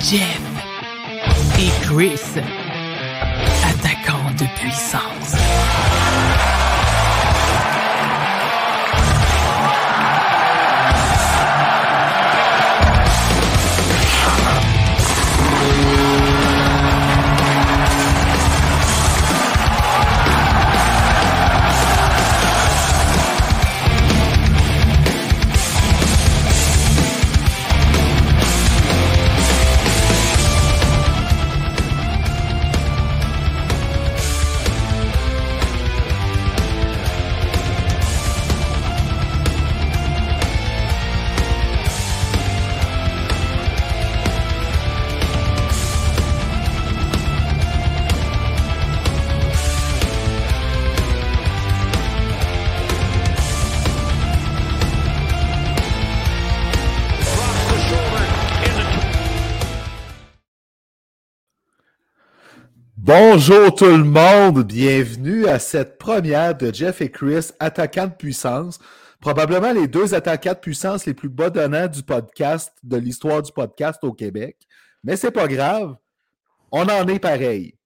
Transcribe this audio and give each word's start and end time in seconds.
Jeff 0.00 0.40
et 1.58 1.84
Chris, 1.84 2.20
attaquant 3.64 4.30
de 4.38 4.46
puissance. 4.56 5.47
Bonjour 63.08 63.74
tout 63.74 63.86
le 63.86 64.04
monde, 64.04 64.64
bienvenue 64.64 65.46
à 65.46 65.58
cette 65.58 65.96
première 65.96 66.54
de 66.54 66.70
Jeff 66.70 67.00
et 67.00 67.10
Chris, 67.10 67.52
attaquants 67.58 68.08
de 68.08 68.12
puissance. 68.12 68.78
Probablement 69.18 69.72
les 69.72 69.88
deux 69.88 70.12
attaquants 70.12 70.52
de 70.52 70.58
puissance 70.58 71.06
les 71.06 71.14
plus 71.14 71.30
bas 71.30 71.48
donnants 71.48 71.86
du 71.86 72.02
podcast, 72.02 72.74
de 72.82 72.98
l'histoire 72.98 73.40
du 73.40 73.50
podcast 73.50 74.00
au 74.02 74.12
Québec. 74.12 74.58
Mais 75.02 75.16
c'est 75.16 75.30
pas 75.30 75.48
grave, 75.48 75.96
on 76.70 76.82
en 76.82 77.08
est 77.08 77.18
pareil. 77.18 77.76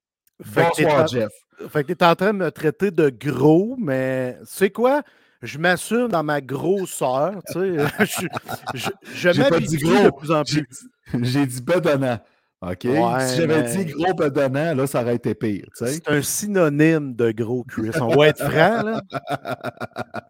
Bonsoir, 0.44 1.06
Jeff. 1.06 1.30
Fait 1.68 1.84
que 1.84 1.92
tu 1.92 2.04
es 2.04 2.04
en 2.04 2.16
train 2.16 2.32
de 2.32 2.38
me 2.38 2.50
traiter 2.50 2.90
de 2.90 3.08
gros, 3.08 3.76
mais 3.78 4.36
c'est 4.44 4.70
quoi? 4.70 5.02
Je 5.40 5.56
m'assume 5.58 6.08
dans 6.08 6.24
ma 6.24 6.40
grosseur, 6.40 7.40
tu 7.46 7.60
sais. 7.60 7.76
je 8.00 8.26
je, 8.74 8.90
je 9.14 9.40
m'habitue 9.40 9.76
de 9.76 10.10
plus 10.10 10.32
en 10.32 10.42
plus. 10.42 10.66
J'ai 11.14 11.46
dit 11.46 11.62
bedonnant. 11.62 12.18
OK? 12.62 12.82
si 12.82 13.36
j'avais 13.36 13.62
dit 13.64 13.92
gros 13.92 14.14
bedonnant, 14.14 14.74
là, 14.74 14.86
ça 14.86 15.02
aurait 15.02 15.16
été 15.16 15.34
pire. 15.34 15.66
C'est 15.74 16.08
un 16.08 16.22
synonyme 16.22 17.14
de 17.14 17.32
gros, 17.32 17.64
Chris. 17.64 17.90
On 18.00 18.16
va 18.16 18.28
être 18.28 18.38
franc, 18.38 18.82
là. 18.82 19.02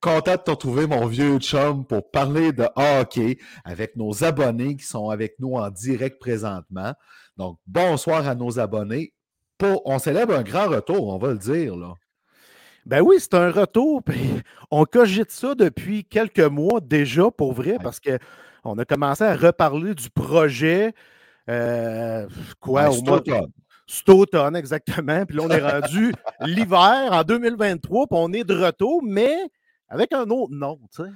Content 0.00 0.32
de 0.32 0.36
te 0.36 0.50
retrouver, 0.52 0.86
mon 0.86 1.06
vieux 1.06 1.38
chum, 1.38 1.84
pour 1.84 2.10
parler 2.12 2.52
de 2.52 2.68
hockey 2.76 3.38
avec 3.64 3.96
nos 3.96 4.22
abonnés 4.22 4.76
qui 4.76 4.86
sont 4.86 5.10
avec 5.10 5.34
nous 5.40 5.54
en 5.54 5.68
direct 5.70 6.20
présentement. 6.20 6.94
Donc, 7.36 7.58
bonsoir 7.66 8.28
à 8.28 8.36
nos 8.36 8.60
abonnés. 8.60 9.12
Pour, 9.58 9.82
on 9.84 9.98
célèbre 9.98 10.34
un 10.34 10.42
grand 10.42 10.68
retour, 10.68 11.08
on 11.08 11.18
va 11.18 11.32
le 11.32 11.38
dire, 11.38 11.76
là. 11.76 11.94
Ben 12.84 13.00
oui, 13.00 13.16
c'est 13.18 13.34
un 13.34 13.50
retour. 13.50 14.02
on 14.70 14.84
cogite 14.84 15.32
ça 15.32 15.56
depuis 15.56 16.04
quelques 16.04 16.38
mois 16.38 16.80
déjà, 16.80 17.32
pour 17.32 17.52
vrai, 17.52 17.78
parce 17.82 17.98
qu'on 17.98 18.78
a 18.78 18.84
commencé 18.84 19.24
à 19.24 19.34
reparler 19.34 19.96
du 19.96 20.08
projet 20.08 20.94
euh, 21.48 22.26
quoi, 22.60 22.90
au 22.90 23.02
mois 23.02 23.22
cet 23.88 24.08
automne, 24.08 24.56
exactement. 24.56 25.24
Puis 25.24 25.36
là, 25.36 25.44
on 25.44 25.50
est 25.50 25.60
rendu 25.60 26.12
l'hiver 26.40 27.08
en 27.12 27.22
2023, 27.22 28.06
puis 28.08 28.18
on 28.20 28.32
est 28.32 28.44
de 28.44 28.54
retour, 28.54 29.02
mais 29.04 29.36
avec 29.88 30.12
un 30.12 30.28
autre 30.30 30.52
nom, 30.52 30.80
tu 30.94 31.04
sais. 31.04 31.10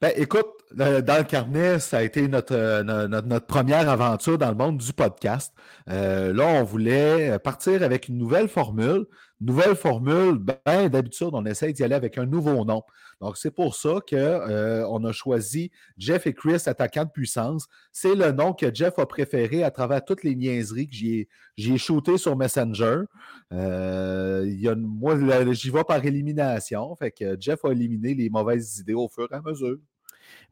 Ben, 0.00 0.12
écoute, 0.16 0.46
dans 0.74 1.18
le 1.18 1.22
carnet, 1.22 1.78
ça 1.78 1.98
a 1.98 2.02
été 2.02 2.26
notre, 2.26 2.82
notre, 2.82 3.46
première 3.46 3.88
aventure 3.88 4.36
dans 4.36 4.48
le 4.48 4.56
monde 4.56 4.78
du 4.78 4.92
podcast. 4.92 5.54
Euh, 5.88 6.32
là, 6.32 6.44
on 6.60 6.64
voulait 6.64 7.38
partir 7.38 7.84
avec 7.84 8.08
une 8.08 8.18
nouvelle 8.18 8.48
formule. 8.48 9.06
Nouvelle 9.40 9.76
formule, 9.76 10.38
ben, 10.38 10.88
d'habitude, 10.88 11.30
on 11.32 11.44
essaye 11.44 11.72
d'y 11.72 11.84
aller 11.84 11.94
avec 11.94 12.18
un 12.18 12.26
nouveau 12.26 12.64
nom. 12.64 12.82
Donc, 13.22 13.36
c'est 13.36 13.52
pour 13.52 13.76
ça 13.76 14.00
qu'on 14.06 14.16
euh, 14.16 15.08
a 15.08 15.12
choisi 15.12 15.70
Jeff 15.96 16.26
et 16.26 16.34
Chris, 16.34 16.60
attaquant 16.66 17.04
de 17.04 17.10
puissance. 17.10 17.68
C'est 17.92 18.16
le 18.16 18.32
nom 18.32 18.52
que 18.52 18.74
Jeff 18.74 18.98
a 18.98 19.06
préféré 19.06 19.62
à 19.62 19.70
travers 19.70 20.04
toutes 20.04 20.24
les 20.24 20.34
niaiseries 20.34 20.88
que 20.88 20.96
j'ai, 20.96 21.28
j'ai 21.56 21.78
shooté 21.78 22.18
sur 22.18 22.36
Messenger. 22.36 23.02
Euh, 23.52 24.44
y 24.48 24.68
a, 24.68 24.74
moi, 24.74 25.16
j'y 25.52 25.70
vais 25.70 25.84
par 25.84 26.04
élimination. 26.04 26.96
Fait 26.96 27.12
que 27.12 27.36
Jeff 27.38 27.64
a 27.64 27.70
éliminé 27.70 28.14
les 28.14 28.28
mauvaises 28.28 28.78
idées 28.80 28.94
au 28.94 29.08
fur 29.08 29.28
et 29.30 29.34
à 29.36 29.40
mesure. 29.40 29.78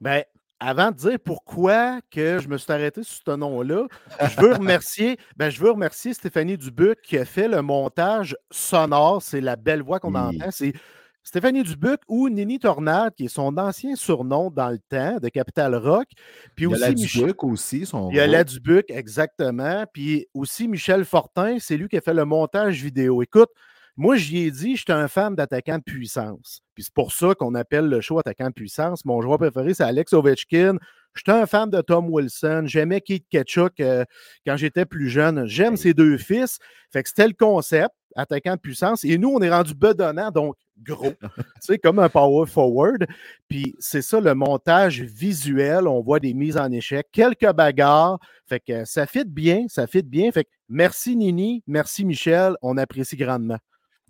Bien, 0.00 0.22
avant 0.60 0.92
de 0.92 0.96
dire 0.96 1.18
pourquoi 1.24 2.00
que 2.08 2.38
je 2.38 2.46
me 2.46 2.56
suis 2.56 2.70
arrêté 2.70 3.02
sur 3.02 3.20
ce 3.26 3.34
nom-là, 3.34 3.86
je 4.20 4.40
veux 4.40 4.52
remercier, 4.52 5.16
ben, 5.36 5.50
je 5.50 5.58
veux 5.58 5.72
remercier 5.72 6.14
Stéphanie 6.14 6.56
Dubuc 6.56 7.00
qui 7.02 7.18
a 7.18 7.24
fait 7.24 7.48
le 7.48 7.62
montage 7.62 8.36
sonore. 8.52 9.22
C'est 9.22 9.40
la 9.40 9.56
belle 9.56 9.82
voix 9.82 9.98
qu'on 9.98 10.14
entend. 10.14 10.52
C'est 10.52 10.74
Stéphanie 11.22 11.62
Dubuc 11.62 12.00
ou 12.08 12.28
Nini 12.28 12.58
Tornade, 12.58 13.14
qui 13.14 13.26
est 13.26 13.28
son 13.28 13.56
ancien 13.58 13.94
surnom 13.94 14.50
dans 14.50 14.70
le 14.70 14.78
temps 14.78 15.18
de 15.18 15.28
Capital 15.28 15.74
Rock. 15.74 16.08
Puis 16.56 16.64
il 16.64 16.70
y 16.70 16.74
a 16.74 16.78
la 16.78 16.92
Dubuc 16.92 17.44
aussi. 17.44 17.86
Son 17.86 18.10
il 18.10 18.16
y 18.16 18.20
a 18.20 18.26
la 18.26 18.42
Dubuc, 18.42 18.90
exactement. 18.90 19.84
Puis 19.92 20.26
aussi 20.34 20.66
Michel 20.66 21.04
Fortin, 21.04 21.58
c'est 21.60 21.76
lui 21.76 21.88
qui 21.88 21.96
a 21.96 22.00
fait 22.00 22.14
le 22.14 22.24
montage 22.24 22.82
vidéo. 22.82 23.22
Écoute, 23.22 23.50
moi, 23.96 24.16
j'y 24.16 24.38
ai 24.38 24.50
dit, 24.50 24.76
je 24.76 24.82
suis 24.82 24.92
un 24.92 25.08
fan 25.08 25.34
d'attaquant 25.34 25.76
de 25.76 25.82
puissance. 25.82 26.62
Puis 26.74 26.84
c'est 26.84 26.94
pour 26.94 27.12
ça 27.12 27.34
qu'on 27.34 27.54
appelle 27.54 27.86
le 27.86 28.00
show 28.00 28.18
attaquant 28.18 28.48
de 28.48 28.54
puissance. 28.54 29.04
Mon 29.04 29.20
joueur 29.20 29.38
préféré, 29.38 29.74
c'est 29.74 29.84
Alex 29.84 30.14
Ovechkin. 30.14 30.76
J'étais 31.14 31.32
un 31.32 31.44
fan 31.44 31.68
de 31.68 31.80
Tom 31.80 32.08
Wilson. 32.08 32.62
J'aimais 32.66 33.00
Keith 33.02 33.26
Ketchuk 33.28 33.78
euh, 33.80 34.04
quand 34.46 34.56
j'étais 34.56 34.86
plus 34.86 35.10
jeune. 35.10 35.44
J'aime 35.46 35.76
ses 35.76 35.92
deux 35.92 36.16
fils. 36.16 36.58
Fait 36.90 37.02
que 37.02 37.08
c'était 37.08 37.26
le 37.26 37.34
concept, 37.34 37.94
attaquant 38.16 38.54
de 38.54 38.60
puissance. 38.60 39.04
Et 39.04 39.18
nous, 39.18 39.28
on 39.28 39.42
est 39.42 39.50
rendu 39.50 39.74
bedonnant, 39.74 40.30
donc 40.30 40.56
gros. 40.82 41.12
tu 41.20 41.40
sais, 41.60 41.78
comme 41.78 41.98
un 41.98 42.08
power 42.08 42.46
forward. 42.46 43.06
Puis 43.48 43.74
c'est 43.78 44.02
ça 44.02 44.20
le 44.20 44.34
montage 44.34 45.02
visuel. 45.02 45.86
On 45.86 46.00
voit 46.00 46.20
des 46.20 46.34
mises 46.34 46.56
en 46.56 46.70
échec, 46.70 47.06
quelques 47.12 47.52
bagarres. 47.52 48.18
Fait 48.46 48.60
que 48.60 48.84
ça 48.84 49.06
fit 49.06 49.24
bien, 49.24 49.66
ça 49.68 49.86
fit 49.86 50.02
bien. 50.02 50.30
Fait 50.32 50.44
que 50.44 50.50
merci 50.68 51.16
Nini, 51.16 51.62
merci 51.66 52.04
Michel. 52.04 52.56
On 52.62 52.76
apprécie 52.76 53.16
grandement. 53.16 53.58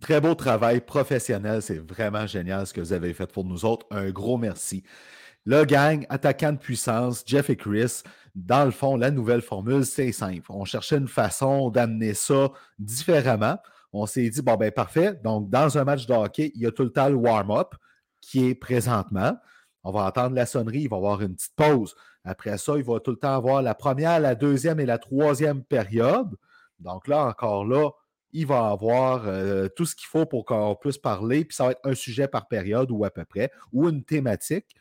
Très 0.01 0.21
beau 0.21 0.35
travail 0.35 0.81
professionnel. 0.81 1.61
C'est 1.61 1.79
vraiment 1.79 2.27
génial 2.27 2.67
ce 2.67 2.73
que 2.73 2.81
vous 2.81 2.93
avez 2.93 3.13
fait 3.13 3.31
pour 3.31 3.45
nous 3.45 3.65
autres. 3.65 3.87
Un 3.91 4.11
gros 4.11 4.39
merci. 4.39 4.83
Le 5.47 5.65
gang, 5.65 6.07
attaquant 6.11 6.53
de 6.53 6.59
puissance, 6.59 7.23
Jeff 7.27 7.49
et 7.51 7.57
Chris, 7.57 8.03
dans 8.35 8.65
le 8.65 8.71
fond, 8.71 8.97
la 8.97 9.11
nouvelle 9.11 9.43
formule, 9.43 9.85
c'est 9.85 10.13
simple. 10.13 10.47
On 10.51 10.65
cherchait 10.65 10.99
une 10.99 11.09
façon 11.09 11.71
d'amener 11.71 12.15
ça 12.15 12.51
différemment. 12.79 13.59
On 13.93 14.07
s'est 14.07 14.29
dit, 14.29 14.43
bon, 14.43 14.57
ben 14.57 14.71
parfait. 14.71 15.15
Donc, 15.25 15.51
dans 15.51 15.79
un 15.79 15.85
match 15.85 16.07
de 16.07 16.15
hockey, 16.15 16.53
il 16.55 16.63
y 16.63 16.67
a 16.67 16.71
tout 16.71 16.85
le 16.85 16.93
temps 16.93 17.09
le 17.09 17.17
warm-up 17.17 17.75
qui 18.21 18.49
est 18.49 18.55
présentement. 18.55 19.37
On 19.83 19.93
va 19.93 20.05
entendre 20.05 20.37
la 20.37 20.47
sonnerie, 20.47 20.83
il 20.83 20.89
va 20.89 20.97
y 20.97 20.99
avoir 20.99 21.23
une 21.23 21.35
petite 21.35 21.55
pause. 21.57 21.95
Après 22.25 22.59
ça, 22.59 22.75
il 22.77 22.85
va 22.85 23.01
tout 23.01 23.13
le 23.13 23.17
temps 23.17 23.35
avoir 23.35 23.63
la 23.63 23.75
première, 23.75 24.21
la 24.21 24.35
deuxième 24.35 24.79
et 24.79 24.87
la 24.87 24.99
troisième 24.99 25.65
période. 25.65 26.37
Donc 26.79 27.09
là, 27.09 27.27
encore 27.27 27.65
là, 27.65 27.91
il 28.33 28.47
va 28.47 28.69
avoir 28.69 29.27
euh, 29.27 29.69
tout 29.75 29.87
ce 29.87 29.97
qu'il 29.97 30.07
faut 30.07 30.27
pour 30.27 30.45
qu'on 30.45 30.77
puisse 30.77 30.99
parler, 30.99 31.45
puis 31.45 31.57
ça 31.57 31.65
va 31.65 31.71
être 31.73 31.81
un 31.85 31.95
sujet 31.95 32.29
par 32.29 32.47
période 32.47 32.91
ou 32.91 33.05
à 33.05 33.11
peu 33.11 33.25
près, 33.25 33.51
ou 33.73 33.89
une 33.89 34.05
thématique. 34.05 34.77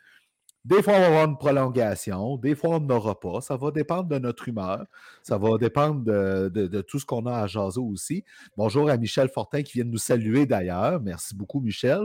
Des 0.65 0.83
fois, 0.83 0.93
on 0.93 0.99
va 0.99 1.05
avoir 1.07 1.25
une 1.25 1.37
prolongation, 1.37 2.37
des 2.37 2.53
fois, 2.53 2.71
on 2.71 2.79
n'aura 2.81 3.17
pas. 3.17 3.39
Ça 3.39 3.55
va 3.55 3.71
dépendre 3.71 4.09
de 4.09 4.19
notre 4.19 4.49
humeur. 4.49 4.85
Ça 5.23 5.37
va 5.37 5.57
dépendre 5.57 6.03
de, 6.03 6.81
tout 6.81 6.99
ce 6.99 7.05
qu'on 7.05 7.25
a 7.27 7.37
à 7.37 7.47
jaser 7.47 7.79
aussi. 7.79 8.25
Bonjour 8.57 8.89
à 8.89 8.97
Michel 8.97 9.29
Fortin 9.29 9.63
qui 9.63 9.73
vient 9.73 9.85
de 9.85 9.91
nous 9.91 9.97
saluer 9.97 10.45
d'ailleurs. 10.45 10.99
Merci 11.01 11.33
beaucoup, 11.33 11.61
Michel. 11.61 12.01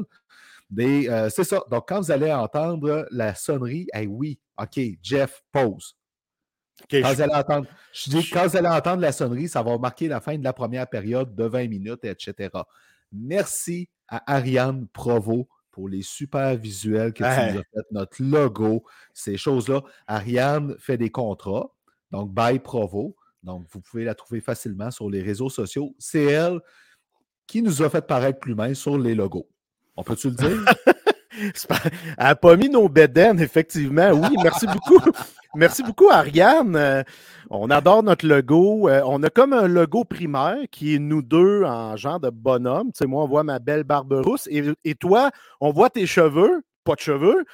Euh, 0.79 1.29
c'est 1.31 1.45
ça. 1.45 1.63
Donc, 1.71 1.89
quand 1.89 2.01
vous 2.01 2.13
allez 2.13 2.33
entendre 2.33 3.07
la 3.11 3.35
sonnerie, 3.35 3.89
hey, 3.93 4.07
oui, 4.07 4.39
OK, 4.57 4.81
Jeff, 5.03 5.43
pause. 5.51 5.97
quand, 6.91 7.13
vous 7.13 7.21
allez 7.21 7.35
entendre, 7.35 7.67
je 7.93 8.11
dis, 8.11 8.31
quand 8.31 8.47
vous 8.47 8.57
allez 8.57 8.69
entendre 8.69 9.03
la 9.03 9.13
sonnerie, 9.13 9.49
ça 9.49 9.63
va 9.63 9.77
marquer 9.79 10.07
la 10.07 10.21
fin 10.21 10.39
de 10.39 10.45
la 10.45 10.53
première 10.53 10.89
période 10.89 11.35
de 11.35 11.45
20 11.45 11.69
minutes, 11.69 12.05
etc. 12.05 12.51
Merci 13.13 13.89
à 14.09 14.33
Ariane 14.33 14.87
Provo 14.93 15.49
pour 15.75 15.89
les 15.89 16.03
super 16.03 16.55
visuels 16.55 17.13
que 17.13 17.25
tu 17.25 17.53
nous 17.53 17.59
as 17.59 17.65
fait, 17.65 17.87
notre 17.91 18.23
logo, 18.23 18.85
ces 19.13 19.37
choses-là. 19.37 19.83
Ariane 20.07 20.77
fait 20.79 20.97
des 20.97 21.11
contrats, 21.11 21.75
donc 22.13 22.33
by 22.33 22.61
Provo. 22.61 23.17
Donc, 23.43 23.67
vous 23.73 23.81
pouvez 23.81 24.05
la 24.05 24.15
trouver 24.15 24.41
facilement 24.41 24.93
sur 24.93 25.11
les 25.11 25.21
réseaux 25.21 25.51
sociaux. 25.51 25.93
C'est 25.99 26.27
elle 26.27 26.61
qui 27.49 27.61
nous 27.61 27.83
a 27.83 27.91
fait 27.91 28.07
paraître 28.07 28.39
plus 28.39 28.55
mince 28.55 28.79
sur 28.79 28.97
les 28.97 29.17
logos. 29.17 29.51
On 29.97 30.05
peut-tu 30.05 30.31
le 30.31 30.37
dire? 30.37 30.65
Elle 31.39 31.91
n'a 32.19 32.35
pas 32.35 32.57
mis 32.57 32.69
nos 32.69 32.89
bédaines, 32.89 33.41
effectivement. 33.41 34.11
Oui, 34.11 34.37
merci 34.43 34.67
beaucoup. 34.67 35.01
Merci 35.55 35.83
beaucoup, 35.83 36.11
Ariane. 36.11 36.75
Euh, 36.75 37.03
on 37.51 37.71
adore 37.71 38.03
notre 38.03 38.27
logo. 38.27 38.89
Euh, 38.89 39.03
on 39.07 39.23
a 39.23 39.31
comme 39.31 39.53
un 39.53 39.69
logo 39.69 40.05
primaire 40.05 40.59
qui 40.71 40.97
est 40.97 40.99
nous 40.99 41.23
deux 41.23 41.63
en 41.65 41.97
genre 41.97 42.19
de 42.19 42.31
bonhomme. 42.31 42.89
Tu 42.89 42.99
sais, 42.99 43.07
moi, 43.07 43.23
on 43.23 43.29
voit 43.29 43.45
ma 43.45 43.59
belle 43.59 43.85
barbe 43.85 44.13
rousse. 44.13 44.49
Et, 44.51 44.65
et 44.85 44.95
toi, 44.95 45.31
on 45.61 45.71
voit 45.71 45.91
tes 45.91 46.07
cheveux. 46.07 46.63
Pas 46.85 46.95
de 46.95 47.01
cheveux. 47.01 47.45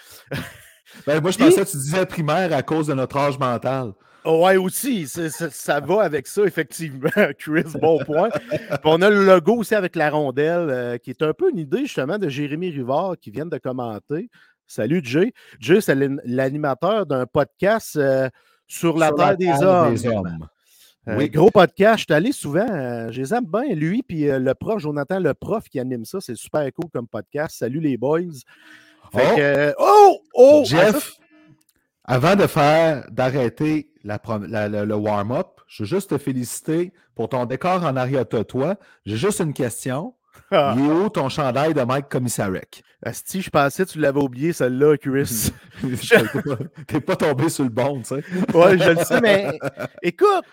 Ben, 1.06 1.20
moi, 1.20 1.30
je 1.30 1.38
pensais 1.38 1.64
que 1.64 1.70
tu 1.70 1.76
disais 1.76 2.04
primaire 2.04 2.52
à 2.52 2.62
cause 2.62 2.88
de 2.88 2.94
notre 2.94 3.16
âge 3.16 3.38
mental. 3.38 3.92
Ouais, 4.24 4.56
aussi, 4.58 5.06
ça 5.08 5.80
va 5.80 6.02
avec 6.02 6.26
ça, 6.26 6.42
effectivement, 6.44 7.08
Chris, 7.38 7.64
bon 7.80 7.98
point. 8.04 8.28
on 8.84 9.00
a 9.00 9.08
le 9.08 9.24
logo 9.24 9.56
aussi 9.56 9.74
avec 9.74 9.96
la 9.96 10.10
rondelle, 10.10 10.68
euh, 10.68 10.98
qui 10.98 11.10
est 11.10 11.22
un 11.22 11.32
peu 11.32 11.50
une 11.50 11.58
idée 11.58 11.86
justement 11.86 12.18
de 12.18 12.28
Jérémy 12.28 12.70
Rivard 12.70 13.16
qui 13.18 13.30
vient 13.30 13.46
de 13.46 13.56
commenter. 13.56 14.28
Salut 14.66 15.00
Jay. 15.02 15.32
Jay, 15.58 15.80
c'est 15.80 15.96
l'animateur 16.24 17.06
d'un 17.06 17.26
podcast 17.26 17.96
euh, 17.96 18.28
sur 18.66 18.98
la 18.98 19.10
Terre 19.12 19.36
des, 19.36 19.50
Hommes. 19.62 19.96
Euh, 21.08 21.16
oui. 21.16 21.30
Gros 21.30 21.50
podcast, 21.50 22.00
je 22.00 22.04
suis 22.04 22.12
allé 22.12 22.32
souvent, 22.32 23.10
je 23.10 23.20
les 23.20 23.32
aime 23.32 23.46
bien, 23.46 23.74
lui, 23.74 24.02
puis 24.02 24.26
le 24.26 24.52
prof, 24.52 24.80
Jonathan, 24.80 25.18
le 25.18 25.32
prof 25.32 25.64
qui 25.68 25.80
anime 25.80 26.04
ça, 26.04 26.20
c'est 26.20 26.36
super 26.36 26.62
cool 26.74 26.90
comme 26.92 27.08
podcast. 27.08 27.56
Salut 27.58 27.80
les 27.80 27.96
boys. 27.96 28.20
oh! 29.14 29.18
oh! 29.78 30.20
oh! 30.34 30.62
Jeff! 30.66 31.16
Avant 32.04 32.36
de 32.36 32.46
faire, 32.46 33.06
d'arrêter 33.10 33.89
le 34.04 34.94
warm-up, 34.94 35.60
je 35.66 35.82
veux 35.82 35.88
juste 35.88 36.10
te 36.10 36.18
féliciter 36.18 36.92
pour 37.14 37.28
ton 37.28 37.44
décor 37.44 37.84
en 37.84 37.96
arrière 37.96 38.26
de 38.26 38.42
toi. 38.42 38.76
J'ai 39.04 39.16
juste 39.16 39.40
une 39.40 39.52
question. 39.52 40.14
Ah. 40.50 40.74
Il 40.76 40.84
est 40.84 40.90
où 40.90 41.08
ton 41.08 41.28
chandail 41.28 41.74
de 41.74 41.82
Mike 41.82 42.08
Commissarek? 42.08 42.82
Si 43.12 43.40
je 43.40 43.50
pensais 43.50 43.84
que 43.84 43.90
tu 43.90 43.98
l'avais 44.00 44.20
oublié, 44.20 44.52
celle-là, 44.52 44.96
Chris. 44.96 45.52
T'es 46.86 47.00
pas 47.00 47.16
tombé 47.16 47.48
sur 47.48 47.64
le 47.64 47.70
bon, 47.70 48.00
tu 48.00 48.08
sais. 48.08 48.24
Oui, 48.54 48.78
je 48.78 48.90
le 48.90 49.04
sais, 49.04 49.20
mais 49.20 49.58
écoute, 50.02 50.44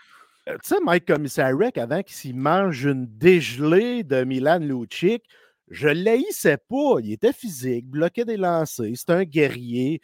tu 0.45 0.53
sais, 0.63 0.77
Mike 0.83 1.05
Commissarek, 1.05 1.77
avant 1.77 2.01
qu'il 2.03 2.15
s'y 2.15 2.33
mange 2.33 2.85
une 2.85 3.05
dégelée 3.05 4.03
de 4.03 4.23
Milan 4.23 4.59
Lucic, 4.59 5.23
je 5.69 5.89
l'haïssais 5.89 6.57
pas. 6.57 6.99
Il 7.01 7.11
était 7.11 7.33
physique, 7.33 7.87
bloquait 7.87 8.25
des 8.25 8.37
lancers, 8.37 8.95
c'était 8.95 9.13
un 9.13 9.23
guerrier. 9.23 10.01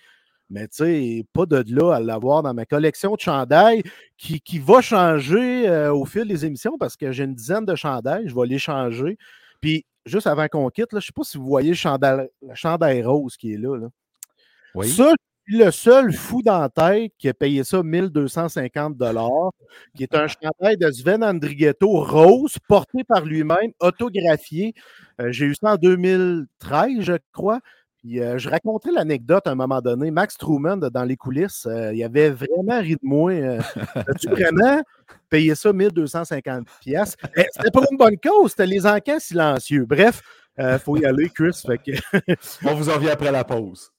Mais 0.50 0.68
tu 0.68 0.78
sais, 0.78 1.26
pas 1.34 1.46
de 1.46 1.64
là 1.74 1.96
à 1.96 2.00
l'avoir 2.00 2.44
dans 2.44 2.54
ma 2.54 2.66
collection 2.66 3.16
de 3.16 3.20
chandails 3.20 3.82
qui, 4.18 4.40
qui 4.42 4.60
va 4.60 4.82
changer 4.82 5.68
euh, 5.68 5.94
au 5.94 6.06
fil 6.06 6.28
des 6.28 6.46
émissions 6.46 6.78
parce 6.78 6.96
que 6.96 7.12
j'ai 7.12 7.24
une 7.24 7.34
dizaine 7.34 7.66
de 7.66 7.76
chandails, 7.76 8.28
je 8.28 8.36
vais 8.36 8.46
les 8.46 8.60
changer. 8.60 9.18
Puis 9.62 9.86
juste 10.06 10.28
avant 10.28 10.48
qu'on 10.48 10.70
quitte, 10.70 10.90
je 10.92 10.98
ne 10.98 11.02
sais 11.02 11.12
pas 11.16 11.24
si 11.24 11.38
vous 11.38 11.46
voyez 11.46 11.70
le 11.70 12.54
chandail, 12.56 13.02
rose 13.02 13.38
qui 13.38 13.54
est 13.54 13.58
là. 13.58 13.88
Oui. 14.76 14.90
Ça, 14.90 15.12
je 15.48 15.54
suis 15.54 15.64
le 15.64 15.72
seul 15.72 16.14
fou 16.14 16.42
dans 16.42 16.60
la 16.60 16.70
tête 16.70 17.14
qui 17.18 17.30
a 17.30 17.34
payé 17.34 17.64
ça 17.64 17.84
1250 17.84 18.98
qui 19.96 20.04
est 20.04 20.16
un 20.16 20.28
chandail 20.28 20.78
de 20.78 20.90
Sven 20.92 21.24
Andrighetto 21.24 22.04
rose, 22.04 22.58
porté 22.68 23.04
par 23.04 23.26
lui-même, 23.26 23.72
autographié. 23.80 24.74
Euh, 25.20 25.32
j'ai 25.32 25.46
eu 25.46 25.56
ça 25.56 25.74
en 25.74 25.76
2013, 25.76 27.02
je 27.02 27.14
crois. 27.32 27.60
Euh, 28.06 28.38
je 28.38 28.50
racontais 28.50 28.92
l'anecdote 28.92 29.48
à 29.48 29.52
un 29.52 29.56
moment 29.56 29.80
donné. 29.80 30.12
Max 30.12 30.38
Truman, 30.38 30.78
dans 30.78 31.04
les 31.04 31.16
coulisses, 31.16 31.66
euh, 31.66 31.94
il 31.94 32.04
avait 32.04 32.32
vraiment 32.32 32.80
ri 32.80 32.96
de 32.96 33.00
moi. 33.02 33.32
Euh, 33.32 33.60
as-tu 33.96 34.30
vraiment 34.30 34.82
payé 35.30 35.56
ça 35.56 35.72
1250 35.72 36.68
pièces 36.82 37.16
eh, 37.38 37.46
C'était 37.52 37.72
pas 37.72 37.84
une 37.90 37.98
bonne 37.98 38.18
cause, 38.18 38.52
c'était 38.52 38.66
les 38.66 38.86
encans 38.86 39.20
silencieux. 39.20 39.86
Bref, 39.86 40.22
il 40.58 40.80
faut 40.80 40.98
y 40.98 41.06
aller, 41.06 41.30
Chris. 41.30 41.64
On 42.66 42.76
vous 42.76 42.90
en 42.90 42.98
vient 42.98 43.14
après 43.14 43.32
la 43.32 43.44
pause. 43.44 43.93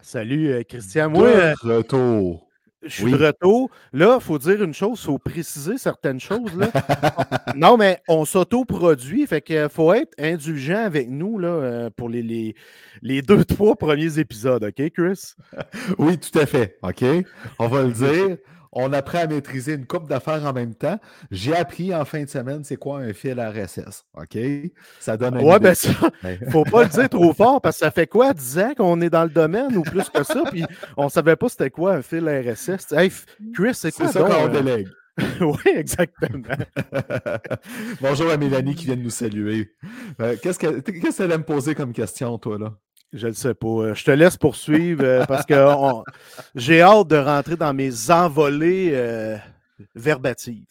Salut, 0.00 0.48
euh, 0.52 0.62
Christian. 0.62 1.10
Moi, 1.10 1.26
euh, 1.26 1.54
retour. 1.62 2.48
Je 2.82 2.88
suis 2.88 3.10
de 3.10 3.26
retour. 3.26 3.70
Là, 3.92 4.18
il 4.20 4.24
faut 4.24 4.38
dire 4.38 4.62
une 4.62 4.72
chose, 4.72 5.00
il 5.02 5.06
faut 5.06 5.18
préciser 5.18 5.76
certaines 5.78 6.20
choses. 6.20 6.54
Là. 6.56 6.70
non, 7.56 7.76
mais 7.76 8.00
on 8.06 8.24
s'auto-produit, 8.24 9.26
fait 9.26 9.42
qu'il 9.42 9.68
faut 9.68 9.92
être 9.92 10.14
indulgent 10.18 10.84
avec 10.84 11.08
nous 11.08 11.38
là, 11.38 11.48
euh, 11.48 11.90
pour 11.90 12.08
les, 12.08 12.22
les, 12.22 12.54
les, 13.02 13.20
deux, 13.20 13.44
trois 13.44 13.74
premiers 13.74 14.20
épisodes, 14.20 14.62
OK, 14.62 14.90
Chris? 14.90 15.34
oui, 15.98 16.16
tout 16.18 16.38
à 16.38 16.46
fait. 16.46 16.78
OK? 16.82 17.04
On 17.58 17.66
va 17.66 17.82
le 17.82 17.92
dire 17.92 18.36
on 18.80 18.92
apprend 18.92 19.18
à 19.18 19.26
maîtriser 19.26 19.74
une 19.74 19.86
coupe 19.86 20.08
d'affaires 20.08 20.44
en 20.44 20.52
même 20.52 20.72
temps. 20.72 21.00
J'ai 21.32 21.54
appris 21.54 21.92
en 21.92 22.04
fin 22.04 22.22
de 22.22 22.28
semaine 22.28 22.62
c'est 22.62 22.76
quoi 22.76 23.00
un 23.00 23.12
fil 23.12 23.40
RSS. 23.40 24.04
OK? 24.14 24.38
Ça 25.00 25.16
donne 25.16 25.36
un. 25.36 25.42
Ouais, 25.42 25.58
ben 25.58 25.74
ça, 25.74 25.90
faut 26.50 26.62
pas 26.62 26.84
le 26.84 26.88
dire 26.88 27.08
trop 27.08 27.32
fort 27.32 27.60
parce 27.60 27.78
que 27.78 27.84
ça 27.84 27.90
fait 27.90 28.06
quoi, 28.06 28.32
10 28.32 28.58
ans 28.60 28.72
qu'on 28.76 29.00
est 29.00 29.10
dans 29.10 29.24
le 29.24 29.30
domaine 29.30 29.76
ou 29.76 29.82
plus 29.82 30.08
que 30.08 30.22
ça, 30.22 30.44
puis 30.48 30.64
on 30.96 31.08
savait 31.08 31.34
pas 31.34 31.48
c'était 31.48 31.70
quoi 31.70 31.94
un 31.94 32.02
fil 32.02 32.28
RSS. 32.28 32.92
Hey, 32.92 33.10
Chris, 33.52 33.74
c'est 33.74 33.92
quoi 33.92 34.06
ça 34.08 34.22
qu'on 34.22 34.46
délègue? 34.46 34.86
oui, 35.40 35.72
exactement. 35.74 36.54
Bonjour 38.00 38.30
à 38.30 38.36
Mélanie 38.36 38.76
qui 38.76 38.84
vient 38.86 38.96
de 38.96 39.02
nous 39.02 39.10
saluer. 39.10 39.74
Euh, 40.20 40.36
qu'est-ce 40.40 40.58
qu'elle 40.58 41.32
aime 41.32 41.42
poser 41.42 41.74
comme 41.74 41.92
question, 41.92 42.38
toi, 42.38 42.58
là? 42.58 42.74
Je 43.12 43.26
ne 43.26 43.32
sais 43.32 43.54
pas. 43.54 43.68
Euh, 43.68 43.94
je 43.94 44.04
te 44.04 44.10
laisse 44.10 44.36
poursuivre 44.36 45.02
euh, 45.04 45.24
parce 45.24 45.46
que 45.46 45.54
j'ai 46.54 46.82
hâte 46.82 47.08
de 47.08 47.16
rentrer 47.16 47.56
dans 47.56 47.72
mes 47.72 48.10
envolées 48.10 48.90
euh, 48.92 49.36
verbatives. 49.94 50.66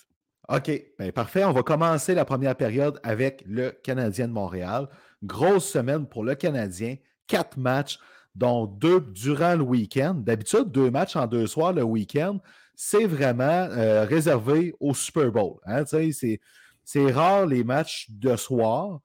OK. 0.47 0.71
Ben, 0.99 1.11
parfait. 1.11 1.43
On 1.43 1.51
va 1.51 1.63
commencer 1.63 2.13
la 2.13 2.25
première 2.25 2.55
période 2.55 2.99
avec 3.03 3.43
le 3.47 3.71
Canadien 3.71 4.27
de 4.27 4.33
Montréal. 4.33 4.87
Grosse 5.23 5.69
semaine 5.69 6.05
pour 6.05 6.23
le 6.23 6.35
Canadien. 6.35 6.95
Quatre 7.25 7.57
matchs, 7.57 7.99
dont 8.35 8.65
deux 8.67 9.01
durant 9.01 9.55
le 9.55 9.63
week-end. 9.63 10.13
D'habitude, 10.13 10.71
deux 10.71 10.91
matchs 10.91 11.15
en 11.15 11.25
deux 11.25 11.47
soirs 11.47 11.73
le 11.73 11.83
week-end. 11.83 12.39
C'est 12.75 13.05
vraiment 13.05 13.67
réservé 14.05 14.75
au 14.79 14.93
Super 14.93 15.31
Bowl. 15.31 15.55
Hein. 15.65 15.83
C'est 15.85 17.11
rare 17.11 17.47
les 17.47 17.63
matchs 17.63 18.05
de 18.09 18.35
soir 18.35 18.99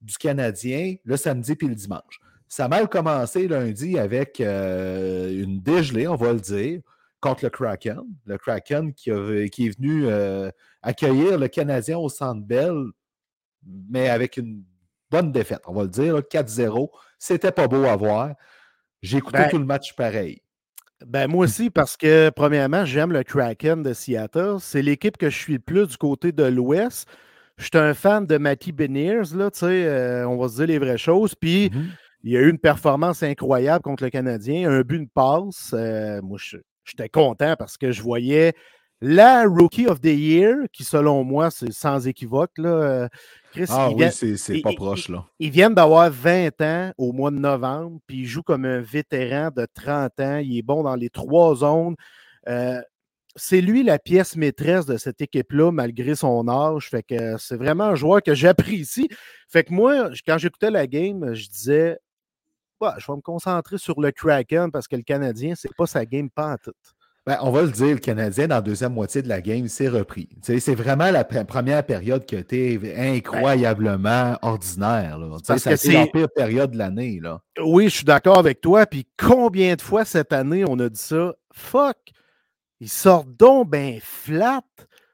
du 0.00 0.16
Canadien 0.16 0.96
le 1.04 1.16
samedi 1.18 1.54
puis 1.54 1.68
le 1.68 1.74
dimanche. 1.74 2.20
Ça 2.54 2.66
a 2.66 2.68
mal 2.68 2.88
commencé 2.88 3.48
lundi 3.48 3.98
avec 3.98 4.40
euh, 4.40 5.28
une 5.28 5.60
dégelée, 5.60 6.06
on 6.06 6.14
va 6.14 6.32
le 6.32 6.38
dire, 6.38 6.82
contre 7.20 7.42
le 7.42 7.50
Kraken. 7.50 8.02
Le 8.26 8.38
Kraken 8.38 8.94
qui, 8.94 9.10
qui 9.50 9.66
est 9.66 9.76
venu 9.76 10.06
euh, 10.06 10.52
accueillir 10.80 11.36
le 11.36 11.48
Canadien 11.48 11.98
au 11.98 12.08
Centre 12.08 12.46
Bell, 12.46 12.76
mais 13.90 14.08
avec 14.08 14.36
une 14.36 14.62
bonne 15.10 15.32
défaite, 15.32 15.62
on 15.66 15.72
va 15.72 15.82
le 15.82 15.88
dire, 15.88 16.14
4-0. 16.14 16.90
C'était 17.18 17.50
pas 17.50 17.66
beau 17.66 17.86
à 17.86 17.96
voir. 17.96 18.36
J'ai 19.02 19.16
écouté 19.16 19.38
ben 19.38 19.48
tout 19.48 19.58
le 19.58 19.66
match 19.66 19.96
pareil. 19.96 20.40
Ben 21.04 21.26
moi 21.26 21.46
aussi, 21.46 21.70
parce 21.70 21.96
que 21.96 22.30
premièrement, 22.30 22.84
j'aime 22.84 23.10
le 23.10 23.24
Kraken 23.24 23.82
de 23.82 23.92
Seattle. 23.92 24.58
C'est 24.60 24.80
l'équipe 24.80 25.16
que 25.16 25.28
je 25.28 25.36
suis 25.36 25.54
le 25.54 25.58
plus 25.58 25.88
du 25.88 25.96
côté 25.96 26.30
de 26.30 26.44
l'Ouest. 26.44 27.08
Je 27.56 27.64
suis 27.64 27.78
un 27.78 27.94
fan 27.94 28.26
de 28.26 28.38
Matty 28.38 28.70
Beniers, 28.70 29.34
là, 29.34 29.50
tu 29.50 29.58
sais, 29.58 29.86
euh, 29.86 30.28
on 30.28 30.36
va 30.36 30.48
se 30.48 30.54
dire 30.54 30.66
les 30.68 30.78
vraies 30.78 30.98
choses. 30.98 31.34
Puis, 31.34 31.70
mm-hmm. 31.70 31.86
Il 32.24 32.32
y 32.32 32.38
a 32.38 32.40
eu 32.40 32.48
une 32.48 32.58
performance 32.58 33.22
incroyable 33.22 33.82
contre 33.82 34.02
le 34.02 34.08
Canadien, 34.08 34.70
un 34.70 34.80
but, 34.80 35.00
de 35.00 35.08
passe. 35.12 35.72
Euh, 35.74 36.22
moi, 36.22 36.38
j'étais 36.84 37.10
content 37.10 37.54
parce 37.58 37.76
que 37.76 37.92
je 37.92 38.00
voyais 38.00 38.54
la 39.02 39.44
Rookie 39.44 39.86
of 39.86 40.00
the 40.00 40.06
Year, 40.06 40.56
qui 40.72 40.84
selon 40.84 41.22
moi, 41.22 41.50
c'est 41.50 41.70
sans 41.70 42.08
équivoque. 42.08 42.52
Là, 42.56 42.70
euh, 42.70 43.08
Chris, 43.52 43.66
Ah 43.68 43.90
oui, 43.90 44.04
c'est 44.10 44.62
pas 44.62 44.72
proche, 44.72 45.10
là. 45.10 45.26
ils 45.38 45.50
viennent 45.50 45.74
d'avoir 45.74 46.10
20 46.10 46.60
ans 46.62 46.92
au 46.96 47.12
mois 47.12 47.30
de 47.30 47.36
novembre, 47.36 48.00
puis 48.06 48.20
il 48.20 48.26
joue 48.26 48.42
comme 48.42 48.64
un 48.64 48.80
vétéran 48.80 49.50
de 49.54 49.66
30 49.74 50.20
ans. 50.20 50.38
Il 50.38 50.56
est 50.56 50.62
bon 50.62 50.82
dans 50.82 50.96
les 50.96 51.10
trois 51.10 51.56
zones. 51.56 51.94
Euh, 52.48 52.80
c'est 53.36 53.60
lui 53.60 53.82
la 53.82 53.98
pièce 53.98 54.36
maîtresse 54.36 54.86
de 54.86 54.96
cette 54.96 55.20
équipe-là, 55.20 55.72
malgré 55.72 56.14
son 56.14 56.48
âge. 56.48 56.88
Fait 56.88 57.02
que 57.02 57.36
c'est 57.36 57.56
vraiment 57.56 57.84
un 57.84 57.94
joueur 57.96 58.22
que 58.22 58.34
j'apprécie. 58.34 59.10
Fait 59.48 59.64
que 59.64 59.74
moi, 59.74 60.08
quand 60.26 60.38
j'écoutais 60.38 60.70
la 60.70 60.86
game, 60.86 61.34
je 61.34 61.48
disais 61.48 61.98
Je 62.98 63.06
vais 63.10 63.16
me 63.16 63.22
concentrer 63.22 63.78
sur 63.78 64.00
le 64.00 64.10
Kraken 64.12 64.70
parce 64.70 64.86
que 64.88 64.96
le 64.96 65.02
Canadien, 65.02 65.54
c'est 65.56 65.74
pas 65.76 65.86
sa 65.86 66.04
game 66.04 66.28
pas 66.30 66.52
en 66.52 66.56
tout. 66.56 66.72
Ben, 67.26 67.38
on 67.40 67.50
va 67.50 67.62
le 67.62 67.70
dire, 67.70 67.94
le 67.94 68.00
Canadien, 68.00 68.48
dans 68.48 68.56
la 68.56 68.60
deuxième 68.60 68.92
moitié 68.92 69.22
de 69.22 69.28
la 69.30 69.40
game, 69.40 69.66
s'est 69.66 69.88
repris. 69.88 70.28
C'est 70.42 70.74
vraiment 70.74 71.10
la 71.10 71.24
pre- 71.24 71.46
première 71.46 71.82
période 71.82 72.26
qui 72.26 72.36
a 72.36 72.40
été 72.40 72.78
incroyablement 72.98 74.36
ordinaire. 74.42 75.18
là. 75.18 75.38
Parce 75.46 75.64
que 75.64 75.70
été 75.70 75.92
la 75.92 76.04
c'est- 76.04 76.10
pire 76.12 76.28
période 76.34 76.70
de 76.72 76.78
l'année. 76.78 77.20
Oui, 77.64 77.84
je 77.84 77.96
suis 77.96 78.04
d'accord 78.04 78.38
avec 78.38 78.60
toi. 78.60 78.84
Puis 78.86 79.06
combien 79.18 79.74
de 79.74 79.80
fois 79.80 80.04
cette 80.04 80.32
année 80.34 80.64
on 80.68 80.78
a 80.80 80.88
dit 80.90 81.00
ça? 81.00 81.32
Fuck! 81.52 81.96
Ils 82.80 82.90
sortent 82.90 83.34
donc 83.38 83.70
ben 83.70 83.98
flat. 84.02 84.60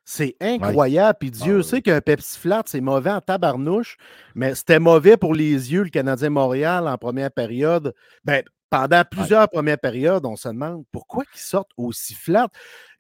C'est 0.05 0.37
incroyable. 0.41 1.19
Puis 1.21 1.31
Dieu 1.31 1.55
Ah 1.55 1.59
oui. 1.59 1.65
sait 1.65 1.83
qu'un 1.83 2.01
Pepsi 2.01 2.39
flat, 2.39 2.63
c'est 2.67 2.81
mauvais 2.81 3.11
en 3.11 3.21
tabarnouche, 3.21 3.97
mais 4.35 4.55
c'était 4.55 4.81
mauvais 4.81 5.17
pour 5.17 5.35
les 5.35 5.73
yeux, 5.73 5.85
le 5.85 5.91
Canadien 5.91 6.31
Montréal, 6.31 6.89
en 6.89 6.99
première 6.99 7.31
période. 7.31 7.95
Ben, 8.25 8.43
pendant 8.71 9.03
plusieurs 9.09 9.49
premières 9.49 9.79
périodes, 9.79 10.25
on 10.27 10.37
se 10.37 10.49
demande 10.49 10.85
pourquoi 10.93 11.25
ils 11.35 11.39
sortent 11.41 11.73
aussi 11.77 12.15
flat. 12.15 12.49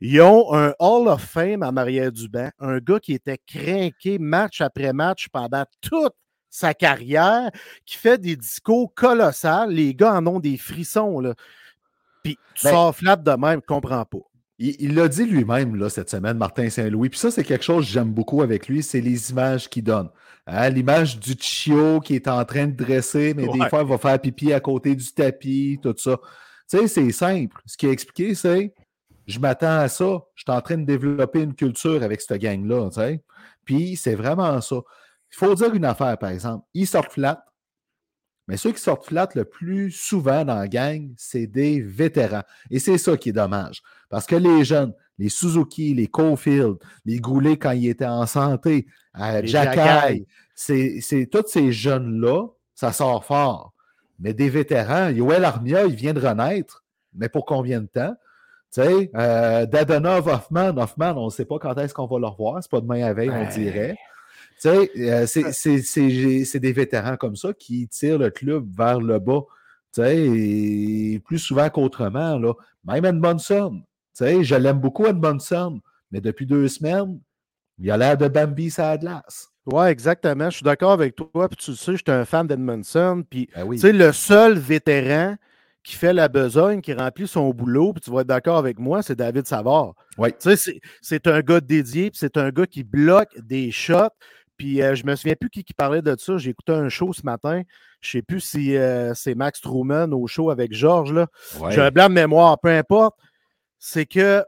Ils 0.00 0.21
ont 0.21 0.52
un 0.54 0.73
Hall 0.78 1.09
of 1.09 1.23
Fame 1.23 1.62
en 1.62 1.76
arrière 1.76 2.11
du 2.12 2.28
banc, 2.28 2.50
un 2.59 2.78
gars 2.78 2.99
qui 3.00 3.12
était 3.14 3.38
craqué 3.47 4.19
match 4.19 4.61
après 4.61 4.92
match 4.92 5.28
pendant 5.33 5.64
toute 5.80 6.14
sa 6.49 6.75
carrière, 6.75 7.50
qui 7.87 7.97
fait 7.97 8.19
des 8.19 8.35
discours 8.37 8.92
colossaux. 8.95 9.66
Les 9.69 9.95
gars 9.95 10.14
en 10.14 10.26
ont 10.26 10.40
des 10.40 10.57
frissons. 10.57 11.21
Là. 11.21 11.35
Puis 12.25 12.37
tu 12.54 12.64
Ben- 12.64 12.73
sors 12.73 12.97
flat 12.97 13.16
de 13.16 13.30
même, 13.33 13.61
je 13.62 13.66
comprends 13.66 14.04
pas. 14.04 14.19
Il 14.60 14.76
il 14.78 14.94
l'a 14.94 15.08
dit 15.08 15.24
lui-même 15.24 15.74
là, 15.74 15.88
cette 15.88 16.10
semaine, 16.10 16.36
Martin 16.36 16.68
Saint-Louis. 16.68 17.08
Puis 17.08 17.18
ça, 17.18 17.30
c'est 17.30 17.44
quelque 17.44 17.64
chose 17.64 17.86
que 17.86 17.90
j'aime 17.90 18.12
beaucoup 18.12 18.42
avec 18.42 18.68
lui, 18.68 18.82
c'est 18.82 19.00
les 19.00 19.30
images 19.30 19.68
qu'il 19.68 19.82
donne. 19.82 20.10
Hein, 20.46 20.68
L'image 20.68 21.18
du 21.18 21.34
chiot 21.40 22.00
qui 22.00 22.14
est 22.14 22.28
en 22.28 22.44
train 22.44 22.66
de 22.66 22.76
dresser, 22.76 23.34
mais 23.34 23.48
des 23.48 23.68
fois, 23.68 23.80
il 23.82 23.88
va 23.88 23.98
faire 23.98 24.20
pipi 24.20 24.52
à 24.52 24.60
côté 24.60 24.94
du 24.94 25.12
tapis, 25.12 25.80
tout 25.82 25.94
ça. 25.96 26.18
Tu 26.68 26.78
sais, 26.78 26.88
c'est 26.88 27.10
simple. 27.10 27.60
Ce 27.66 27.76
qu'il 27.76 27.88
a 27.88 27.92
expliqué, 27.92 28.34
c'est 28.34 28.72
je 29.26 29.38
m'attends 29.38 29.78
à 29.78 29.88
ça. 29.88 30.20
Je 30.34 30.42
suis 30.42 30.52
en 30.52 30.60
train 30.60 30.76
de 30.76 30.84
développer 30.84 31.40
une 31.40 31.54
culture 31.54 32.02
avec 32.02 32.20
cette 32.20 32.40
gang-là. 32.40 32.88
tu 32.90 33.00
sais. 33.00 33.22
Puis 33.64 33.96
c'est 33.96 34.14
vraiment 34.14 34.60
ça. 34.60 34.76
Il 35.32 35.36
faut 35.36 35.54
dire 35.54 35.72
une 35.74 35.84
affaire, 35.84 36.18
par 36.18 36.30
exemple. 36.30 36.66
Ils 36.74 36.86
sortent 36.86 37.12
flat, 37.12 37.44
mais 38.50 38.57
ceux 38.57 38.73
qui 38.73 38.80
sortent 38.80 39.07
flat 39.07 39.28
le 39.37 39.45
plus 39.45 39.92
souvent 39.92 40.45
dans 40.45 40.57
la 40.57 40.66
gang, 40.66 41.09
c'est 41.16 41.47
des 41.47 41.80
vétérans. 41.80 42.42
Et 42.69 42.80
c'est 42.80 42.99
ça 42.99 43.16
qui 43.16 43.28
est 43.28 43.33
dommage. 43.33 43.80
Parce 44.09 44.26
que 44.26 44.35
les 44.35 44.64
jeunes, 44.64 44.92
les 45.19 45.28
Suzuki, 45.28 45.95
les 45.95 46.09
Cofield, 46.09 46.78
les 47.04 47.21
Goulet 47.21 47.57
quand 47.57 47.71
ils 47.71 47.88
étaient 47.88 48.07
en 48.07 48.26
santé, 48.26 48.88
Jacky. 49.45 50.26
c'est 50.57 51.28
tous 51.30 51.45
ces 51.47 51.71
jeunes-là, 51.71 52.49
ça 52.75 52.90
sort 52.90 53.25
fort. 53.25 53.73
Mais 54.19 54.35
des 54.35 54.50
vétérans, 54.50 55.11
Yoel 55.11 55.45
Armia, 55.45 55.85
il 55.87 55.95
vient 55.95 56.12
de 56.12 56.21
renaître, 56.21 56.85
mais 57.14 57.28
pour 57.28 57.45
combien 57.47 57.80
de 57.83 57.87
temps? 57.87 58.14
Tu 58.73 58.83
sais, 58.83 59.11
euh, 59.14 59.64
Dadonov, 59.66 60.26
Hoffman, 60.26 60.76
Hoffman, 60.76 61.14
on 61.16 61.26
ne 61.26 61.30
sait 61.30 61.45
pas 61.45 61.59
quand 61.61 61.78
est-ce 61.78 61.95
qu'on 61.95 62.07
va 62.07 62.19
le 62.19 62.26
revoir. 62.26 62.61
C'est 62.62 62.71
pas 62.71 62.80
demain 62.80 63.04
à 63.04 63.12
veille, 63.12 63.30
on 63.30 63.40
Ouais. 63.42 63.47
dirait. 63.49 63.97
Tu 64.60 64.68
sais, 64.68 64.90
euh, 64.98 65.26
c'est- 65.26 66.58
des 66.58 66.72
vétérans 66.72 67.16
comme 67.16 67.36
ça 67.36 67.52
qui 67.54 67.88
tirent 67.88 68.18
le 68.18 68.30
club 68.30 68.66
vers 68.76 69.00
le 69.00 69.18
bas. 69.18 69.40
Tu 69.94 70.02
sais, 70.02 70.16
et 70.26 71.20
plus 71.24 71.38
souvent 71.38 71.68
qu'autrement. 71.70 72.38
là. 72.38 72.52
Même 72.84 73.04
Edmondson. 73.04 73.80
Tu 74.16 74.24
sais, 74.24 74.44
je 74.44 74.54
l'aime 74.54 74.78
beaucoup, 74.78 75.06
Edmondson. 75.06 75.80
Mais 76.10 76.20
depuis 76.20 76.46
deux 76.46 76.68
semaines, 76.68 77.18
il 77.78 77.90
a 77.90 77.96
l'air 77.96 78.16
de 78.16 78.28
Bambi 78.28 78.72
la 78.76 78.98
glace. 78.98 79.48
Oui, 79.66 79.86
exactement. 79.86 80.50
Je 80.50 80.56
suis 80.56 80.64
d'accord 80.64 80.92
avec 80.92 81.14
toi. 81.16 81.48
Puis 81.48 81.56
tu 81.56 81.70
le 81.70 81.76
sais, 81.76 81.92
je 81.92 81.96
suis 81.98 82.04
un 82.08 82.24
fan 82.24 82.46
d'Edmondson. 82.46 83.22
Puis 83.28 83.48
Ben 83.54 83.64
oui. 83.64 83.76
Tu 83.76 83.82
sais, 83.82 83.92
le 83.92 84.12
seul 84.12 84.58
vétéran 84.58 85.36
qui 85.82 85.96
fait 85.96 86.12
la 86.12 86.28
besogne, 86.28 86.82
qui 86.82 86.92
remplit 86.92 87.26
son 87.26 87.50
boulot, 87.54 87.94
puis 87.94 88.02
tu 88.02 88.10
vas 88.10 88.20
être 88.20 88.26
d'accord 88.26 88.58
avec 88.58 88.78
moi, 88.78 89.02
c'est 89.02 89.16
David 89.16 89.46
Savard. 89.46 89.94
Oui. 90.18 90.28
Tu 90.32 90.36
sais, 90.40 90.56
c'est- 90.56 90.80
c'est 91.00 91.26
un 91.26 91.40
gars 91.40 91.60
dédié, 91.60 92.10
puis 92.10 92.18
c'est 92.18 92.36
un 92.36 92.50
gars 92.50 92.66
qui 92.66 92.82
bloque 92.84 93.30
des 93.40 93.70
shots. 93.70 94.10
Puis 94.60 94.82
euh, 94.82 94.94
je 94.94 95.06
me 95.06 95.16
souviens 95.16 95.36
plus 95.40 95.48
qui, 95.48 95.64
qui 95.64 95.72
parlait 95.72 96.02
de 96.02 96.14
ça. 96.18 96.36
J'ai 96.36 96.50
écouté 96.50 96.72
un 96.72 96.90
show 96.90 97.14
ce 97.14 97.22
matin. 97.24 97.62
Je 98.02 98.10
sais 98.10 98.20
plus 98.20 98.40
si 98.40 98.76
euh, 98.76 99.14
c'est 99.14 99.34
Max 99.34 99.58
Truman 99.62 100.12
au 100.12 100.26
show 100.26 100.50
avec 100.50 100.74
Georges. 100.74 101.14
Ouais. 101.58 101.70
J'ai 101.70 101.80
un 101.80 101.90
blanc 101.90 102.10
de 102.10 102.14
mémoire, 102.14 102.60
peu 102.60 102.68
importe. 102.68 103.16
C'est 103.78 104.04
que 104.04 104.44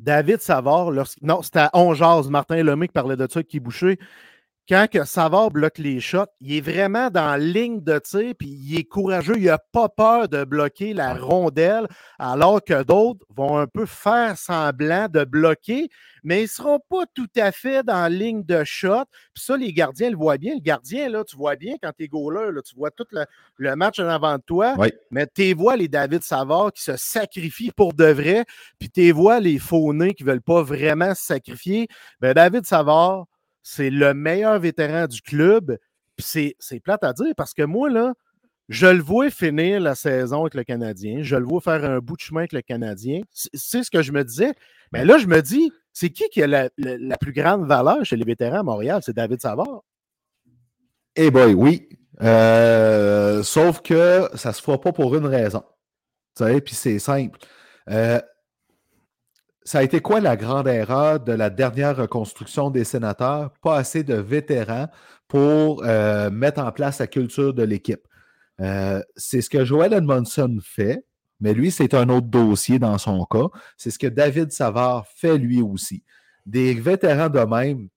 David 0.00 0.40
Savard, 0.40 0.90
lorsqu'- 0.90 1.18
non, 1.22 1.40
c'était 1.40 1.60
à 1.60 1.70
Martin 2.28 2.60
Lemay 2.64 2.88
qui 2.88 2.92
parlait 2.94 3.14
de 3.16 3.28
ça, 3.30 3.44
qui 3.44 3.60
bouchait. 3.60 3.96
Quand 4.68 4.88
que 4.90 5.04
Savard 5.04 5.50
bloque 5.52 5.78
les 5.78 6.00
shots, 6.00 6.26
il 6.40 6.54
est 6.56 6.60
vraiment 6.60 7.08
dans 7.08 7.26
la 7.30 7.38
ligne 7.38 7.84
de 7.84 8.00
tir, 8.00 8.34
puis 8.36 8.48
il 8.48 8.76
est 8.76 8.84
courageux, 8.84 9.36
il 9.36 9.44
n'a 9.44 9.58
pas 9.58 9.88
peur 9.88 10.28
de 10.28 10.42
bloquer 10.42 10.92
la 10.92 11.14
rondelle, 11.14 11.86
alors 12.18 12.60
que 12.64 12.82
d'autres 12.82 13.24
vont 13.30 13.58
un 13.58 13.68
peu 13.68 13.86
faire 13.86 14.36
semblant 14.36 15.06
de 15.08 15.22
bloquer, 15.22 15.88
mais 16.24 16.40
ils 16.40 16.44
ne 16.44 16.48
seront 16.48 16.80
pas 16.88 17.04
tout 17.14 17.28
à 17.36 17.52
fait 17.52 17.84
dans 17.84 17.94
la 18.00 18.08
ligne 18.08 18.42
de 18.42 18.64
shot. 18.64 19.04
Puis 19.32 19.44
ça, 19.44 19.56
les 19.56 19.72
gardiens 19.72 20.10
le 20.10 20.16
voient 20.16 20.36
bien. 20.36 20.54
Le 20.54 20.60
gardien, 20.60 21.08
là, 21.10 21.22
tu 21.22 21.36
vois 21.36 21.54
bien 21.54 21.76
quand 21.80 21.92
tu 21.96 22.04
es 22.04 22.08
goaler, 22.08 22.50
là, 22.52 22.60
tu 22.62 22.74
vois 22.74 22.90
tout 22.90 23.06
le, 23.12 23.24
le 23.58 23.76
match 23.76 24.00
en 24.00 24.08
avant 24.08 24.36
de 24.36 24.42
toi, 24.42 24.74
Oui. 24.78 24.88
mais 25.12 25.28
tu 25.32 25.54
vois 25.54 25.76
les 25.76 25.86
David 25.86 26.24
Savard 26.24 26.72
qui 26.72 26.82
se 26.82 26.96
sacrifient 26.96 27.70
pour 27.70 27.94
de 27.94 28.06
vrai, 28.06 28.44
puis 28.80 28.90
tu 28.90 29.12
vois 29.12 29.38
les 29.38 29.60
faux 29.60 29.92
nez 29.92 30.12
qui 30.12 30.24
ne 30.24 30.30
veulent 30.30 30.42
pas 30.42 30.62
vraiment 30.62 31.14
se 31.14 31.22
sacrifier. 31.24 31.86
Ben, 32.20 32.34
David 32.34 32.66
Savard, 32.66 33.26
c'est 33.68 33.90
le 33.90 34.14
meilleur 34.14 34.60
vétéran 34.60 35.08
du 35.08 35.20
club. 35.20 35.76
C'est- 36.18 36.54
plate 36.84 37.02
à 37.02 37.12
dire 37.12 37.34
parce 37.36 37.52
que 37.52 37.64
moi, 37.64 37.90
je 38.68 38.86
le 38.86 39.02
vois 39.02 39.28
finir 39.28 39.80
la 39.80 39.96
saison 39.96 40.42
avec 40.42 40.54
le 40.54 40.62
Canadien. 40.62 41.24
Je 41.24 41.34
le 41.34 41.44
vois 41.44 41.60
faire 41.60 41.84
un 41.84 41.98
bout 41.98 42.14
de 42.14 42.20
chemin 42.20 42.42
avec 42.42 42.52
le 42.52 42.62
Canadien. 42.62 43.22
C'est 43.32 43.82
ce 43.82 43.90
que 43.90 44.02
je 44.02 44.12
me 44.12 44.22
disais. 44.22 44.52
Mais 44.92 45.04
là, 45.04 45.18
je 45.18 45.26
me 45.26 45.42
dis, 45.42 45.72
c'est 45.92 46.10
qui 46.10 46.28
qui 46.28 46.44
a 46.44 46.46
la, 46.46 47.18
plus 47.18 47.32
grande 47.32 47.66
valeur 47.66 48.04
chez 48.04 48.14
les 48.14 48.24
vétérans 48.24 48.60
à 48.60 48.62
Montréal? 48.62 49.00
C'est 49.04 49.16
David 49.16 49.42
Savard. 49.42 49.82
Eh 51.16 51.32
boy, 51.32 51.54
oui. 51.54 51.88
Euh, 52.22 53.42
sauf 53.42 53.82
que 53.82 54.28
ça 54.36 54.52
se 54.52 54.62
fera 54.62 54.80
pas 54.80 54.92
pour 54.92 55.16
une 55.16 55.26
raison. 55.26 55.64
Puis 56.36 56.76
c'est 56.76 57.00
simple. 57.00 57.40
Euh, 57.90 58.20
ça 59.66 59.80
a 59.80 59.82
été 59.82 60.00
quoi 60.00 60.20
la 60.20 60.36
grande 60.36 60.68
erreur 60.68 61.18
de 61.18 61.32
la 61.32 61.50
dernière 61.50 61.96
reconstruction 61.96 62.70
des 62.70 62.84
sénateurs? 62.84 63.50
Pas 63.62 63.76
assez 63.76 64.04
de 64.04 64.14
vétérans 64.14 64.86
pour 65.26 65.82
euh, 65.84 66.30
mettre 66.30 66.60
en 66.60 66.70
place 66.70 67.00
la 67.00 67.08
culture 67.08 67.52
de 67.52 67.64
l'équipe. 67.64 68.06
Euh, 68.60 69.02
c'est 69.16 69.40
ce 69.40 69.50
que 69.50 69.64
Joel 69.64 69.92
Edmondson 69.92 70.58
fait, 70.62 71.04
mais 71.40 71.52
lui, 71.52 71.72
c'est 71.72 71.94
un 71.94 72.08
autre 72.10 72.28
dossier 72.28 72.78
dans 72.78 72.96
son 72.96 73.24
cas. 73.24 73.48
C'est 73.76 73.90
ce 73.90 73.98
que 73.98 74.06
David 74.06 74.52
Savard 74.52 75.04
fait 75.08 75.36
lui 75.36 75.60
aussi. 75.60 76.04
Des 76.46 76.72
vétérans 76.74 77.28
de 77.28 77.40
même, 77.40 77.88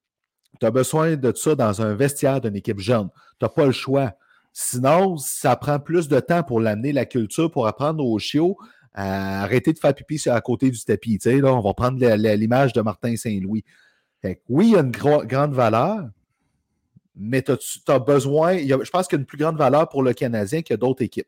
tu 0.60 0.66
as 0.66 0.72
besoin 0.72 1.18
de 1.18 1.32
ça 1.36 1.54
dans 1.54 1.84
un 1.84 1.94
vestiaire 1.94 2.42
d'une 2.42 2.56
équipe 2.56 2.80
jeune. 2.80 3.10
Tu 3.40 3.46
n'as 3.46 3.50
pas 3.50 3.68
le 3.68 3.72
choix. 3.72 4.14
Sinon, 4.54 5.18
ça 5.18 5.56
prend 5.56 5.80
plus 5.80 6.08
de 6.08 6.20
temps 6.20 6.42
pour 6.42 6.60
l'amener 6.60 6.94
la 6.94 7.06
culture, 7.06 7.52
pour 7.52 7.68
apprendre 7.68 8.04
aux 8.04 8.18
chiots 8.18 8.58
à 8.94 9.44
arrêter 9.44 9.74
de 9.74 9.80
faire 9.80 9.94
pipi 9.94 10.22
à 10.30 10.42
côté 10.42 10.70
du 10.72 10.84
tapis. 10.84 11.20
Là, 11.26 11.54
on 11.54 11.62
va 11.62 11.74
prendre 11.74 12.00
l'image 12.36 12.74
de 12.74 12.82
Martin 12.82 13.16
Saint-Louis. 13.16 13.64
Oui, 14.50 14.68
il 14.68 14.74
y 14.74 14.76
a 14.76 14.82
une 14.82 14.92
grande 14.92 15.54
valeur, 15.54 16.10
mais 17.16 17.42
tu 17.42 17.52
as 17.88 18.00
besoin. 18.00 18.58
je 18.58 18.90
pense 18.90 19.08
qu'il 19.08 19.18
y 19.18 19.20
a 19.20 19.22
une 19.22 19.26
plus 19.26 19.38
grande 19.38 19.58
valeur 19.58 19.90
pour 19.90 20.04
le 20.04 20.14
Canadien 20.14 20.62
que 20.62 20.74
d'autres 20.74 21.04
équipes 21.04 21.28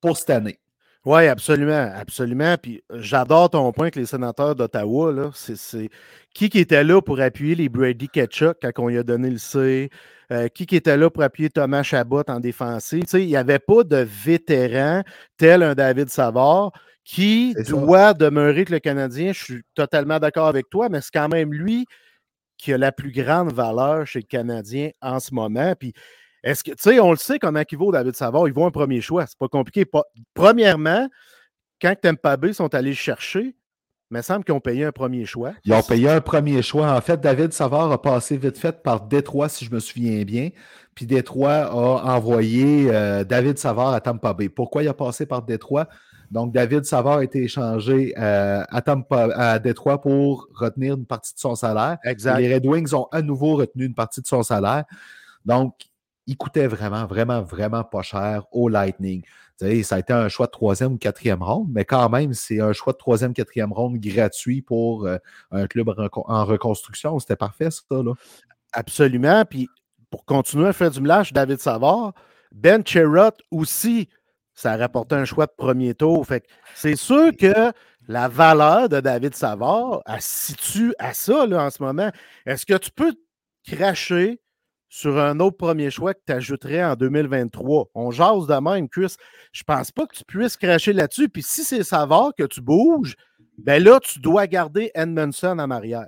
pour 0.00 0.16
cette 0.16 0.30
année. 0.30 0.58
Oui, 1.04 1.26
absolument, 1.26 1.90
absolument. 1.94 2.56
Puis 2.60 2.82
j'adore 2.94 3.50
ton 3.50 3.70
point 3.72 3.90
que 3.90 3.98
les 3.98 4.06
sénateurs 4.06 4.54
d'Ottawa, 4.54 5.30
c'est- 5.34 5.90
qui 6.32 6.48
qui 6.48 6.58
était 6.58 6.82
là 6.82 7.02
pour 7.02 7.20
appuyer 7.20 7.54
les 7.54 7.68
Brady 7.68 8.08
Ketchuk 8.08 8.56
quand 8.62 8.70
on 8.78 8.88
lui 8.88 8.98
a 8.98 9.02
donné 9.02 9.28
le 9.28 9.36
C? 9.38 9.90
Euh, 10.32 10.48
qui 10.48 10.64
qui 10.64 10.76
était 10.76 10.96
là 10.96 11.10
pour 11.10 11.22
appuyer 11.22 11.50
Thomas 11.50 11.82
Chabot 11.82 12.22
en 12.28 12.40
défensive? 12.40 13.02
Tu 13.02 13.10
sais, 13.10 13.22
il 13.22 13.28
n'y 13.28 13.36
avait 13.36 13.58
pas 13.58 13.84
de 13.84 13.96
vétéran 13.96 15.02
tel 15.36 15.62
un 15.62 15.74
David 15.74 16.08
Savard 16.08 16.72
qui 17.04 17.54
ça. 17.56 17.62
doit 17.64 18.14
demeurer 18.14 18.64
que 18.64 18.72
le 18.72 18.80
Canadien. 18.80 19.32
Je 19.32 19.44
suis 19.44 19.62
totalement 19.74 20.18
d'accord 20.18 20.46
avec 20.46 20.70
toi, 20.70 20.88
mais 20.88 21.00
c'est 21.00 21.12
quand 21.12 21.28
même 21.28 21.52
lui 21.52 21.86
qui 22.56 22.72
a 22.72 22.78
la 22.78 22.92
plus 22.92 23.12
grande 23.12 23.52
valeur 23.52 24.06
chez 24.06 24.20
le 24.20 24.26
Canadien 24.26 24.90
en 25.02 25.20
ce 25.20 25.34
moment. 25.34 25.74
Puis 25.78 25.92
est-ce 26.42 26.62
que, 26.64 26.70
tu 26.70 26.76
sais, 26.78 27.00
on 27.00 27.10
le 27.10 27.16
sait 27.16 27.38
comment 27.38 27.62
il 27.70 27.78
vaut 27.78 27.92
David 27.92 28.14
Savard. 28.14 28.48
Il 28.48 28.54
vaut 28.54 28.64
un 28.64 28.70
premier 28.70 29.00
choix. 29.00 29.26
C'est 29.26 29.38
pas 29.38 29.48
compliqué. 29.48 29.84
Pas- 29.84 30.04
Premièrement, 30.34 31.08
quand 31.80 31.94
Tampa 32.00 32.36
Bay 32.36 32.52
sont 32.52 32.74
allés 32.74 32.90
le 32.90 32.96
chercher, 32.96 33.56
il 34.10 34.16
me 34.18 34.22
semble 34.22 34.44
qu'ils 34.44 34.54
ont 34.54 34.60
payé 34.60 34.84
un 34.84 34.92
premier 34.92 35.26
choix. 35.26 35.52
Ils 35.64 35.72
ont 35.72 35.82
payé 35.82 36.08
un 36.08 36.20
premier 36.20 36.62
choix. 36.62 36.92
En 36.94 37.00
fait, 37.00 37.20
David 37.20 37.52
Savard 37.52 37.90
a 37.90 38.00
passé 38.00 38.36
vite 38.36 38.58
fait 38.58 38.82
par 38.82 39.00
Détroit, 39.00 39.48
si 39.48 39.64
je 39.64 39.70
me 39.72 39.80
souviens 39.80 40.22
bien. 40.22 40.50
Puis 40.94 41.06
Détroit 41.06 41.64
a 41.64 42.14
envoyé 42.14 42.88
euh, 42.90 43.24
David 43.24 43.58
Savard 43.58 43.92
à 43.94 44.00
Tampa 44.00 44.32
Bay. 44.34 44.48
Pourquoi 44.48 44.82
il 44.82 44.88
a 44.88 44.94
passé 44.94 45.26
par 45.26 45.42
Détroit? 45.42 45.88
Donc, 46.34 46.52
David 46.52 46.84
Savard 46.84 47.18
a 47.18 47.24
été 47.24 47.44
échangé 47.44 48.12
euh, 48.18 48.62
à, 48.68 48.82
Tampa, 48.82 49.28
à 49.34 49.58
Détroit 49.58 50.02
pour 50.02 50.48
retenir 50.52 50.94
une 50.94 51.06
partie 51.06 51.32
de 51.32 51.38
son 51.38 51.54
salaire. 51.54 51.96
Exact. 52.04 52.38
les 52.38 52.52
Red 52.52 52.66
Wings 52.66 52.92
ont 52.92 53.06
à 53.12 53.22
nouveau 53.22 53.56
retenu 53.56 53.86
une 53.86 53.94
partie 53.94 54.20
de 54.20 54.26
son 54.26 54.42
salaire. 54.42 54.84
Donc, 55.46 55.74
il 56.26 56.36
coûtait 56.36 56.66
vraiment, 56.66 57.06
vraiment, 57.06 57.42
vraiment 57.42 57.84
pas 57.84 58.02
cher 58.02 58.44
au 58.52 58.68
Lightning 58.68 59.22
ça 59.58 59.96
a 59.96 59.98
été 59.98 60.12
un 60.12 60.28
choix 60.28 60.46
de 60.46 60.50
troisième 60.50 60.94
ou 60.94 60.98
quatrième 60.98 61.42
ronde, 61.42 61.68
mais 61.70 61.84
quand 61.84 62.08
même, 62.08 62.34
c'est 62.34 62.60
un 62.60 62.72
choix 62.72 62.92
de 62.92 62.98
troisième, 62.98 63.32
quatrième 63.32 63.72
ronde 63.72 63.98
gratuit 63.98 64.62
pour 64.62 65.06
euh, 65.06 65.16
un 65.50 65.66
club 65.66 65.88
en 65.88 66.44
reconstruction. 66.44 67.18
C'était 67.18 67.36
parfait, 67.36 67.70
ça, 67.70 67.82
là. 67.90 68.12
Absolument. 68.72 69.44
Puis 69.44 69.68
pour 70.10 70.24
continuer 70.24 70.68
à 70.68 70.72
faire 70.72 70.90
du 70.90 71.00
mélange, 71.00 71.32
David 71.32 71.60
Savard, 71.60 72.12
Ben 72.52 72.84
Cherrott 72.84 73.40
aussi, 73.50 74.08
ça 74.54 74.72
a 74.72 74.76
rapporté 74.76 75.14
un 75.14 75.24
choix 75.24 75.46
de 75.46 75.54
premier 75.56 75.94
tour. 75.94 76.26
C'est 76.74 76.96
sûr 76.96 77.30
que 77.36 77.72
la 78.06 78.28
valeur 78.28 78.88
de 78.88 79.00
David 79.00 79.34
Savard, 79.34 80.02
elle 80.06 80.20
se 80.20 80.52
situe 80.52 80.94
à 80.98 81.14
ça 81.14 81.44
en 81.44 81.70
ce 81.70 81.82
moment. 81.82 82.10
Est-ce 82.46 82.66
que 82.66 82.76
tu 82.76 82.90
peux 82.90 83.14
cracher 83.66 84.40
sur 84.94 85.18
un 85.18 85.40
autre 85.40 85.56
premier 85.56 85.90
choix 85.90 86.14
que 86.14 86.20
tu 86.24 86.32
ajouterais 86.32 86.84
en 86.84 86.94
2023. 86.94 87.86
On 87.96 88.12
jase 88.12 88.46
de 88.46 88.54
même, 88.60 88.88
Chris. 88.88 89.16
Je 89.50 89.64
pense 89.64 89.90
pas 89.90 90.06
que 90.06 90.14
tu 90.14 90.24
puisses 90.24 90.56
cracher 90.56 90.92
là-dessus. 90.92 91.28
Puis 91.28 91.42
si 91.42 91.64
c'est 91.64 91.82
Savard 91.82 92.30
que 92.38 92.44
tu 92.44 92.60
bouges, 92.60 93.16
ben 93.58 93.82
là, 93.82 93.98
tu 93.98 94.20
dois 94.20 94.46
garder 94.46 94.92
Edmondson 94.94 95.58
en 95.58 95.72
arrière. 95.72 96.06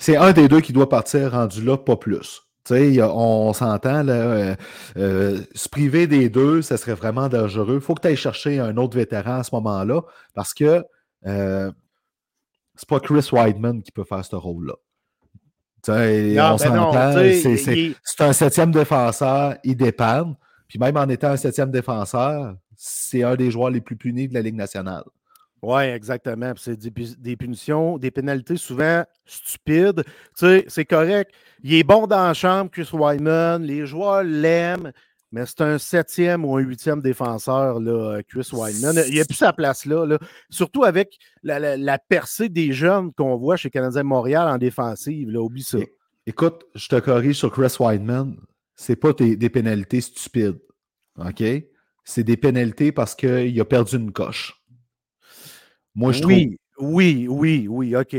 C'est 0.00 0.16
un 0.16 0.32
des 0.32 0.48
deux 0.48 0.60
qui 0.60 0.72
doit 0.72 0.88
partir 0.88 1.30
rendu 1.30 1.62
là, 1.62 1.76
pas 1.76 1.96
plus. 1.96 2.42
On 2.70 3.52
s'entend, 3.52 4.06
euh, 4.08 4.54
euh, 4.96 5.40
se 5.54 5.68
priver 5.68 6.06
des 6.06 6.28
deux, 6.28 6.62
ça 6.62 6.76
serait 6.76 6.94
vraiment 6.94 7.28
dangereux. 7.28 7.76
Il 7.76 7.80
faut 7.80 7.94
que 7.94 8.02
tu 8.02 8.08
ailles 8.08 8.16
chercher 8.16 8.60
un 8.60 8.76
autre 8.76 8.96
vétéran 8.96 9.38
à 9.38 9.42
ce 9.44 9.54
moment-là 9.54 10.02
parce 10.34 10.54
que 10.54 10.84
euh, 11.26 11.70
c'est 12.74 12.88
pas 12.88 13.00
Chris 13.00 13.28
Weidman 13.32 13.82
qui 13.82 13.92
peut 13.92 14.04
faire 14.04 14.24
ce 14.24 14.36
rôle-là 14.36 14.74
on 15.88 16.58
s'entend, 16.58 17.12
c'est 17.12 18.20
un 18.20 18.32
septième 18.32 18.70
défenseur, 18.70 19.56
il 19.64 19.76
dépanne. 19.76 20.34
Puis 20.68 20.78
même 20.78 20.96
en 20.96 21.08
étant 21.08 21.28
un 21.28 21.36
septième 21.36 21.70
défenseur, 21.70 22.56
c'est 22.76 23.22
un 23.22 23.36
des 23.36 23.50
joueurs 23.50 23.70
les 23.70 23.80
plus 23.80 23.96
punis 23.96 24.28
de 24.28 24.34
la 24.34 24.40
Ligue 24.40 24.56
nationale. 24.56 25.04
Oui, 25.64 25.84
exactement. 25.84 26.52
C'est 26.56 26.78
des, 26.78 27.36
punitions, 27.36 27.96
des 27.96 28.10
pénalités 28.10 28.56
souvent 28.56 29.02
stupides. 29.24 30.04
Tu 30.04 30.12
sais, 30.34 30.64
c'est 30.68 30.84
correct. 30.84 31.32
Il 31.62 31.74
est 31.74 31.84
bon 31.84 32.06
dans 32.06 32.26
la 32.26 32.34
chambre, 32.34 32.70
Chris 32.70 32.88
Wyman. 32.92 33.62
Les 33.62 33.86
joueurs 33.86 34.22
l'aiment. 34.22 34.92
Mais 35.32 35.46
c'est 35.46 35.62
un 35.62 35.78
septième 35.78 36.44
ou 36.44 36.56
un 36.56 36.60
huitième 36.60 37.00
défenseur, 37.00 37.80
là, 37.80 38.20
Chris 38.28 38.48
Wyman. 38.52 39.02
Il 39.08 39.20
a 39.20 39.24
plus 39.24 39.34
sa 39.34 39.52
place 39.52 39.86
là, 39.86 40.04
là. 40.04 40.18
Surtout 40.50 40.84
avec 40.84 41.18
la, 41.42 41.98
percée 41.98 42.48
des 42.48 42.72
jeunes 42.72 43.12
qu'on 43.12 43.36
voit 43.36 43.56
chez 43.56 43.70
Canadien 43.70 44.02
Montréal 44.02 44.46
en 44.46 44.58
défensive. 44.58 45.30
Là, 45.30 45.40
oublie 45.40 45.64
ça. 45.64 45.78
Écoute, 46.26 46.66
je 46.74 46.88
te 46.88 47.00
corrige 47.00 47.36
sur 47.36 47.50
Chris 47.50 47.74
Wideman. 47.80 48.36
C'est 48.76 48.96
pas 48.96 49.12
des, 49.12 49.50
pénalités 49.50 50.02
stupides. 50.02 50.60
OK? 51.18 51.42
C'est 52.04 52.24
des 52.24 52.36
pénalités 52.36 52.92
parce 52.92 53.14
qu'il 53.14 53.58
a 53.60 53.64
perdu 53.64 53.96
une 53.96 54.12
coche. 54.12 54.63
Moi, 55.94 56.12
je 56.12 56.24
oui, 56.24 56.46
trouve. 56.46 56.94
Oui, 56.94 57.26
oui, 57.28 57.66
oui, 57.68 57.96
OK. 57.96 58.16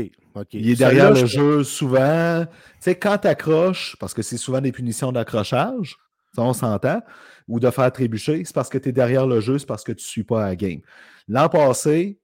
Il 0.52 0.70
est 0.70 0.76
derrière 0.76 1.12
le 1.12 1.26
jeu 1.26 1.64
souvent. 1.64 2.44
Tu 2.44 2.52
sais, 2.80 2.94
quand 2.94 3.18
tu 3.18 3.28
accroches, 3.28 3.96
parce 3.98 4.14
que 4.14 4.22
c'est 4.22 4.36
souvent 4.36 4.60
des 4.60 4.72
punitions 4.72 5.12
d'accrochage, 5.12 5.96
on 6.38 6.52
s'entend, 6.52 7.00
ou 7.48 7.60
de 7.60 7.70
faire 7.70 7.90
trébucher, 7.92 8.44
c'est 8.44 8.54
parce 8.54 8.68
que 8.68 8.78
tu 8.78 8.90
es 8.90 8.92
derrière 8.92 9.26
le 9.26 9.40
jeu, 9.40 9.58
c'est 9.58 9.66
parce 9.66 9.84
que 9.84 9.92
tu 9.92 10.04
ne 10.04 10.08
suis 10.08 10.24
pas 10.24 10.44
à 10.44 10.48
la 10.48 10.56
game. 10.56 10.80
L'an 11.28 11.48
passé, 11.48 12.18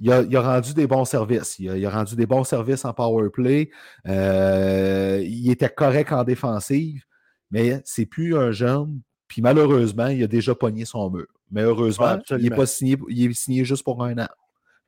il 0.00 0.12
a, 0.12 0.40
rendu 0.40 0.74
des 0.74 0.86
bons 0.86 1.04
services. 1.04 1.58
Il 1.58 1.86
a, 1.86 1.90
rendu 1.90 2.16
des 2.16 2.26
bons 2.26 2.44
services 2.44 2.84
en 2.84 2.92
power 2.92 3.30
play. 3.30 3.70
Euh, 4.06 5.22
il 5.24 5.50
était 5.50 5.68
correct 5.68 6.12
en 6.12 6.24
défensive, 6.24 7.02
mais 7.50 7.80
c'est 7.84 8.06
plus 8.06 8.36
un 8.36 8.52
jeune. 8.52 9.00
Puis 9.28 9.42
malheureusement, 9.42 10.08
il 10.08 10.22
a 10.22 10.26
déjà 10.26 10.54
pogné 10.54 10.84
son 10.84 11.10
mur. 11.10 11.26
Mais 11.50 11.62
heureusement, 11.62 12.18
il 12.30 12.36
n'est 12.38 12.50
pas 12.50 12.66
signé, 12.66 12.96
il 13.08 13.30
est 13.30 13.34
signé 13.34 13.64
juste 13.64 13.84
pour 13.84 14.02
un 14.04 14.18
an. 14.18 14.28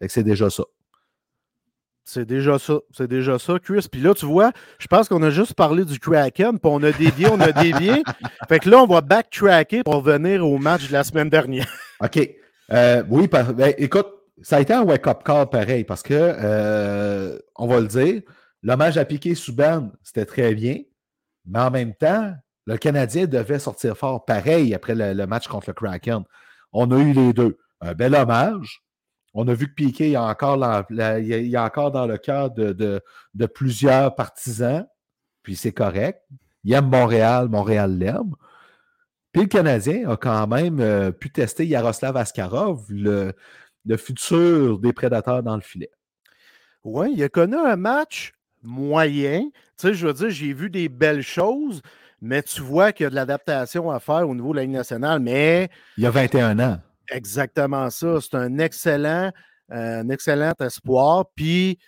C'est 0.06 0.22
déjà 0.22 0.50
ça. 0.50 0.64
C'est 2.04 2.24
déjà 2.24 2.58
ça. 2.58 2.78
C'est 2.90 3.06
déjà 3.06 3.38
ça, 3.38 3.58
Chris. 3.58 3.86
Puis 3.92 4.00
là, 4.00 4.14
tu 4.14 4.24
vois, 4.24 4.52
je 4.78 4.86
pense 4.86 5.08
qu'on 5.08 5.22
a 5.22 5.28
juste 5.28 5.52
parlé 5.52 5.84
du 5.84 5.98
Kraken, 5.98 6.58
puis 6.58 6.70
on 6.72 6.82
a 6.82 6.90
dévié, 6.90 7.28
on 7.28 7.38
a 7.38 7.52
dévié. 7.52 8.02
fait 8.48 8.60
que 8.60 8.70
là, 8.70 8.78
on 8.78 8.86
va 8.86 9.02
backtracker 9.02 9.82
pour 9.82 9.96
revenir 9.96 10.46
au 10.46 10.56
match 10.56 10.88
de 10.88 10.92
la 10.94 11.04
semaine 11.04 11.28
dernière. 11.28 11.68
OK. 12.00 12.30
Euh, 12.72 13.02
oui, 13.10 13.28
ben, 13.28 13.74
écoute, 13.76 14.06
ça 14.40 14.56
a 14.56 14.60
été 14.60 14.72
un 14.72 14.84
wake-up 14.84 15.22
call 15.22 15.50
pareil, 15.50 15.84
parce 15.84 16.02
que, 16.02 16.14
euh, 16.14 17.38
on 17.56 17.66
va 17.66 17.80
le 17.80 17.88
dire, 17.88 18.22
l'hommage 18.62 18.96
à 18.96 19.04
Piqué 19.04 19.34
Souban, 19.34 19.90
c'était 20.02 20.24
très 20.24 20.54
bien, 20.54 20.78
mais 21.44 21.60
en 21.60 21.70
même 21.70 21.94
temps, 21.94 22.32
le 22.64 22.78
Canadien 22.78 23.26
devait 23.26 23.58
sortir 23.58 23.98
fort 23.98 24.24
pareil 24.24 24.74
après 24.74 24.94
le 24.94 25.26
match 25.26 25.46
contre 25.46 25.68
le 25.68 25.74
Kraken. 25.74 26.24
On 26.72 26.90
a 26.90 26.98
eu 26.98 27.12
les 27.12 27.34
deux. 27.34 27.58
Un 27.82 27.92
bel 27.92 28.14
hommage, 28.14 28.82
on 29.40 29.46
a 29.46 29.54
vu 29.54 29.68
que 29.68 29.74
Piquet 29.74 30.10
est 30.10 30.16
encore, 30.16 30.56
il 30.90 31.58
encore 31.58 31.92
dans 31.92 32.06
le 32.06 32.18
cœur 32.18 32.50
de, 32.50 33.00
plusieurs 33.54 34.16
partisans, 34.16 34.84
puis 35.44 35.54
c'est 35.54 35.70
correct. 35.70 36.20
Il 36.64 36.72
aime 36.72 36.88
Montréal, 36.88 37.48
Montréal 37.48 37.96
l'aime. 37.96 38.34
Puis 39.30 39.42
le 39.42 39.48
Canadien 39.48 40.10
a 40.10 40.16
quand 40.16 40.48
même 40.48 40.80
euh, 40.80 41.12
pu 41.12 41.30
tester 41.30 41.64
Yaroslav 41.64 42.16
Askarov, 42.16 42.86
le, 42.90 43.32
futur 43.96 44.80
des 44.80 44.92
prédateurs 44.92 45.44
dans 45.44 45.54
le 45.54 45.62
filet. 45.62 45.92
Oui, 46.82 47.12
il 47.14 47.22
a 47.22 47.28
connu 47.28 47.56
un 47.56 47.76
match 47.76 48.32
moyen. 48.64 49.42
Tu 49.78 49.88
sais, 49.88 49.94
je 49.94 50.08
veux 50.08 50.14
dire, 50.14 50.30
j'ai 50.30 50.52
vu 50.52 50.68
des 50.68 50.88
belles 50.88 51.22
choses, 51.22 51.80
mais 52.20 52.42
tu 52.42 52.60
vois 52.60 52.90
qu'il 52.90 53.04
y 53.04 53.06
a 53.06 53.10
de 53.10 53.14
l'adaptation 53.14 53.88
à 53.88 54.00
faire 54.00 54.28
au 54.28 54.34
niveau 54.34 54.50
de 54.50 54.56
la 54.56 54.62
Ligue 54.62 54.72
nationale. 54.72 55.20
Mais. 55.20 55.70
Il 55.96 56.02
y 56.02 56.06
a 56.08 56.10
21 56.10 56.58
ans. 56.58 56.80
Exactement 57.10 57.90
ça. 57.90 58.20
C'est 58.20 58.36
un 58.36 58.58
excellent, 58.58 59.30
euh, 59.72 60.00
un 60.00 60.08
excellent 60.08 60.52
espoir. 60.60 61.26
Puis, 61.34 61.78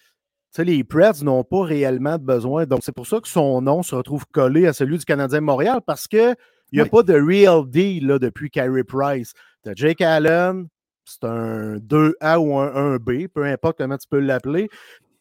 les 0.59 0.85
Preds 0.85 1.23
n'ont 1.23 1.45
pas 1.45 1.63
réellement 1.63 2.19
de 2.19 2.25
besoin. 2.25 2.67
Donc, 2.67 2.81
c'est 2.83 2.95
pour 2.95 3.07
ça 3.07 3.21
que 3.21 3.29
son 3.29 3.63
nom 3.63 3.83
se 3.83 3.95
retrouve 3.95 4.27
collé 4.33 4.67
à 4.67 4.73
celui 4.73 4.99
du 4.99 5.05
Canadien 5.05 5.41
de 5.41 5.45
Montréal 5.45 5.81
parce 5.87 6.09
qu'il 6.09 6.35
n'y 6.73 6.81
a 6.81 6.87
pas 6.87 7.03
de 7.03 7.15
real 7.15 7.69
deal 7.69 8.07
là, 8.07 8.19
depuis 8.19 8.51
Carey 8.51 8.85
Price. 8.85 9.33
Tu 9.63 9.71
as 9.71 9.75
Jake 9.75 10.01
Allen, 10.01 10.67
c'est 11.05 11.25
un 11.25 11.77
2A 11.77 12.39
ou 12.39 12.59
un 12.59 12.97
1B, 12.97 13.29
peu 13.29 13.45
importe 13.45 13.79
comment 13.79 13.99
tu 13.99 14.09
peux 14.09 14.21
l'appeler. 14.21 14.69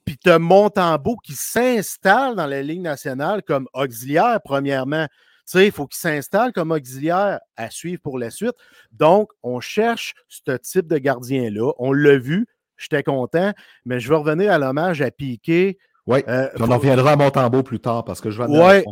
Puis 0.05 0.17
tu 0.17 0.29
as 0.31 0.39
Montembeau 0.39 1.17
qui 1.17 1.33
s'installe 1.33 2.35
dans 2.35 2.47
la 2.47 2.63
Ligue 2.63 2.81
nationale 2.81 3.43
comme 3.43 3.67
auxiliaire, 3.73 4.39
premièrement 4.43 5.07
il 5.55 5.71
faut 5.71 5.88
qu'il 5.88 5.99
s'installe 5.99 6.53
comme 6.53 6.71
auxiliaire 6.71 7.39
à 7.57 7.69
suivre 7.69 8.01
pour 8.01 8.19
la 8.19 8.29
suite. 8.29 8.55
Donc, 8.91 9.31
on 9.43 9.59
cherche 9.59 10.13
ce 10.27 10.55
type 10.57 10.88
de 10.88 10.97
gardien-là. 10.97 11.73
On 11.79 11.91
l'a 11.91 12.17
vu, 12.17 12.47
j'étais 12.77 13.03
content, 13.03 13.53
mais 13.85 13.99
je 13.99 14.09
vais 14.09 14.15
revenir 14.15 14.51
à 14.51 14.57
l'hommage 14.57 15.01
à 15.01 15.12
Piqué. 15.12 15.77
Oui, 16.05 16.19
euh, 16.27 16.47
on 16.59 16.71
en 16.71 16.77
reviendra 16.77 17.13
à 17.13 17.15
Montembeau 17.15 17.63
plus 17.63 17.79
tard 17.79 18.03
parce 18.03 18.21
que 18.21 18.29
je 18.29 18.41
vais 18.41 18.49
Oui, 18.49 18.83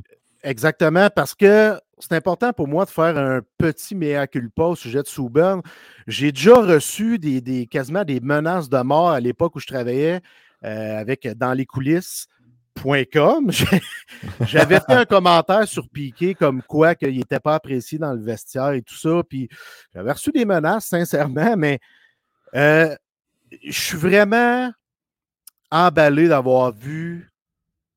exactement, 0.44 1.10
parce 1.16 1.34
que 1.36 1.80
c'est 2.00 2.14
important 2.14 2.54
pour 2.54 2.68
moi 2.68 2.86
de 2.86 2.90
faire 2.90 3.18
un 3.18 3.42
petit 3.58 3.96
mea 3.96 4.28
culpa 4.28 4.64
au 4.64 4.76
sujet 4.76 5.02
de 5.02 5.08
Souburn. 5.08 5.62
J'ai 6.06 6.32
déjà 6.32 6.56
reçu 6.56 7.18
des, 7.18 7.68
quasiment 7.68 8.04
des 8.04 8.20
menaces 8.20 8.70
de 8.70 8.82
mort 8.82 9.10
à 9.10 9.20
l'époque 9.20 9.56
où 9.56 9.60
je 9.60 9.68
travaillais 9.68 10.22
euh, 10.64 11.00
avec 11.00 11.28
dans 11.38 11.54
les 11.54 11.66
coulisses. 11.66 12.28
J'avais 14.42 14.80
fait 14.80 14.94
un 14.94 15.06
commentaire 15.06 15.68
sur 15.68 15.90
Piqué 15.90 16.36
comme 16.36 16.62
quoi 16.62 16.96
qu'il 16.96 17.18
n'était 17.18 17.40
pas 17.40 17.56
apprécié 17.56 17.98
dans 17.98 18.14
le 18.14 18.22
vestiaire 18.22 18.72
et 18.72 18.82
tout 18.82 18.96
ça. 18.96 19.22
Puis 19.28 19.50
j'avais 19.94 20.12
reçu 20.12 20.32
des 20.32 20.46
menaces, 20.46 20.86
sincèrement, 20.88 21.56
mais 21.58 21.80
euh, 22.56 22.96
je 23.64 23.80
suis 23.80 23.98
vraiment 23.98 24.72
emballé 25.72 26.28
d'avoir 26.28 26.72
vu 26.74 27.32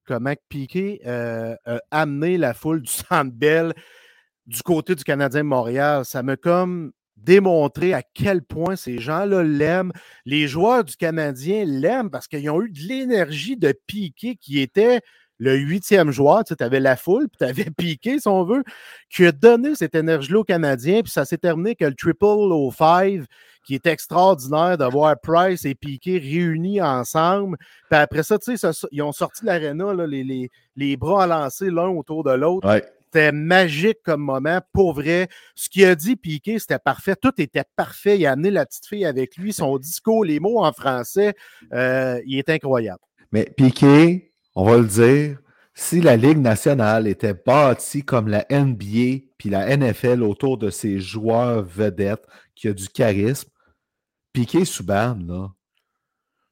comment 0.06 0.34
Piqué 0.48 1.00
euh, 1.06 1.54
a 1.64 1.78
amené 1.90 2.36
la 2.36 2.54
foule 2.54 2.82
du 2.82 2.90
Centre 2.90 3.32
Bell 3.32 3.72
du 4.46 4.62
côté 4.62 4.94
du 4.94 5.04
Canadien 5.04 5.42
de 5.42 5.46
Montréal. 5.46 6.04
Ça 6.04 6.22
m'a 6.22 6.36
comme 6.36 6.92
démontré 7.22 7.94
à 7.94 8.02
quel 8.02 8.42
point 8.42 8.76
ces 8.76 8.98
gens-là 8.98 9.42
l'aiment. 9.42 9.92
Les 10.24 10.48
joueurs 10.48 10.84
du 10.84 10.96
Canadien 10.96 11.64
l'aiment 11.64 12.10
parce 12.10 12.28
qu'ils 12.28 12.48
ont 12.50 12.62
eu 12.62 12.70
de 12.70 12.80
l'énergie 12.80 13.56
de 13.56 13.74
Piqué 13.86 14.36
qui 14.36 14.60
était 14.60 15.00
le 15.38 15.56
huitième 15.56 16.10
joueur. 16.10 16.44
Tu 16.44 16.54
avais 16.60 16.80
la 16.80 16.96
foule, 16.96 17.28
puis 17.28 17.38
tu 17.38 17.44
avais 17.44 17.70
Piqué, 17.76 18.20
si 18.20 18.28
on 18.28 18.44
veut, 18.44 18.62
qui 19.08 19.26
a 19.26 19.32
donné 19.32 19.74
cette 19.74 19.94
énergie-là 19.94 20.40
au 20.40 20.44
Canadien, 20.44 21.02
puis 21.02 21.10
ça 21.10 21.24
s'est 21.24 21.38
terminé 21.38 21.74
que 21.74 21.86
le 21.86 21.94
triple 21.94 22.24
au 22.24 22.70
five 22.70 23.26
qui 23.64 23.74
est 23.74 23.86
extraordinaire 23.86 24.78
de 24.78 24.84
voir 24.84 25.16
Price 25.20 25.64
et 25.64 25.74
Piquet 25.74 26.18
réunis 26.18 26.80
ensemble. 26.80 27.58
Puis 27.90 27.98
après 27.98 28.22
ça, 28.22 28.38
tu 28.38 28.56
sais, 28.56 28.70
ils 28.90 29.02
ont 29.02 29.12
sorti 29.12 29.42
de 29.42 29.46
l'aréna, 29.46 29.92
les, 30.06 30.96
bras 30.96 31.26
lancés 31.26 31.70
l'un 31.70 31.88
autour 31.88 32.24
de 32.24 32.32
l'autre. 32.32 32.66
C'était 33.12 33.32
magique 33.32 33.98
comme 34.04 34.20
moment, 34.20 34.60
pour 34.72 34.92
vrai. 34.92 35.28
Ce 35.56 35.68
qu'il 35.68 35.84
a 35.84 35.96
dit, 35.96 36.14
Piquet, 36.14 36.60
c'était 36.60 36.78
parfait. 36.78 37.16
Tout 37.20 37.32
était 37.38 37.64
parfait. 37.74 38.16
Il 38.18 38.26
a 38.26 38.32
amené 38.32 38.52
la 38.52 38.64
petite 38.64 38.86
fille 38.86 39.04
avec 39.04 39.36
lui. 39.36 39.52
Son 39.52 39.78
discours, 39.78 40.24
les 40.24 40.38
mots 40.38 40.62
en 40.62 40.72
français, 40.72 41.34
euh, 41.72 42.20
il 42.24 42.38
est 42.38 42.48
incroyable. 42.48 43.00
Mais 43.32 43.52
Piquet, 43.56 44.32
on 44.54 44.64
va 44.64 44.78
le 44.78 44.86
dire, 44.86 45.38
si 45.74 46.00
la 46.00 46.16
Ligue 46.16 46.38
nationale 46.38 47.08
était 47.08 47.34
bâtie 47.34 48.04
comme 48.04 48.28
la 48.28 48.46
NBA 48.48 49.24
puis 49.38 49.50
la 49.50 49.76
NFL 49.76 50.22
autour 50.22 50.56
de 50.56 50.70
ces 50.70 51.00
joueurs 51.00 51.62
vedettes 51.62 52.26
qui 52.54 52.68
ont 52.68 52.74
du 52.74 52.88
charisme, 52.88 53.48
Piqué 54.32 54.64
Souban, 54.64 55.18
là, 55.26 55.48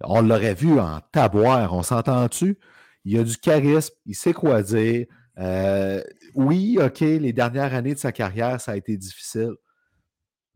on 0.03 0.23
l'aurait 0.23 0.55
vu 0.55 0.81
en 0.81 0.99
taboire, 1.13 1.73
on 1.73 1.85
s'entend-tu? 1.85 2.59
Il 3.05 3.17
a 3.17 3.23
du 3.23 3.37
charisme, 3.37 3.95
il 4.07 4.17
sait 4.17 4.33
quoi 4.33 4.63
dire. 4.63 5.07
Euh, 5.39 6.03
oui, 6.35 6.79
OK, 6.81 7.01
les 7.01 7.33
dernières 7.33 7.75
années 7.75 7.95
de 7.95 7.99
sa 7.99 8.13
carrière, 8.13 8.61
ça 8.61 8.73
a 8.73 8.77
été 8.77 8.97
difficile. 8.97 9.53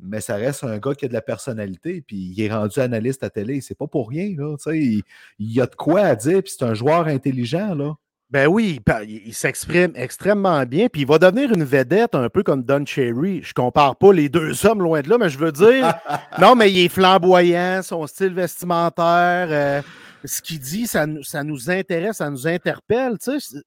Mais 0.00 0.20
ça 0.20 0.34
reste 0.34 0.64
un 0.64 0.78
gars 0.78 0.94
qui 0.94 1.04
a 1.04 1.08
de 1.08 1.12
la 1.12 1.22
personnalité, 1.22 2.02
puis 2.04 2.16
il 2.16 2.42
est 2.42 2.52
rendu 2.52 2.80
analyste 2.80 3.22
à 3.22 3.30
télé. 3.30 3.60
C'est 3.60 3.76
pas 3.76 3.86
pour 3.86 4.08
rien, 4.08 4.34
là. 4.36 4.56
Il, 4.72 5.02
il 5.38 5.60
a 5.60 5.66
de 5.66 5.74
quoi 5.76 6.00
à 6.00 6.16
dire, 6.16 6.42
puis 6.42 6.52
c'est 6.56 6.64
un 6.64 6.74
joueur 6.74 7.06
intelligent, 7.06 7.74
là. 7.74 7.94
Ben 8.32 8.46
oui, 8.46 8.80
il, 9.06 9.34
s'exprime 9.34 9.92
extrêmement 9.94 10.64
bien, 10.64 10.88
puis 10.88 11.02
il 11.02 11.06
va 11.06 11.18
devenir 11.18 11.52
une 11.52 11.64
vedette 11.64 12.14
un 12.14 12.30
peu 12.30 12.42
comme 12.42 12.62
Don 12.62 12.82
Cherry. 12.86 13.42
Je 13.42 13.52
compare 13.52 13.94
pas 13.96 14.10
les 14.10 14.30
deux 14.30 14.64
hommes 14.64 14.80
loin 14.80 15.02
de 15.02 15.10
là, 15.10 15.18
mais 15.18 15.28
je 15.28 15.38
veux 15.38 15.52
dire, 15.52 15.92
non, 16.40 16.54
mais 16.54 16.72
il 16.72 16.78
est 16.78 16.88
flamboyant, 16.88 17.82
son 17.82 18.06
style 18.06 18.32
vestimentaire, 18.32 19.48
euh, 19.50 19.82
ce 20.24 20.40
qu'il 20.40 20.60
dit, 20.60 20.86
ça, 20.86 21.04
ça, 21.20 21.44
nous 21.44 21.70
intéresse, 21.70 22.16
ça 22.16 22.30
nous 22.30 22.48
interpelle. 22.48 23.18
Tu 23.22 23.38
sais, 23.38 23.58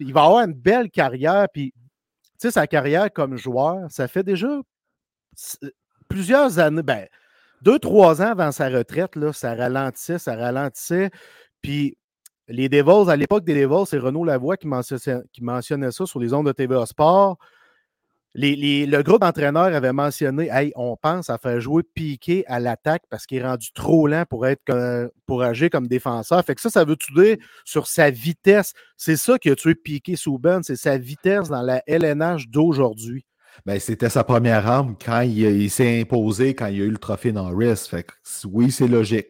il 0.00 0.12
va 0.12 0.24
avoir 0.24 0.44
une 0.44 0.54
belle 0.54 0.90
carrière, 0.90 1.46
puis 1.52 1.72
tu 1.72 2.48
sais, 2.48 2.50
sa 2.50 2.66
carrière 2.66 3.12
comme 3.12 3.36
joueur, 3.36 3.90
ça 3.90 4.08
fait 4.08 4.22
déjà 4.22 4.48
plusieurs 6.08 6.58
années, 6.58 6.82
ben, 6.82 7.06
deux, 7.62 7.78
trois 7.78 8.22
ans 8.22 8.30
avant 8.32 8.52
sa 8.52 8.68
retraite, 8.68 9.16
là, 9.16 9.32
ça 9.32 9.54
ralentissait, 9.54 10.18
ça 10.18 10.34
ralentissait. 10.34 11.10
Puis 11.60 11.96
les 12.48 12.68
Devils, 12.68 13.10
à 13.10 13.16
l'époque 13.16 13.44
des 13.44 13.54
Devils, 13.54 13.86
c'est 13.86 13.98
Renaud 13.98 14.24
Lavoie 14.24 14.56
qui 14.56 14.66
mentionnait, 14.66 15.92
ça 15.92 16.06
sur 16.06 16.18
les 16.18 16.32
ondes 16.32 16.46
de 16.46 16.52
TVA 16.52 16.86
Sport. 16.86 17.36
Le 18.34 19.02
groupe 19.02 19.20
d'entraîneurs 19.20 19.74
avait 19.74 19.92
mentionné 19.92 20.48
Hey, 20.50 20.72
on 20.76 20.96
pense 20.96 21.30
à 21.30 21.38
faire 21.38 21.60
jouer 21.60 21.82
Piqué 21.82 22.44
à 22.46 22.60
l'attaque 22.60 23.02
parce 23.10 23.26
qu'il 23.26 23.38
est 23.38 23.46
rendu 23.46 23.72
trop 23.72 24.06
lent 24.06 24.24
pour, 24.28 24.46
être 24.46 25.10
pour 25.26 25.42
agir 25.42 25.70
comme 25.70 25.88
défenseur. 25.88 26.44
Fait 26.44 26.58
ça, 26.58 26.70
ça 26.70 26.84
veut 26.84 26.96
tout 26.96 27.14
dire 27.14 27.36
sur 27.64 27.86
sa 27.86 28.10
vitesse. 28.10 28.72
C'est 28.96 29.16
ça 29.16 29.38
qui 29.38 29.50
a 29.50 29.56
tué 29.56 29.74
Piqué 29.74 30.14
Ben, 30.38 30.62
c'est 30.62 30.76
sa 30.76 30.96
vitesse 30.98 31.48
dans 31.48 31.62
la 31.62 31.82
LNH 31.86 32.48
d'aujourd'hui. 32.48 33.24
Ben, 33.66 33.78
c'était 33.78 34.08
sa 34.08 34.24
première 34.24 34.66
arme 34.66 34.96
quand 35.04 35.20
il, 35.20 35.70
s'est 35.70 36.00
imposé, 36.00 36.54
quand 36.54 36.66
il 36.66 36.82
a 36.82 36.84
eu 36.84 36.90
le 36.90 36.98
trophée. 36.98 37.32
Fait 37.90 38.04
que, 38.04 38.12
oui, 38.46 38.70
c'est 38.70 38.88
logique. 38.88 39.28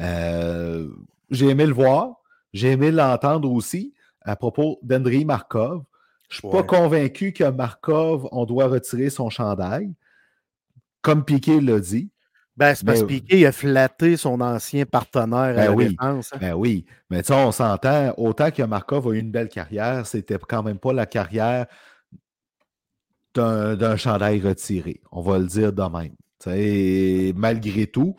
Euh, 0.00 0.88
j'ai 1.30 1.48
aimé 1.48 1.66
le 1.66 1.72
voir. 1.72 2.16
J'ai 2.52 2.72
aimé 2.72 2.90
l'entendre 2.90 3.50
aussi 3.50 3.94
à 4.22 4.36
propos 4.36 4.78
d'Andriy 4.82 5.24
Markov. 5.24 5.82
Je 6.28 6.38
ne 6.44 6.50
suis 6.50 6.58
pas 6.58 6.62
convaincu 6.64 7.32
que 7.32 7.48
Markov, 7.48 8.28
on 8.32 8.44
doit 8.44 8.66
retirer 8.66 9.10
son 9.10 9.30
chandail, 9.30 9.94
comme 11.02 11.24
Piquet 11.24 11.60
l'a 11.60 11.78
dit. 11.78 12.10
Ben, 12.56 12.74
c'est 12.74 12.86
parce 12.86 13.02
que 13.02 13.06
Piquet 13.06 13.44
a 13.46 13.52
flatté 13.52 14.16
son 14.16 14.40
ancien 14.40 14.86
partenaire 14.86 15.38
à 15.38 15.52
ben 15.52 15.64
la 15.64 15.72
oui, 15.72 15.96
hein. 16.00 16.20
Ben 16.40 16.54
oui, 16.54 16.86
mais 17.10 17.22
tu 17.22 17.28
sais, 17.28 17.34
on 17.34 17.52
s'entend, 17.52 18.14
autant 18.16 18.50
que 18.50 18.62
Markov 18.62 19.08
a 19.08 19.12
eu 19.12 19.18
une 19.18 19.30
belle 19.30 19.48
carrière, 19.48 20.06
c'était 20.06 20.38
quand 20.38 20.62
même 20.62 20.78
pas 20.78 20.92
la 20.92 21.06
carrière 21.06 21.66
d'un 23.34 23.96
chandail 23.96 24.40
retiré. 24.40 25.02
On 25.12 25.20
va 25.20 25.38
le 25.38 25.44
dire 25.44 25.72
de 25.72 25.82
même. 25.82 27.34
malgré 27.36 27.86
tout, 27.86 28.16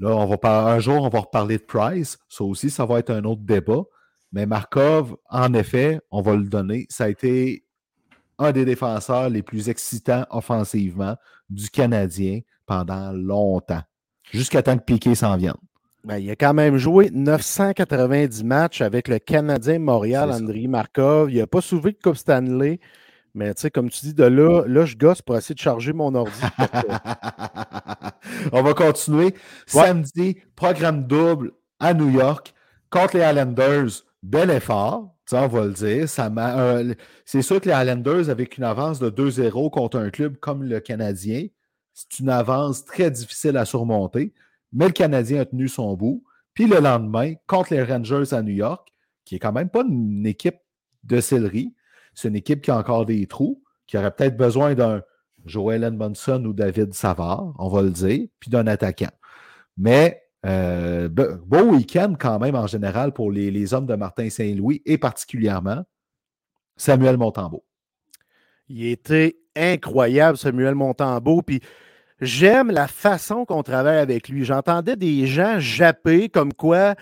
Là, 0.00 0.16
on 0.16 0.24
va 0.24 0.38
un 0.66 0.78
jour, 0.78 1.02
on 1.02 1.10
va 1.10 1.20
reparler 1.20 1.58
de 1.58 1.62
Price. 1.62 2.18
Ça 2.28 2.42
aussi, 2.42 2.70
ça 2.70 2.86
va 2.86 2.98
être 2.98 3.10
un 3.10 3.22
autre 3.24 3.42
débat. 3.42 3.82
Mais 4.32 4.46
Markov, 4.46 5.16
en 5.28 5.52
effet, 5.54 6.00
on 6.10 6.22
va 6.22 6.36
le 6.36 6.44
donner. 6.44 6.86
Ça 6.88 7.04
a 7.04 7.08
été 7.08 7.64
un 8.38 8.52
des 8.52 8.64
défenseurs 8.64 9.28
les 9.28 9.42
plus 9.42 9.68
excitants 9.68 10.24
offensivement 10.30 11.16
du 11.48 11.68
Canadien 11.68 12.40
pendant 12.66 13.12
longtemps. 13.12 13.82
Jusqu'à 14.32 14.62
temps 14.62 14.78
que 14.78 14.84
Piquet 14.84 15.14
s'en 15.14 15.36
vienne. 15.36 15.54
Ben, 16.04 16.18
il 16.18 16.30
a 16.30 16.36
quand 16.36 16.54
même 16.54 16.78
joué 16.78 17.10
990 17.12 18.44
matchs 18.44 18.80
avec 18.80 19.08
le 19.08 19.18
Canadien 19.18 19.78
Montréal, 19.78 20.32
André 20.32 20.66
Markov. 20.66 21.30
Il 21.30 21.38
n'a 21.38 21.46
pas 21.46 21.60
soulevé 21.60 21.92
de 21.92 21.98
Coupe 22.02 22.16
Stanley. 22.16 22.80
Mais 23.34 23.52
tu 23.54 23.62
sais, 23.62 23.70
comme 23.70 23.90
tu 23.90 24.06
dis, 24.06 24.14
de 24.14 24.24
là, 24.24 24.64
là, 24.66 24.86
je 24.86 24.96
gosse 24.96 25.20
pour 25.20 25.36
essayer 25.36 25.54
de 25.54 25.60
charger 25.60 25.92
mon 25.92 26.14
ordi. 26.14 26.32
On 28.52 28.62
va 28.62 28.74
continuer. 28.74 29.34
Samedi, 29.66 30.38
programme 30.56 31.06
double 31.06 31.52
à 31.78 31.92
New 31.92 32.10
York 32.10 32.54
contre 32.88 33.18
les 33.18 33.24
Islanders. 33.24 34.04
Bel 34.22 34.50
effort, 34.50 35.14
on 35.32 35.46
va 35.46 35.64
le 35.66 35.72
dire. 35.72 36.06
Euh, 36.18 36.94
c'est 37.24 37.42
sûr 37.42 37.60
que 37.60 37.68
les 37.68 37.74
Islanders, 37.74 38.28
avec 38.28 38.58
une 38.58 38.64
avance 38.64 38.98
de 38.98 39.10
2-0 39.10 39.70
contre 39.70 39.98
un 39.98 40.10
club 40.10 40.36
comme 40.36 40.62
le 40.62 40.80
Canadien, 40.80 41.46
c'est 41.94 42.18
une 42.20 42.28
avance 42.28 42.84
très 42.84 43.10
difficile 43.10 43.56
à 43.56 43.64
surmonter. 43.64 44.32
Mais 44.72 44.86
le 44.86 44.92
Canadien 44.92 45.40
a 45.40 45.44
tenu 45.44 45.68
son 45.68 45.94
bout. 45.94 46.22
Puis 46.54 46.66
le 46.66 46.78
lendemain, 46.78 47.34
contre 47.46 47.72
les 47.74 47.82
Rangers 47.82 48.34
à 48.34 48.42
New 48.42 48.52
York, 48.52 48.88
qui 49.24 49.36
est 49.36 49.38
quand 49.38 49.52
même 49.52 49.70
pas 49.70 49.82
une 49.82 50.26
équipe 50.26 50.58
de 51.04 51.20
céleri, 51.20 51.74
c'est 52.14 52.28
une 52.28 52.36
équipe 52.36 52.60
qui 52.60 52.70
a 52.70 52.76
encore 52.76 53.06
des 53.06 53.26
trous, 53.26 53.62
qui 53.86 53.96
aurait 53.96 54.10
peut-être 54.10 54.36
besoin 54.36 54.74
d'un 54.74 55.02
Joel 55.46 55.84
Edmondson 55.84 56.44
ou 56.44 56.52
David 56.52 56.92
Savard, 56.92 57.54
on 57.58 57.68
va 57.68 57.82
le 57.82 57.90
dire, 57.90 58.28
puis 58.38 58.50
d'un 58.50 58.66
attaquant. 58.66 59.10
Mais 59.78 60.22
euh, 60.46 61.08
beau 61.08 61.62
week-end 61.62 62.14
quand 62.18 62.38
même 62.38 62.54
en 62.54 62.66
général 62.66 63.12
pour 63.12 63.30
les, 63.30 63.74
hommes 63.74 63.86
de 63.86 63.94
Martin 63.94 64.30
Saint-Louis 64.30 64.82
et 64.86 64.98
particulièrement 64.98 65.84
Samuel 66.76 67.16
Montembeau. 67.18 67.64
Il 68.68 68.86
était 68.86 69.36
incroyable, 69.56 70.38
Samuel 70.38 70.74
Montembeau. 70.74 71.42
Puis 71.42 71.60
j'aime 72.20 72.70
la 72.70 72.86
façon 72.86 73.44
qu'on 73.44 73.62
travaille 73.62 73.98
avec 73.98 74.28
lui. 74.28 74.44
J'entendais 74.44 74.96
des 74.96 75.26
gens 75.26 75.58
japper 75.58 76.28
comme 76.28 76.54
quoi 76.54 76.94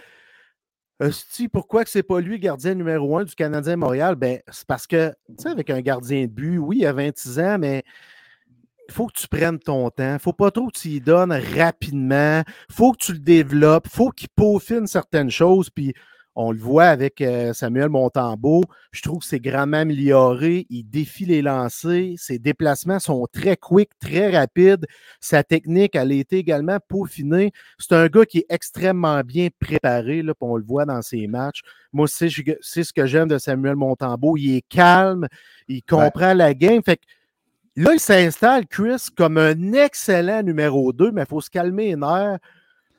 pourquoi 1.52 1.84
que 1.84 1.90
c'est 1.90 2.02
pas 2.02 2.20
lui 2.20 2.38
gardien 2.38 2.74
numéro 2.74 3.18
un 3.18 3.24
du 3.24 3.34
Canadien 3.34 3.76
Montréal? 3.76 4.16
Ben, 4.16 4.40
c'est 4.50 4.66
parce 4.66 4.86
que, 4.86 5.10
tu 5.28 5.34
sais, 5.38 5.48
avec 5.48 5.70
un 5.70 5.80
gardien 5.80 6.22
de 6.22 6.32
but, 6.32 6.58
oui, 6.58 6.78
il 6.80 6.86
a 6.86 6.92
26 6.92 7.38
ans, 7.38 7.58
mais 7.58 7.84
faut 8.94 9.06
que 9.06 9.20
tu 9.20 9.28
prennes 9.28 9.58
ton 9.58 9.90
temps. 9.90 10.10
Il 10.10 10.12
ne 10.14 10.18
faut 10.18 10.32
pas 10.32 10.50
trop 10.50 10.68
que 10.68 10.78
tu 10.78 10.88
y 10.88 11.00
donnes 11.00 11.32
rapidement. 11.32 12.42
Il 12.68 12.74
faut 12.74 12.92
que 12.92 12.98
tu 12.98 13.12
le 13.12 13.18
développes. 13.18 13.88
Faut 13.88 14.10
qu'il 14.10 14.28
peaufine 14.28 14.86
certaines 14.86 15.30
choses. 15.30 15.70
Puis 15.70 15.94
on 16.40 16.52
le 16.52 16.58
voit 16.60 16.84
avec 16.84 17.20
euh, 17.20 17.52
Samuel 17.52 17.88
Montembeau. 17.88 18.62
Je 18.92 19.02
trouve 19.02 19.18
que 19.18 19.24
c'est 19.24 19.40
grandement 19.40 19.78
amélioré. 19.78 20.66
Il 20.70 20.84
défie 20.84 21.26
les 21.26 21.42
lancers. 21.42 22.14
Ses 22.16 22.38
déplacements 22.38 23.00
sont 23.00 23.26
très 23.32 23.56
quick, 23.56 23.90
très 23.98 24.30
rapides. 24.30 24.86
Sa 25.20 25.42
technique, 25.42 25.96
elle 25.96 26.12
a 26.12 26.14
été 26.14 26.36
également 26.36 26.78
peaufinée. 26.86 27.50
C'est 27.80 27.92
un 27.92 28.06
gars 28.06 28.24
qui 28.24 28.38
est 28.38 28.46
extrêmement 28.50 29.20
bien 29.22 29.48
préparé. 29.58 30.22
Là, 30.22 30.32
on 30.40 30.56
le 30.56 30.62
voit 30.62 30.84
dans 30.84 31.02
ses 31.02 31.26
matchs. 31.26 31.62
Moi, 31.92 32.06
c'est 32.06 32.28
ce 32.28 32.92
que 32.92 33.06
j'aime 33.06 33.26
de 33.26 33.38
Samuel 33.38 33.74
Montembeau. 33.74 34.36
Il 34.36 34.54
est 34.58 34.68
calme. 34.68 35.26
Il 35.66 35.82
comprend 35.82 36.34
la 36.34 36.54
game. 36.54 36.84
Fait 36.84 36.98
que, 36.98 37.02
Là, 37.78 37.92
il 37.94 38.00
s'installe, 38.00 38.66
Chris, 38.66 39.06
comme 39.16 39.38
un 39.38 39.72
excellent 39.72 40.42
numéro 40.42 40.92
2, 40.92 41.12
mais 41.12 41.22
il 41.22 41.28
faut 41.28 41.40
se 41.40 41.48
calmer 41.48 41.90
les 41.90 41.96
nerfs 41.96 42.38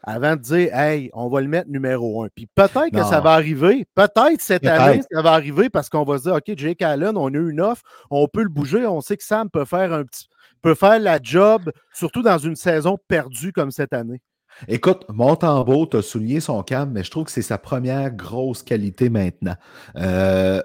avant 0.03 0.37
de 0.37 0.41
dire 0.41 0.73
Hey, 0.73 1.09
on 1.11 1.27
va 1.27 1.41
le 1.41 1.49
mettre 1.49 1.69
numéro 1.69 2.23
un. 2.23 2.29
Puis 2.33 2.47
peut-être 2.47 2.89
que 2.89 3.03
ça 3.03 3.19
va 3.19 3.33
arriver. 3.33 3.85
Peut-être 3.93 4.39
cette 4.39 4.65
année, 4.65 5.01
ça 5.11 5.21
va 5.21 5.33
arriver 5.33 5.69
parce 5.69 5.89
qu'on 5.89 6.05
va 6.05 6.17
se 6.17 6.23
dire 6.23 6.35
OK, 6.35 6.57
Jake 6.57 6.81
Allen, 6.81 7.17
on 7.17 7.27
a 7.27 7.37
eu 7.37 7.51
une 7.51 7.59
offre, 7.59 7.83
on 8.09 8.29
peut 8.29 8.41
le 8.41 8.47
bouger. 8.47 8.85
On 8.85 9.01
sait 9.01 9.17
que 9.17 9.23
Sam 9.25 9.49
peut 9.49 9.65
faire 9.65 9.91
un 9.91 10.05
petit 10.05 10.29
peut 10.61 10.75
faire 10.75 10.99
la 10.99 11.19
job, 11.21 11.71
surtout 11.93 12.21
dans 12.21 12.37
une 12.37 12.55
saison 12.55 12.97
perdue 13.09 13.51
comme 13.51 13.71
cette 13.71 13.93
année. 13.93 14.21
Écoute, 14.69 15.05
Montembeau, 15.09 15.87
tu 15.87 15.97
as 15.97 16.01
souligné 16.01 16.39
son 16.39 16.63
calme, 16.63 16.91
mais 16.91 17.03
je 17.03 17.11
trouve 17.11 17.25
que 17.25 17.31
c'est 17.31 17.41
sa 17.41 17.57
première 17.57 18.11
grosse 18.11 18.63
qualité 18.63 19.09
maintenant. 19.09 19.55
Euh, 19.97 20.61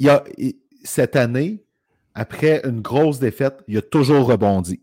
il 0.00 0.06
y 0.06 0.10
a, 0.10 0.24
cette 0.82 1.14
année, 1.14 1.64
après 2.14 2.60
une 2.64 2.80
grosse 2.80 3.18
défaite, 3.18 3.62
il 3.68 3.78
a 3.78 3.82
toujours 3.82 4.26
rebondi 4.26 4.80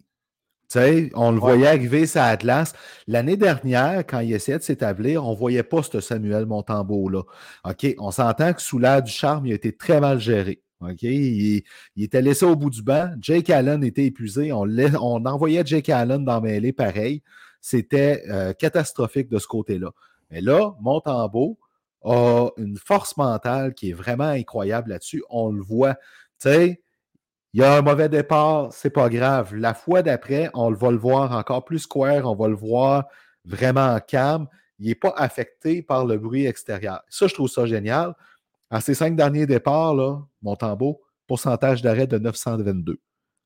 on 1.15 1.31
le 1.31 1.39
voyait 1.39 1.67
arriver 1.67 2.05
ça 2.05 2.25
Atlas. 2.25 2.73
L'année 3.07 3.37
dernière, 3.37 4.05
quand 4.05 4.19
il 4.19 4.33
essayait 4.33 4.59
de 4.59 4.63
s'établir, 4.63 5.25
on 5.25 5.31
ne 5.31 5.37
voyait 5.37 5.63
pas 5.63 5.81
ce 5.81 5.99
Samuel 5.99 6.45
Montembeau-là. 6.45 7.23
OK, 7.65 7.95
on 7.97 8.11
s'entend 8.11 8.53
que 8.53 8.61
sous 8.61 8.77
l'air 8.77 9.01
du 9.01 9.11
charme, 9.11 9.47
il 9.47 9.51
a 9.51 9.55
été 9.55 9.75
très 9.75 9.99
mal 9.99 10.19
géré. 10.19 10.61
OK? 10.81 11.01
Il, 11.01 11.63
était 11.97 12.21
laissé 12.21 12.45
au 12.45 12.55
bout 12.55 12.69
du 12.69 12.83
banc. 12.83 13.11
Jake 13.19 13.49
Allen 13.49 13.83
était 13.83 14.05
épuisé. 14.05 14.53
On, 14.53 14.67
on 15.01 15.25
envoyait 15.25 15.65
Jake 15.65 15.89
Allen 15.89 16.23
dans 16.23 16.39
mêlée 16.39 16.71
pareil. 16.71 17.23
C'était 17.61 18.23
euh, 18.29 18.53
catastrophique 18.53 19.27
de 19.29 19.39
ce 19.39 19.47
côté-là. 19.47 19.91
Mais 20.29 20.39
là, 20.39 20.75
Montembeau 20.79 21.57
a 22.03 22.49
une 22.57 22.77
force 22.77 23.17
mentale 23.17 23.73
qui 23.73 23.89
est 23.89 23.93
vraiment 23.93 24.23
incroyable 24.29 24.91
là-dessus. 24.91 25.23
On 25.29 25.51
le 25.51 25.61
voit. 25.61 25.95
Tu 25.95 26.49
sais, 26.49 26.81
il 27.53 27.61
y 27.61 27.63
a 27.63 27.77
un 27.77 27.81
mauvais 27.81 28.09
départ, 28.09 28.71
c'est 28.71 28.91
pas 28.91 29.09
grave. 29.09 29.55
La 29.55 29.73
fois 29.73 30.01
d'après, 30.01 30.49
on 30.53 30.71
va 30.71 30.91
le 30.91 30.97
voir 30.97 31.31
encore 31.31 31.65
plus 31.65 31.79
square, 31.79 32.25
on 32.25 32.35
va 32.35 32.47
le 32.47 32.55
voir 32.55 33.05
vraiment 33.43 33.97
calme. 33.99 34.47
Il 34.77 34.87
n'est 34.87 34.95
pas 34.95 35.13
affecté 35.17 35.81
par 35.81 36.05
le 36.05 36.17
bruit 36.17 36.45
extérieur. 36.45 37.01
Ça, 37.09 37.27
je 37.27 37.33
trouve 37.33 37.49
ça 37.49 37.65
génial. 37.65 38.13
À 38.69 38.81
ces 38.81 38.93
cinq 38.93 39.15
derniers 39.15 39.47
départs, 39.47 39.95
là, 39.95 40.19
Montembeau, 40.41 41.01
pourcentage 41.27 41.81
d'arrêt 41.81 42.07
de 42.07 42.19
922. 42.19 42.99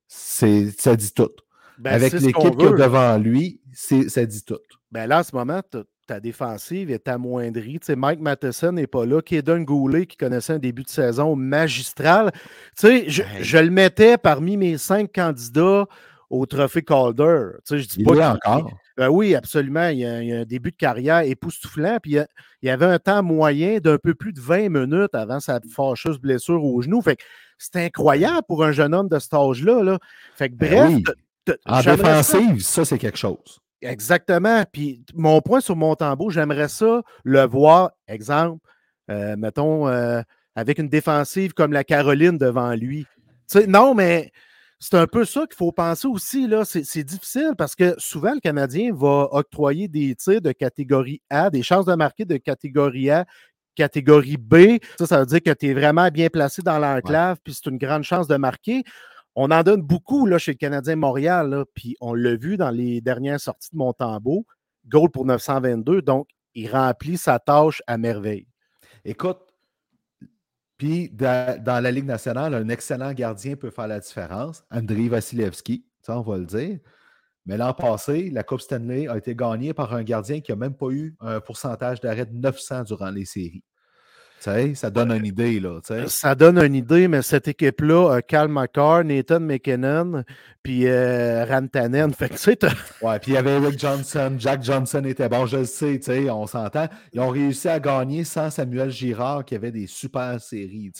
Ça 0.08 0.96
dit 0.96 1.14
tout. 1.14 1.32
Ben, 1.78 1.94
Avec 1.94 2.14
l'équipe 2.14 2.58
qui 2.58 2.66
est 2.66 2.78
devant 2.78 3.18
lui, 3.18 3.62
ça 3.74 4.26
dit 4.26 4.44
tout. 4.44 4.60
Ben 4.92 5.08
là, 5.08 5.22
en 5.22 5.24
ce 5.24 5.36
moment, 5.36 5.62
ta 6.08 6.20
défensive 6.20 6.92
est 6.92 7.08
amoindrie. 7.08 7.80
Tu 7.80 7.88
sais, 7.88 7.96
Mike 7.96 8.20
Matheson 8.20 8.74
n'est 8.74 8.88
pas 8.88 9.06
là. 9.06 9.22
Kaden 9.22 9.64
Goulet, 9.64 10.06
qui 10.06 10.18
connaissait 10.18 10.54
un 10.54 10.60
début 10.60 10.84
de 10.84 10.90
saison 10.90 11.36
magistral. 11.36 12.32
Tu 12.78 13.10
sais, 13.10 13.10
je, 13.10 13.58
le 13.58 13.70
mettais 13.70 14.18
parmi 14.18 14.58
mes 14.58 14.78
cinq 14.78 15.12
candidats 15.14 15.86
au 16.30 16.46
trophée 16.46 16.82
Calder. 16.82 17.52
Tu 17.66 17.78
sais, 17.78 17.80
je 17.80 17.88
dis 17.88 17.96
il 18.00 18.06
pas 18.06 18.34
encore. 18.34 18.72
Ben 18.98 19.10
oui, 19.10 19.34
absolument. 19.34 19.88
Il 19.88 20.00
y, 20.00 20.06
a, 20.06 20.42
un 20.42 20.46
début 20.46 20.72
de 20.72 20.76
carrière 20.76 21.22
époustouflant. 21.22 21.98
Puis 22.02 22.12
il 22.14 22.26
y, 22.68 22.70
avait 22.70 22.86
un 22.86 23.00
temps 23.00 23.24
moyen 23.24 23.80
d'un 23.80 23.98
peu 23.98 24.14
plus 24.14 24.34
de 24.34 24.40
20 24.40 24.70
minutes 24.70 25.16
avant 25.16 25.40
sa 25.40 25.60
fâcheuse 25.74 26.20
blessure 26.20 26.64
au 26.64 26.82
genou. 26.82 27.02
Fait 27.02 27.16
que 27.16 27.24
c'est 27.58 27.78
incroyable 27.78 28.44
pour 28.48 28.64
un 28.64 28.72
jeune 28.72 28.94
homme 28.94 29.10
de 29.10 29.20
cet 29.20 29.34
âge-là. 29.34 29.84
Là. 29.84 30.00
Fait 30.36 30.50
que 30.50 30.56
ben 30.56 31.02
bref. 31.02 31.16
En 31.66 31.82
défensive, 31.82 32.62
ça, 32.62 32.86
c'est 32.86 32.98
quelque 32.98 33.18
chose. 33.18 33.60
Exactement. 33.84 34.64
Puis 34.72 35.04
mon 35.14 35.42
point 35.42 35.62
sur 35.62 35.76
mon 35.76 35.96
tambour, 35.96 36.32
j'aimerais 36.32 36.70
ça 36.70 37.02
le 37.24 37.46
voir, 37.46 37.92
exemple, 38.08 38.66
euh, 39.10 39.36
mettons, 39.38 39.88
euh, 39.88 40.22
avec 40.56 40.78
une 40.80 40.90
défensive 40.90 41.54
comme 41.54 41.74
la 41.74 41.84
Caroline 41.84 42.38
devant 42.38 42.74
lui. 42.74 43.06
non, 43.68 43.94
mais 43.94 44.32
c'est 44.80 44.98
un 44.98 45.08
peu 45.08 45.24
ça 45.24 45.42
qu'il 45.42 45.56
faut 45.56 45.72
penser 45.72 46.08
aussi. 46.08 46.48
Là. 46.48 46.66
C'est, 46.66 47.04
difficile 47.04 47.54
parce 47.58 47.76
que 47.76 47.96
souvent, 47.98 48.34
le 48.34 48.40
Canadien 48.40 48.94
va 48.94 49.30
octroyer 49.32 49.88
des 49.88 50.14
tirs 50.16 50.42
de 50.42 50.52
catégorie 50.52 51.22
A, 51.30 51.50
des 51.50 51.64
chances 51.64 51.86
de 51.86 51.96
marquer 51.96 52.26
de 52.26 52.38
catégorie 52.38 53.10
A, 53.10 53.26
catégorie 53.76 54.38
B. 54.38 54.80
Ça, 55.00 55.06
ça 55.06 55.20
veut 55.20 55.26
dire 55.26 55.42
que 55.42 55.52
tu 55.52 55.68
es 55.68 55.74
vraiment 55.74 56.10
bien 56.10 56.28
placé 56.28 56.62
dans 56.62 56.80
l'enclave, 56.80 57.38
puis 57.44 57.54
c'est 57.54 57.70
une 57.70 57.78
grande 57.78 58.04
chance 58.04 58.28
de 58.28 58.36
marquer. 58.36 58.84
On 59.36 59.50
en 59.52 59.64
donne 59.64 59.82
beaucoup 59.82 60.26
là, 60.26 60.38
chez 60.38 60.52
le 60.52 60.58
Canadien 60.58 60.96
Montréal, 60.96 61.66
puis 61.74 61.96
on 62.02 62.14
l'a 62.14 62.36
vu 62.36 62.56
dans 62.56 62.70
les 62.70 63.02
dernières 63.02 63.40
sorties 63.40 63.72
de 63.72 63.78
Montembeau. 63.78 64.46
Goal 64.88 65.10
pour 65.10 65.26
922, 65.26 66.02
donc 66.02 66.28
il 66.54 66.70
remplit 66.70 67.18
sa 67.18 67.40
tâche 67.40 67.82
à 67.88 67.98
merveille. 67.98 68.48
Écoute, 69.06 69.40
puis 70.78 71.10
dans 71.10 71.84
la 71.84 71.92
Ligue 71.92 72.06
nationale, 72.06 72.54
un 72.54 72.70
excellent 72.70 73.14
gardien 73.14 73.56
peut 73.56 73.70
faire 73.70 73.88
la 73.88 74.00
différence. 74.00 74.64
Andriy 74.70 75.08
Vasilevski, 75.08 75.86
ça 76.02 76.20
on 76.20 76.22
va 76.22 76.38
le 76.38 76.46
dire. 76.46 76.80
Mais 77.46 77.58
l'an 77.58 77.74
passé, 77.74 78.30
la 78.30 78.44
Coupe 78.44 78.62
Stanley 78.62 79.08
a 79.08 79.18
été 79.18 79.36
gagnée 79.36 79.74
par 79.74 79.94
un 79.94 80.04
gardien 80.04 80.42
qui 80.42 80.52
n'a 80.52 80.58
même 80.58 80.76
pas 80.76 80.90
eu 80.92 81.16
un 81.20 81.40
pourcentage 81.42 82.00
d'arrêt 82.02 82.26
de 82.26 82.36
900 82.36 82.84
durant 82.84 83.10
les 83.10 83.26
séries 83.26 83.64
ça 84.76 84.90
donne 84.90 85.12
une 85.12 85.26
idée. 85.26 85.60
Là, 85.60 85.80
ça 86.08 86.36
donne 86.36 86.58
une 86.58 86.76
idée, 86.76 87.08
mais 87.08 87.22
cette 87.22 87.48
équipe-là, 87.48 88.22
Cal 88.22 88.50
McCarr, 88.50 89.04
Nathan 89.04 89.40
McKinnon, 89.40 90.24
puis 90.62 90.88
euh, 90.88 91.46
Rantanen. 91.46 92.14
Fait 92.14 92.32
ouais, 93.02 93.20
puis 93.20 93.32
il 93.32 93.34
y 93.36 93.38
avait 93.38 93.56
Eric 93.56 93.80
Johnson, 93.80 94.36
Jack 94.38 94.64
Johnson 94.64 95.04
était 95.06 95.30
bon, 95.30 95.46
je 95.46 95.58
le 95.58 95.66
sais, 95.66 96.00
on 96.30 96.46
s'entend. 96.48 96.88
Ils 97.14 97.22
ont 97.22 97.30
réussi 97.30 97.70
à 97.70 97.80
gagner 97.80 98.24
sans 98.24 98.50
Samuel 98.50 98.90
Girard, 98.90 99.46
qui 99.46 99.56
avait 99.56 99.72
des 99.72 99.88
super 99.88 100.42
séries, 100.42 100.92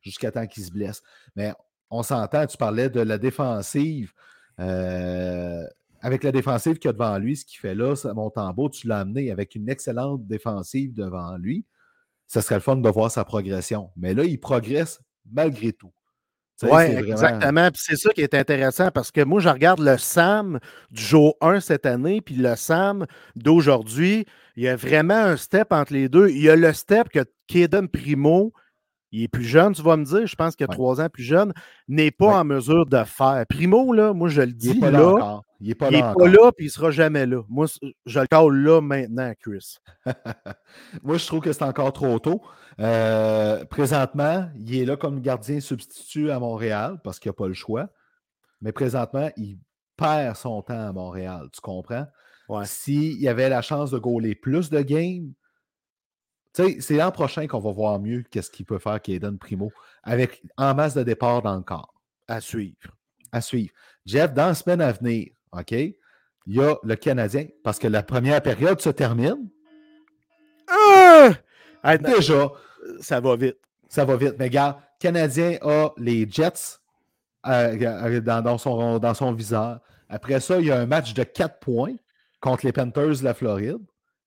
jusqu'à 0.00 0.30
temps 0.30 0.46
qu'il 0.46 0.62
se 0.62 0.70
blesse. 0.70 1.02
Mais 1.34 1.52
on 1.90 2.02
s'entend, 2.02 2.46
tu 2.46 2.56
parlais 2.56 2.88
de 2.88 3.00
la 3.00 3.18
défensive. 3.18 4.12
Euh, 4.60 5.64
avec 6.04 6.24
la 6.24 6.32
défensive 6.32 6.78
qu'il 6.78 6.88
y 6.88 6.90
a 6.90 6.92
devant 6.92 7.16
lui, 7.18 7.36
ce 7.36 7.44
qu'il 7.44 7.58
fait 7.58 7.74
là, 7.74 7.94
mon 8.14 8.28
tambour, 8.30 8.70
tu 8.70 8.88
l'as 8.88 9.00
amené 9.00 9.30
avec 9.30 9.54
une 9.54 9.68
excellente 9.68 10.26
défensive 10.26 10.92
devant 10.94 11.36
lui 11.36 11.64
ça 12.32 12.40
serait 12.40 12.54
le 12.54 12.62
fun 12.62 12.76
de 12.76 12.88
voir 12.88 13.10
sa 13.10 13.26
progression. 13.26 13.90
Mais 13.94 14.14
là, 14.14 14.24
il 14.24 14.40
progresse 14.40 15.00
malgré 15.30 15.74
tout. 15.74 15.92
Oui, 16.62 16.84
exactement. 16.84 17.68
C'est 17.74 17.96
ça 17.96 18.10
qui 18.14 18.22
est 18.22 18.32
intéressant 18.32 18.90
parce 18.90 19.10
que 19.10 19.22
moi, 19.22 19.38
je 19.42 19.50
regarde 19.50 19.80
le 19.80 19.98
Sam 19.98 20.58
du 20.90 21.02
jour 21.02 21.36
1 21.42 21.60
cette 21.60 21.84
année, 21.84 22.22
puis 22.22 22.36
le 22.36 22.56
Sam 22.56 23.04
d'aujourd'hui. 23.36 24.24
Il 24.56 24.62
y 24.62 24.68
a 24.68 24.76
vraiment 24.76 25.14
un 25.14 25.36
step 25.36 25.72
entre 25.72 25.92
les 25.92 26.08
deux. 26.08 26.30
Il 26.30 26.40
y 26.40 26.48
a 26.48 26.56
le 26.56 26.72
step 26.72 27.10
que 27.10 27.22
Kaden 27.48 27.88
Primo 27.88 28.54
il 29.12 29.24
est 29.24 29.28
plus 29.28 29.44
jeune, 29.44 29.74
tu 29.74 29.82
vas 29.82 29.96
me 29.96 30.04
dire, 30.04 30.26
je 30.26 30.34
pense 30.34 30.56
qu'il 30.56 30.64
a 30.64 30.68
trois 30.68 31.00
ans 31.00 31.08
plus 31.10 31.22
jeune, 31.22 31.52
n'est 31.86 32.10
pas 32.10 32.40
en 32.40 32.44
mesure 32.44 32.86
de 32.86 33.04
faire. 33.04 33.44
Primo, 33.48 33.92
là, 33.92 34.14
moi, 34.14 34.28
je 34.30 34.40
le 34.40 34.52
dis, 34.52 34.70
il 34.70 34.80
là, 34.80 35.42
il 35.60 35.68
n'est 35.68 35.74
pas 35.74 35.90
là, 35.90 35.98
il 35.98 36.18
pas 36.22 36.28
là, 36.28 36.50
puis 36.52 36.64
il 36.64 36.68
ne 36.68 36.72
sera 36.72 36.90
jamais 36.90 37.26
là. 37.26 37.42
Moi, 37.48 37.66
je 38.06 38.20
le 38.20 38.26
cale 38.26 38.52
là 38.52 38.80
maintenant, 38.80 39.32
Chris. 39.38 39.76
moi, 41.02 41.18
je 41.18 41.26
trouve 41.26 41.40
que 41.40 41.52
c'est 41.52 41.62
encore 41.62 41.92
trop 41.92 42.18
tôt. 42.18 42.40
Euh, 42.80 43.64
présentement, 43.66 44.48
il 44.56 44.76
est 44.76 44.86
là 44.86 44.96
comme 44.96 45.20
gardien 45.20 45.60
substitut 45.60 46.30
à 46.30 46.38
Montréal 46.38 46.98
parce 47.04 47.18
qu'il 47.18 47.28
n'a 47.28 47.34
pas 47.34 47.48
le 47.48 47.54
choix. 47.54 47.88
Mais 48.62 48.72
présentement, 48.72 49.30
il 49.36 49.58
perd 49.96 50.36
son 50.36 50.62
temps 50.62 50.88
à 50.88 50.92
Montréal, 50.92 51.48
tu 51.52 51.60
comprends? 51.60 52.06
S'il 52.64 53.20
y 53.20 53.28
avait 53.28 53.48
la 53.48 53.62
chance 53.62 53.90
de 53.90 53.98
gauler 53.98 54.34
plus 54.34 54.68
de 54.68 54.80
games, 54.80 55.32
c'est 56.52 56.94
l'an 56.94 57.10
prochain 57.10 57.46
qu'on 57.46 57.60
va 57.60 57.72
voir 57.72 57.98
mieux 57.98 58.22
qu'est-ce 58.30 58.50
qu'il 58.50 58.66
peut 58.66 58.78
faire 58.78 59.00
Kaden 59.00 59.38
Primo 59.38 59.72
avec 60.02 60.42
en 60.56 60.74
masse 60.74 60.94
de 60.94 61.02
départ 61.02 61.42
dans 61.42 61.56
le 61.56 61.62
corps. 61.62 61.94
À 62.28 62.40
suivre. 62.40 62.76
À 63.30 63.40
suivre. 63.40 63.72
Jeff, 64.04 64.32
dans 64.34 64.48
la 64.48 64.54
semaine 64.54 64.80
à 64.80 64.92
venir, 64.92 65.28
OK, 65.52 65.72
il 65.72 65.96
y 66.46 66.60
a 66.60 66.76
le 66.82 66.96
Canadien 66.96 67.46
parce 67.62 67.78
que 67.78 67.88
la 67.88 68.02
première 68.02 68.42
période 68.42 68.80
se 68.80 68.90
termine. 68.90 69.48
Ah! 70.68 71.32
déjà, 71.98 72.50
ça 73.00 73.20
va 73.20 73.36
vite. 73.36 73.58
Ça 73.88 74.04
va 74.04 74.16
vite. 74.16 74.34
Mais 74.38 74.46
regarde, 74.46 74.76
Canadien 74.98 75.58
a 75.62 75.90
les 75.96 76.28
Jets 76.30 76.78
euh, 77.46 77.76
euh, 77.80 78.20
dans, 78.20 78.58
son, 78.58 78.98
dans 78.98 79.14
son 79.14 79.32
viseur. 79.32 79.80
Après 80.08 80.40
ça, 80.40 80.58
il 80.60 80.66
y 80.66 80.70
a 80.70 80.78
un 80.78 80.86
match 80.86 81.14
de 81.14 81.22
4 81.22 81.58
points 81.58 81.94
contre 82.40 82.66
les 82.66 82.72
Panthers 82.72 83.18
de 83.18 83.24
la 83.24 83.34
Floride, 83.34 83.78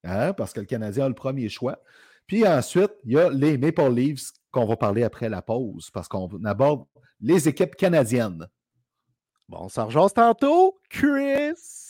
hein, 0.03 0.33
parce 0.33 0.53
que 0.53 0.59
le 0.59 0.65
Canadien 0.65 1.05
a 1.05 1.07
le 1.07 1.15
premier 1.15 1.49
choix. 1.49 1.79
Puis 2.27 2.47
ensuite, 2.47 2.91
il 3.03 3.13
y 3.13 3.19
a 3.19 3.29
les 3.29 3.57
Maple 3.57 3.93
Leafs 3.93 4.31
qu'on 4.51 4.65
va 4.65 4.75
parler 4.77 5.03
après 5.03 5.29
la 5.29 5.41
pause 5.41 5.89
parce 5.91 6.07
qu'on 6.07 6.27
aborde 6.43 6.85
les 7.19 7.47
équipes 7.47 7.75
canadiennes. 7.75 8.47
Bon, 9.47 9.69
ça 9.69 9.83
rejoint 9.83 10.09
tantôt, 10.09 10.79
Chris! 10.89 11.84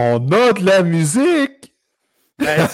On 0.00 0.30
a 0.30 0.52
de 0.52 0.64
la 0.64 0.84
musique! 0.84 1.74
Ben, 2.38 2.68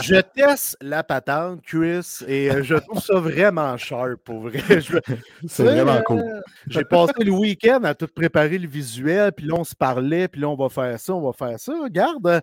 je 0.00 0.20
teste 0.20 0.76
la 0.80 1.02
patente, 1.02 1.62
Chris, 1.62 2.20
et 2.28 2.48
euh, 2.48 2.62
je 2.62 2.76
trouve 2.76 3.02
ça 3.02 3.18
vraiment 3.18 3.76
sharp, 3.76 4.18
pour 4.22 4.42
vrai. 4.42 4.60
C'est 5.48 5.64
vraiment 5.64 5.94
euh, 5.94 6.02
cool. 6.02 6.42
J'ai 6.68 6.84
passé 6.84 7.24
le 7.24 7.32
week-end 7.32 7.82
à 7.82 7.96
tout 7.96 8.06
préparer 8.06 8.56
le 8.56 8.68
visuel, 8.68 9.32
puis 9.32 9.46
là, 9.46 9.54
on 9.58 9.64
se 9.64 9.74
parlait, 9.74 10.28
puis 10.28 10.40
là, 10.40 10.48
on 10.48 10.54
va 10.54 10.68
faire 10.68 11.00
ça, 11.00 11.12
on 11.12 11.26
va 11.26 11.32
faire 11.32 11.58
ça. 11.58 11.72
Regarde, 11.82 12.24
euh, 12.28 12.40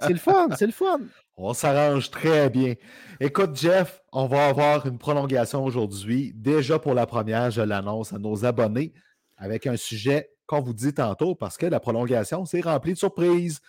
c'est 0.00 0.12
le 0.12 0.18
fun, 0.18 0.48
c'est 0.58 0.66
le 0.66 0.72
fun. 0.72 1.00
On 1.38 1.54
s'arrange 1.54 2.10
très 2.10 2.50
bien. 2.50 2.74
Écoute, 3.20 3.56
Jeff, 3.56 4.02
on 4.12 4.26
va 4.26 4.48
avoir 4.48 4.86
une 4.86 4.98
prolongation 4.98 5.64
aujourd'hui. 5.64 6.34
Déjà 6.36 6.78
pour 6.78 6.92
la 6.92 7.06
première, 7.06 7.50
je 7.50 7.62
l'annonce 7.62 8.12
à 8.12 8.18
nos 8.18 8.44
abonnés 8.44 8.92
avec 9.38 9.66
un 9.66 9.78
sujet 9.78 10.28
qu'on 10.50 10.60
vous 10.60 10.74
dit 10.74 10.92
tantôt 10.92 11.36
parce 11.36 11.56
que 11.56 11.66
la 11.66 11.78
prolongation, 11.78 12.44
c'est 12.44 12.60
rempli 12.60 12.94
de 12.94 12.98
surprises. 12.98 13.60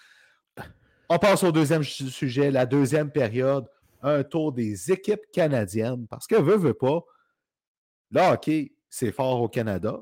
On 1.10 1.20
passe 1.20 1.44
au 1.44 1.52
deuxième 1.52 1.84
su- 1.84 2.10
sujet, 2.10 2.50
la 2.50 2.66
deuxième 2.66 3.12
période, 3.12 3.68
un 4.02 4.24
tour 4.24 4.52
des 4.52 4.92
équipes 4.92 5.30
canadiennes. 5.32 6.08
Parce 6.08 6.26
que, 6.26 6.36
veut, 6.36 6.58
veut 6.58 6.74
pas, 6.74 7.02
le 8.10 8.22
hockey, 8.22 8.74
c'est 8.90 9.12
fort 9.12 9.44
au 9.44 9.48
Canada. 9.48 10.00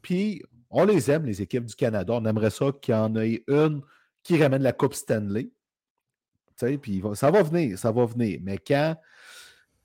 Puis, 0.00 0.44
on 0.70 0.84
les 0.84 1.10
aime, 1.10 1.26
les 1.26 1.42
équipes 1.42 1.64
du 1.64 1.74
Canada. 1.74 2.12
On 2.12 2.24
aimerait 2.24 2.50
ça 2.50 2.66
qu'il 2.80 2.94
y 2.94 2.96
en 2.96 3.16
ait 3.16 3.42
une 3.48 3.82
qui 4.22 4.40
ramène 4.40 4.62
la 4.62 4.72
Coupe 4.72 4.94
Stanley. 4.94 5.50
Puis 6.80 7.02
ça 7.14 7.32
va 7.32 7.42
venir, 7.42 7.76
ça 7.76 7.90
va 7.90 8.04
venir. 8.04 8.38
Mais 8.44 8.58
quand, 8.58 8.94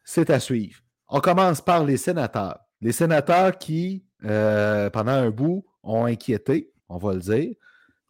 c'est 0.04 0.30
à 0.30 0.40
suivre. 0.40 0.80
On 1.08 1.20
commence 1.20 1.62
par 1.62 1.84
les 1.84 1.98
sénateurs. 1.98 2.60
Les 2.80 2.92
sénateurs 2.92 3.58
qui, 3.58 4.06
euh, 4.24 4.92
pendant 4.92 5.14
un 5.14 5.32
bout, 5.32 5.66
ont 5.88 6.06
inquiété, 6.06 6.72
on 6.90 6.98
va 6.98 7.14
le 7.14 7.20
dire. 7.20 7.54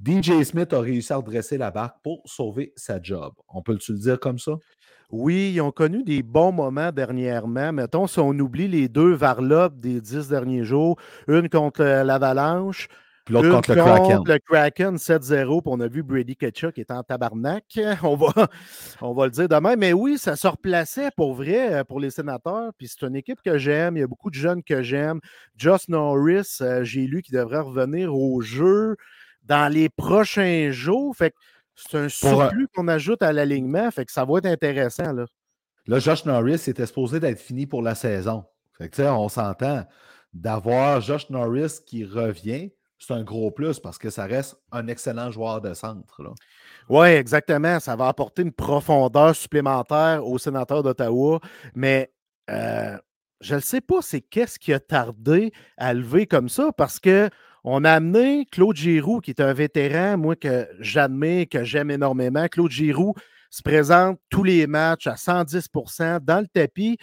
DJ 0.03 0.43
Smith 0.43 0.73
a 0.73 0.79
réussi 0.79 1.11
à 1.11 1.17
redresser 1.17 1.57
la 1.57 1.71
barque 1.71 1.97
pour 2.03 2.21
sauver 2.25 2.71
sa 2.75 3.01
job. 3.01 3.33
On 3.47 3.61
peut 3.61 3.77
le 3.89 3.97
dire 3.97 4.19
comme 4.19 4.37
ça? 4.37 4.53
Oui, 5.09 5.53
ils 5.55 5.61
ont 5.61 5.71
connu 5.71 6.03
des 6.03 6.21
bons 6.21 6.51
moments 6.51 6.91
dernièrement. 6.91 7.71
Mettons, 7.71 8.07
si 8.07 8.19
on 8.19 8.31
oublie 8.31 8.67
les 8.67 8.89
deux 8.89 9.13
varlopes 9.13 9.79
des 9.79 10.01
dix 10.01 10.27
derniers 10.27 10.65
jours, 10.65 10.97
une 11.27 11.47
contre 11.49 11.81
euh, 11.81 12.03
l'Avalanche, 12.03 12.89
Puis 13.27 13.33
l'autre 13.33 13.49
contre 13.49 13.75
le 13.75 13.81
Kraken. 13.81 14.23
le 14.25 14.39
Kraken 14.39 14.95
7-0, 14.95 15.61
puis 15.61 15.61
on 15.65 15.81
a 15.81 15.87
vu 15.89 16.01
Brady 16.01 16.37
Ketchuk 16.37 16.75
qui 16.75 16.79
est 16.79 16.91
en 16.91 17.03
tabarnak. 17.03 17.65
On 18.03 18.15
va, 18.15 18.47
on 19.01 19.13
va 19.13 19.25
le 19.25 19.31
dire 19.31 19.49
demain. 19.49 19.75
Mais 19.75 19.91
oui, 19.91 20.17
ça 20.17 20.37
se 20.37 20.47
replaçait 20.47 21.09
pour 21.17 21.33
vrai 21.33 21.73
euh, 21.73 21.83
pour 21.83 21.99
les 21.99 22.09
sénateurs. 22.09 22.71
Puis 22.77 22.87
c'est 22.87 23.05
une 23.05 23.17
équipe 23.17 23.41
que 23.41 23.57
j'aime. 23.57 23.97
Il 23.97 23.99
y 23.99 24.03
a 24.03 24.07
beaucoup 24.07 24.29
de 24.29 24.35
jeunes 24.35 24.63
que 24.63 24.81
j'aime. 24.81 25.19
Josh 25.57 25.89
Norris, 25.89 26.59
euh, 26.61 26.85
j'ai 26.85 27.01
lu 27.01 27.21
qu'il 27.21 27.35
devrait 27.35 27.59
revenir 27.59 28.15
au 28.15 28.39
jeu 28.39 28.95
dans 29.43 29.69
les 29.69 29.89
prochains 29.89 30.71
jours. 30.71 31.13
Fait 31.13 31.31
que 31.31 31.35
c'est 31.75 31.97
un 31.97 32.05
euh, 32.05 32.09
surplus 32.09 32.69
qu'on 32.73 32.87
ajoute 32.87 33.21
à 33.23 33.33
l'alignement. 33.33 33.91
Fait 33.91 34.05
que 34.05 34.13
ça 34.13 34.23
va 34.23 34.37
être 34.37 34.45
intéressant. 34.45 35.11
Là. 35.11 35.25
Là, 35.85 35.99
Josh 35.99 36.23
Norris 36.23 36.63
était 36.67 36.85
supposé 36.85 37.19
d'être 37.19 37.41
fini 37.41 37.67
pour 37.67 37.81
la 37.81 37.93
saison. 37.93 38.45
Fait 38.77 38.87
que, 38.87 38.95
tu 38.95 39.01
sais, 39.01 39.09
on 39.09 39.27
s'entend 39.27 39.85
d'avoir 40.33 41.01
Josh 41.01 41.29
Norris 41.29 41.79
qui 41.85 42.05
revient. 42.05 42.71
C'est 42.99 43.13
un 43.13 43.23
gros 43.23 43.51
plus 43.51 43.79
parce 43.79 43.98
que 43.98 44.10
ça 44.10 44.25
reste 44.25 44.58
un 44.71 44.87
excellent 44.87 45.31
joueur 45.31 45.62
de 45.62 45.73
centre. 45.73 46.21
Oui, 46.89 47.08
exactement. 47.10 47.79
Ça 47.79 47.95
va 47.95 48.08
apporter 48.08 48.41
une 48.41 48.52
profondeur 48.52 49.35
supplémentaire 49.35 50.25
aux 50.25 50.37
sénateurs 50.39 50.81
d'Ottawa. 50.81 51.39
Mais 51.75 52.12
euh, 52.50 52.98
je 53.41 53.56
ne 53.56 53.60
sais 53.60 53.81
pas 53.81 54.02
c'est 54.02 54.21
qu'est-ce 54.21 54.58
qui 54.58 54.73
a 54.73 54.79
tardé 54.79 55.52
à 55.77 55.93
lever 55.93 56.25
comme 56.25 56.50
ça? 56.50 56.71
Parce 56.75 57.00
que 57.00 57.29
on 57.69 57.83
a 57.83 57.91
amené 57.91 58.45
Claude 58.45 58.77
Giroux, 58.77 59.19
qui 59.19 59.31
est 59.31 59.41
un 59.41 59.52
vétéran, 59.52 60.17
moi, 60.17 60.37
que 60.37 60.69
j'admets, 60.79 61.48
que 61.48 61.65
j'aime 61.65 61.91
énormément. 61.91 62.48
Claude 62.48 62.71
Giroux 62.71 63.13
se 63.50 63.62
présente 63.62 64.19
tous 64.29 64.43
les 64.43 64.67
matchs 64.67 65.08
à 65.08 65.15
110% 65.15 66.21
dans 66.21 66.39
le 66.39 66.48
tapis. 66.48 66.98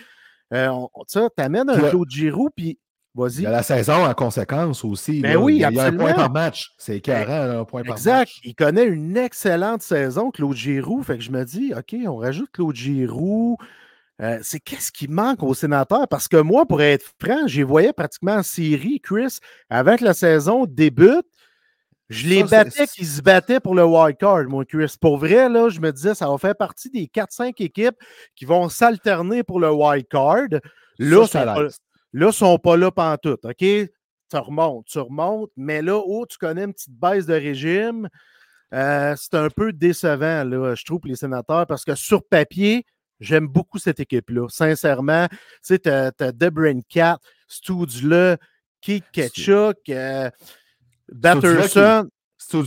Euh, 0.55 0.71
tu 1.11 1.19
amènes 1.37 1.69
un 1.69 1.91
Claude 1.91 2.11
Giroux, 2.11 2.49
puis 2.57 2.79
Il 3.17 3.43
y 3.43 3.47
a 3.47 3.51
la 3.51 3.63
saison 3.63 4.05
en 4.05 4.15
conséquence 4.15 4.85
aussi. 4.85 5.21
Ben 5.21 5.35
là. 5.35 5.39
oui, 5.39 5.55
il 5.57 5.61
y 5.61 5.65
a, 5.65 5.85
un 5.85 5.93
point 5.93 6.15
par 6.15 6.31
match. 6.31 6.73
C'est 6.79 7.07
là, 7.07 7.61
un 7.61 7.65
point 7.65 7.83
par 7.85 7.95
Exact. 7.95 8.19
match. 8.19 8.41
Il 8.43 8.55
connaît 8.55 8.87
une 8.87 9.17
excellente 9.17 9.83
saison, 9.83 10.31
Claude 10.33 10.57
Giroux. 10.57 11.03
Fait 11.03 11.17
que 11.17 11.23
je 11.23 11.31
me 11.31 11.45
dis, 11.45 11.73
OK, 11.77 11.95
on 12.07 12.17
rajoute 12.17 12.51
Claude 12.53 12.75
Giroux. 12.75 13.57
Euh, 14.21 14.39
c'est 14.43 14.61
qu'est-ce 14.61 14.91
qui 14.91 15.07
manque 15.07 15.43
aux 15.43 15.55
sénateurs? 15.55 16.09
Parce 16.09 16.29
que 16.29 16.37
moi, 16.37 16.67
pour 16.67 16.83
être 16.83 17.13
franc, 17.21 17.47
j'y 17.47 17.63
voyais 17.63 17.93
pratiquement 17.93 18.35
en 18.35 18.43
série, 18.43 19.01
Chris, 19.01 19.39
avant 19.71 19.97
que 19.97 20.05
la 20.05 20.15
saison 20.15 20.67
débute. 20.67 21.27
Je 22.11 22.29
les 22.29 22.41
Ça, 22.41 22.65
battais 22.65 22.87
qu'ils 22.87 23.07
se 23.07 23.23
battaient 23.23 23.61
pour 23.61 23.75
le 23.75 23.85
wild 23.85 24.19
card, 24.19 24.45
moi, 24.45 24.65
Chris. 24.65 24.95
Pour 25.01 25.19
vrai, 25.19 25.49
là, 25.49 25.69
je 25.71 25.81
me 25.81 25.91
disais, 25.91 26.15
ça 26.15 26.29
va 26.29 26.37
faire 26.37 26.55
partie 26.55 26.91
des 26.91 27.07
4-5 27.07 27.55
équipes 27.63 27.97
qui 28.37 28.45
vont 28.45 28.69
s'alterner 28.69 29.43
pour 29.43 29.59
le 29.59 29.73
wild 29.73 30.07
card. 30.09 30.49
Là, 30.99 31.27
Ça, 31.27 31.55
ça. 31.55 31.69
Là, 32.15 32.27
ils 32.27 32.29
ne 32.29 32.33
sont 32.33 32.59
pas 32.59 32.77
là 32.77 32.93
pantoute, 32.93 33.45
OK? 33.45 33.59
Tu 33.59 33.91
remontes, 34.33 34.87
tu 34.87 34.99
remontes, 35.01 35.51
mais 35.57 35.83
là, 35.83 36.01
oh, 36.05 36.25
tu 36.27 36.39
connais 36.39 36.65
une 36.65 36.73
petite 36.73 36.97
baisse 36.97 37.27
de 37.27 37.35
régime. 37.35 38.09
Euh, 38.73 39.15
c'est 39.19 39.35
un 39.35 39.51
peu 39.51 39.73
décevant, 39.73 40.45
là, 40.45 40.75
je 40.75 40.85
trouve, 40.85 41.01
pour 41.01 41.09
les 41.09 41.17
sénateurs, 41.17 41.67
parce 41.67 41.85
que 41.85 41.97
sur 41.97 42.25
papier, 42.25 42.87
j'aime 43.19 43.49
beaucoup 43.49 43.79
cette 43.79 43.99
équipe-là. 43.99 44.47
Sincèrement, 44.49 45.27
tu 45.29 45.37
sais, 45.63 45.79
tu 45.81 45.89
as, 45.91 46.33
Debrin 46.33 46.81
Cat, 46.89 47.19
Stoudle, 47.49 48.39
Keith 48.81 49.05
Ketchuk, 49.13 49.77
euh, 49.89 50.31
Batterson. 51.13 52.09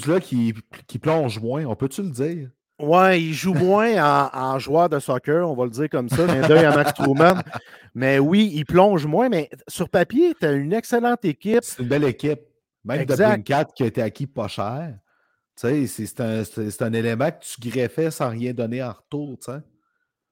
Là 0.07 0.19
qui, 0.19 0.53
qui 0.87 0.99
plonge 0.99 1.39
moins, 1.39 1.65
on 1.65 1.75
peut-tu 1.75 2.01
le 2.01 2.09
dire? 2.09 2.49
Ouais, 2.79 3.19
il 3.21 3.33
joue 3.33 3.55
moins 3.55 3.95
en, 3.97 4.29
en 4.33 4.59
joueur 4.59 4.87
de 4.87 4.99
soccer, 4.99 5.49
on 5.49 5.55
va 5.55 5.63
le 5.65 5.71
dire 5.71 5.89
comme 5.89 6.09
ça, 6.09 6.27
d'œil 6.47 6.65
à 6.65 6.75
Max 6.75 6.93
Truman. 6.93 7.33
Mais 7.95 8.19
oui, 8.19 8.51
il 8.53 8.65
plonge 8.65 9.07
moins, 9.07 9.29
mais 9.29 9.49
sur 9.67 9.89
papier, 9.89 10.35
tu 10.39 10.45
as 10.45 10.51
une 10.51 10.73
excellente 10.73 11.25
équipe. 11.25 11.59
C'est 11.63 11.81
une 11.81 11.87
belle 11.89 12.03
équipe. 12.03 12.39
Même 12.85 12.99
de 13.05 13.11
Exact. 13.13 13.43
4 13.43 13.73
qui 13.73 13.83
a 13.83 13.85
été 13.87 14.01
acquis 14.01 14.27
pas 14.27 14.47
cher. 14.47 14.93
Tu 15.59 15.87
sais, 15.87 16.05
c'est- 16.05 16.21
un, 16.21 16.43
un 16.87 16.93
élément 16.93 17.31
que 17.31 17.37
tu 17.43 17.69
greffais 17.69 18.11
sans 18.11 18.29
rien 18.29 18.53
donner 18.53 18.83
en 18.83 18.93
retour, 18.93 19.39
tu 19.39 19.51
sais. 19.51 19.57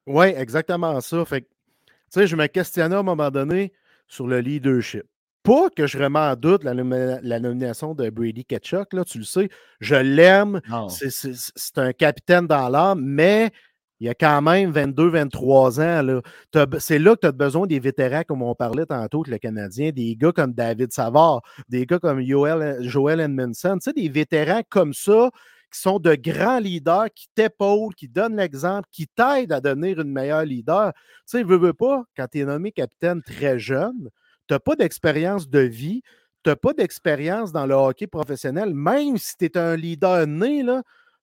Oui, 0.06 0.26
exactement 0.26 1.00
ça. 1.00 1.24
Fait 1.24 1.40
que, 1.42 1.46
tu 1.48 1.92
sais, 2.10 2.26
je 2.28 2.36
me 2.36 2.46
questionnais 2.46 2.94
à 2.94 3.00
un 3.00 3.02
moment 3.02 3.30
donné 3.32 3.72
sur 4.06 4.28
le 4.28 4.38
leadership. 4.38 5.02
Pas 5.46 5.70
que 5.74 5.86
je 5.86 5.96
remets 5.96 6.18
en 6.18 6.34
doute 6.36 6.64
la, 6.64 6.74
nomi- 6.74 7.20
la 7.22 7.40
nomination 7.40 7.94
de 7.94 8.10
Brady 8.10 8.44
Ketchuk, 8.44 8.92
là, 8.92 9.04
tu 9.04 9.18
le 9.18 9.24
sais. 9.24 9.48
Je 9.80 9.94
l'aime. 9.94 10.60
C'est- 10.88 11.10
C'est 11.10 11.32
c'est 11.34 11.78
un 11.78 11.92
capitaine 11.92 12.46
dans 12.46 12.68
l'âme, 12.68 13.00
mais 13.02 13.50
il 14.00 14.06
y 14.06 14.10
a 14.10 14.14
quand 14.14 14.42
même 14.42 14.72
22-23 14.72 15.80
ans. 15.80 16.02
là. 16.02 16.20
T'as 16.50 16.66
be- 16.66 16.80
C'est 16.80 16.98
là 16.98 17.14
que 17.14 17.20
tu 17.20 17.26
as 17.28 17.32
besoin 17.32 17.66
des 17.66 17.78
vétérans, 17.78 18.22
comme 18.26 18.42
on 18.42 18.54
parlait 18.54 18.86
tantôt 18.86 19.20
avec 19.20 19.32
le 19.32 19.38
Canadien, 19.38 19.90
des 19.90 20.16
gars 20.16 20.32
comme 20.32 20.52
David 20.52 20.92
Savard, 20.92 21.40
des 21.68 21.86
gars 21.86 21.98
comme 21.98 22.20
Joel, 22.20 22.82
Joel 22.82 23.20
Edmondson, 23.20 23.74
tu 23.80 23.84
sais, 23.84 23.92
des 23.92 24.08
vétérans 24.08 24.62
comme 24.68 24.92
ça 24.92 25.30
qui 25.72 25.80
sont 25.80 25.98
de 25.98 26.14
grands 26.14 26.58
leaders, 26.58 27.06
qui 27.14 27.26
t'épaulent, 27.34 27.94
qui 27.94 28.08
donnent 28.08 28.36
l'exemple, 28.36 28.88
qui 28.92 29.06
t'aident 29.08 29.52
à 29.52 29.60
devenir 29.60 30.00
une 30.00 30.12
meilleure 30.12 30.44
leader. 30.44 30.92
Tu 30.94 31.00
sais, 31.38 31.42
veux, 31.42 31.56
veux 31.56 31.72
pas, 31.72 32.02
quand 32.16 32.26
tu 32.30 32.40
es 32.40 32.44
nommé 32.44 32.72
capitaine 32.72 33.22
très 33.22 33.58
jeune, 33.58 34.10
tu 34.46 34.54
n'as 34.54 34.60
pas 34.60 34.76
d'expérience 34.76 35.48
de 35.48 35.60
vie, 35.60 36.02
tu 36.42 36.50
n'as 36.50 36.56
pas 36.56 36.72
d'expérience 36.72 37.52
dans 37.52 37.66
le 37.66 37.74
hockey 37.74 38.06
professionnel, 38.06 38.74
même 38.74 39.18
si 39.18 39.36
tu 39.36 39.46
es 39.46 39.58
un 39.58 39.76
leader 39.76 40.26
né, 40.26 40.64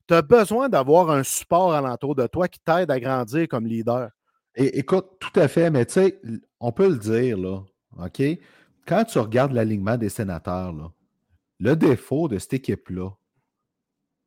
tu 0.07 0.13
as 0.13 0.21
besoin 0.21 0.69
d'avoir 0.69 1.09
un 1.09 1.23
support 1.23 1.73
alentour 1.73 2.15
de 2.15 2.27
toi 2.27 2.47
qui 2.47 2.59
t'aide 2.59 2.91
à 2.91 2.99
grandir 2.99 3.47
comme 3.47 3.65
leader. 3.65 4.09
Et, 4.55 4.79
écoute, 4.79 5.05
tout 5.19 5.39
à 5.39 5.47
fait, 5.47 5.69
mais 5.69 5.85
tu 5.85 5.93
sais, 5.93 6.21
on 6.59 6.71
peut 6.71 6.89
le 6.89 6.97
dire, 6.97 7.37
là, 7.37 7.63
OK? 7.97 8.21
Quand 8.85 9.05
tu 9.05 9.17
regardes 9.19 9.53
l'alignement 9.53 9.97
des 9.97 10.09
sénateurs, 10.09 10.73
là, 10.73 10.91
le 11.59 11.75
défaut 11.75 12.27
de 12.27 12.37
cette 12.37 12.53
équipe-là, 12.53 13.09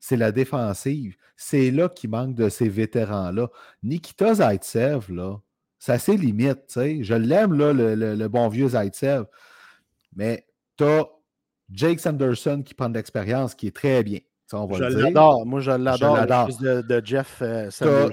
c'est 0.00 0.16
la 0.16 0.32
défensive. 0.32 1.16
C'est 1.36 1.70
là 1.70 1.88
qu'il 1.88 2.10
manque 2.10 2.34
de 2.34 2.48
ces 2.48 2.68
vétérans-là. 2.68 3.50
Nikita 3.82 4.34
Zaitsev, 4.34 5.12
là, 5.12 5.38
c'est 5.78 5.92
assez 5.92 6.16
limite, 6.16 6.66
tu 6.68 6.74
sais. 6.74 7.02
Je 7.04 7.14
l'aime, 7.14 7.52
là, 7.54 7.72
le, 7.72 7.94
le- 7.94 8.14
le 8.14 8.28
bon 8.28 8.48
vieux 8.48 8.68
Zaitsev. 8.68 9.24
Mais 10.14 10.46
tu 10.76 10.84
as 10.84 11.04
Jake 11.70 12.00
Sanderson 12.00 12.62
qui 12.64 12.74
prend 12.74 12.88
de 12.88 12.94
l'expérience, 12.94 13.54
qui 13.54 13.66
est 13.68 13.74
très 13.76 14.02
bien. 14.02 14.20
Ça, 14.46 14.58
on 14.60 14.66
va 14.66 14.78
Je 14.78 14.84
le 14.84 14.94
dire. 14.94 15.04
l'adore. 15.06 15.44
Moi, 15.46 15.60
je 15.60 15.70
l'adore. 15.72 16.46
fils 16.46 16.58
De, 16.58 16.80
de 16.82 17.02
Jeff 17.04 17.38
euh, 17.42 17.70
Sanderson. 17.70 18.12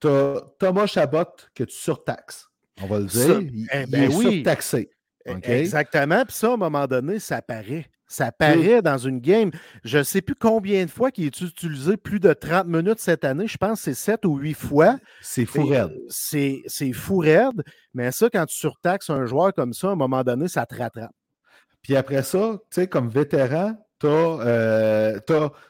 Tu 0.00 0.08
as 0.08 0.34
Thomas 0.58 0.86
Chabot 0.86 1.24
que 1.54 1.64
tu 1.64 1.74
surtaxes. 1.76 2.48
On 2.82 2.86
va 2.86 2.98
le 2.98 3.04
dire. 3.06 3.26
Ça- 3.34 3.40
il, 3.40 3.68
eh 3.72 3.82
il 3.82 3.90
ben 3.90 4.02
est 4.10 4.14
oui. 4.16 4.34
surtaxé. 4.36 4.90
OK? 5.28 5.48
Exactement. 5.48 6.24
Puis 6.24 6.34
ça, 6.36 6.50
à 6.50 6.54
un 6.54 6.56
moment 6.56 6.86
donné, 6.86 7.18
ça 7.20 7.40
paraît. 7.42 7.86
Ça 8.08 8.30
paraît 8.30 8.82
dans 8.82 8.98
une 8.98 9.18
game. 9.18 9.50
Je 9.84 9.98
ne 9.98 10.02
sais 10.04 10.22
plus 10.22 10.36
combien 10.36 10.84
de 10.84 10.90
fois 10.90 11.10
qu'il 11.10 11.24
est 11.24 11.40
utilisé 11.40 11.96
plus 11.96 12.20
de 12.20 12.32
30 12.32 12.66
minutes 12.68 13.00
cette 13.00 13.24
année. 13.24 13.48
Je 13.48 13.56
pense 13.56 13.80
que 13.80 13.84
c'est 13.86 13.94
7 13.94 14.24
ou 14.26 14.36
8 14.36 14.54
fois. 14.54 14.98
C'est 15.20 15.44
fou 15.44 15.66
raide. 15.66 15.90
euh, 15.90 16.06
C'est 16.08 16.62
c'est 16.66 16.92
fou 16.92 17.18
raide. 17.18 17.64
Mais 17.94 18.12
ça, 18.12 18.30
quand 18.30 18.46
tu 18.46 18.56
surtaxes 18.56 19.10
un 19.10 19.26
joueur 19.26 19.52
comme 19.52 19.72
ça, 19.72 19.88
à 19.88 19.90
un 19.92 19.96
moment 19.96 20.22
donné, 20.22 20.46
ça 20.46 20.66
te 20.66 20.76
rattrape. 20.76 21.12
Puis 21.82 21.96
après 21.96 22.22
ça, 22.22 22.58
tu 22.70 22.80
sais, 22.80 22.86
comme 22.86 23.08
vétéran, 23.08 23.74
tu 24.00 24.06
as, 24.06 25.20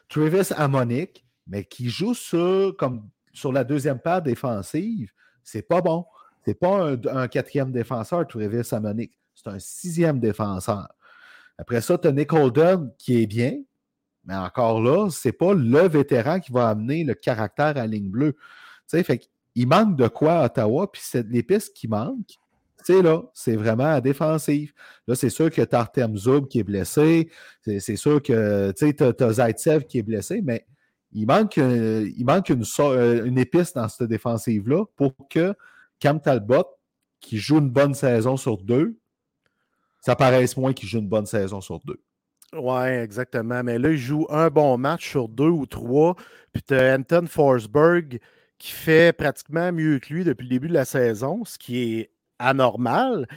Travis 0.09 0.49
Ammonic, 0.55 1.25
mais 1.47 1.63
qui 1.63 1.89
joue 1.89 2.13
sur, 2.13 2.75
comme, 2.77 3.09
sur 3.33 3.51
la 3.51 3.63
deuxième 3.63 3.99
paire 3.99 4.21
défensive. 4.21 5.11
C'est 5.43 5.61
pas 5.61 5.81
bon. 5.81 6.05
C'est 6.45 6.55
pas 6.55 6.91
un, 7.13 7.27
quatrième 7.27 7.71
défenseur, 7.71 8.27
Travis 8.27 8.67
Ammonic. 8.71 9.11
C'est 9.35 9.49
un 9.49 9.59
sixième 9.59 10.19
défenseur. 10.19 10.87
Après 11.57 11.81
ça, 11.81 11.97
tu 11.97 12.07
as 12.07 12.11
Nick 12.11 12.31
Holden 12.33 12.91
qui 12.97 13.21
est 13.21 13.27
bien, 13.27 13.59
mais 14.25 14.35
encore 14.35 14.81
là, 14.81 15.09
c'est 15.09 15.31
pas 15.31 15.53
le 15.53 15.87
vétéran 15.87 16.39
qui 16.39 16.51
va 16.51 16.69
amener 16.69 17.03
le 17.03 17.13
caractère 17.13 17.77
à 17.77 17.87
ligne 17.87 18.09
bleue. 18.09 18.33
Tu 18.89 19.03
sais, 19.03 19.19
il 19.55 19.67
manque 19.67 19.95
de 19.95 20.07
quoi 20.07 20.41
à 20.41 20.45
Ottawa, 20.45 20.91
puis 20.91 21.01
c'est 21.03 21.27
les 21.27 21.43
pistes 21.43 21.73
qui 21.73 21.87
manquent, 21.87 22.37
c'est 22.83 23.01
là, 23.01 23.23
c'est 23.33 23.55
vraiment 23.55 23.91
à 23.91 24.01
défensive. 24.01 24.71
Là, 25.07 25.15
c'est 25.15 25.29
sûr 25.29 25.49
que 25.49 25.61
tu 25.61 25.75
Artem 25.75 26.15
Zub 26.15 26.47
qui 26.47 26.59
est 26.59 26.63
blessé, 26.63 27.29
c'est 27.65 27.95
sûr 27.95 28.21
que 28.21 28.71
tu 28.71 29.03
as, 29.03 29.33
Zaitsev 29.33 29.85
qui 29.85 29.97
est 29.99 30.03
blessé, 30.03 30.41
mais 30.43 30.65
il 31.11 31.25
manque, 31.25 31.57
euh, 31.57 32.09
il 32.15 32.25
manque 32.25 32.49
une, 32.49 32.63
euh, 32.79 33.25
une 33.25 33.37
épice 33.37 33.73
dans 33.73 33.87
cette 33.87 34.07
défensive-là 34.07 34.85
pour 34.95 35.13
que 35.29 35.53
Cam 35.99 36.21
Talbot, 36.21 36.65
qui 37.19 37.37
joue 37.37 37.57
une 37.57 37.71
bonne 37.71 37.93
saison 37.93 38.37
sur 38.37 38.57
deux, 38.57 38.97
ça 40.07 40.15
paraisse 40.15 40.55
moins 40.55 40.71
qu'il 40.71 40.87
joue 40.87 40.99
une 40.99 41.09
bonne 41.09 41.25
saison 41.25 41.59
sur 41.59 41.81
deux. 41.81 42.01
Oui, 42.53 42.87
exactement. 42.87 43.61
Mais 43.61 43.77
là, 43.77 43.89
il 43.89 43.97
joue 43.97 44.25
un 44.29 44.47
bon 44.47 44.77
match 44.77 45.09
sur 45.09 45.27
deux 45.27 45.49
ou 45.49 45.65
trois. 45.65 46.15
Puis 46.53 46.63
tu 46.65 46.75
as 46.75 46.95
Anton 46.95 47.25
Forsberg 47.27 48.21
qui 48.57 48.71
fait 48.71 49.11
pratiquement 49.11 49.73
mieux 49.73 49.99
que 49.99 50.13
lui 50.13 50.23
depuis 50.23 50.45
le 50.45 50.49
début 50.49 50.69
de 50.69 50.73
la 50.73 50.85
saison, 50.85 51.43
ce 51.43 51.57
qui 51.57 51.99
est 51.99 52.11
anormal. 52.39 53.27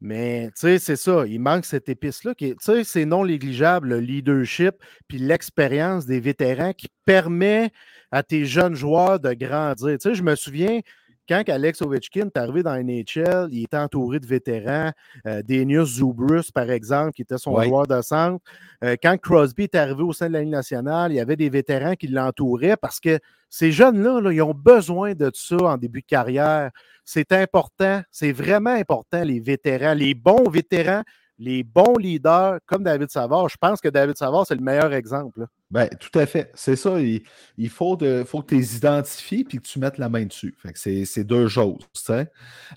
Mais 0.00 0.46
tu 0.54 0.60
sais, 0.62 0.78
c'est 0.78 0.96
ça, 0.96 1.26
il 1.26 1.40
manque 1.40 1.66
cette 1.66 1.90
épice-là. 1.90 2.34
Tu 2.34 2.54
sais, 2.58 2.84
c'est 2.84 3.04
non 3.04 3.26
négligeable 3.26 3.88
le 3.88 4.00
leadership 4.00 4.76
puis 5.08 5.18
l'expérience 5.18 6.06
des 6.06 6.20
vétérans 6.20 6.72
qui 6.72 6.88
permet 7.04 7.70
à 8.10 8.22
tes 8.22 8.46
jeunes 8.46 8.76
joueurs 8.76 9.20
de 9.20 9.34
grandir. 9.34 9.98
Tu 9.98 10.08
sais, 10.08 10.14
je 10.14 10.22
me 10.22 10.36
souviens, 10.36 10.80
quand 11.28 11.42
Alex 11.48 11.82
Ovechkin 11.82 12.26
est 12.26 12.36
arrivé 12.36 12.62
dans 12.62 12.74
NHL, 12.74 13.48
il 13.50 13.64
était 13.64 13.76
entouré 13.76 14.20
de 14.20 14.26
vétérans. 14.26 14.92
Euh, 15.26 15.42
Denius 15.42 15.96
Zubrus, 15.96 16.50
par 16.50 16.70
exemple, 16.70 17.12
qui 17.12 17.22
était 17.22 17.38
son 17.38 17.60
joueur 17.62 17.86
de 17.86 18.00
centre. 18.02 18.44
Euh, 18.82 18.96
quand 19.02 19.16
Crosby 19.18 19.64
est 19.64 19.74
arrivé 19.74 20.02
au 20.02 20.12
sein 20.12 20.28
de 20.28 20.34
la 20.34 20.40
Ligue 20.40 20.50
nationale, 20.50 21.12
il 21.12 21.16
y 21.16 21.20
avait 21.20 21.36
des 21.36 21.48
vétérans 21.48 21.94
qui 21.94 22.08
l'entouraient 22.08 22.76
parce 22.76 23.00
que 23.00 23.18
ces 23.48 23.72
jeunes-là, 23.72 24.20
là, 24.20 24.32
ils 24.32 24.42
ont 24.42 24.54
besoin 24.54 25.14
de 25.14 25.30
ça 25.32 25.56
en 25.56 25.76
début 25.76 26.00
de 26.00 26.06
carrière. 26.06 26.70
C'est 27.04 27.32
important, 27.32 28.02
c'est 28.10 28.32
vraiment 28.32 28.74
important, 28.74 29.22
les 29.22 29.40
vétérans, 29.40 29.94
les 29.94 30.14
bons 30.14 30.48
vétérans 30.48 31.02
les 31.38 31.62
bons 31.62 31.96
leaders 31.98 32.58
comme 32.66 32.84
David 32.84 33.10
Savard. 33.10 33.48
Je 33.48 33.56
pense 33.56 33.80
que 33.80 33.88
David 33.88 34.16
Savard, 34.16 34.46
c'est 34.46 34.54
le 34.54 34.62
meilleur 34.62 34.92
exemple. 34.92 35.46
Ben, 35.70 35.88
tout 35.88 36.16
à 36.18 36.26
fait. 36.26 36.50
C'est 36.54 36.76
ça. 36.76 37.00
Il, 37.00 37.68
faut, 37.68 37.96
que 37.96 38.46
tu 38.46 38.54
les 38.54 38.76
identifies 38.76 39.40
et 39.40 39.56
que 39.56 39.62
tu 39.62 39.78
mettes 39.78 39.98
la 39.98 40.08
main 40.08 40.24
dessus. 40.24 40.56
c'est 40.74 41.24
deux 41.24 41.48
choses. 41.48 41.86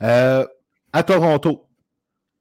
Euh, 0.02 0.46
à 0.94 1.04
Toronto, 1.04 1.68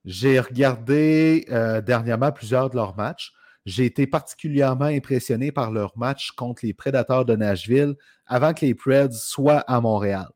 j'ai 0.05 0.41
regardé 0.41 1.45
euh, 1.51 1.81
dernièrement 1.81 2.33
plusieurs 2.33 2.71
de 2.71 2.77
leurs 2.77 2.97
matchs. 2.97 3.33
J'ai 3.67 3.85
été 3.85 4.07
particulièrement 4.07 4.85
impressionné 4.85 5.51
par 5.51 5.73
leur 5.73 5.99
match 5.99 6.31
contre 6.31 6.65
les 6.65 6.73
Prédateurs 6.73 7.25
de 7.25 7.35
Nashville 7.35 7.97
avant 8.25 8.55
que 8.55 8.65
les 8.65 8.75
Preds 8.75 9.11
soient 9.11 9.65
à 9.67 9.81
Montréal. 9.81 10.29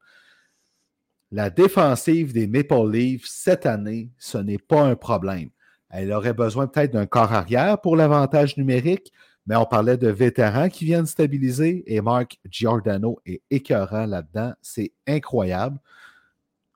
La 1.31 1.49
défensive 1.49 2.33
des 2.33 2.49
Maple 2.49 2.91
Leafs 2.91 3.27
cette 3.27 3.67
année, 3.67 4.11
ce 4.19 4.37
n'est 4.37 4.59
pas 4.59 4.83
un 4.83 4.97
problème. 4.97 5.51
Elle 5.91 6.13
aurait 6.13 6.35
besoin 6.35 6.67
peut-être 6.67 6.93
d'un 6.93 7.07
corps 7.07 7.33
arrière 7.33 7.81
pour 7.81 7.97
l'avantage 7.97 8.57
numérique, 8.57 9.13
mais 9.47 9.57
on 9.57 9.65
parlait 9.65 9.97
de 9.97 10.09
vétérans 10.09 10.69
qui 10.69 10.85
viennent 10.85 11.07
stabiliser 11.07 11.83
et 11.87 12.01
Mark 12.01 12.39
Giordano 12.49 13.19
est 13.27 13.43
écœurant 13.51 14.07
là-dedans. 14.07 14.53
C'est 14.63 14.93
incroyable. 15.09 15.79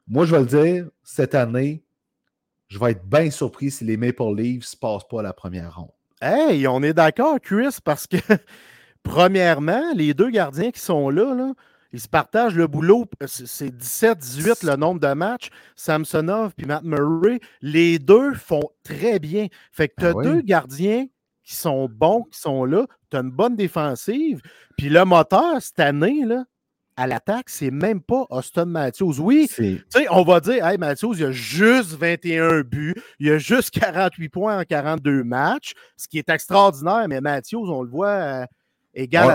Moi, 0.08 0.26
je 0.26 0.34
vais 0.34 0.40
le 0.40 0.46
dire, 0.46 0.90
cette 1.02 1.34
année, 1.34 1.82
je 2.68 2.78
vais 2.78 2.90
être 2.90 3.04
bien 3.04 3.30
surpris 3.30 3.70
si 3.70 3.84
les 3.84 3.96
Maple 3.96 4.34
Leafs 4.36 4.74
ne 4.74 4.78
passent 4.80 5.08
pas 5.08 5.22
la 5.22 5.32
première 5.32 5.76
ronde. 5.76 5.92
Hey, 6.20 6.66
on 6.66 6.82
est 6.82 6.94
d'accord, 6.94 7.40
Chris, 7.40 7.76
parce 7.84 8.06
que 8.06 8.16
premièrement, 9.02 9.92
les 9.94 10.12
deux 10.12 10.30
gardiens 10.30 10.70
qui 10.70 10.80
sont 10.80 11.10
là, 11.10 11.34
là 11.34 11.52
ils 11.94 12.00
se 12.00 12.08
partagent 12.08 12.56
le 12.56 12.66
boulot. 12.66 13.04
C'est 13.24 13.70
17-18 13.70 14.66
le 14.66 14.74
nombre 14.74 14.98
de 14.98 15.14
matchs. 15.14 15.50
Samsonov 15.76 16.52
puis 16.56 16.66
Matt 16.66 16.82
Murray, 16.82 17.38
les 17.62 18.00
deux 18.00 18.34
font 18.34 18.68
très 18.82 19.20
bien. 19.20 19.46
Fait 19.70 19.88
que 19.88 19.94
tu 19.98 20.06
as 20.06 20.12
ah 20.18 20.22
deux 20.24 20.40
gardiens 20.40 21.06
qui 21.44 21.54
sont 21.54 21.88
bons, 21.88 22.24
qui 22.24 22.40
sont 22.40 22.64
là. 22.64 22.88
Tu 23.12 23.16
as 23.16 23.20
une 23.20 23.30
bonne 23.30 23.54
défensive. 23.54 24.40
Puis 24.76 24.88
le 24.88 25.04
moteur, 25.04 25.62
cette 25.62 25.78
année, 25.78 26.24
là, 26.24 26.44
à 26.96 27.06
l'attaque, 27.06 27.48
c'est 27.48 27.70
même 27.70 28.00
pas 28.00 28.26
Austin 28.28 28.64
Matthews. 28.64 29.20
Oui, 29.20 29.48
on 30.10 30.24
va 30.24 30.40
dire, 30.40 30.66
hey, 30.66 30.76
Matthews, 30.78 31.14
il 31.18 31.26
a 31.26 31.30
juste 31.30 31.92
21 31.92 32.62
buts, 32.62 32.94
il 33.20 33.30
a 33.30 33.38
juste 33.38 33.70
48 33.70 34.28
points 34.30 34.58
en 34.58 34.64
42 34.64 35.22
matchs, 35.22 35.74
ce 35.96 36.08
qui 36.08 36.18
est 36.18 36.28
extraordinaire, 36.28 37.06
mais 37.08 37.20
Matthews, 37.20 37.70
on 37.70 37.82
le 37.82 37.88
voit 37.88 38.46
euh, 38.96 39.02
égal 39.02 39.30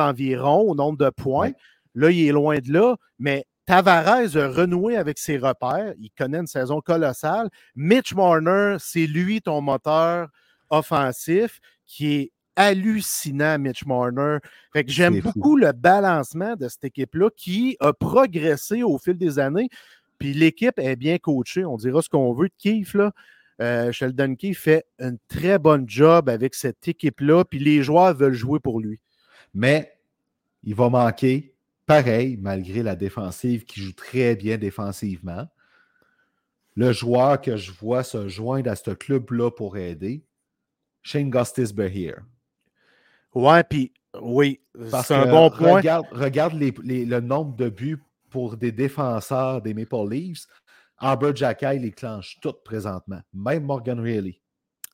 à 0.00 0.08
environ 0.08 0.60
au 0.60 0.74
nombre 0.74 0.98
de 0.98 1.10
points. 1.10 1.52
Là, 1.94 2.10
il 2.10 2.26
est 2.26 2.32
loin 2.32 2.58
de 2.58 2.72
là, 2.72 2.96
mais 3.18 3.44
Tavares 3.66 4.36
a 4.36 4.48
renoué 4.48 4.96
avec 4.96 5.18
ses 5.18 5.36
repères. 5.36 5.94
Il 5.98 6.10
connaît 6.10 6.38
une 6.38 6.46
saison 6.46 6.80
colossale. 6.80 7.48
Mitch 7.76 8.14
Marner, 8.14 8.76
c'est 8.78 9.06
lui 9.06 9.40
ton 9.40 9.60
moteur 9.60 10.28
offensif 10.70 11.60
qui 11.86 12.14
est 12.14 12.32
hallucinant, 12.56 13.58
Mitch 13.58 13.86
Marner. 13.86 14.38
Fait 14.72 14.84
que 14.84 14.90
j'aime 14.90 15.20
beaucoup 15.20 15.56
le 15.56 15.72
balancement 15.72 16.56
de 16.56 16.68
cette 16.68 16.84
équipe-là 16.84 17.30
qui 17.36 17.76
a 17.80 17.92
progressé 17.92 18.82
au 18.82 18.98
fil 18.98 19.16
des 19.16 19.38
années. 19.38 19.68
Puis 20.18 20.32
l'équipe 20.34 20.78
est 20.78 20.96
bien 20.96 21.18
coachée. 21.18 21.64
On 21.64 21.76
dira 21.76 22.02
ce 22.02 22.08
qu'on 22.08 22.32
veut 22.32 22.48
de 22.48 22.54
Keith, 22.58 22.94
là. 22.94 23.12
Euh, 23.62 23.92
Sheldon 23.92 24.34
Keefe 24.34 24.58
fait 24.58 24.86
un 24.98 25.14
très 25.28 25.58
bon 25.58 25.88
job 25.88 26.28
avec 26.28 26.54
cette 26.54 26.88
équipe-là, 26.88 27.44
puis 27.44 27.60
les 27.60 27.82
joueurs 27.82 28.12
veulent 28.12 28.34
jouer 28.34 28.58
pour 28.58 28.80
lui. 28.80 28.98
Mais 29.54 29.92
il 30.64 30.74
va 30.74 30.88
manquer 30.88 31.54
pareil, 31.86 32.36
malgré 32.40 32.82
la 32.82 32.96
défensive 32.96 33.64
qui 33.64 33.80
joue 33.80 33.92
très 33.92 34.34
bien 34.34 34.58
défensivement. 34.58 35.46
Le 36.74 36.92
joueur 36.92 37.40
que 37.40 37.56
je 37.56 37.70
vois 37.70 38.02
se 38.02 38.28
joindre 38.28 38.70
à 38.70 38.74
ce 38.74 38.90
club-là 38.90 39.50
pour 39.50 39.76
aider, 39.76 40.24
Shane 41.02 41.30
Gustis 41.30 41.72
Behir. 41.72 42.16
Ouais, 43.34 43.62
puis 43.62 43.92
oui, 44.20 44.60
c'est 44.90 45.14
un 45.14 45.30
bon 45.30 45.50
point. 45.50 45.80
Regarde, 46.10 46.54
le 46.58 47.20
nombre 47.20 47.54
de 47.56 47.68
buts 47.68 48.02
pour 48.32 48.56
des 48.56 48.72
défenseurs 48.72 49.60
des 49.60 49.74
Maple 49.74 50.08
Leafs. 50.10 50.46
Albert 51.02 51.36
Jackay 51.36 51.78
les 51.78 51.90
clenche 51.90 52.38
toutes 52.40 52.62
présentement, 52.64 53.20
même 53.34 53.64
Morgan 53.64 54.00
Reilly. 54.00 54.40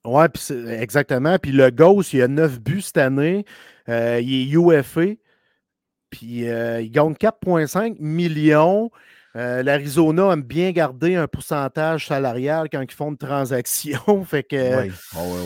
Oui, 0.04 0.24
exactement. 0.68 1.38
Puis 1.38 1.52
le 1.52 1.70
Ghost, 1.70 2.12
il 2.14 2.22
a 2.22 2.28
9 2.28 2.60
buts 2.60 2.80
cette 2.80 2.96
année. 2.96 3.44
Euh, 3.88 4.20
il 4.22 4.48
est 4.48 4.80
UFA. 4.80 5.16
Puis 6.10 6.48
euh, 6.48 6.80
ils 6.80 6.90
gagnent 6.90 7.12
4,5 7.12 7.96
millions. 7.98 8.90
Euh, 9.36 9.62
L'Arizona 9.62 10.32
aime 10.32 10.42
bien 10.42 10.70
garder 10.72 11.14
un 11.14 11.26
pourcentage 11.28 12.06
salarial 12.06 12.68
quand 12.72 12.80
ils 12.80 12.90
font 12.90 13.10
une 13.10 13.18
transaction. 13.18 14.00
fait 14.24 14.42
que, 14.44 14.86
oui. 14.86 14.92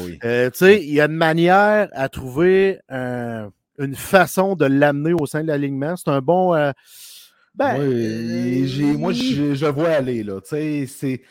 oui, 0.07 0.19
euh, 0.25 0.49
tu 0.51 0.59
sais, 0.59 0.83
il 0.83 0.95
y 0.95 1.01
a 1.01 1.07
une 1.07 1.13
manière 1.13 1.89
à 1.93 2.09
trouver 2.09 2.79
une 2.89 3.97
façon 3.97 4.55
de 4.55 4.67
l'amener 4.67 5.15
au 5.19 5.27
sein 5.27 5.43
de 5.43 5.49
l'alignement. 5.49 5.97
C'est 5.97 6.11
un 6.11 6.21
bon. 6.21 6.55
Ben, 7.55 7.77
moi, 8.99 9.13
je, 9.13 9.67
vois 9.67 9.91
aller. 9.91 10.23
Là. 10.23 10.41
C'est, 10.45 11.23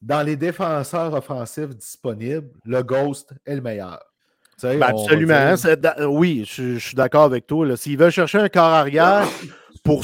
dans 0.00 0.22
les 0.22 0.36
défenseurs 0.36 1.12
offensifs 1.14 1.74
disponibles, 1.76 2.50
le 2.64 2.82
Ghost 2.82 3.32
est 3.44 3.56
le 3.56 3.60
meilleur. 3.60 4.00
Ben, 4.62 4.80
absolument. 4.82 5.34
Hein, 5.34 6.06
oui, 6.06 6.44
je, 6.46 6.78
suis 6.78 6.94
d'accord 6.94 7.24
avec 7.24 7.46
toi. 7.46 7.76
S'ils 7.76 7.98
veulent 7.98 8.10
chercher 8.10 8.38
un 8.38 8.48
corps 8.48 8.64
arrière 8.64 9.28
pour, 9.84 10.02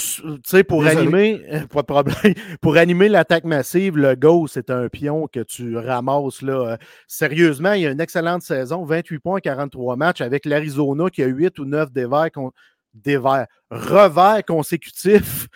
pour 0.69 0.87
animer, 0.87 1.41
pas 1.73 1.81
de 1.81 1.87
problème, 1.87 2.35
pour 2.61 2.77
animer 2.77 3.09
l'attaque 3.09 3.45
massive, 3.45 3.97
le 3.97 4.15
go, 4.15 4.47
c'est 4.47 4.71
un 4.71 4.89
pion 4.89 5.27
que 5.27 5.41
tu 5.41 5.77
ramasses. 5.77 6.43
Là. 6.43 6.77
Sérieusement, 7.07 7.73
il 7.73 7.83
y 7.83 7.87
a 7.87 7.91
une 7.91 8.01
excellente 8.01 8.43
saison, 8.43 8.85
28 8.85 9.19
points, 9.19 9.41
43 9.41 9.97
matchs 9.97 10.21
avec 10.21 10.45
l'Arizona 10.45 11.09
qui 11.11 11.23
a 11.23 11.27
8 11.27 11.59
ou 11.59 11.65
9 11.65 11.93
dévers, 11.93 12.31
dévers 12.95 13.47
revers 13.71 14.45
consécutifs. 14.45 15.49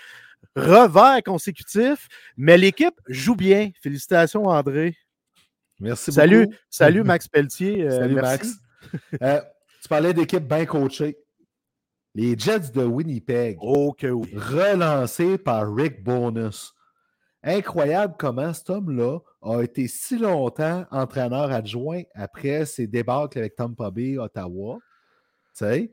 Revers 0.57 1.23
consécutifs, 1.23 2.09
mais 2.37 2.57
l'équipe 2.57 2.99
joue 3.09 3.37
bien. 3.37 3.71
Félicitations, 3.83 4.47
André. 4.47 4.97
Merci 5.81 6.13
salut, 6.13 6.47
beaucoup. 6.47 6.57
Salut, 6.71 7.03
Max 7.05 7.29
Pelletier. 7.29 7.85
Euh, 7.85 7.91
salut, 7.91 8.15
Max. 8.15 8.55
Euh, 9.23 9.41
tu 9.83 9.89
parlais 9.89 10.15
d'équipe 10.15 10.49
bien 10.49 10.65
coachée. 10.65 11.19
Les 12.15 12.39
Jets 12.39 12.71
de 12.73 12.83
Winnipeg. 12.83 13.59
Oh 13.61 13.93
que 13.93 14.07
oui. 14.07 14.33
Relancés 14.35 15.37
par 15.37 15.75
Rick 15.75 16.03
Bonus. 16.03 16.73
Incroyable 17.43 18.15
comment 18.19 18.55
cet 18.55 18.71
homme-là 18.71 19.19
a 19.43 19.61
été 19.63 19.87
si 19.87 20.19
longtemps 20.19 20.87
entraîneur 20.91 21.53
adjoint 21.53 22.03
après 22.15 22.65
ses 22.65 22.87
débâcles 22.87 23.39
avec 23.39 23.55
Tampa 23.55 23.91
Bay, 23.91 24.17
Ottawa. 24.17 24.79
Tu 25.57 25.65
sais? 25.65 25.93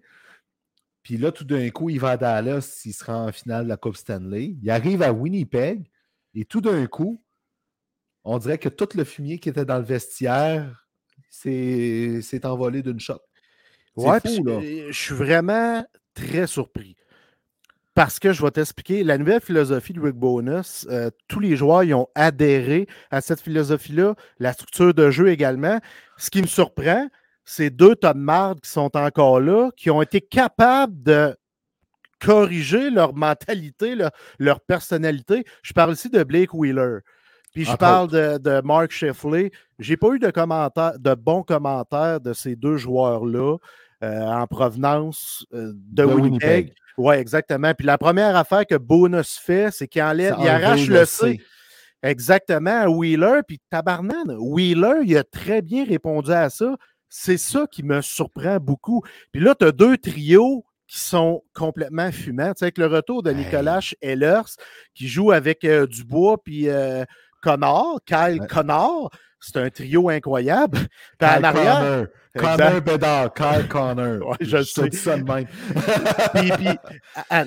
Puis 1.04 1.18
là, 1.18 1.32
tout 1.32 1.44
d'un 1.44 1.70
coup, 1.70 1.90
il 1.90 2.00
va 2.00 2.12
à 2.12 2.18
Dallas, 2.18 2.82
il 2.86 2.94
sera 2.94 3.26
en 3.26 3.32
finale 3.32 3.66
de 3.66 3.70
la 3.70 3.78
Coupe 3.78 3.98
Stanley. 3.98 4.56
Il 4.62 4.70
arrive 4.70 5.02
à 5.02 5.12
Winnipeg 5.12 5.86
et 6.34 6.46
tout 6.46 6.62
d'un 6.62 6.88
coup, 6.88 7.22
on 8.24 8.38
dirait 8.38 8.58
que 8.58 8.70
tout 8.70 8.88
le 8.96 9.04
fumier 9.04 9.38
qui 9.38 9.50
était 9.50 9.66
dans 9.66 9.78
le 9.78 9.84
vestiaire 9.84 10.88
s'est 11.30 12.46
envolé 12.46 12.82
d'une 12.82 13.00
shot. 13.00 13.20
Ouais, 13.96 14.20
fou, 14.22 14.44
là. 14.46 14.60
je 14.62 14.92
suis 14.92 15.14
vraiment 15.14 15.86
très 16.14 16.48
surpris. 16.48 16.96
Parce 17.94 18.18
que 18.18 18.34
je 18.34 18.42
vais 18.42 18.50
t'expliquer, 18.50 19.04
la 19.04 19.20
nouvelle 19.20 19.42
philosophie 19.42 19.94
de 19.94 20.00
Rick 20.00 20.16
Bonus, 20.16 20.88
euh, 20.90 21.12
tous 21.28 21.40
les 21.40 21.56
joueurs 21.56 21.84
y 21.84 21.94
ont 21.94 22.08
adhéré 22.16 22.88
à 23.12 23.22
cette 23.22 23.42
philosophie-là, 23.42 24.16
la 24.40 24.54
structure 24.54 24.96
de 24.96 25.12
jeu 25.12 25.30
également. 25.30 25.80
Ce 26.18 26.32
qui 26.32 26.42
me 26.42 26.48
surprend, 26.48 27.08
c'est 27.46 27.70
deux 27.70 27.96
tas 27.96 28.14
de 28.14 28.20
marde 28.20 28.62
qui 28.62 28.70
sont 28.70 28.96
encore 28.96 29.40
là, 29.40 29.70
qui 29.76 29.90
ont 29.90 30.02
été 30.02 30.22
capables 30.22 31.02
de 31.04 31.36
corriger 32.20 32.90
leur 32.90 33.14
mentalité, 33.14 33.96
leur, 34.40 34.62
personnalité. 34.62 35.44
Je 35.62 35.74
parle 35.74 35.94
ici 35.94 36.10
de 36.10 36.24
Blake 36.24 36.54
Wheeler. 36.54 37.00
Puis 37.54 37.66
je 37.66 37.76
parle 37.76 38.10
de, 38.10 38.62
Mark 38.62 38.92
Sheffley. 38.92 39.52
J'ai 39.78 39.98
pas 39.98 40.10
eu 40.14 40.20
de 40.20 40.32
commentaires, 40.32 40.98
de 40.98 41.14
bons 41.14 41.44
commentaires 41.44 42.20
de 42.20 42.34
ces 42.34 42.56
deux 42.56 42.78
joueurs-là 42.78 43.58
euh, 44.04 44.22
en 44.22 44.48
provenance 44.48 45.46
euh, 45.54 45.72
de, 45.76 46.04
Winnipeg. 46.04 46.74
Oui, 46.98 47.16
exactement. 47.16 47.74
Puis 47.74 47.86
la 47.86 47.98
première 47.98 48.36
affaire 48.36 48.66
que 48.66 48.76
Bonus 48.76 49.38
fait, 49.38 49.70
c'est 49.72 49.88
qu'il 49.88 50.02
enlève, 50.02 50.36
il 50.40 50.48
arrache 50.48 50.88
le 50.88 51.06
C. 51.06 51.40
Exactement, 52.02 52.82
à 52.82 52.90
Wheeler. 52.90 53.42
Puis 53.48 53.60
tabarnane, 53.70 54.36
Wheeler, 54.38 55.02
il 55.06 55.18
a 55.18 55.24
très 55.24 55.62
bien 55.62 55.86
répondu 55.86 56.32
à 56.32 56.50
ça. 56.50 56.76
C'est 57.16 57.38
ça 57.38 57.68
qui 57.72 57.84
me 57.84 58.02
surprend 58.02 58.58
beaucoup. 58.58 59.04
Puis 59.32 59.40
là, 59.40 59.54
tu 59.54 59.66
as 59.68 59.72
deux 59.72 60.00
trios 60.00 60.66
qui 60.88 60.98
sont 60.98 61.44
complètement 61.54 62.12
fumants. 62.12 62.54
Tu 62.54 62.60
sais, 62.60 62.66
avec 62.66 62.80
le 62.80 62.88
retour 62.88 63.22
de 63.22 63.30
Nicolas 63.30 63.94
Ehlers, 64.02 64.58
qui 64.96 65.08
joue 65.08 65.32
avec 65.32 65.64
euh, 65.64 65.86
Dubois 65.86 66.42
puis 66.44 66.70
euh, 66.70 67.06
Connor, 67.44 68.00
Kyle 68.08 68.42
Connor, 68.50 69.12
c'est 69.40 69.58
un 69.58 69.70
trio 69.70 70.10
incroyable. 70.10 70.80
Puis 71.20 71.30
en 71.30 71.44
arrière. 71.44 72.08
Connor 72.36 72.82
Bedard, 72.82 73.32
Kyle 73.36 73.68
Connor. 73.70 74.28
Ouais, 74.30 74.38
je, 74.42 74.64
sais. 74.64 74.90
ça 74.92 75.16
de 75.16 75.24
même. 75.24 75.46
puis, 76.34 76.68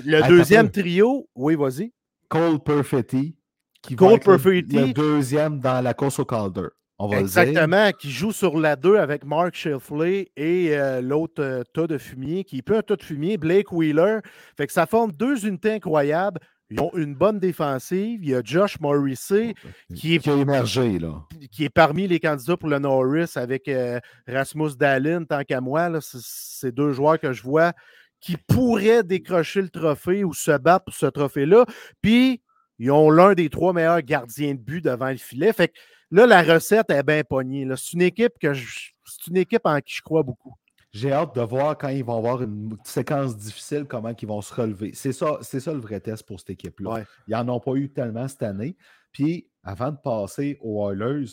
le 0.05 0.29
deuxième 0.29 0.71
trio, 0.71 1.29
oui, 1.35 1.57
vas-y. 1.57 1.93
Cole 2.29 2.61
Perfetti, 2.61 3.35
qui 3.83 3.97
Cole 3.97 4.21
va 4.25 4.35
être 4.37 4.73
le, 4.73 4.93
deuxième 4.93 5.59
dans 5.59 5.81
la 5.81 5.93
course 5.93 6.21
au 6.21 6.25
Calder. 6.25 6.69
On 6.99 7.09
va 7.09 7.21
Exactement, 7.21 7.91
qui 7.93 8.11
joue 8.11 8.33
sur 8.33 8.59
la 8.59 8.75
2 8.75 8.97
avec 8.97 9.25
Mark 9.25 9.55
Sheffley 9.55 10.31
et 10.37 10.77
euh, 10.77 11.03
l'autre 11.03 11.43
euh, 11.43 11.63
tas 11.75 11.87
de 11.87 11.99
fumier, 11.99 12.45
qui 12.45 12.63
peut 12.63 12.79
un 12.79 12.83
tas 12.83 12.97
de 12.97 13.03
fumier, 13.03 13.37
Blake 13.37 13.71
Wheeler. 13.71 14.21
Fait 14.57 14.67
que 14.67 14.73
ça 14.73 14.87
forme 14.87 15.13
deux 15.13 15.47
unités 15.47 15.73
incroyables. 15.73 16.41
Ils 16.71 16.81
ont 16.81 16.91
une 16.97 17.15
bonne 17.15 17.39
défensive. 17.39 18.25
Il 18.25 18.31
y 18.31 18.35
a 18.35 18.41
Josh 18.43 18.81
Morrissey 18.81 19.55
qui 19.95 20.15
est, 20.15 20.19
qui 20.19 20.31
émergé, 20.31 20.99
là. 20.99 21.23
qui 21.53 21.65
est 21.65 21.69
parmi 21.69 22.09
les 22.09 22.19
candidats 22.19 22.57
pour 22.57 22.69
le 22.69 22.79
Norris 22.79 23.31
avec 23.37 23.69
euh, 23.69 24.01
Rasmus 24.27 24.71
Dallin, 24.77 25.25
tant 25.25 25.45
qu'à 25.45 25.61
moi. 25.61 25.91
C'est 26.01 26.75
deux 26.75 26.93
joueurs 26.93 27.21
que 27.21 27.33
je 27.33 27.43
vois 27.43 27.73
qui 28.21 28.37
pourraient 28.49 29.05
décrocher 29.05 29.63
le 29.63 29.69
trophée 29.69 30.25
ou 30.25 30.33
se 30.33 30.57
battre 30.59 30.87
pour 30.87 30.95
ce 30.95 31.07
trophée-là. 31.07 31.67
Puis, 32.03 32.43
ils 32.79 32.91
ont 32.91 33.11
l'un 33.11 33.35
des 33.35 33.49
trois 33.49 33.73
meilleurs 33.73 34.03
gardiens 34.03 34.55
de 34.55 34.61
but 34.61 34.83
devant 34.83 35.11
le 35.11 35.17
filet. 35.17 35.53
Fait 35.53 35.69
que 35.69 35.75
là, 36.11 36.27
la 36.27 36.43
recette 36.43 36.91
est 36.91 37.03
bien 37.03 37.23
pognée. 37.25 37.67
C'est 37.77 37.93
une 37.93 38.03
équipe 38.03 38.39
que 38.41 38.55
c'est 38.55 39.27
une 39.29 39.37
équipe 39.37 39.63
en 39.65 39.79
qui 39.81 39.95
je 39.95 40.03
crois 40.03 40.23
beaucoup. 40.23 40.55
J'ai 40.93 41.13
hâte 41.13 41.35
de 41.35 41.43
voir 41.43 41.77
quand 41.77 41.89
ils 41.89 42.05
vont 42.05 42.17
avoir 42.17 42.43
une 42.43 42.75
séquence 42.85 43.37
difficile, 43.37 43.85
comment 43.85 44.15
ils 44.19 44.29
vont 44.29 44.41
se 44.41 44.55
relever. 44.55 44.93
C'est 44.95 45.13
ça, 45.13 45.39
c'est 45.43 45.61
ça 45.61 45.73
le 45.73 45.79
vrai 45.81 46.01
test 46.01 46.25
pour 46.27 46.41
cette 46.41 46.51
équipe-là. 46.51 47.05
Ils 47.29 47.33
n'en 47.33 47.57
ont 47.57 47.61
pas 47.61 47.75
eu 47.75 47.91
tellement 47.91 48.27
cette 48.29 48.43
année. 48.43 48.77
Puis, 49.13 49.47
avant 49.63 49.91
de 49.91 49.99
passer 49.99 50.59
aux 50.63 50.91
Oilers, 50.91 51.27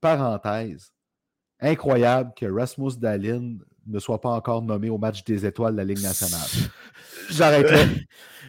parenthèse, 0.00 0.92
incroyable 1.60 2.32
que 2.34 2.46
Rasmus 2.46 2.92
Dalin 2.96 3.58
ne 3.86 3.98
soit 3.98 4.20
pas 4.20 4.30
encore 4.30 4.62
nommé 4.62 4.88
au 4.88 4.98
match 4.98 5.24
des 5.24 5.44
étoiles 5.44 5.72
de 5.72 5.78
la 5.78 5.84
Ligue 5.84 6.02
nationale. 6.02 6.48
J'arrête 7.30 7.70
là. 7.70 7.84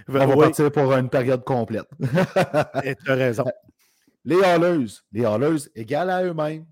On 0.07 0.27
va 0.27 0.37
partir 0.37 0.71
pour 0.71 0.93
une 0.93 1.09
période 1.09 1.43
complète. 1.43 1.87
Tu 2.01 3.11
as 3.11 3.15
raison. 3.15 3.45
Les 4.25 4.37
Oilers, 4.37 5.01
les 5.11 5.21
Oilers 5.21 5.69
égales 5.75 6.09
à 6.09 6.23
eux-mêmes. 6.23 6.65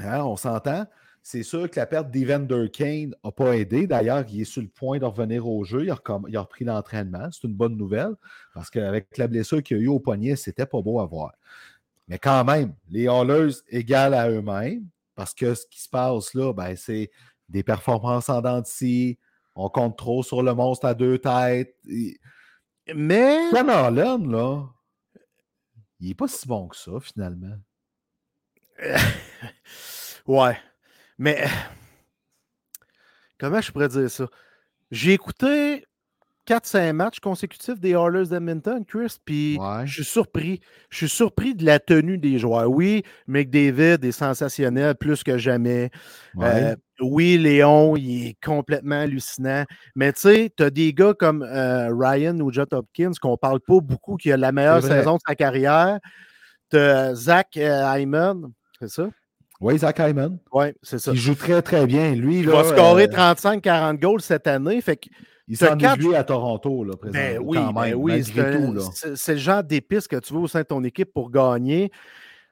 Hein, 0.00 0.22
on 0.24 0.36
s'entend? 0.36 0.86
C'est 1.22 1.42
sûr 1.42 1.70
que 1.70 1.80
la 1.80 1.86
perte 1.86 2.10
d'Evander 2.10 2.68
Kane 2.70 3.14
n'a 3.24 3.32
pas 3.32 3.56
aidé. 3.56 3.86
D'ailleurs, 3.86 4.24
il 4.28 4.42
est 4.42 4.44
sur 4.44 4.60
le 4.60 4.68
point 4.68 4.98
de 4.98 5.06
revenir 5.06 5.48
au 5.48 5.64
jeu. 5.64 5.84
Il 5.84 5.90
a, 5.90 5.94
repris 6.40 6.64
l'entraînement. 6.66 7.28
C'est 7.32 7.46
une 7.46 7.54
bonne 7.54 7.76
nouvelle 7.76 8.14
parce 8.52 8.68
qu'avec 8.68 9.16
la 9.16 9.26
blessure 9.26 9.62
qu'il 9.62 9.78
a 9.78 9.80
eu 9.80 9.88
au 9.88 10.00
poignet, 10.00 10.36
c'était 10.36 10.66
pas 10.66 10.82
beau 10.82 11.00
à 11.00 11.06
voir. 11.06 11.32
Mais 12.08 12.18
quand 12.18 12.44
même, 12.44 12.74
les 12.90 13.08
Hallers 13.08 13.54
égalent 13.70 14.18
à 14.18 14.28
eux-mêmes 14.28 14.86
parce 15.14 15.32
que 15.32 15.54
ce 15.54 15.64
qui 15.66 15.80
se 15.80 15.88
passe 15.88 16.34
là, 16.34 16.52
ben, 16.52 16.76
c'est 16.76 17.10
des 17.48 17.62
performances 17.62 18.28
en 18.28 18.42
dentille. 18.42 19.16
On 19.54 19.70
compte 19.70 19.96
trop 19.96 20.22
sur 20.22 20.42
le 20.42 20.52
monstre 20.52 20.84
à 20.84 20.94
deux 20.94 21.18
têtes. 21.18 21.74
Mais. 22.94 23.38
Ken 23.50 23.70
Holland, 23.70 24.30
là, 24.30 24.66
il 26.04 26.08
n'est 26.08 26.14
pas 26.14 26.28
si 26.28 26.46
bon 26.46 26.68
que 26.68 26.76
ça, 26.76 26.92
finalement. 27.00 27.56
ouais. 30.26 30.58
Mais 31.16 31.48
comment 33.38 33.60
je 33.62 33.72
pourrais 33.72 33.88
dire 33.88 34.10
ça? 34.10 34.28
J'ai 34.90 35.14
écouté 35.14 35.86
4-5 36.46 36.92
matchs 36.92 37.20
consécutifs 37.20 37.80
des 37.80 37.90
Oilers 37.90 38.28
d'Edmonton, 38.28 38.84
Chris, 38.86 39.16
puis 39.24 39.58
je 39.84 39.92
suis 39.92 40.04
surpris. 40.04 40.60
Je 40.90 40.98
suis 40.98 41.08
surpris 41.08 41.54
de 41.54 41.64
la 41.64 41.78
tenue 41.78 42.18
des 42.18 42.38
joueurs. 42.38 42.70
Oui, 42.70 43.02
McDavid 43.26 44.04
est 44.04 44.12
sensationnel 44.12 44.94
plus 44.94 45.22
que 45.22 45.38
jamais. 45.38 45.90
Euh, 46.40 46.76
oui, 47.00 47.38
Léon, 47.38 47.96
il 47.96 48.28
est 48.28 48.36
complètement 48.44 49.00
hallucinant. 49.00 49.64
Mais 49.94 50.12
tu 50.12 50.20
sais, 50.20 50.52
tu 50.56 50.62
as 50.62 50.70
des 50.70 50.92
gars 50.92 51.14
comme 51.14 51.42
euh, 51.42 51.88
Ryan 51.94 52.38
ou 52.40 52.52
Jot 52.52 52.66
Hopkins 52.72 53.12
qu'on 53.20 53.36
parle 53.36 53.60
pas 53.60 53.80
beaucoup, 53.80 54.16
qui 54.16 54.30
a 54.30 54.36
la 54.36 54.52
meilleure 54.52 54.82
saison 54.82 55.14
de 55.14 55.20
sa 55.26 55.34
carrière. 55.34 55.98
Tu 56.70 56.76
as 56.78 57.14
Zach 57.14 57.56
euh, 57.56 57.98
Hyman, 57.98 58.52
c'est 58.78 58.90
ça? 58.90 59.08
Oui, 59.60 59.78
Zach 59.78 59.98
Hyman. 59.98 60.38
Oui, 60.52 60.66
c'est 60.82 60.98
ça. 60.98 61.12
Il 61.12 61.18
joue 61.18 61.34
très, 61.34 61.62
très 61.62 61.86
bien. 61.86 62.14
Lui, 62.14 62.40
il 62.40 62.48
va 62.48 62.64
scorer 62.64 63.06
35-40 63.06 63.98
goals 63.98 64.20
cette 64.20 64.46
année. 64.46 64.80
Fait 64.80 64.98
il 65.46 65.56
s'en 65.56 65.76
quatre... 65.76 66.14
à 66.14 66.24
Toronto, 66.24 66.84
là, 66.84 66.94
ben 67.02 67.38
oui, 67.42 67.58
ben 67.74 67.94
oui 67.94 68.24
c'est 69.14 69.32
le 69.34 69.38
genre 69.38 69.62
d'épices 69.62 70.08
que 70.08 70.16
tu 70.16 70.32
veux 70.32 70.40
au 70.40 70.48
sein 70.48 70.60
de 70.60 70.66
ton 70.66 70.82
équipe 70.84 71.12
pour 71.12 71.30
gagner. 71.30 71.90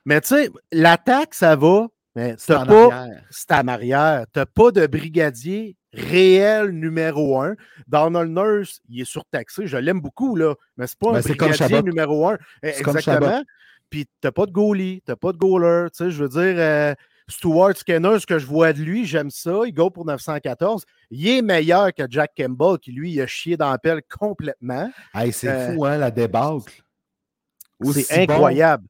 Mais 0.05 0.21
tu 0.21 0.29
sais, 0.29 0.51
l'attaque, 0.73 1.35
ça 1.35 1.57
va, 1.57 1.87
mais 2.15 2.35
c'est 2.37 2.55
en 2.55 2.67
pas, 2.67 3.07
C'est 3.31 3.53
en 3.53 3.69
arrière. 3.69 4.27
Tu 4.33 4.39
n'as 4.39 4.47
pas 4.47 4.71
de 4.71 4.87
brigadier 4.87 5.77
réel 5.93 6.71
numéro 6.71 7.41
un. 7.41 7.55
Donald 7.87 8.31
Nurse, 8.31 8.81
il 8.89 9.03
est 9.03 9.05
surtaxé. 9.05 9.67
Je 9.67 9.77
l'aime 9.77 10.01
beaucoup, 10.01 10.37
là, 10.37 10.55
mais 10.77 10.87
c'est 10.87 10.99
pas 10.99 11.13
ben, 11.13 11.19
un 11.19 11.35
brigadier 11.35 11.83
numéro 11.83 12.29
un. 12.29 12.39
Exactement. 12.63 13.43
Puis 13.91 14.07
t'as 14.21 14.33
pas 14.33 14.47
de 14.47 14.53
goalie, 14.53 15.03
t'as 15.05 15.17
pas 15.17 15.33
de 15.33 15.39
goaler. 15.39 15.89
Tu 15.91 16.05
sais, 16.05 16.11
je 16.11 16.23
veux 16.25 16.29
dire, 16.29 16.55
euh, 16.59 16.95
Stuart 17.29 17.77
Skinner, 17.77 18.19
ce 18.19 18.27
que 18.27 18.39
je 18.39 18.47
vois 18.47 18.73
de 18.73 18.81
lui, 18.81 19.07
j'aime 19.07 19.31
ça. 19.31 19.61
Il 19.67 19.73
go 19.73 19.91
pour 19.91 20.05
914. 20.05 20.85
Il 21.11 21.29
est 21.29 21.43
meilleur 21.43 21.93
que 21.93 22.03
Jack 22.09 22.33
Campbell, 22.37 22.79
qui 22.79 22.93
lui, 22.93 23.13
il 23.13 23.21
a 23.21 23.27
chié 23.27 23.57
dans 23.57 23.71
la 23.71 23.79
pelle 23.79 24.03
complètement. 24.03 24.91
c'est 25.33 25.49
euh, 25.49 25.75
fou, 25.75 25.85
hein, 25.85 25.99
la 25.99 26.11
débâcle. 26.11 26.83
C'est 27.93 28.23
incroyable. 28.23 28.87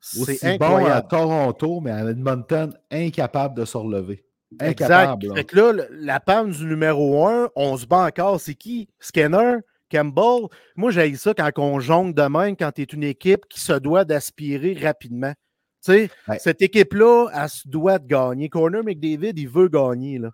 C'est 0.00 0.44
incroyable. 0.44 0.58
bon 0.58 0.86
à 0.86 1.02
Toronto, 1.02 1.80
mais 1.80 1.90
à 1.90 2.00
Edmonton, 2.10 2.74
incapable 2.90 3.56
de 3.56 3.64
se 3.64 3.76
relever. 3.76 4.24
Incapable. 4.60 5.24
Exact. 5.24 5.36
Fait 5.36 5.44
que 5.44 5.56
là, 5.56 5.84
la 5.90 6.20
panne 6.20 6.50
du 6.50 6.64
numéro 6.66 7.26
1, 7.26 7.50
on 7.56 7.76
se 7.76 7.86
bat 7.86 8.06
encore. 8.06 8.40
C'est 8.40 8.54
qui? 8.54 8.88
Skinner? 8.98 9.58
Campbell, 9.90 10.48
moi, 10.74 10.90
j'ai 10.90 11.14
ça 11.16 11.34
quand 11.34 11.50
on 11.58 11.78
jongle 11.78 12.14
de 12.14 12.22
même, 12.22 12.56
quand 12.56 12.72
tu 12.72 12.82
es 12.82 12.84
une 12.84 13.04
équipe 13.04 13.46
qui 13.48 13.60
se 13.60 13.74
doit 13.74 14.04
d'aspirer 14.04 14.74
rapidement. 14.74 15.34
Cette 15.82 16.62
équipe-là, 16.62 17.28
elle 17.34 17.48
se 17.48 17.68
doit 17.68 17.98
de 17.98 18.06
gagner. 18.06 18.48
Corner 18.48 18.84
McDavid, 18.84 19.32
il 19.36 19.48
veut 19.48 19.68
gagner. 19.68 20.18
Là. 20.18 20.30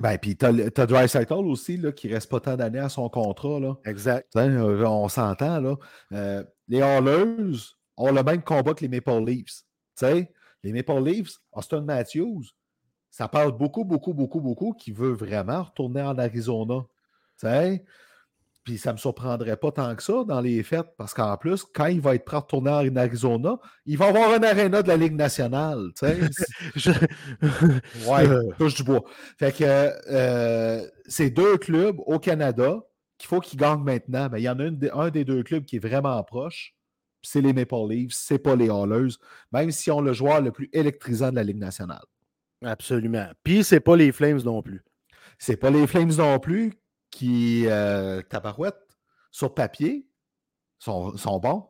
Ben, 0.00 0.16
puis 0.18 0.36
t'as, 0.36 0.52
as 0.52 0.86
Dreisaitl 0.86 1.34
aussi, 1.34 1.76
là, 1.76 1.92
qui 1.92 2.12
reste 2.12 2.30
pas 2.30 2.40
tant 2.40 2.56
d'années 2.56 2.78
à 2.78 2.88
son 2.88 3.08
contrat. 3.08 3.58
Là. 3.60 3.76
Exact. 3.84 4.28
Euh, 4.36 4.84
on 4.84 5.08
s'entend, 5.08 5.60
là. 5.60 5.76
Euh, 6.12 6.44
les 6.68 6.82
Hallers 6.82 7.74
ont 7.96 8.12
le 8.12 8.22
même 8.22 8.42
combat 8.42 8.74
que 8.74 8.84
les 8.84 8.88
Maple 8.88 9.24
Leafs. 9.24 9.62
sais, 9.94 10.32
les 10.62 10.72
Maple 10.72 11.02
Leafs, 11.02 11.38
Austin 11.52 11.82
Matthews, 11.82 12.44
ça 13.10 13.26
parle 13.28 13.56
beaucoup, 13.56 13.84
beaucoup, 13.84 14.14
beaucoup, 14.14 14.40
beaucoup 14.40 14.72
qui 14.72 14.92
veut 14.92 15.12
vraiment 15.12 15.64
retourner 15.64 16.02
en 16.02 16.16
Arizona. 16.18 16.84
sais. 17.36 17.84
Puis 18.68 18.76
ça 18.76 18.90
ne 18.90 18.96
me 18.96 18.98
surprendrait 18.98 19.56
pas 19.56 19.72
tant 19.72 19.96
que 19.96 20.02
ça 20.02 20.24
dans 20.26 20.42
les 20.42 20.62
fêtes, 20.62 20.88
parce 20.98 21.14
qu'en 21.14 21.34
plus, 21.38 21.64
quand 21.64 21.86
il 21.86 22.02
va 22.02 22.14
être 22.14 22.26
prêt 22.26 22.36
à 22.36 22.40
retourner 22.40 22.70
en 22.70 22.96
Arizona, 22.96 23.56
il 23.86 23.96
va 23.96 24.08
avoir 24.08 24.30
un 24.30 24.42
aréna 24.42 24.82
de 24.82 24.88
la 24.88 24.98
Ligue 24.98 25.14
nationale. 25.14 25.88
Tu 25.98 26.06
sais. 26.06 26.18
Je- 26.76 26.90
ouais, 28.06 28.54
touche 28.58 28.74
du 28.74 28.82
bois. 28.84 29.04
Fait 29.38 29.56
que 29.56 29.64
euh, 29.64 30.86
c'est 31.06 31.30
deux 31.30 31.56
clubs 31.56 31.96
au 32.04 32.18
Canada 32.18 32.76
qu'il 33.16 33.26
faut 33.26 33.40
qu'ils 33.40 33.58
gagnent 33.58 33.82
maintenant. 33.84 34.28
Mais 34.30 34.42
il 34.42 34.44
y 34.44 34.50
en 34.50 34.58
a 34.58 34.64
une 34.64 34.90
un 34.92 35.08
des 35.08 35.24
deux 35.24 35.42
clubs 35.42 35.64
qui 35.64 35.76
est 35.76 35.78
vraiment 35.88 36.22
proche. 36.24 36.74
C'est 37.22 37.40
les 37.40 37.54
Maple 37.54 37.88
Leafs, 37.88 38.12
c'est 38.12 38.38
pas 38.38 38.54
les 38.54 38.68
Hallers, 38.68 39.14
même 39.50 39.70
si 39.70 39.90
on 39.90 40.02
le 40.02 40.12
joueur 40.12 40.42
le 40.42 40.52
plus 40.52 40.68
électrisant 40.74 41.30
de 41.30 41.36
la 41.36 41.42
Ligue 41.42 41.56
nationale. 41.56 42.04
Absolument. 42.62 43.28
Puis 43.42 43.64
c'est 43.64 43.80
pas 43.80 43.96
les 43.96 44.12
Flames 44.12 44.42
non 44.44 44.60
plus. 44.60 44.84
C'est 45.38 45.56
pas 45.56 45.70
les 45.70 45.86
Flames 45.86 46.12
non 46.18 46.38
plus 46.38 46.74
qui, 47.10 47.64
euh, 47.66 48.22
tabarouette, 48.22 48.76
sur 49.30 49.54
papier, 49.54 50.06
sont, 50.78 51.16
sont 51.16 51.38
bons. 51.38 51.68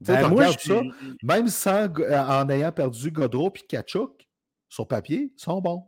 Ben, 0.00 0.28
moi, 0.28 0.46
je- 0.50 0.58
ça, 0.58 0.80
même 1.22 1.48
sans, 1.48 1.88
euh, 2.00 2.18
en 2.18 2.48
ayant 2.48 2.72
perdu 2.72 3.10
Godreau 3.10 3.50
puis 3.50 3.62
Kachuk, 3.68 4.26
sur 4.68 4.86
papier, 4.88 5.32
ils 5.36 5.40
sont 5.40 5.60
bons. 5.60 5.84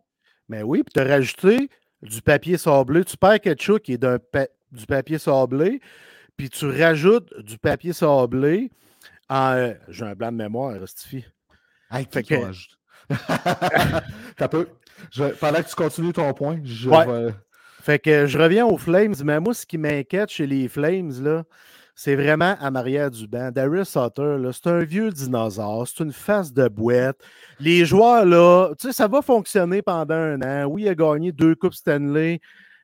Ben 0.48 0.62
oui, 0.62 0.82
puis 0.84 0.92
tu 0.94 1.00
as 1.00 1.04
rajouté 1.04 1.68
du 2.02 2.22
papier 2.22 2.56
sablé. 2.58 3.04
Tu 3.04 3.16
perds 3.16 3.40
Ketchuk 3.40 3.82
qui 3.82 3.94
est 3.94 3.98
d'un 3.98 4.18
pa- 4.18 4.46
du 4.70 4.86
papier 4.86 5.18
sablé, 5.18 5.80
puis 6.36 6.50
tu 6.50 6.66
rajoutes 6.68 7.32
du 7.40 7.58
papier 7.58 7.92
sablé 7.92 8.70
en. 9.28 9.52
euh, 9.52 9.74
J'ai 9.88 10.04
un 10.04 10.14
blanc 10.14 10.30
de 10.30 10.36
mémoire, 10.36 10.78
Rustify. 10.78 11.24
Hey, 11.90 12.06
Fait 12.10 12.22
que-? 12.22 12.34
T'as 14.36 14.48
peu. 14.48 14.68
Je, 15.10 15.24
pendant 15.34 15.62
que 15.62 15.68
tu 15.68 15.74
continues 15.74 16.12
ton 16.12 16.32
point, 16.34 16.60
je 16.64 16.88
Ouais. 16.88 17.06
vais- 17.06 17.34
Fait 17.84 17.98
que 17.98 18.26
je 18.26 18.38
reviens 18.38 18.64
aux 18.64 18.78
Flames, 18.78 19.14
mais 19.24 19.40
moi, 19.40 19.52
ce 19.52 19.66
qui 19.66 19.76
m'inquiète 19.76 20.30
chez 20.30 20.46
les 20.46 20.68
Flames, 20.68 21.12
là, 21.22 21.44
c'est 21.94 22.16
vraiment 22.16 22.56
à 22.58 22.70
Maria 22.70 23.10
Duban. 23.10 23.50
Darius 23.50 23.90
Sutter, 23.90 24.38
c'est 24.52 24.66
un 24.70 24.84
vieux 24.84 25.10
dinosaure, 25.10 25.86
c'est 25.86 26.02
une 26.02 26.12
face 26.12 26.50
de 26.52 26.66
boîte. 26.68 27.18
Les 27.60 27.84
joueurs, 27.84 28.24
là, 28.24 28.70
tu 28.80 28.86
sais, 28.86 28.92
ça 28.94 29.06
va 29.06 29.20
fonctionner 29.20 29.82
pendant 29.82 30.14
un 30.14 30.40
an. 30.40 30.64
Oui, 30.64 30.84
il 30.84 30.88
a 30.88 30.94
gagné 30.94 31.30
deux 31.30 31.54
Coupes 31.56 31.74
Stanley 31.74 32.40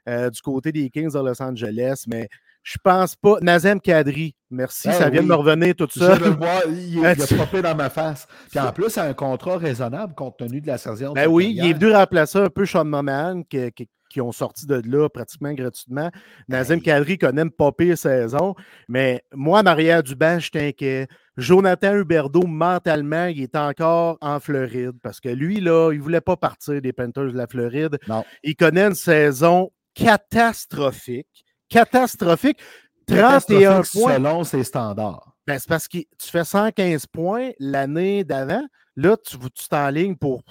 euh, 0.07 0.29
du 0.29 0.41
côté 0.43 0.71
des 0.71 0.91
Kings 0.91 1.13
de 1.15 1.19
Los 1.19 1.41
Angeles, 1.43 2.05
mais 2.07 2.29
je 2.63 2.77
pense 2.85 3.17
pas. 3.17 3.37
Nazem 3.41 3.81
Kadri, 3.81 4.35
merci, 4.51 4.89
Ben 4.89 4.95
ça 4.95 5.09
vient 5.09 5.23
de 5.23 5.29
me 5.29 5.35
revenir 5.35 5.75
tout 5.75 5.89
je 5.95 5.99
ça. 5.99 6.19
de 6.19 6.25
le 6.25 6.31
voir, 6.33 6.61
il, 6.69 6.99
il 6.99 7.07
a 7.07 7.15
popé 7.39 7.63
dans 7.63 7.75
ma 7.75 7.89
face. 7.89 8.29
Puis 8.51 8.61
en 8.61 8.71
plus, 8.71 8.91
c'est 8.91 9.01
un 9.01 9.15
contrat 9.15 9.57
raisonnable 9.57 10.15
compte 10.15 10.37
tenu 10.37 10.61
de 10.61 10.67
la 10.67 10.77
saison. 10.77 11.15
Ben 11.15 11.27
oui, 11.27 11.55
il 11.57 11.65
est 11.65 11.73
venu 11.73 11.91
remplacer 11.91 12.39
un 12.39 12.51
peu 12.51 12.67
Sean 12.67 12.85
Moman, 12.85 13.43
qui, 13.49 13.73
qui- 13.73 13.89
qui 14.11 14.21
ont 14.21 14.33
sorti 14.33 14.67
de 14.67 14.83
là 14.85 15.09
pratiquement 15.09 15.55
gratuitement. 15.55 16.11
Nazem 16.49 16.79
Hey. 16.79 16.83
Kadri 16.83 17.17
connaît 17.17 17.41
même 17.45 17.51
pas 17.51 17.73
pire 17.73 17.97
saison. 17.97 18.55
Mais 18.89 19.25
moi, 19.33 19.63
Maria 19.63 20.03
Duban, 20.03 20.39
je 20.39 20.51
t'inquiète. 20.51 21.09
Jonathan 21.37 21.95
Huberdeau, 21.95 22.47
mentalement, 22.47 23.27
il 23.27 23.43
est 23.43 23.57
encore 23.57 24.19
en 24.21 24.41
Floride 24.41 24.99
parce 25.03 25.21
que 25.21 25.31
lui, 25.31 25.61
là, 25.61 25.93
il 25.93 26.01
voulait 26.01 26.21
pas 26.21 26.37
partir 26.37 26.83
des 26.83 26.93
Panthers 26.93 27.33
de 27.33 27.37
la 27.39 27.47
Floride. 27.47 27.99
Non. 28.09 28.25
Il 28.43 28.57
connaît 28.57 28.89
une 28.89 28.95
saison 28.95 29.71
catastrophique. 29.95 31.45
Catastrophique. 31.69 32.59
31 33.07 33.17
Catastrophique 33.17 34.03
points. 34.03 34.15
Selon 34.15 34.45
ses 34.45 34.65
standards. 34.65 35.33
Ben, 35.47 35.59
c'est 35.59 35.69
parce 35.69 35.89
que 35.89 35.99
tu 35.99 36.29
fais 36.31 36.45
115 36.45 37.07
points 37.07 37.51
l'année 37.59 38.25
d'avant. 38.25 38.63
Là, 38.97 39.17
tu 39.17 39.39
tu 39.39 39.69
t'enlignes 39.69 40.17
pour 40.17 40.43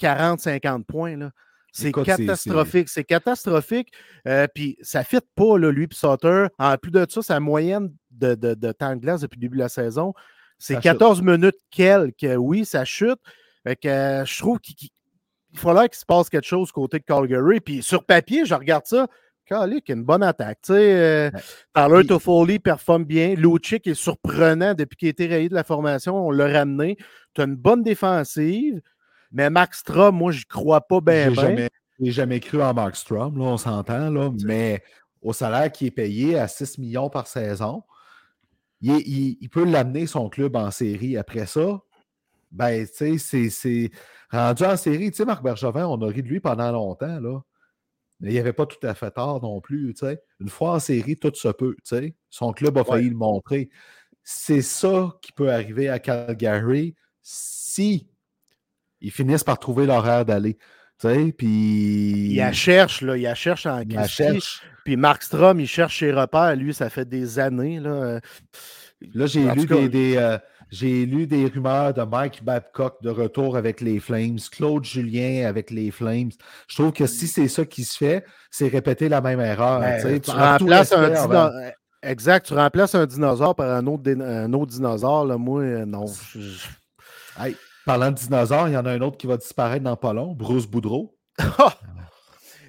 40-50 0.00 0.84
points. 0.84 1.16
là. 1.16 1.30
C'est 1.72 1.90
catastrophique. 1.92 2.88
C'est 2.88 3.04
catastrophique. 3.04 3.92
Euh, 4.28 4.46
Puis 4.54 4.76
ça 4.82 5.00
ne 5.00 5.04
fit 5.04 5.18
pas, 5.34 5.58
là, 5.58 5.70
lui 5.72 5.88
Sutter. 5.90 6.46
En 6.58 6.76
plus 6.76 6.90
de 6.90 7.06
ça, 7.08 7.22
sa 7.22 7.40
moyenne 7.40 7.92
de, 8.10 8.34
de- 8.34 8.54
de 8.54 8.72
temps 8.72 8.94
de 8.94 9.00
glace 9.00 9.22
depuis 9.22 9.36
le 9.38 9.40
début 9.42 9.56
de 9.56 9.62
la 9.62 9.68
saison, 9.68 10.12
c'est 10.58 10.74
Ça 10.74 10.80
chute. 10.80 10.92
14 10.92 11.22
minutes 11.22 11.56
quelques. 11.70 12.26
Oui, 12.38 12.64
ça 12.64 12.84
chute. 12.84 13.18
Fait 13.66 13.76
que, 13.76 13.88
euh, 13.88 14.24
je 14.24 14.38
trouve 14.38 14.58
qu'il 14.60 14.76
il 15.54 15.58
faudrait 15.58 15.88
qu'il 15.88 15.98
se 15.98 16.06
passe 16.06 16.30
quelque 16.30 16.46
chose 16.46 16.72
côté 16.72 16.98
de 16.98 17.04
Calgary. 17.04 17.60
Puis 17.60 17.82
sur 17.82 18.04
papier, 18.04 18.44
je 18.46 18.54
regarde 18.54 18.86
ça. 18.86 19.06
Calique, 19.44 19.88
une 19.90 20.04
bonne 20.04 20.22
attaque. 20.22 20.58
Tu 20.62 20.72
sais, 20.72 20.94
euh. 20.94 21.30
Tyler 21.74 21.98
Puis- 21.98 22.06
Toffoli 22.06 22.58
performe 22.58 23.04
bien. 23.04 23.34
Lucic 23.34 23.86
est 23.86 23.94
surprenant 23.94 24.72
depuis 24.72 24.96
qu'il 24.96 25.08
a 25.08 25.10
été 25.10 25.26
rayé 25.26 25.48
de 25.48 25.54
la 25.54 25.64
formation. 25.64 26.16
On 26.26 26.30
l'a 26.30 26.46
ramené. 26.60 26.96
Tu 27.34 27.40
as 27.40 27.44
une 27.44 27.56
bonne 27.56 27.82
défensive. 27.82 28.80
Mais 29.32 29.50
Max 29.50 29.78
Strom, 29.78 30.16
moi, 30.16 30.32
je 30.32 30.44
crois 30.44 30.80
pas 30.80 31.00
bien. 31.00 31.30
J'ai 31.30 31.36
ben. 31.36 31.68
jamais, 32.10 32.40
cru 32.40 32.62
en 32.62 32.74
Mark 32.74 32.96
Strom, 32.96 33.38
là, 33.38 33.44
on 33.44 33.56
s'entend, 33.56 34.10
là, 34.10 34.30
mais 34.44 34.82
au 35.22 35.32
salaire 35.32 35.70
qui 35.72 35.86
est 35.86 35.90
payé 35.90 36.38
à 36.38 36.48
6 36.48 36.78
millions 36.78 37.08
par 37.08 37.26
saison, 37.26 37.82
il, 38.80 38.90
est- 38.92 39.06
il- 39.06 39.38
il 39.40 39.48
peut 39.48 39.64
l'amener 39.64 40.06
son 40.06 40.28
club 40.28 40.56
en 40.56 40.70
série. 40.70 41.16
Après 41.16 41.46
ça, 41.46 41.80
ben, 42.50 42.86
tu 42.86 43.18
sais, 43.18 43.48
c'est- 43.50 43.90
rendu 44.30 44.64
en 44.64 44.76
série. 44.76 45.10
Tu 45.10 45.18
sais, 45.18 45.24
Marc 45.24 45.42
Bergevin, 45.42 45.86
on 45.86 46.00
a 46.02 46.06
ri 46.06 46.22
de 46.22 46.28
lui 46.28 46.40
pendant 46.40 46.70
longtemps, 46.72 47.20
là. 47.20 47.40
Mais 48.20 48.30
il 48.30 48.34
n'y 48.34 48.38
avait 48.38 48.52
pas 48.52 48.66
tout 48.66 48.84
à 48.86 48.94
fait 48.94 49.10
tort 49.10 49.42
non 49.42 49.60
plus, 49.60 49.94
tu 49.94 50.06
sais. 50.06 50.22
Une 50.40 50.48
fois 50.48 50.74
en 50.74 50.78
série, 50.78 51.16
tout 51.16 51.32
se 51.34 51.48
peut, 51.48 51.74
tu 51.84 51.96
sais. 51.96 52.14
Son 52.30 52.52
club 52.52 52.78
a 52.78 52.84
failli 52.84 53.10
le 53.10 53.16
montrer. 53.16 53.68
C'est 54.22 54.62
ça 54.62 55.18
qui 55.20 55.32
peut 55.32 55.52
arriver 55.52 55.88
à 55.88 55.98
Calgary 55.98 56.94
si 57.22 58.08
ils 59.02 59.10
finissent 59.10 59.44
par 59.44 59.58
trouver 59.58 59.84
l'horaire 59.86 60.24
d'aller. 60.24 60.54
Tu 61.00 61.08
sais, 61.08 61.34
puis. 61.36 62.30
Il 62.30 62.36
la 62.36 62.52
cherche, 62.52 63.02
là. 63.02 63.16
Il 63.16 63.22
la 63.22 63.34
cherche 63.34 63.66
en 63.66 63.80
il 63.80 63.94
la 63.94 64.06
cherche. 64.08 64.62
Puis 64.84 64.96
Mark 64.96 65.22
Strom, 65.22 65.60
il 65.60 65.66
cherche 65.68 65.98
ses 65.98 66.12
repères. 66.12 66.56
Lui, 66.56 66.72
ça 66.74 66.88
fait 66.90 67.08
des 67.08 67.38
années. 67.38 67.78
Là, 67.80 67.90
Euh, 67.90 68.20
Là, 69.14 69.26
j'ai 69.26 69.50
lu, 69.50 69.66
cas, 69.66 69.74
des, 69.74 69.88
des, 69.88 70.16
euh, 70.16 70.38
j'ai 70.70 71.04
lu 71.06 71.26
des 71.26 71.46
rumeurs 71.46 71.92
de 71.92 72.02
Mike 72.02 72.44
Babcock 72.44 73.02
de 73.02 73.10
retour 73.10 73.56
avec 73.56 73.80
les 73.80 73.98
Flames, 73.98 74.38
Claude 74.52 74.84
Julien 74.84 75.48
avec 75.48 75.72
les 75.72 75.90
Flames. 75.90 76.30
Je 76.68 76.76
trouve 76.76 76.92
que 76.92 77.06
si 77.08 77.26
c'est 77.26 77.48
ça 77.48 77.64
qui 77.64 77.82
se 77.82 77.96
fait, 77.96 78.24
c'est 78.48 78.68
répéter 78.68 79.08
la 79.08 79.20
même 79.20 79.40
erreur. 79.40 79.80
ben, 79.80 80.20
tu 80.20 80.30
remplaces 80.30 80.92
un 80.92 81.08
dino- 81.26 81.72
Exact, 82.04 82.46
tu 82.46 82.54
remplaces 82.54 82.94
un 82.94 83.06
dinosaure 83.06 83.54
par 83.56 83.70
un 83.72 83.84
autre, 83.88 84.04
dé- 84.04 84.16
un 84.20 84.52
autre 84.52 84.72
dinosaure. 84.72 85.24
Là, 85.24 85.36
moi, 85.36 85.62
euh, 85.62 85.84
non. 85.84 86.06
Je- 86.36 86.38
Hey, 87.40 87.56
parlant 87.84 88.10
de 88.10 88.16
dinosaures, 88.16 88.68
il 88.68 88.74
y 88.74 88.76
en 88.76 88.86
a 88.86 88.90
un 88.92 89.00
autre 89.00 89.16
qui 89.16 89.26
va 89.26 89.36
disparaître 89.36 89.84
dans 89.84 89.96
pas 89.96 90.12
long, 90.12 90.32
Bruce 90.32 90.66
Boudreau. 90.66 91.16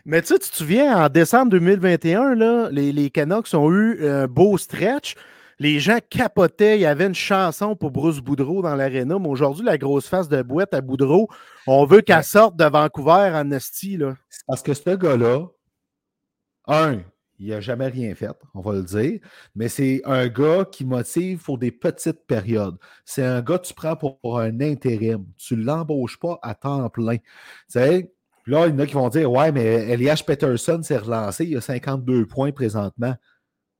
Mais 0.06 0.22
tu 0.22 0.30
sais, 0.30 0.40
tu 0.40 0.50
te 0.50 0.56
souviens, 0.56 1.06
en 1.06 1.10
décembre 1.10 1.52
2021, 1.52 2.36
là, 2.36 2.70
les, 2.72 2.92
les 2.92 3.10
Canucks 3.10 3.54
ont 3.54 3.72
eu 3.72 4.06
un 4.06 4.28
beau 4.28 4.58
stretch. 4.58 5.16
Les 5.60 5.80
gens 5.80 6.00
capotaient. 6.10 6.78
Il 6.78 6.82
y 6.82 6.86
avait 6.86 7.06
une 7.06 7.16
chanson 7.16 7.76
pour 7.76 7.92
Bruce 7.92 8.20
Boudreau 8.20 8.62
dans 8.62 8.76
l'aréna. 8.76 9.18
Mais 9.18 9.30
aujourd'hui, 9.30 9.64
la 9.64 9.78
grosse 9.78 10.08
face 10.08 10.28
de 10.28 10.42
boîte 10.42 10.74
à 10.74 10.82
Boudreau, 10.82 11.30
on 11.68 11.86
veut 11.86 12.02
qu'elle 12.02 12.24
sorte 12.24 12.58
de 12.58 12.66
Vancouver 12.66 13.32
en 13.34 13.50
esti. 13.52 13.98
C'est 14.30 14.46
parce 14.46 14.62
que 14.62 14.74
ce 14.74 14.90
gars-là, 14.90 15.46
un, 16.68 17.00
il 17.40 17.50
n'a 17.50 17.62
jamais 17.62 17.88
rien 17.88 18.14
fait, 18.16 18.30
on 18.54 18.62
va 18.62 18.74
le 18.74 18.84
dire, 18.84 19.20
mais 19.56 19.68
c'est 19.68 20.02
un 20.06 20.28
gars 20.28 20.66
qui 20.72 20.86
motive 20.86 21.44
pour 21.44 21.58
des 21.58 21.72
petites 21.72 22.26
périodes. 22.26 22.78
C'est 23.06 23.24
un 23.24 23.42
gars 23.42 23.58
que 23.58 23.68
tu 23.68 23.74
prends 23.74 23.96
pour, 23.96 24.20
pour 24.20 24.40
un 24.40 24.62
intérim. 24.62 25.26
Tu 25.38 25.56
ne 25.58 25.64
l'embauches 25.64 26.20
pas 26.20 26.40
à 26.42 26.56
temps 26.56 26.90
plein. 26.90 27.18
Tu 27.18 27.24
sais, 27.68 28.14
là, 28.46 28.68
il 28.68 28.72
y 28.72 28.74
en 28.74 28.80
a 28.80 28.86
qui 28.86 28.94
vont 28.94 29.10
dire 29.10 29.32
Ouais, 29.32 29.52
mais 29.52 29.66
Elias 29.90 30.24
Peterson 30.26 30.82
s'est 30.84 30.98
relancé, 30.98 31.46
il 31.46 31.58
a 31.58 31.62
52 31.62 32.26
points 32.28 32.52
présentement. 32.52 33.16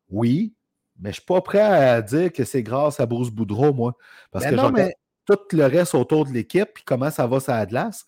Oui, 0.10 0.54
mais 1.00 1.10
je 1.10 1.10
ne 1.10 1.14
suis 1.14 1.26
pas 1.26 1.42
prêt 1.42 1.62
à 1.62 2.02
dire 2.02 2.32
que 2.32 2.44
c'est 2.44 2.64
grâce 2.64 3.00
à 3.00 3.06
Bruce 3.06 3.30
Boudreau, 3.32 3.74
moi. 3.74 3.96
Parce 4.32 4.46
Ben 4.46 4.52
que 4.52 4.56
non, 4.56 4.72
mais- 4.72 4.96
tout 5.26 5.40
le 5.54 5.66
reste 5.66 5.96
autour 5.96 6.26
de 6.26 6.32
l'équipe, 6.32 6.70
puis 6.74 6.84
comment 6.86 7.10
ça 7.10 7.26
va 7.28 7.40
la 7.48 7.66
glace. 7.66 8.06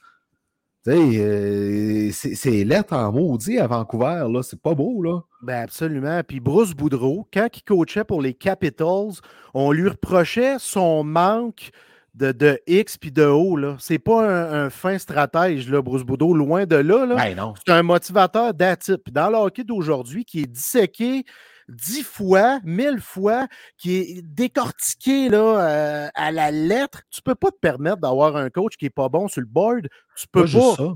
Euh, 0.94 2.10
c'est 2.12 2.64
lettre 2.64 2.94
en 2.94 3.12
maudit 3.12 3.58
à 3.60 3.68
Vancouver, 3.68 4.26
là. 4.30 4.42
C'est 4.44 4.62
pas 4.62 4.74
beau, 4.76 5.02
là. 5.02 5.22
Ben 5.42 5.64
absolument. 5.64 6.22
Puis 6.28 6.40
Bruce 6.40 6.74
Boudreau, 6.74 7.28
quand 7.34 7.48
il 7.56 7.64
coachait 7.64 8.04
pour 8.04 8.22
les 8.22 8.34
Capitals, 8.34 9.14
on 9.54 9.72
lui 9.72 9.90
reprochait 9.90 10.56
son 10.60 11.04
manque 11.04 11.72
de, 12.14 12.32
de 12.32 12.60
X 12.68 12.98
puis 12.98 13.12
de 13.12 13.24
O. 13.26 13.58
là. 13.58 13.76
C'est 13.80 14.00
pas 14.00 14.28
un, 14.28 14.66
un 14.66 14.70
fin 14.70 14.98
stratège, 14.98 15.70
là, 15.70 15.82
Bruce 15.82 16.04
Boudreau, 16.04 16.34
loin 16.34 16.66
de 16.66 16.76
là. 16.78 17.06
là. 17.06 17.16
Ben 17.16 17.36
non. 17.36 17.54
C'est 17.66 17.74
un 17.74 17.84
motivateur 17.84 18.54
d'atype. 18.54 19.04
Puis 19.06 19.12
Dans 19.14 19.30
le 19.30 19.38
hockey 19.38 19.64
d'aujourd'hui, 19.64 20.24
qui 20.24 20.42
est 20.42 20.48
disséqué 20.48 21.26
dix 21.70 22.04
fois, 22.04 22.60
mille 22.64 23.00
fois, 23.02 23.48
qui 23.78 23.96
est 23.98 24.22
décortiqué 24.24 25.30
là, 25.30 25.38
euh, 25.38 26.10
à 26.16 26.32
la 26.32 26.52
lettre, 26.52 27.02
tu 27.10 27.22
peux 27.22 27.36
pas 27.36 27.52
te 27.52 27.58
permettre 27.60 27.98
d'avoir 27.98 28.36
un 28.36 28.50
coach 28.50 28.78
qui 28.78 28.86
est 28.86 28.90
pas 28.90 29.10
bon 29.10 29.28
sur 29.28 29.42
le 29.42 29.48
board. 29.48 29.88
Tu 30.16 30.28
peux 30.32 30.42
Pas 30.42 30.46
pas. 30.46 30.48
juste 30.48 30.76
ça. 30.78 30.94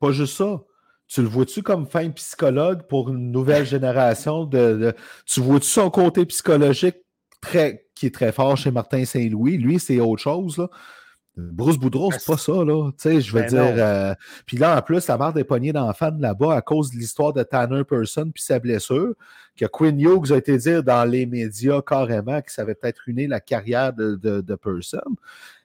Pas 0.00 0.12
juste 0.12 0.36
ça. 0.36 0.60
Tu 1.08 1.22
le 1.22 1.28
vois-tu 1.28 1.62
comme 1.62 1.86
fin 1.86 2.08
psychologue 2.10 2.82
pour 2.88 3.10
une 3.10 3.30
nouvelle 3.32 3.66
génération 3.66 4.44
de. 4.44 4.76
de- 4.76 4.94
tu 5.26 5.40
vois-tu 5.40 5.68
son 5.68 5.90
côté 5.90 6.24
psychologique 6.26 6.96
très, 7.40 7.86
qui 7.94 8.06
est 8.06 8.14
très 8.14 8.32
fort 8.32 8.56
chez 8.56 8.70
Martin 8.70 9.04
Saint-Louis? 9.04 9.58
Lui, 9.58 9.78
c'est 9.78 10.00
autre 10.00 10.22
chose, 10.22 10.56
là. 10.58 10.68
Bruce 11.36 11.78
Boudreau, 11.78 12.12
c'est 12.12 12.26
pas 12.26 12.36
ça, 12.36 12.52
là. 12.52 12.90
Tu 12.92 12.96
sais, 12.98 13.20
je 13.22 13.32
veux 13.32 13.40
Ben 13.40 13.48
dire. 13.48 13.74
euh, 13.78 14.14
puis 14.44 14.58
là, 14.58 14.76
en 14.76 14.82
plus, 14.82 15.06
la 15.06 15.16
mère 15.16 15.32
des 15.32 15.44
poignées 15.44 15.72
d'enfants 15.72 16.10
de 16.10 16.20
là-bas 16.20 16.54
à 16.54 16.60
cause 16.60 16.90
de 16.90 16.96
l'histoire 16.98 17.32
de 17.32 17.42
Tanner 17.42 17.84
Person 17.84 18.30
puis 18.30 18.42
sa 18.42 18.58
blessure, 18.58 19.14
que 19.56 19.64
Quinn 19.64 19.98
Hughes 19.98 20.30
a 20.32 20.36
été 20.36 20.58
dire 20.58 20.82
dans 20.82 21.04
les 21.08 21.24
médias 21.24 21.80
carrément 21.80 22.40
que 22.42 22.52
ça 22.52 22.62
avait 22.62 22.74
peut-être 22.74 23.00
ruiné 23.06 23.26
la 23.26 23.40
carrière 23.40 23.92
de, 23.94 24.16
de, 24.16 24.42
de 24.42 24.54
Person. 24.54 25.00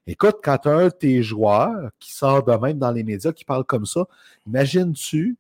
Écoute, 0.05 0.37
quand 0.41 0.65
as 0.67 0.71
un 0.73 0.85
de 0.85 0.89
tes 0.89 1.21
joueurs 1.21 1.91
qui 1.99 2.13
sort 2.13 2.43
de 2.43 2.53
même 2.53 2.79
dans 2.79 2.91
les 2.91 3.03
médias, 3.03 3.33
qui 3.33 3.43
parle 3.43 3.65
comme 3.65 3.85
ça, 3.85 4.05
imagines-tu 4.45 5.35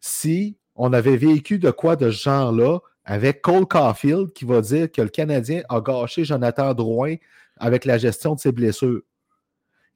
si 0.00 0.56
on 0.76 0.94
avait 0.94 1.18
vécu 1.18 1.58
de 1.58 1.70
quoi 1.70 1.96
de 1.96 2.10
ce 2.10 2.22
genre-là 2.24 2.78
avec 3.04 3.42
Cole 3.42 3.66
Caulfield 3.66 4.32
qui 4.32 4.46
va 4.46 4.62
dire 4.62 4.90
que 4.90 5.02
le 5.02 5.08
Canadien 5.08 5.62
a 5.68 5.80
gâché 5.80 6.24
Jonathan 6.24 6.72
Drouin 6.72 7.16
avec 7.58 7.84
la 7.84 7.98
gestion 7.98 8.34
de 8.34 8.40
ses 8.40 8.52
blessures? 8.52 9.02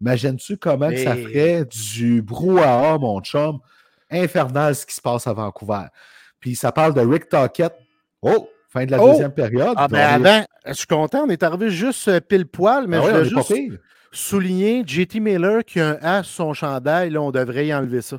Imagines-tu 0.01 0.57
comment 0.57 0.89
que 0.91 0.97
ça 1.03 1.15
ferait 1.17 1.65
du 1.65 2.23
brouhaha, 2.23 2.99
mon 2.99 3.21
chum, 3.21 3.59
infernal 4.11 4.75
ce 4.75 4.87
qui 4.87 4.95
se 4.95 5.01
passe 5.01 5.27
à 5.27 5.33
Vancouver? 5.33 5.85
Puis 6.41 6.57
ça 6.57 6.73
parle 6.73 6.95
de 6.95 7.01
Rick 7.01 7.29
Tockett. 7.29 7.75
Oh, 8.23 8.49
fin 8.69 8.87
de 8.87 8.91
la 8.91 9.03
Oh! 9.03 9.11
deuxième 9.11 9.33
période. 9.33 9.75
Ah, 9.77 9.89
ben 9.89 10.25
avant, 10.27 10.45
je 10.67 10.73
suis 10.73 10.87
content, 10.87 11.25
on 11.27 11.31
est 11.31 11.43
arrivé 11.43 11.71
juste 11.71 12.09
euh, 12.09 12.21
pile 12.21 12.47
poil, 12.47 12.87
mais 12.87 12.97
Ah 12.99 13.25
je 13.25 13.35
pas 13.35 13.43
juste 13.43 13.81
souligner 14.13 14.83
JT 14.87 15.21
Miller 15.21 15.65
qui 15.65 15.81
a 15.81 15.91
un 15.91 15.99
A 16.03 16.23
sur 16.23 16.35
son 16.35 16.55
chandail, 16.55 17.11
là, 17.11 17.21
on 17.23 17.31
devrait 17.31 17.67
y 17.67 17.75
enlever 17.75 18.03
ça. 18.03 18.19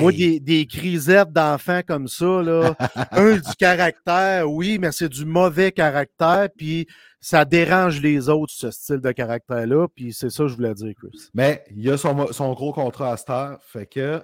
Moi, 0.00 0.12
des, 0.12 0.40
des 0.40 0.66
crisettes 0.66 1.32
d'enfants 1.32 1.80
comme 1.86 2.08
ça, 2.08 2.42
là, 2.42 2.74
un 3.12 3.34
du 3.34 3.54
caractère, 3.58 4.50
oui, 4.50 4.78
mais 4.78 4.92
c'est 4.92 5.08
du 5.08 5.24
mauvais 5.24 5.72
caractère, 5.72 6.48
puis 6.56 6.86
ça 7.20 7.44
dérange 7.44 8.00
les 8.00 8.28
autres, 8.28 8.52
ce 8.52 8.70
style 8.70 9.00
de 9.00 9.12
caractère-là, 9.12 9.88
puis 9.88 10.12
c'est 10.12 10.30
ça 10.30 10.44
que 10.44 10.48
je 10.48 10.56
voulais 10.56 10.74
dire, 10.74 10.92
Chris. 10.96 11.28
Mais 11.34 11.64
il 11.74 11.88
a 11.90 11.96
son, 11.96 12.52
gros 12.54 12.72
contrat 12.72 13.12
à 13.12 13.16
Star, 13.16 13.58
fait 13.62 13.86
que 13.86 14.22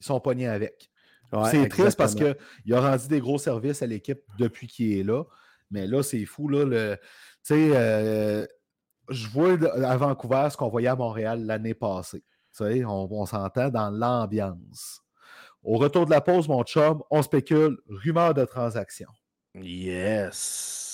ils 0.00 0.06
sont 0.06 0.20
pognés 0.20 0.48
avec. 0.48 0.90
Ouais, 1.32 1.50
c'est 1.50 1.68
triste 1.68 1.96
parce 1.96 2.14
qu'il 2.14 2.74
a 2.74 2.80
rendu 2.80 3.08
des 3.08 3.20
gros 3.20 3.38
services 3.38 3.82
à 3.82 3.86
l'équipe 3.86 4.20
depuis 4.38 4.66
qu'il 4.66 4.98
est 4.98 5.04
là. 5.04 5.24
Mais 5.70 5.86
là, 5.86 6.02
c'est 6.02 6.24
fou. 6.24 6.48
Là, 6.48 6.64
le, 6.64 6.96
tu 6.96 7.54
sais, 7.54 7.70
euh, 7.74 8.44
je 9.10 9.28
vois 9.28 9.52
à 9.84 9.96
Vancouver 9.96 10.48
ce 10.50 10.56
qu'on 10.56 10.68
voyait 10.68 10.88
à 10.88 10.96
Montréal 10.96 11.44
l'année 11.44 11.74
passée. 11.74 12.24
On, 12.60 13.08
on 13.10 13.26
s'entend 13.26 13.68
dans 13.70 13.90
l'ambiance. 13.90 15.00
Au 15.62 15.76
retour 15.76 16.06
de 16.06 16.10
la 16.10 16.20
pause, 16.20 16.48
mon 16.48 16.62
chum, 16.64 17.02
on 17.10 17.22
spécule 17.22 17.78
rumeur 17.88 18.34
de 18.34 18.44
transaction. 18.44 19.08
Yes. 19.54 20.89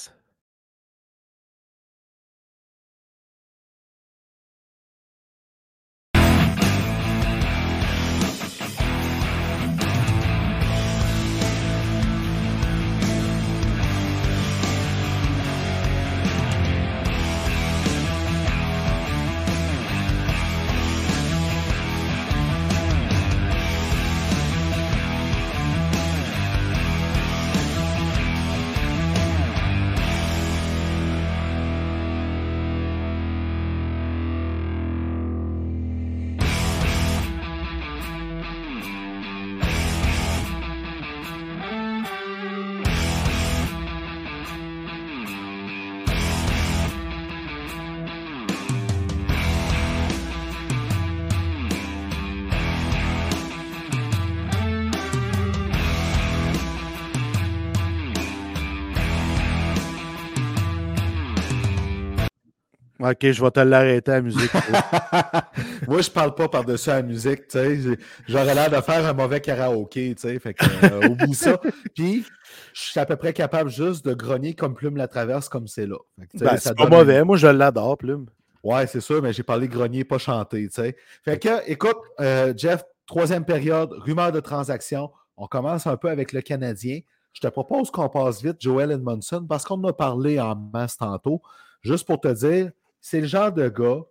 Ok, 62.98 63.30
je 63.30 63.42
vais 63.44 63.50
te 63.50 63.60
l'arrêter 63.60 64.10
à 64.10 64.14
la 64.14 64.20
musique. 64.22 64.50
Moi, 65.88 66.00
je 66.00 66.10
parle 66.10 66.34
pas 66.34 66.48
par-dessus 66.48 66.88
la 66.88 67.02
musique, 67.02 67.48
tu 67.48 67.58
sais. 67.58 67.98
J'aurais 68.26 68.54
l'air 68.54 68.70
de 68.70 68.80
faire 68.80 69.04
un 69.06 69.12
mauvais 69.12 69.40
karaoké, 69.40 70.14
tu 70.14 70.22
sais. 70.22 70.38
Fait 70.38 70.54
que, 70.54 70.64
euh, 70.86 71.08
oublie 71.08 71.34
ça. 71.34 71.60
Puis, 71.94 72.24
je 72.72 72.80
suis 72.80 72.98
à 73.00 73.04
peu 73.04 73.16
près 73.16 73.32
capable 73.34 73.68
juste 73.70 74.04
de 74.06 74.14
grogner 74.14 74.54
comme 74.54 74.74
Plume 74.74 74.96
la 74.96 75.08
traverse 75.08 75.48
comme 75.48 75.66
c'est 75.66 75.86
là. 75.86 75.96
Ben, 76.34 76.56
c'est 76.56 76.74
pas 76.74 76.84
donne- 76.84 76.98
mauvais, 76.98 77.22
moi 77.24 77.36
je 77.36 77.48
l'adore, 77.48 77.98
Plume. 77.98 78.26
Ouais, 78.64 78.86
c'est 78.86 79.00
sûr, 79.02 79.20
mais 79.22 79.32
j'ai 79.32 79.42
parlé 79.42 79.68
grogner, 79.68 80.04
pas 80.04 80.18
chanter, 80.18 80.66
tu 80.68 80.74
sais. 80.74 80.96
Fait 81.24 81.38
que, 81.38 81.70
écoute, 81.70 81.98
euh, 82.20 82.54
Jeff, 82.56 82.82
troisième 83.06 83.44
période, 83.44 83.92
rumeur 83.92 84.32
de 84.32 84.40
transaction. 84.40 85.10
On 85.36 85.46
commence 85.46 85.86
un 85.86 85.96
peu 85.98 86.08
avec 86.08 86.32
le 86.32 86.40
Canadien. 86.40 87.00
Je 87.34 87.40
te 87.42 87.48
propose 87.48 87.90
qu'on 87.90 88.08
passe 88.08 88.42
vite, 88.42 88.56
Joel 88.60 88.90
Edmondson, 88.90 89.44
parce 89.46 89.64
qu'on 89.66 89.74
en 89.84 89.88
a 89.88 89.92
parlé 89.92 90.40
en 90.40 90.56
masse 90.56 90.96
tantôt. 90.96 91.42
Juste 91.82 92.06
pour 92.06 92.18
te 92.20 92.28
dire, 92.28 92.70
c'est 93.08 93.20
le 93.20 93.28
genre 93.28 93.52
de 93.52 93.68
gars 93.68 94.02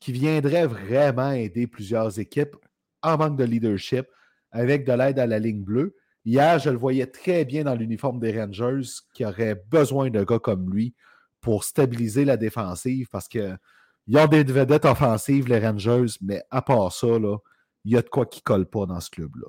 qui 0.00 0.10
viendrait 0.10 0.66
vraiment 0.66 1.30
aider 1.30 1.68
plusieurs 1.68 2.18
équipes 2.18 2.56
en 3.00 3.16
manque 3.16 3.38
de 3.38 3.44
leadership 3.44 4.04
avec 4.50 4.84
de 4.84 4.92
l'aide 4.94 5.20
à 5.20 5.28
la 5.28 5.38
ligne 5.38 5.62
bleue. 5.62 5.94
Hier, 6.24 6.58
je 6.58 6.70
le 6.70 6.76
voyais 6.76 7.06
très 7.06 7.44
bien 7.44 7.62
dans 7.62 7.76
l'uniforme 7.76 8.18
des 8.18 8.36
Rangers 8.36 8.88
qui 9.14 9.24
aurait 9.24 9.62
besoin 9.70 10.10
de 10.10 10.24
gars 10.24 10.40
comme 10.40 10.68
lui 10.72 10.92
pour 11.40 11.62
stabiliser 11.62 12.24
la 12.24 12.36
défensive 12.36 13.06
parce 13.12 13.28
que 13.28 13.56
ils 14.08 14.18
ont 14.18 14.26
des 14.26 14.42
vedettes 14.42 14.86
offensives, 14.86 15.46
les 15.46 15.60
Rangers, 15.60 16.16
mais 16.20 16.42
à 16.50 16.62
part 16.62 16.90
ça, 16.90 17.06
il 17.84 17.92
y 17.92 17.96
a 17.96 18.02
de 18.02 18.08
quoi 18.08 18.26
qui 18.26 18.42
colle 18.42 18.66
pas 18.66 18.86
dans 18.86 18.98
ce 18.98 19.08
club-là. 19.08 19.46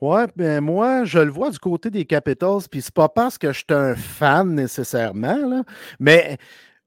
Ouais, 0.00 0.26
ben 0.36 0.60
moi, 0.60 1.04
je 1.04 1.18
le 1.18 1.32
vois 1.32 1.50
du 1.50 1.58
côté 1.58 1.90
des 1.90 2.04
Capitals, 2.04 2.68
puis 2.70 2.82
c'est 2.82 2.94
pas 2.94 3.08
parce 3.08 3.36
que 3.36 3.52
je 3.52 3.58
suis 3.58 3.66
un 3.70 3.96
fan 3.96 4.54
nécessairement, 4.54 5.64
mais 5.98 6.38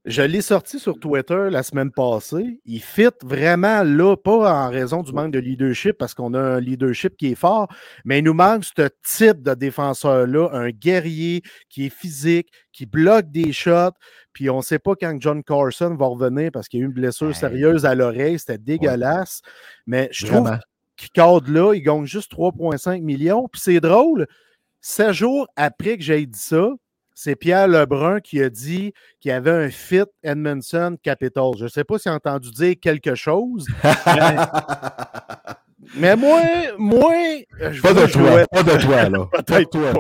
je 0.05 0.21
l'ai 0.21 0.41
sorti 0.41 0.79
sur 0.79 0.99
Twitter 0.99 1.47
la 1.49 1.63
semaine 1.63 1.91
passée. 1.91 2.59
Il 2.65 2.81
fit 2.81 3.09
vraiment 3.23 3.83
là, 3.83 4.15
pas 4.15 4.65
en 4.65 4.69
raison 4.69 5.01
du 5.01 5.11
manque 5.13 5.31
de 5.31 5.39
leadership, 5.39 5.97
parce 5.97 6.13
qu'on 6.13 6.33
a 6.35 6.39
un 6.39 6.59
leadership 6.59 7.17
qui 7.17 7.31
est 7.31 7.35
fort, 7.35 7.67
mais 8.03 8.19
il 8.19 8.23
nous 8.23 8.33
manque 8.35 8.65
ce 8.65 8.87
type 9.03 9.41
de 9.41 9.55
défenseur-là, 9.55 10.49
un 10.53 10.69
guerrier 10.69 11.41
qui 11.69 11.87
est 11.87 11.89
physique, 11.89 12.49
qui 12.71 12.85
bloque 12.85 13.31
des 13.31 13.51
shots, 13.51 13.95
puis 14.31 14.49
on 14.49 14.57
ne 14.57 14.61
sait 14.61 14.79
pas 14.79 14.95
quand 14.95 15.15
John 15.19 15.43
Carson 15.43 15.95
va 15.95 16.05
revenir 16.05 16.51
parce 16.51 16.67
qu'il 16.67 16.81
y 16.81 16.83
a 16.83 16.85
eu 16.85 16.87
une 16.87 16.93
blessure 16.93 17.35
sérieuse 17.35 17.85
à 17.85 17.95
l'oreille, 17.95 18.37
c'était 18.37 18.57
dégueulasse. 18.57 19.41
Mais 19.87 20.09
je 20.11 20.27
trouve 20.27 20.41
Vraiment. 20.41 20.59
qui 20.97 21.09
cadre 21.09 21.49
là, 21.51 21.73
il 21.73 21.81
gagne 21.81 22.05
juste 22.05 22.31
3,5 22.31 23.01
millions. 23.01 23.47
Puis 23.51 23.61
c'est 23.63 23.79
drôle, 23.79 24.27
sept 24.81 25.13
jours 25.13 25.47
après 25.55 25.97
que 25.97 26.03
j'ai 26.03 26.25
dit 26.25 26.37
ça, 26.37 26.69
c'est 27.16 27.36
Pierre 27.36 27.68
Lebrun 27.70 28.20
qui 28.20 28.43
a 28.43 28.49
dit 28.49 28.93
qu'il 29.22 29.30
y 29.30 29.32
avait 29.34 29.49
un 29.51 29.70
fit 29.70 30.03
Edmondson 30.22 30.97
Capital. 31.01 31.51
Je 31.57 31.63
ne 31.63 31.70
sais 31.70 31.84
pas 31.86 31.97
s'il 31.97 32.11
a 32.11 32.16
entendu 32.16 32.51
dire 32.51 32.76
quelque 32.82 33.16
chose, 33.16 33.66
mais 35.97 36.16
moi, 36.18 36.41
moi, 36.78 37.13
je 37.72 37.82
Pas 37.82 37.93
de 37.93 38.05
toi, 38.05 38.07
jouer- 38.07 38.45
pas 38.51 38.63
de 38.63 38.82
toi, 38.82 39.09
là. 39.09 39.26
Peut-être 39.43 39.70
toi. 39.70 39.93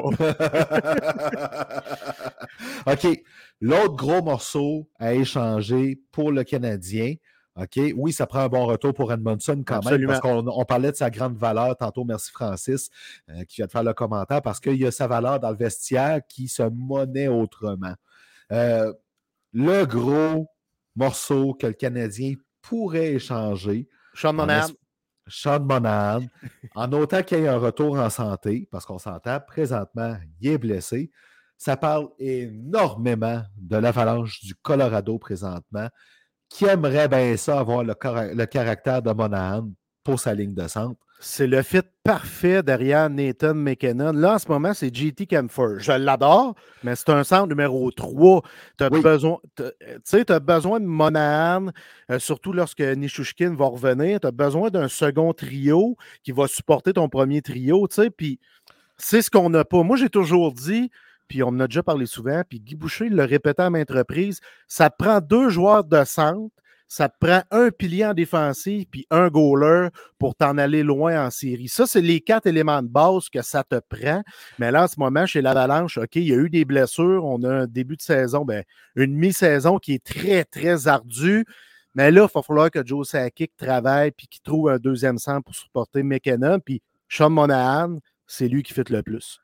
OK. 2.93 3.21
L'autre 3.61 3.95
gros 3.95 4.21
morceau 4.21 4.89
à 4.99 5.13
échanger 5.13 5.99
pour 6.11 6.31
le 6.31 6.43
Canadien, 6.43 7.13
OK, 7.57 7.79
oui, 7.95 8.11
ça 8.11 8.27
prend 8.27 8.39
un 8.39 8.49
bon 8.49 8.65
retour 8.65 8.93
pour 8.93 9.13
Edmondson 9.13 9.63
quand 9.65 9.77
Absolument. 9.77 10.11
même, 10.11 10.19
parce 10.21 10.33
qu'on 10.33 10.45
on 10.47 10.65
parlait 10.65 10.91
de 10.91 10.97
sa 10.97 11.09
grande 11.09 11.37
valeur 11.37 11.77
tantôt, 11.77 12.03
merci 12.03 12.29
Francis, 12.31 12.89
euh, 13.29 13.43
qui 13.45 13.57
vient 13.57 13.65
de 13.67 13.71
faire 13.71 13.83
le 13.83 13.93
commentaire, 13.93 14.41
parce 14.41 14.59
qu'il 14.59 14.75
y 14.75 14.85
a 14.85 14.91
sa 14.91 15.07
valeur 15.07 15.39
dans 15.39 15.51
le 15.51 15.55
vestiaire 15.55 16.19
qui 16.27 16.49
se 16.49 16.63
monnaie 16.63 17.29
autrement. 17.29 17.93
Euh, 18.51 18.91
le 19.53 19.85
gros 19.85 20.47
morceau 20.97 21.53
que 21.53 21.67
le 21.67 21.73
Canadien 21.73 22.33
pourrait 22.61 23.13
échanger, 23.13 23.87
Sean 24.13 24.49
es- 24.49 24.73
Sean 25.27 25.61
Monahan, 25.61 26.21
en 26.75 26.91
autant 26.91 27.23
qu'il 27.23 27.39
y 27.39 27.41
ait 27.43 27.47
un 27.47 27.57
retour 27.57 27.97
en 27.97 28.09
santé, 28.09 28.67
parce 28.69 28.85
qu'on 28.85 28.99
s'entend, 28.99 29.39
présentement, 29.39 30.17
il 30.41 30.51
est 30.51 30.57
blessé. 30.57 31.09
Ça 31.57 31.77
parle 31.77 32.09
énormément 32.19 33.41
de 33.57 33.77
l'avalanche 33.77 34.41
du 34.43 34.55
Colorado 34.55 35.17
présentement, 35.17 35.87
qui 36.55 36.63
aimerait 36.63 37.09
bien 37.09 37.35
ça 37.35 37.59
avoir 37.59 37.83
le, 37.83 38.45
caractère 38.45 39.01
de 39.01 39.11
Monahan 39.11 39.67
pour 40.05 40.21
sa 40.21 40.33
ligne 40.33 40.53
de 40.53 40.67
centre. 40.69 40.97
C'est 41.19 41.47
le 41.47 41.61
fit 41.63 41.81
parfait 42.03 42.63
derrière 42.63 43.09
Nathan 43.09 43.53
McKinnon. 43.53 44.13
Là, 44.13 44.35
en 44.35 44.39
ce 44.39 44.47
moment, 44.47 44.73
c'est 44.73 44.93
JT 44.93 45.25
Kempfer. 45.25 45.79
Je 45.79 45.91
l'adore, 45.91 46.55
mais 46.83 46.95
c'est 46.95 47.09
un 47.09 47.25
centre 47.25 47.47
numéro 47.47 47.91
3. 47.91 48.41
Tu 48.77 48.83
as, 48.85 48.89
besoin, 48.89 49.37
as 49.57 50.39
besoin 50.39 50.79
de 50.79 50.85
Monahan, 50.85 51.71
euh, 52.09 52.19
surtout 52.19 52.53
lorsque 52.53 52.81
Nishushkin 52.81 53.53
va 53.53 53.65
revenir. 53.65 54.21
Tu 54.21 54.27
as 54.27 54.31
besoin 54.31 54.69
d'un 54.69 54.87
second 54.87 55.33
trio 55.33 55.97
qui 56.23 56.31
va 56.31 56.47
supporter 56.47 56.93
ton 56.93 57.09
premier 57.09 57.41
trio. 57.41 57.85
Puis 58.15 58.39
c'est 58.97 59.21
ce 59.21 59.29
qu'on 59.29 59.49
n'a 59.49 59.65
pas. 59.65 59.83
Moi, 59.83 59.97
j'ai 59.97 60.09
toujours 60.09 60.53
dit, 60.53 60.89
puis 61.27 61.43
on 61.43 61.49
en 61.49 61.59
a 61.61 61.67
déjà 61.67 61.83
parlé 61.83 62.05
souvent, 62.05 62.41
puis 62.47 62.59
Guy 62.59 62.75
Boucher 62.75 63.09
le 63.09 63.23
répétait 63.23 63.63
à 63.63 63.69
maintes 63.69 63.91
reprises, 63.91 64.39
ça 64.67 64.89
prend 64.89 65.19
deux 65.19 65.49
joueurs 65.49 65.83
de 65.83 66.03
centre 66.03 66.55
ça 66.87 67.09
prend 67.09 67.41
un 67.51 67.71
pilier 67.71 68.05
en 68.05 68.13
défensive 68.13 68.85
puis 68.89 69.07
un 69.09 69.29
goaler 69.29 69.89
pour 70.19 70.35
t'en 70.35 70.57
aller 70.57 70.83
loin 70.83 71.25
en 71.25 71.31
série. 71.31 71.67
Ça, 71.67 71.87
c'est 71.87 72.01
les 72.01 72.21
quatre 72.21 72.45
éléments 72.45 72.81
de 72.81 72.87
base 72.87 73.29
que 73.29 73.41
ça 73.41 73.63
te 73.63 73.79
prend. 73.89 74.21
Mais 74.59 74.71
là, 74.71 74.83
en 74.83 74.87
ce 74.87 74.99
moment, 74.99 75.25
chez 75.25 75.41
l'Avalanche, 75.41 75.97
OK, 75.97 76.15
il 76.15 76.27
y 76.27 76.33
a 76.33 76.37
eu 76.37 76.49
des 76.49 76.65
blessures. 76.65 77.25
On 77.25 77.41
a 77.43 77.49
un 77.49 77.67
début 77.67 77.95
de 77.95 78.01
saison, 78.01 78.45
ben, 78.45 78.63
une 78.95 79.15
mi-saison 79.15 79.79
qui 79.79 79.93
est 79.93 80.03
très, 80.03 80.43
très 80.43 80.87
ardue. 80.87 81.45
Mais 81.95 82.11
là, 82.11 82.27
il 82.29 82.33
va 82.33 82.41
falloir 82.43 82.69
que 82.69 82.85
Joe 82.85 83.07
Sakic 83.07 83.55
travaille 83.57 84.11
puis 84.11 84.27
qu'il 84.27 84.41
trouve 84.41 84.69
un 84.69 84.77
deuxième 84.77 85.17
centre 85.17 85.43
pour 85.43 85.55
supporter 85.55 86.03
McKenna. 86.03 86.59
Puis 86.59 86.81
Sean 87.09 87.29
Monahan, 87.29 87.97
c'est 88.27 88.47
lui 88.47 88.63
qui 88.63 88.73
fait 88.73 88.89
le 88.89 89.01
plus. 89.01 89.39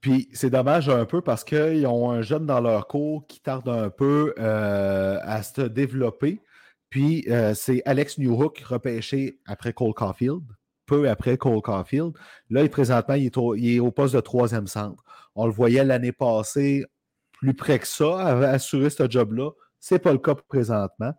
Puis 0.00 0.28
c'est 0.32 0.50
dommage 0.50 0.88
un 0.88 1.04
peu 1.04 1.22
parce 1.22 1.42
qu'ils 1.44 1.86
ont 1.86 2.10
un 2.10 2.22
jeune 2.22 2.46
dans 2.46 2.60
leur 2.60 2.86
cours 2.86 3.26
qui 3.26 3.40
tarde 3.40 3.68
un 3.68 3.90
peu 3.90 4.34
euh, 4.38 5.18
à 5.22 5.42
se 5.42 5.62
développer. 5.62 6.40
Puis 6.88 7.24
euh, 7.28 7.52
c'est 7.54 7.82
Alex 7.84 8.18
Newhook 8.18 8.60
repêché 8.60 9.40
après 9.46 9.72
Cole 9.72 9.94
Caulfield, 9.94 10.44
peu 10.86 11.08
après 11.08 11.36
Cole 11.36 11.60
Caulfield. 11.62 12.12
Là, 12.48 12.62
il, 12.62 12.70
présentement, 12.70 13.14
il 13.14 13.26
est, 13.26 13.80
au, 13.80 13.90
poste 13.90 14.14
de 14.14 14.20
troisième 14.20 14.68
centre. 14.68 15.02
On 15.34 15.46
le 15.46 15.52
voyait 15.52 15.84
l'année 15.84 16.12
passée 16.12 16.84
plus 17.32 17.54
près 17.54 17.78
que 17.78 17.86
ça, 17.86 18.18
à 18.18 18.50
assurer 18.50 18.90
ce 18.90 19.08
job-là. 19.08 19.50
Ce 19.80 19.94
n'est 19.94 19.98
pas 19.98 20.12
le 20.12 20.18
cas 20.18 20.34
présentement. 20.34 21.12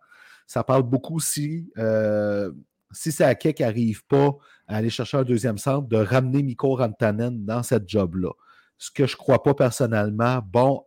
Ça 0.46 0.64
parle 0.64 0.82
beaucoup 0.82 1.20
si, 1.20 1.70
euh, 1.78 2.50
si 2.90 3.12
Sakek 3.12 3.60
n'arrive 3.60 4.04
pas 4.06 4.36
à 4.66 4.76
aller 4.76 4.90
chercher 4.90 5.18
un 5.18 5.22
deuxième 5.22 5.58
centre, 5.58 5.86
de 5.88 5.96
ramener 5.96 6.42
Mikko 6.42 6.76
Rantanen 6.76 7.44
dans 7.44 7.62
cette 7.62 7.88
job-là. 7.88 8.30
Ce 8.80 8.90
que 8.90 9.06
je 9.06 9.12
ne 9.12 9.18
crois 9.18 9.42
pas 9.42 9.52
personnellement, 9.52 10.40
bon, 10.42 10.82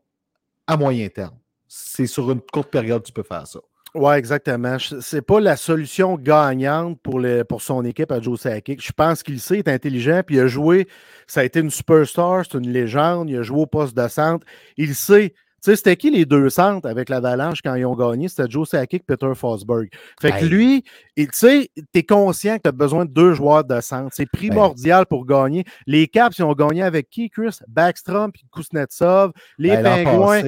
à 0.65 0.77
moyen 0.77 1.07
terme. 1.09 1.37
C'est 1.67 2.07
sur 2.07 2.31
une 2.31 2.41
courte 2.41 2.71
période 2.71 3.03
que 3.03 3.07
tu 3.07 3.13
peux 3.13 3.23
faire 3.23 3.45
ça. 3.45 3.59
Oui, 3.93 4.15
exactement. 4.15 4.77
C'est 5.01 5.21
pas 5.21 5.39
la 5.39 5.55
solution 5.55 6.15
gagnante 6.15 6.99
pour, 7.03 7.21
son 7.61 7.85
équipe 7.85 8.11
à 8.11 8.19
Joe 8.19 8.39
Sakic. 8.39 8.83
Je 8.83 8.91
pense 8.91 9.21
qu'il 9.21 9.39
sait, 9.39 9.55
il 9.55 9.59
est 9.59 9.69
intelligent, 9.69 10.21
puis 10.25 10.37
il 10.37 10.39
a 10.39 10.47
joué. 10.47 10.87
Ça 11.27 11.41
a 11.41 11.43
été 11.43 11.59
une 11.59 11.69
superstar, 11.69 12.43
c'est 12.43 12.57
une 12.57 12.71
légende. 12.71 13.29
Il 13.29 13.37
a 13.37 13.43
joué 13.43 13.61
au 13.61 13.67
poste 13.67 13.95
de 13.95 14.07
centre. 14.07 14.45
Il 14.77 14.95
sait. 14.95 15.35
Tu 15.63 15.69
sais, 15.69 15.75
c'était 15.77 15.95
qui 15.95 16.11
les 16.11 16.25
deux 16.25 16.49
centres 16.49 16.89
avec 16.89 17.07
l'Avalanche 17.07 17.61
quand 17.63 17.75
ils 17.75 17.85
ont 17.85 17.95
gagné? 17.95 18.27
C'était 18.27 18.49
Joe 18.49 18.67
Sakic 18.67 19.01
et 19.01 19.05
Peter 19.05 19.31
Fosberg. 19.33 19.87
Fait 20.19 20.33
que 20.33 20.43
lui, 20.43 20.83
tu 21.15 21.25
sais, 21.31 21.69
tu 21.73 21.99
es 21.99 22.03
conscient 22.03 22.57
que 22.57 22.63
tu 22.63 22.67
as 22.67 22.73
besoin 22.73 23.05
de 23.05 23.11
deux 23.11 23.33
joueurs 23.33 23.63
de 23.63 23.79
centre. 23.79 24.09
C'est 24.13 24.25
primordial 24.25 25.05
pour 25.05 25.25
gagner. 25.25 25.63
Les 25.87 26.09
Caps, 26.09 26.37
ils 26.37 26.43
ont 26.43 26.51
gagné 26.51 26.83
avec 26.83 27.09
qui, 27.09 27.29
Chris? 27.29 27.59
Backstrom 27.69 28.33
puis 28.33 28.43
Kuznetsov. 28.51 29.31
Les 29.57 29.77
Pingouins. 29.81 30.41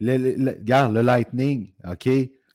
regarde, 0.00 0.92
le 0.92 1.02
Lightning, 1.02 1.72
OK? 1.88 2.08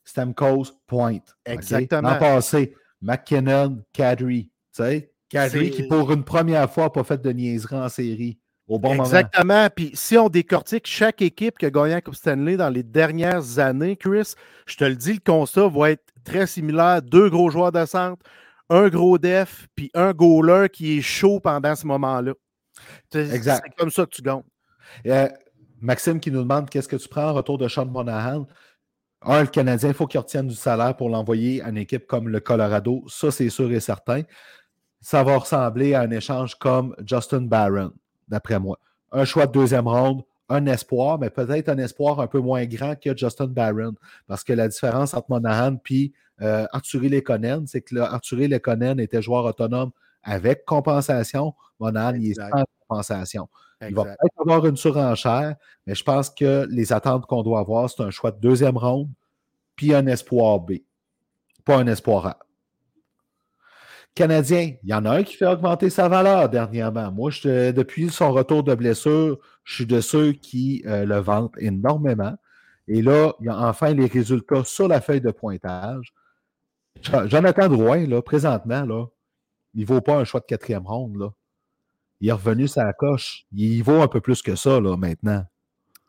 Stamkos, 0.03 0.73
Point. 0.87 1.21
Exactement. 1.45 2.01
L'an 2.01 2.19
passé, 2.19 2.75
McKinnon, 3.01 3.81
Kadri. 3.93 4.43
Tu 4.75 4.83
sais, 4.83 5.13
Kadri 5.29 5.71
qui, 5.71 5.83
pour 5.83 6.11
une 6.11 6.25
première 6.25 6.69
fois, 6.69 6.83
n'a 6.83 6.89
pas 6.89 7.05
fait 7.05 7.21
de 7.21 7.31
niaiserie 7.31 7.77
en 7.77 7.87
série. 7.87 8.39
Au 8.67 8.79
bon 8.79 8.95
Exactement. 8.95 9.67
Puis 9.73 9.91
si 9.93 10.17
on 10.17 10.29
décortique 10.29 10.87
chaque 10.87 11.21
équipe 11.21 11.57
qui 11.57 11.65
a 11.65 11.69
gagné 11.69 11.93
la 11.93 12.01
Coupe 12.01 12.15
Stanley 12.15 12.57
dans 12.57 12.69
les 12.69 12.83
dernières 12.83 13.59
années, 13.59 13.95
Chris, 13.95 14.33
je 14.65 14.75
te 14.75 14.83
le 14.83 14.95
dis, 14.95 15.13
le 15.13 15.19
constat 15.19 15.67
va 15.69 15.91
être 15.91 16.03
très 16.25 16.47
similaire. 16.47 17.01
Deux 17.01 17.29
gros 17.29 17.49
joueurs 17.49 17.71
de 17.71 17.85
centre, 17.85 18.21
un 18.69 18.89
gros 18.89 19.17
def, 19.17 19.67
puis 19.75 19.89
un 19.93 20.11
goaler 20.11 20.67
qui 20.69 20.97
est 20.97 21.01
chaud 21.01 21.39
pendant 21.39 21.75
ce 21.75 21.87
moment-là. 21.87 22.33
Exact. 23.13 23.63
C'est 23.65 23.75
comme 23.75 23.91
ça 23.91 24.05
que 24.05 24.11
tu 24.11 24.21
gagnes. 24.21 24.43
Euh, 25.05 25.29
Maxime 25.79 26.19
qui 26.19 26.31
nous 26.31 26.41
demande 26.41 26.69
qu'est-ce 26.69 26.87
que 26.87 26.95
tu 26.95 27.07
prends 27.07 27.29
en 27.29 27.33
retour 27.33 27.57
de 27.57 27.67
Sean 27.67 27.85
Monahan. 27.85 28.47
Un, 29.21 29.41
le 29.41 29.47
Canadien, 29.47 29.89
il 29.89 29.95
faut 29.95 30.07
qu'il 30.07 30.19
retienne 30.19 30.47
du 30.47 30.55
salaire 30.55 30.95
pour 30.95 31.09
l'envoyer 31.09 31.61
à 31.61 31.69
une 31.69 31.77
équipe 31.77 32.05
comme 32.07 32.29
le 32.29 32.39
Colorado. 32.39 33.03
Ça, 33.07 33.31
c'est 33.31 33.49
sûr 33.49 33.71
et 33.71 33.79
certain. 33.79 34.21
Ça 35.01 35.23
va 35.23 35.37
ressembler 35.37 35.93
à 35.93 36.01
un 36.01 36.11
échange 36.11 36.55
comme 36.55 36.95
Justin 37.05 37.41
Barron, 37.41 37.93
d'après 38.27 38.59
moi. 38.59 38.79
Un 39.11 39.25
choix 39.25 39.47
de 39.47 39.51
deuxième 39.51 39.87
ronde, 39.87 40.23
un 40.49 40.65
espoir, 40.65 41.19
mais 41.19 41.29
peut-être 41.29 41.69
un 41.69 41.77
espoir 41.77 42.19
un 42.19 42.27
peu 42.27 42.39
moins 42.39 42.65
grand 42.65 42.95
que 42.99 43.15
Justin 43.15 43.47
Barron. 43.47 43.93
Parce 44.27 44.43
que 44.43 44.53
la 44.53 44.67
différence 44.67 45.13
entre 45.13 45.29
Monahan 45.29 45.77
et 45.89 46.11
euh, 46.41 46.65
Arthurie 46.71 47.09
Lekonen, 47.09 47.67
c'est 47.67 47.81
que 47.81 47.97
Arthurie 47.97 48.47
Lekonen 48.47 48.99
était 48.99 49.21
joueur 49.21 49.45
autonome 49.45 49.91
avec 50.23 50.65
compensation. 50.65 51.53
Monahan, 51.79 52.15
il 52.15 52.31
est 52.31 52.33
sans 52.35 52.49
compensation. 52.87 53.49
Il 53.81 53.93
va 53.93 54.05
peut-être 54.05 54.41
avoir 54.41 54.65
une 54.65 54.77
surenchère, 54.77 55.55
mais 55.85 55.93
je 55.93 56.03
pense 56.03 56.29
que 56.29 56.65
les 56.69 56.91
attentes 56.93 57.25
qu'on 57.27 57.43
doit 57.43 57.59
avoir, 57.59 57.89
c'est 57.89 58.01
un 58.01 58.09
choix 58.09 58.31
de 58.31 58.39
deuxième 58.39 58.77
ronde, 58.77 59.09
puis 59.75 59.93
un 59.93 60.07
espoir 60.07 60.59
B, 60.59 60.77
pas 61.63 61.77
un 61.77 61.85
espoir 61.85 62.25
A. 62.25 62.39
Canadien, 64.17 64.73
il 64.83 64.89
y 64.89 64.93
en 64.93 65.05
a 65.05 65.11
un 65.11 65.23
qui 65.23 65.35
fait 65.35 65.45
augmenter 65.45 65.89
sa 65.89 66.09
valeur 66.09 66.49
dernièrement. 66.49 67.11
Moi, 67.11 67.31
depuis 67.43 68.09
son 68.09 68.31
retour 68.31 68.63
de 68.63 68.73
blessure, 68.73 69.37
je 69.63 69.75
suis 69.75 69.85
de 69.85 70.01
ceux 70.01 70.31
qui 70.31 70.83
euh, 70.85 71.05
le 71.05 71.17
vendent 71.19 71.51
énormément. 71.57 72.35
Et 72.87 73.01
là, 73.01 73.33
il 73.39 73.45
y 73.45 73.49
a 73.49 73.57
enfin 73.57 73.93
les 73.93 74.07
résultats 74.07 74.63
sur 74.63 74.87
la 74.87 75.01
feuille 75.01 75.21
de 75.21 75.31
pointage. 75.31 76.13
Jonathan 77.25 77.67
Drouin, 77.67 78.07
là, 78.07 78.21
présentement, 78.21 78.83
là, 78.83 79.05
il 79.75 79.81
ne 79.81 79.85
vaut 79.85 80.01
pas 80.01 80.17
un 80.17 80.23
choix 80.23 80.39
de 80.39 80.45
quatrième 80.45 80.87
ronde. 80.87 81.17
Là 81.17 81.29
il 82.19 82.29
est 82.29 82.33
revenu 82.33 82.67
sa 82.67 82.91
coche. 82.93 83.45
Il 83.51 83.83
vaut 83.83 84.01
un 84.01 84.07
peu 84.07 84.21
plus 84.21 84.41
que 84.41 84.55
ça, 84.55 84.79
là, 84.79 84.97
maintenant. 84.97 85.45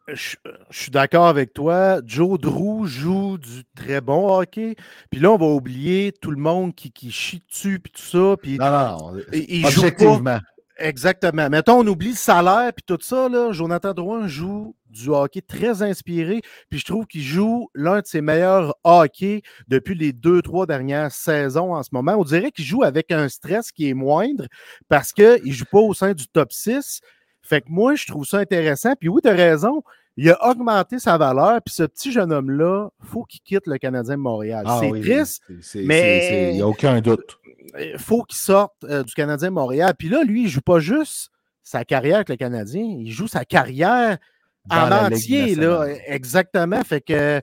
Je, 0.08 0.36
suis 0.70 0.90
d'accord 0.90 1.26
avec 1.26 1.52
toi. 1.52 2.00
Joe 2.04 2.38
Drew 2.38 2.86
joue 2.86 3.36
du 3.38 3.64
très 3.76 4.00
bon 4.00 4.38
hockey. 4.38 4.74
Puis 5.10 5.20
là, 5.20 5.32
on 5.32 5.36
va 5.36 5.46
oublier 5.46 6.12
tout 6.12 6.30
le 6.30 6.38
monde 6.38 6.74
qui, 6.74 6.90
qui 6.90 7.10
chie 7.10 7.42
dessus 7.48 7.78
puis 7.78 7.92
tout 7.92 8.02
ça. 8.02 8.36
Puis 8.40 8.58
non, 8.58 8.70
non, 8.70 9.12
il, 9.32 9.66
objectivement. 9.66 10.38
Exactement. 10.78 11.50
Mettons, 11.50 11.80
on 11.80 11.86
oublie 11.86 12.10
le 12.10 12.14
salaire 12.14 12.72
puis 12.72 12.84
tout 12.86 12.98
ça. 13.00 13.28
Là. 13.28 13.52
Jonathan 13.52 13.92
Drouin 13.92 14.28
joue 14.28 14.76
du 14.88 15.08
hockey 15.08 15.42
très 15.42 15.82
inspiré. 15.82 16.40
Puis 16.70 16.78
je 16.78 16.84
trouve 16.84 17.06
qu'il 17.06 17.22
joue 17.22 17.68
l'un 17.74 18.00
de 18.00 18.06
ses 18.06 18.20
meilleurs 18.20 18.74
hockey 18.84 19.42
depuis 19.66 19.96
les 19.96 20.12
deux, 20.12 20.40
trois 20.40 20.66
dernières 20.66 21.10
saisons 21.12 21.74
en 21.74 21.82
ce 21.82 21.90
moment. 21.92 22.14
On 22.16 22.24
dirait 22.24 22.52
qu'il 22.52 22.64
joue 22.64 22.84
avec 22.84 23.10
un 23.10 23.28
stress 23.28 23.72
qui 23.72 23.88
est 23.88 23.94
moindre 23.94 24.46
parce 24.88 25.12
qu'il 25.12 25.42
ne 25.44 25.52
joue 25.52 25.66
pas 25.70 25.80
au 25.80 25.94
sein 25.94 26.14
du 26.14 26.28
top 26.28 26.52
6. 26.52 27.00
Fait 27.48 27.62
que 27.62 27.70
moi, 27.70 27.94
je 27.94 28.06
trouve 28.06 28.26
ça 28.26 28.38
intéressant. 28.38 28.94
Puis 28.98 29.08
oui, 29.08 29.22
tu 29.22 29.28
as 29.28 29.32
raison. 29.32 29.82
Il 30.18 30.28
a 30.30 30.50
augmenté 30.50 30.98
sa 30.98 31.16
valeur, 31.16 31.62
puis 31.64 31.72
ce 31.72 31.84
petit 31.84 32.10
jeune 32.10 32.32
homme-là, 32.32 32.88
il 33.02 33.08
faut 33.08 33.22
qu'il 33.22 33.40
quitte 33.40 33.66
le 33.66 33.78
Canadien 33.78 34.16
de 34.16 34.20
Montréal. 34.20 34.64
Ah 34.66 34.80
c'est 34.80 35.00
triste, 35.00 35.42
mais 35.76 36.50
il 36.50 36.56
n'y 36.56 36.62
a 36.62 36.66
aucun 36.66 37.00
doute. 37.00 37.38
Il 37.78 37.98
faut 37.98 38.24
qu'il 38.24 38.36
sorte 38.36 38.82
euh, 38.84 39.04
du 39.04 39.14
Canadien 39.14 39.48
de 39.48 39.54
Montréal. 39.54 39.94
Puis 39.96 40.08
là, 40.08 40.24
lui, 40.24 40.40
il 40.40 40.44
ne 40.46 40.50
joue 40.50 40.60
pas 40.60 40.80
juste 40.80 41.30
sa 41.62 41.84
carrière 41.84 42.16
avec 42.16 42.30
le 42.30 42.36
Canadien, 42.36 42.82
il 42.82 43.12
joue 43.12 43.28
sa 43.28 43.44
carrière 43.44 44.18
en 44.70 44.90
entier. 44.90 45.54
Là, 45.54 45.86
exactement. 46.06 46.82
Fait 46.82 47.00
que 47.00 47.40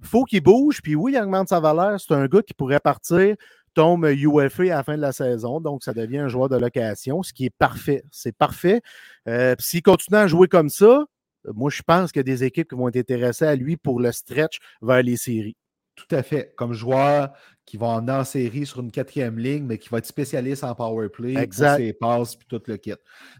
faut 0.00 0.24
qu'il 0.24 0.42
bouge. 0.42 0.80
Puis 0.82 0.94
oui, 0.94 1.12
il 1.14 1.20
augmente 1.20 1.48
sa 1.48 1.60
valeur. 1.60 2.00
C'est 2.00 2.14
un 2.14 2.26
gars 2.26 2.42
qui 2.42 2.54
pourrait 2.54 2.80
partir, 2.80 3.36
tombe 3.76 4.06
UFA 4.06 4.62
à 4.62 4.66
la 4.66 4.82
fin 4.82 4.96
de 4.96 5.02
la 5.02 5.12
saison. 5.12 5.60
Donc, 5.60 5.84
ça 5.84 5.92
devient 5.92 6.18
un 6.18 6.28
joueur 6.28 6.48
de 6.48 6.56
location, 6.56 7.22
ce 7.22 7.32
qui 7.32 7.44
est 7.44 7.56
parfait. 7.56 8.02
C'est 8.10 8.34
parfait. 8.34 8.80
Euh, 9.28 9.54
s'il 9.58 9.82
continue 9.82 10.16
à 10.16 10.26
jouer 10.26 10.48
comme 10.48 10.70
ça, 10.70 11.04
moi, 11.54 11.70
je 11.70 11.82
pense 11.82 12.10
qu'il 12.10 12.20
y 12.20 12.20
a 12.20 12.24
des 12.24 12.42
équipes 12.42 12.70
qui 12.70 12.74
vont 12.74 12.88
être 12.88 12.96
intéressées 12.96 13.44
à 13.44 13.54
lui 13.54 13.76
pour 13.76 14.00
le 14.00 14.10
stretch 14.12 14.58
vers 14.80 15.02
les 15.02 15.16
séries. 15.16 15.56
Tout 15.94 16.12
à 16.14 16.22
fait. 16.22 16.54
Comme 16.56 16.72
joueur 16.72 17.32
qui 17.66 17.76
va 17.76 17.86
en 17.88 18.08
en 18.08 18.24
série 18.24 18.64
sur 18.64 18.80
une 18.80 18.90
quatrième 18.90 19.38
ligne, 19.38 19.64
mais 19.64 19.78
qui 19.78 19.90
va 19.90 19.98
être 19.98 20.06
spécialiste 20.06 20.64
en 20.64 20.74
power 20.74 21.08
play, 21.10 21.36
exact. 21.36 21.76
ses 21.76 21.92
passes 21.92 22.36
puis 22.36 22.46
tout 22.48 22.62
le 22.66 22.76
kit. 22.78 22.94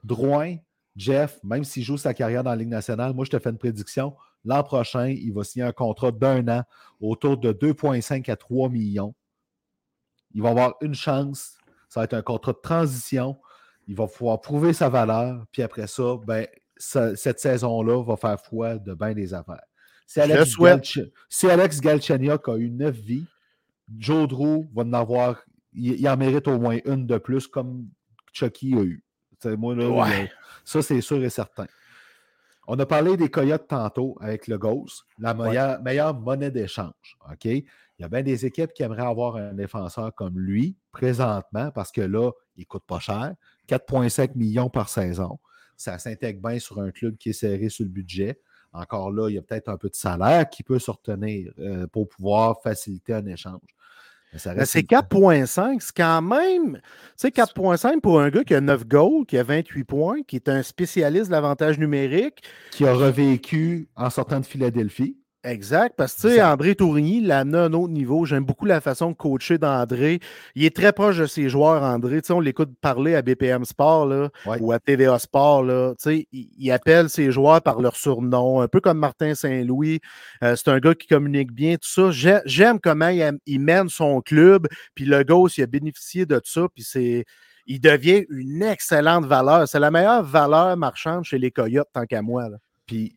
Drouin, 0.04 0.56
Jeff, 0.96 1.38
même 1.42 1.64
s'il 1.64 1.82
joue 1.82 1.96
sa 1.96 2.12
carrière 2.12 2.44
dans 2.44 2.50
la 2.50 2.56
Ligue 2.56 2.68
nationale, 2.68 3.14
moi, 3.14 3.24
je 3.24 3.30
te 3.30 3.38
fais 3.38 3.50
une 3.50 3.58
prédiction. 3.58 4.14
L'an 4.44 4.62
prochain, 4.62 5.08
il 5.08 5.32
va 5.32 5.44
signer 5.44 5.64
un 5.64 5.72
contrat 5.72 6.12
d'un 6.12 6.46
an 6.48 6.62
autour 7.00 7.38
de 7.38 7.52
2,5 7.52 8.30
à 8.30 8.36
3 8.36 8.68
millions. 8.68 9.14
Il 10.36 10.42
va 10.42 10.50
avoir 10.50 10.74
une 10.82 10.94
chance. 10.94 11.54
Ça 11.88 12.00
va 12.00 12.04
être 12.04 12.12
un 12.14 12.20
contrat 12.22 12.52
de 12.52 12.58
transition. 12.62 13.38
Il 13.88 13.96
va 13.96 14.06
pouvoir 14.06 14.40
prouver 14.40 14.72
sa 14.74 14.88
valeur. 14.90 15.44
Puis 15.50 15.62
après 15.62 15.86
ça, 15.86 16.16
ben, 16.26 16.46
cette 16.76 17.40
saison-là 17.40 18.02
va 18.04 18.16
faire 18.16 18.38
foi 18.38 18.76
de 18.78 18.92
bien 18.92 19.14
des 19.14 19.32
affaires. 19.32 19.62
Si 20.06 20.20
Alex, 20.20 20.54
si 21.30 21.48
Alex 21.50 21.80
Galchenyuk 21.80 22.48
a 22.48 22.56
eu 22.58 22.70
neuf 22.70 22.94
vies, 22.96 23.24
Joe 23.98 24.28
Drew 24.28 24.68
va 24.74 24.82
en 24.82 24.92
avoir 24.92 25.40
il, 25.72 25.92
il 26.00 26.08
en 26.08 26.16
mérite 26.18 26.48
au 26.48 26.58
moins 26.58 26.78
une 26.84 27.06
de 27.06 27.16
plus, 27.18 27.46
comme 27.48 27.88
Chucky 28.32 28.74
a 28.74 28.82
eu. 28.82 29.02
T'sais, 29.38 29.56
moi, 29.56 29.74
là, 29.74 29.88
Ouais. 29.88 30.22
le- 30.24 30.28
ça, 30.64 30.82
c'est 30.82 31.00
sûr 31.00 31.22
et 31.24 31.30
certain. 31.30 31.66
On 32.66 32.78
a 32.78 32.86
parlé 32.86 33.16
des 33.16 33.30
Coyotes 33.30 33.68
tantôt 33.68 34.16
avec 34.20 34.46
le 34.48 34.58
Ghost, 34.58 35.04
la 35.18 35.34
Ouais. 35.34 35.48
meilleure, 35.48 35.82
meilleure 35.82 36.14
monnaie 36.18 36.50
d'échange. 36.50 37.16
OK? 37.30 37.44
Il 37.44 37.64
y 38.00 38.04
a 38.04 38.08
bien 38.08 38.22
des 38.22 38.44
équipes 38.44 38.72
qui 38.72 38.82
aimeraient 38.82 39.06
avoir 39.06 39.36
un 39.36 39.54
défenseur 39.54 40.14
comme 40.14 40.38
lui 40.38 40.76
présentement 40.92 41.70
parce 41.70 41.92
que 41.92 42.00
là, 42.02 42.30
il 42.56 42.60
ne 42.62 42.64
coûte 42.66 42.84
pas 42.86 42.98
cher. 42.98 43.34
4,5 43.68 44.34
millions 44.34 44.68
par 44.68 44.88
saison. 44.88 45.38
Ça 45.76 45.98
s'intègre 45.98 46.40
bien 46.46 46.58
sur 46.58 46.80
un 46.80 46.90
club 46.90 47.16
qui 47.16 47.30
est 47.30 47.34
serré 47.34 47.68
sur 47.68 47.84
le 47.84 47.90
budget. 47.90 48.40
Encore 48.72 49.10
là, 49.12 49.28
il 49.30 49.34
y 49.34 49.38
a 49.38 49.42
peut-être 49.42 49.68
un 49.68 49.76
peu 49.78 49.88
de 49.88 49.94
salaire 49.94 50.48
qui 50.50 50.62
peut 50.62 50.78
se 50.78 50.90
retenir 50.90 51.52
euh, 51.58 51.86
pour 51.86 52.08
pouvoir 52.08 52.60
faciliter 52.62 53.14
un 53.14 53.24
échange. 53.26 53.60
Mais 53.62 53.64
ça 53.64 54.25
Mais 54.25 54.25
reste 54.25 54.25
c'est 54.66 54.80
une- 54.80 54.86
4.5, 54.86 55.80
c'est 55.82 55.96
quand 55.96 56.22
même. 56.22 56.74
Tu 56.76 56.80
sais, 57.16 57.30
4.5 57.30 58.00
pour 58.00 58.20
un 58.20 58.28
gars 58.30 58.44
qui 58.44 58.54
a 58.54 58.60
9 58.60 58.86
goals, 58.86 59.26
qui 59.26 59.38
a 59.38 59.42
28 59.42 59.84
points, 59.84 60.22
qui 60.26 60.36
est 60.36 60.48
un 60.48 60.62
spécialiste 60.62 61.26
de 61.26 61.32
l'avantage 61.32 61.78
numérique. 61.78 62.42
qui 62.70 62.86
a 62.86 62.92
revécu 62.92 63.88
en 63.96 64.10
sortant 64.10 64.40
de 64.40 64.46
Philadelphie. 64.46 65.16
Exact, 65.46 65.94
parce 65.96 66.14
que 66.14 66.22
tu 66.22 66.26
sais, 66.28 66.34
Exact. 66.34 66.52
André 66.52 66.74
Tourigny 66.74 67.20
l'a 67.20 67.38
amené 67.40 67.58
à 67.58 67.62
un 67.62 67.72
autre 67.72 67.92
niveau. 67.92 68.24
J'aime 68.24 68.44
beaucoup 68.44 68.64
la 68.66 68.80
façon 68.80 69.10
de 69.12 69.14
coacher 69.16 69.58
d'André. 69.58 70.18
Il 70.56 70.64
est 70.64 70.74
très 70.74 70.92
proche 70.92 71.18
de 71.18 71.26
ses 71.26 71.48
joueurs, 71.48 71.82
André. 71.84 72.20
Tu 72.20 72.26
sais, 72.26 72.32
on 72.32 72.40
l'écoute 72.40 72.70
parler 72.80 73.14
à 73.14 73.22
BPM 73.22 73.64
Sport 73.64 74.06
là, 74.06 74.28
Ouais. 74.44 74.58
ou 74.60 74.72
à 74.72 74.80
TVA 74.80 75.18
Sport. 75.20 75.62
Là. 75.62 75.94
Tu 75.94 76.02
sais, 76.02 76.28
il, 76.32 76.48
il 76.58 76.70
appelle 76.72 77.08
ses 77.08 77.30
joueurs 77.30 77.62
par 77.62 77.80
leur 77.80 77.94
surnom, 77.96 78.60
un 78.60 78.66
peu 78.68 78.80
comme 78.80 78.98
Martin 78.98 79.34
Saint-Louis. 79.36 80.00
Euh, 80.42 80.56
c'est 80.56 80.68
un 80.68 80.78
gars 80.80 80.94
qui 80.94 81.06
communique 81.06 81.52
bien, 81.52 81.76
tout 81.76 81.88
ça. 81.88 82.10
J'ai- 82.10 82.40
J'aime 82.44 82.80
comment 82.80 83.08
il, 83.46 83.60
mène 83.60 83.88
son 83.88 84.20
club, 84.22 84.66
puis 84.96 85.04
le 85.04 85.22
Ghost, 85.22 85.58
il 85.58 85.62
a 85.62 85.66
bénéficié 85.66 86.26
de 86.26 86.40
ça, 86.44 86.62
puis 86.74 86.82
c'est. 86.82 87.24
Il 87.68 87.80
devient 87.80 88.24
une 88.30 88.62
excellente 88.62 89.26
valeur. 89.26 89.66
C'est 89.68 89.80
la 89.80 89.90
meilleure 89.90 90.22
valeur 90.22 90.76
marchande 90.76 91.24
chez 91.24 91.38
les 91.38 91.50
Coyotes, 91.50 91.88
tant 91.92 92.04
qu'à 92.06 92.22
moi. 92.22 92.48
là. 92.48 92.56
Puis, 92.86 93.16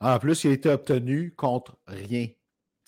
en 0.00 0.18
plus, 0.18 0.44
il 0.44 0.50
a 0.50 0.54
été 0.54 0.68
obtenu 0.68 1.32
contre 1.36 1.76
rien. 1.86 2.28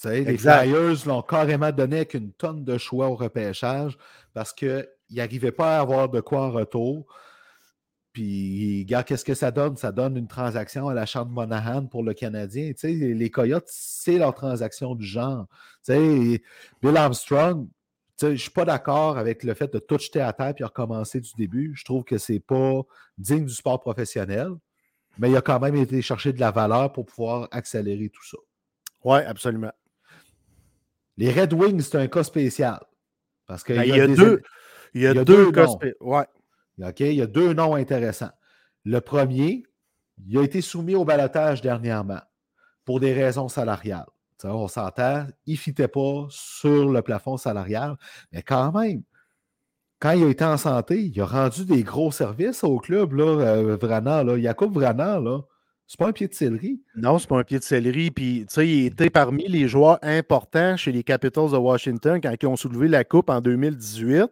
Les. 0.05 0.37
Flyers 0.37 1.07
l'ont 1.07 1.23
carrément 1.23 1.73
donné 1.73 1.97
avec 1.97 2.15
une 2.15 2.33
tonne 2.33 2.65
de 2.65 2.77
choix 2.77 3.09
au 3.09 3.17
repêchage 3.17 3.97
parce 4.35 4.53
qu'ils 4.53 4.87
n'arrivaient 5.11 5.53
pas 5.53 5.79
à 5.79 5.81
avoir 5.81 6.11
de 6.11 6.21
quoi 6.21 6.43
en 6.43 6.51
retour. 6.51 7.07
Puis, 8.13 8.83
regarde, 8.83 9.07
qu'est-ce 9.07 9.25
que 9.25 9.35
ça 9.35 9.51
donne? 9.51 9.77
Ça 9.77 9.93
donne 9.93 10.17
une 10.17 10.29
transaction 10.29 10.89
à 10.89 10.95
la 10.95 11.07
chambre 11.07 11.33
Monahan 11.33 11.87
pour 11.87 12.03
le 12.03 12.15
Canadien. 12.15 12.73
Les 12.83 13.31
Coyotes, 13.31 13.69
c'est 13.69 14.19
leur 14.19 14.35
transaction 14.35 14.95
du 14.95 15.07
genre. 15.07 15.47
Bill 15.89 16.41
Armstrong, 16.97 17.69
je 18.21 18.29
ne 18.29 18.37
suis 18.37 18.51
pas 18.51 18.65
d'accord 18.65 19.19
avec 19.19 19.45
le 19.45 19.53
fait 19.53 19.71
de 19.73 19.79
tout 19.79 19.99
jeter 19.99 20.21
à 20.23 20.33
terre 20.33 20.55
et 20.59 20.65
recommencer 20.65 21.21
du 21.21 21.31
début. 21.37 21.75
Je 21.75 21.85
trouve 21.85 22.05
que 22.05 22.17
c'est 22.17 22.41
pas 22.41 22.83
digne 23.19 23.45
du 23.45 23.53
sport 23.53 23.81
professionnel, 23.81 24.51
mais 25.19 25.31
il 25.31 25.37
a 25.37 25.43
quand 25.43 25.61
même 25.61 25.77
été 25.77 26.03
chercher 26.03 26.33
de 26.33 26.41
la 26.41 26.51
valeur 26.51 26.93
pour 26.93 27.07
pouvoir 27.07 27.49
accélérer 27.51 28.09
tout 28.09 28.25
ça. 28.25 28.39
Oui, 29.05 29.19
absolument. 29.21 29.73
Les 31.17 31.33
Red 31.33 31.53
Wings, 31.53 31.81
c'est 31.81 31.99
un 31.99 32.09
cas 32.09 32.25
spécial. 32.25 32.81
Parce 33.47 33.63
que 33.63 33.73
Ben, 33.73 33.85
il 33.85 33.97
y 33.97 34.01
a 34.01 34.07
deux, 34.07 34.43
il 34.95 35.03
y 35.03 35.07
a 35.07 35.25
deux 35.25 35.53
cas 35.53 35.67
ouais. 36.01 36.27
Il 36.79 37.13
y 37.15 37.23
a 37.23 37.27
deux 37.27 37.55
noms 37.55 37.75
intéressants. 37.75 38.33
Le 38.85 39.01
premier, 39.01 39.63
il 40.27 40.39
a 40.39 40.43
été 40.43 40.61
soumis 40.61 40.95
au 40.95 41.05
balotage 41.05 41.63
dernièrement 41.63 42.21
pour 42.85 43.01
des 43.01 43.15
raisons 43.15 43.49
salariales. 43.49 44.07
On 44.45 44.69
s'entend, 44.69 45.27
il 45.47 45.55
ne 45.55 45.59
fitait 45.59 45.89
pas 45.89 46.27
sur 46.29 46.91
le 46.91 47.01
plafond 47.01 47.39
salarial, 47.39 47.97
mais 48.33 48.43
quand 48.43 48.73
même, 48.73 49.03
quand 50.01 50.13
il 50.13 50.25
a 50.25 50.29
été 50.29 50.45
en 50.45 50.57
santé, 50.57 51.01
il 51.03 51.21
a 51.21 51.27
rendu 51.27 51.65
des 51.65 51.83
gros 51.83 52.13
services 52.13 52.65
au 52.65 52.79
club, 52.79 53.15
là, 53.15 53.25
euh, 53.25 53.77
Vrana, 53.81 54.23
là. 54.25 54.39
Jacob 54.39 54.73
Vrana, 54.73 55.19
là, 55.19 55.41
c'est 55.87 55.99
pas 55.99 56.09
un 56.09 56.13
pied 56.13 56.27
de 56.27 56.35
céleri. 56.35 56.83
Non, 56.97 57.19
c'est 57.19 57.29
pas 57.29 57.39
un 57.39 57.45
pied 57.45 57.59
de 57.59 57.65
céleri. 57.65 58.11
Puis, 58.11 58.45
tu 58.49 58.55
sais, 58.55 58.69
il 58.69 58.87
était 58.87 59.09
parmi 59.09 59.47
les 59.47 59.69
joueurs 59.69 59.99
importants 60.03 60.77
chez 60.77 60.91
les 60.91 61.05
Capitals 61.05 61.51
de 61.53 61.57
Washington 61.57 62.21
quand 62.21 62.35
ils 62.41 62.47
ont 62.47 62.57
soulevé 62.57 62.89
la 62.89 63.05
Coupe 63.05 63.31
en 63.31 63.41
2018. 63.41 64.25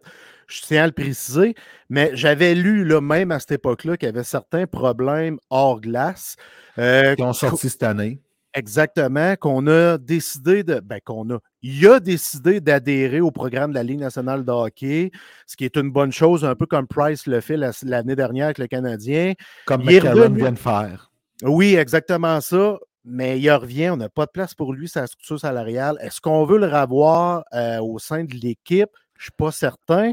Je 0.47 0.61
tiens 0.61 0.83
à 0.83 0.87
le 0.87 0.91
préciser. 0.91 1.55
Mais 1.89 2.11
j'avais 2.13 2.55
lu, 2.55 2.83
là, 2.83 2.99
même 2.99 3.31
à 3.31 3.39
cette 3.39 3.53
époque-là, 3.53 3.95
qu'il 3.95 4.07
y 4.07 4.09
avait 4.09 4.23
certains 4.23 4.67
problèmes 4.67 5.39
hors 5.49 5.79
glace. 5.79 6.35
Euh, 6.77 7.15
Qui 7.15 7.23
ont 7.23 7.33
sorti 7.33 7.69
cette 7.69 7.83
année. 7.83 8.21
Exactement, 8.55 9.35
qu'on 9.35 9.67
a 9.67 9.97
décidé 9.97 10.63
de. 10.63 10.79
Ben, 10.79 10.99
qu'on 11.03 11.29
a. 11.29 11.39
Il 11.61 11.85
a 11.87 11.99
décidé 11.99 12.61
d'adhérer 12.61 13.19
au 13.19 13.29
programme 13.29 13.71
de 13.71 13.75
la 13.75 13.83
Ligue 13.83 13.99
nationale 13.99 14.45
de 14.45 14.51
hockey, 14.51 15.11
ce 15.45 15.57
qui 15.57 15.65
est 15.65 15.75
une 15.75 15.91
bonne 15.91 16.13
chose, 16.13 16.45
un 16.45 16.55
peu 16.55 16.65
comme 16.65 16.87
Price 16.87 17.27
le 17.27 17.41
fait 17.41 17.57
la- 17.57 17.71
l'année 17.83 18.15
dernière 18.15 18.45
avec 18.45 18.57
le 18.59 18.67
Canadien. 18.67 19.33
Comme 19.65 19.81
revenu. 19.81 20.37
vient 20.39 20.51
de 20.53 20.57
faire. 20.57 21.11
Oui, 21.43 21.75
exactement 21.75 22.39
ça. 22.39 22.77
Mais 23.03 23.39
il 23.39 23.51
revient, 23.51 23.89
on 23.91 23.97
n'a 23.97 24.09
pas 24.09 24.25
de 24.25 24.31
place 24.31 24.55
pour 24.55 24.73
lui, 24.73 24.87
sa 24.87 25.05
structure 25.05 25.39
salariale. 25.39 25.97
Est-ce 26.01 26.21
qu'on 26.21 26.45
veut 26.45 26.57
le 26.57 26.67
revoir 26.67 27.43
euh, 27.53 27.79
au 27.79 27.99
sein 27.99 28.23
de 28.23 28.33
l'équipe? 28.33 28.89
Je 29.17 29.21
ne 29.21 29.23
suis 29.23 29.31
pas 29.37 29.51
certain. 29.51 30.11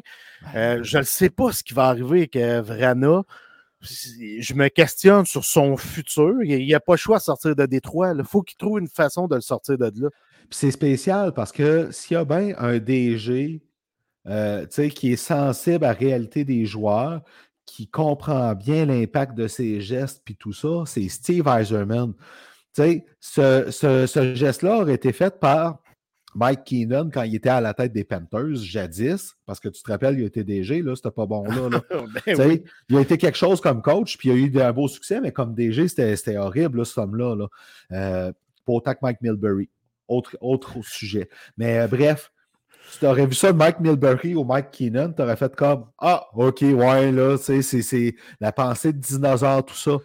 Euh, 0.55 0.81
je 0.83 0.99
ne 0.99 1.03
sais 1.03 1.31
pas 1.31 1.53
ce 1.53 1.63
qui 1.63 1.75
va 1.75 1.85
arriver 1.85 2.19
avec 2.19 2.37
euh, 2.37 2.61
Vrana. 2.61 3.23
Je 3.83 4.55
me 4.55 4.69
questionne 4.69 5.27
sur 5.27 5.45
son 5.45 5.77
futur. 5.77 6.43
Il 6.43 6.65
n'y 6.65 6.75
a 6.75 6.81
pas 6.81 6.93
le 6.95 6.99
choix 6.99 7.19
de 7.19 7.23
sortir 7.23 7.57
de 7.57 7.67
Détroit. 7.67 8.15
Il 8.17 8.25
faut 8.25 8.43
qu'il 8.43 8.57
trouve 8.57 8.79
une 8.79 8.89
façon 8.89 9.27
de 9.27 9.35
le 9.35 9.41
sortir 9.41 9.77
de 9.77 9.91
là. 10.03 10.09
C'est 10.51 10.71
spécial 10.71 11.33
parce 11.35 11.51
que 11.53 11.91
s'il 11.91 12.15
y 12.15 12.19
a 12.19 12.25
bien 12.25 12.55
un 12.59 12.79
DG 12.79 13.63
euh, 14.29 14.67
qui 14.67 15.13
est 15.13 15.17
sensible 15.17 15.85
à 15.85 15.89
la 15.89 15.93
réalité 15.95 16.45
des 16.45 16.65
joueurs, 16.67 17.23
qui 17.67 17.89
comprend 17.89 18.55
bien 18.55 18.87
l'impact 18.87 19.35
de 19.35 19.49
ses 19.49 19.81
gestes 19.81 20.23
puis 20.25 20.37
tout 20.37 20.53
ça, 20.53 20.85
c'est 20.87 21.09
Steve 21.09 21.49
Eiserman. 21.49 22.13
Ce- 22.77 23.71
ce 23.71 24.33
geste-là 24.35 24.79
aurait 24.81 24.95
été 24.95 25.13
fait 25.13 25.39
par 25.41 25.82
Mike 26.35 26.65
Keenan 26.65 27.11
quand 27.11 27.23
il 27.23 27.35
était 27.35 27.51
à 27.51 27.61
la 27.61 27.75
tête 27.75 27.93
des 27.93 28.05
Panthers, 28.05 28.57
jadis, 28.57 29.35
parce 29.45 29.61
que 29.61 29.69
tu 29.69 29.83
te 29.83 29.91
rappelles, 29.91 30.19
il 30.19 30.25
a 30.25 30.27
été 30.27 30.45
DG, 30.45 30.83
là, 30.83 30.97
c'était 30.97 31.11
pas 31.11 31.27
bon 31.27 31.45
là. 31.45 31.69
là. 31.69 31.83
Ben 32.27 32.49
oui. 32.49 32.65
Il 32.89 32.97
a 32.97 33.01
été 33.01 33.19
quelque 33.19 33.37
chose 33.37 33.61
comme 33.61 33.83
coach, 33.83 34.17
puis 34.17 34.31
il 34.31 34.33
a 34.33 34.35
eu 34.35 34.61
un 34.63 34.73
beau 34.73 34.89
succès, 34.89 35.21
mais 35.21 35.33
comme 35.33 35.55
DG, 35.55 35.89
c'était 35.89 36.37
horrible, 36.37 36.79
là, 36.79 36.85
ce 36.85 37.01
homme-là. 37.01 37.37
Là. 37.37 37.47
Euh, 37.93 38.33
pas 38.65 38.73
autant 38.73 38.95
que 38.95 39.01
Mike 39.03 39.21
Milbury. 39.21 39.69
Autre, 40.09 40.37
autre 40.41 40.77
sujet. 40.83 41.29
Mais 41.57 41.79
euh, 41.79 41.87
bref, 41.87 42.33
si 42.91 42.99
tu 42.99 43.07
aurais 43.07 43.27
vu 43.27 43.35
ça 43.35 43.53
Mike 43.53 43.81
Milbury 43.81 44.35
ou 44.35 44.45
Mike 44.45 44.71
Keenan, 44.71 45.13
tu 45.13 45.23
aurais 45.23 45.37
fait 45.37 45.55
comme 45.55 45.87
Ah, 45.99 46.27
OK, 46.35 46.61
ouais, 46.63 47.13
là, 47.13 47.37
c'est 47.39 48.15
la 48.41 48.53
pensée 48.53 48.93
de 48.93 48.99
dinosaure, 48.99 49.65
tout 49.65 49.75
ça. 49.75 49.97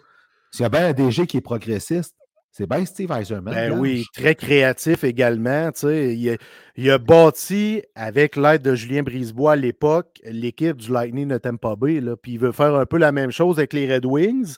S'il 0.50 0.62
y 0.62 0.64
a 0.64 0.68
bien 0.68 0.86
un 0.88 0.92
DG 0.92 1.26
qui 1.26 1.36
est 1.36 1.42
progressiste, 1.42 2.14
c'est 2.50 2.68
bien 2.68 2.84
Steve 2.84 3.12
Eiserman. 3.12 3.54
Ben 3.54 3.78
oui, 3.78 4.04
très 4.14 4.34
créatif 4.34 5.04
également. 5.04 5.70
Il, 5.84 6.30
a, 6.30 6.36
il 6.76 6.90
a 6.90 6.98
bâti, 6.98 7.82
avec 7.94 8.36
l'aide 8.36 8.62
de 8.62 8.74
Julien 8.74 9.02
Brisebois 9.02 9.52
à 9.52 9.56
l'époque, 9.56 10.20
l'équipe 10.24 10.76
du 10.76 10.92
Lightning 10.92 11.28
de 11.28 11.38
Tampa 11.38 11.76
Bay. 11.76 12.00
Là, 12.00 12.16
puis 12.16 12.32
il 12.32 12.38
veut 12.38 12.52
faire 12.52 12.74
un 12.74 12.86
peu 12.86 12.98
la 12.98 13.12
même 13.12 13.30
chose 13.30 13.58
avec 13.58 13.72
les 13.72 13.92
Red 13.92 14.04
Wings. 14.06 14.56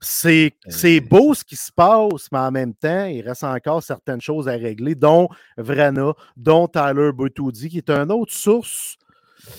C'est 0.00 0.54
Euh. 0.66 1.00
beau 1.08 1.32
ce 1.32 1.44
qui 1.44 1.54
se 1.54 1.70
passe, 1.70 2.26
mais 2.32 2.38
en 2.38 2.50
même 2.50 2.74
temps, 2.74 3.04
il 3.04 3.20
reste 3.22 3.44
encore 3.44 3.82
certaines 3.84 4.20
choses 4.20 4.48
à 4.48 4.52
régler, 4.52 4.94
dont 4.96 5.28
Vrana, 5.56 6.14
dont 6.36 6.66
Tyler 6.66 7.10
Bertuzzi, 7.16 7.68
qui 7.68 7.78
est 7.78 7.90
une 7.90 8.10
autre 8.10 8.32
source 8.32 8.96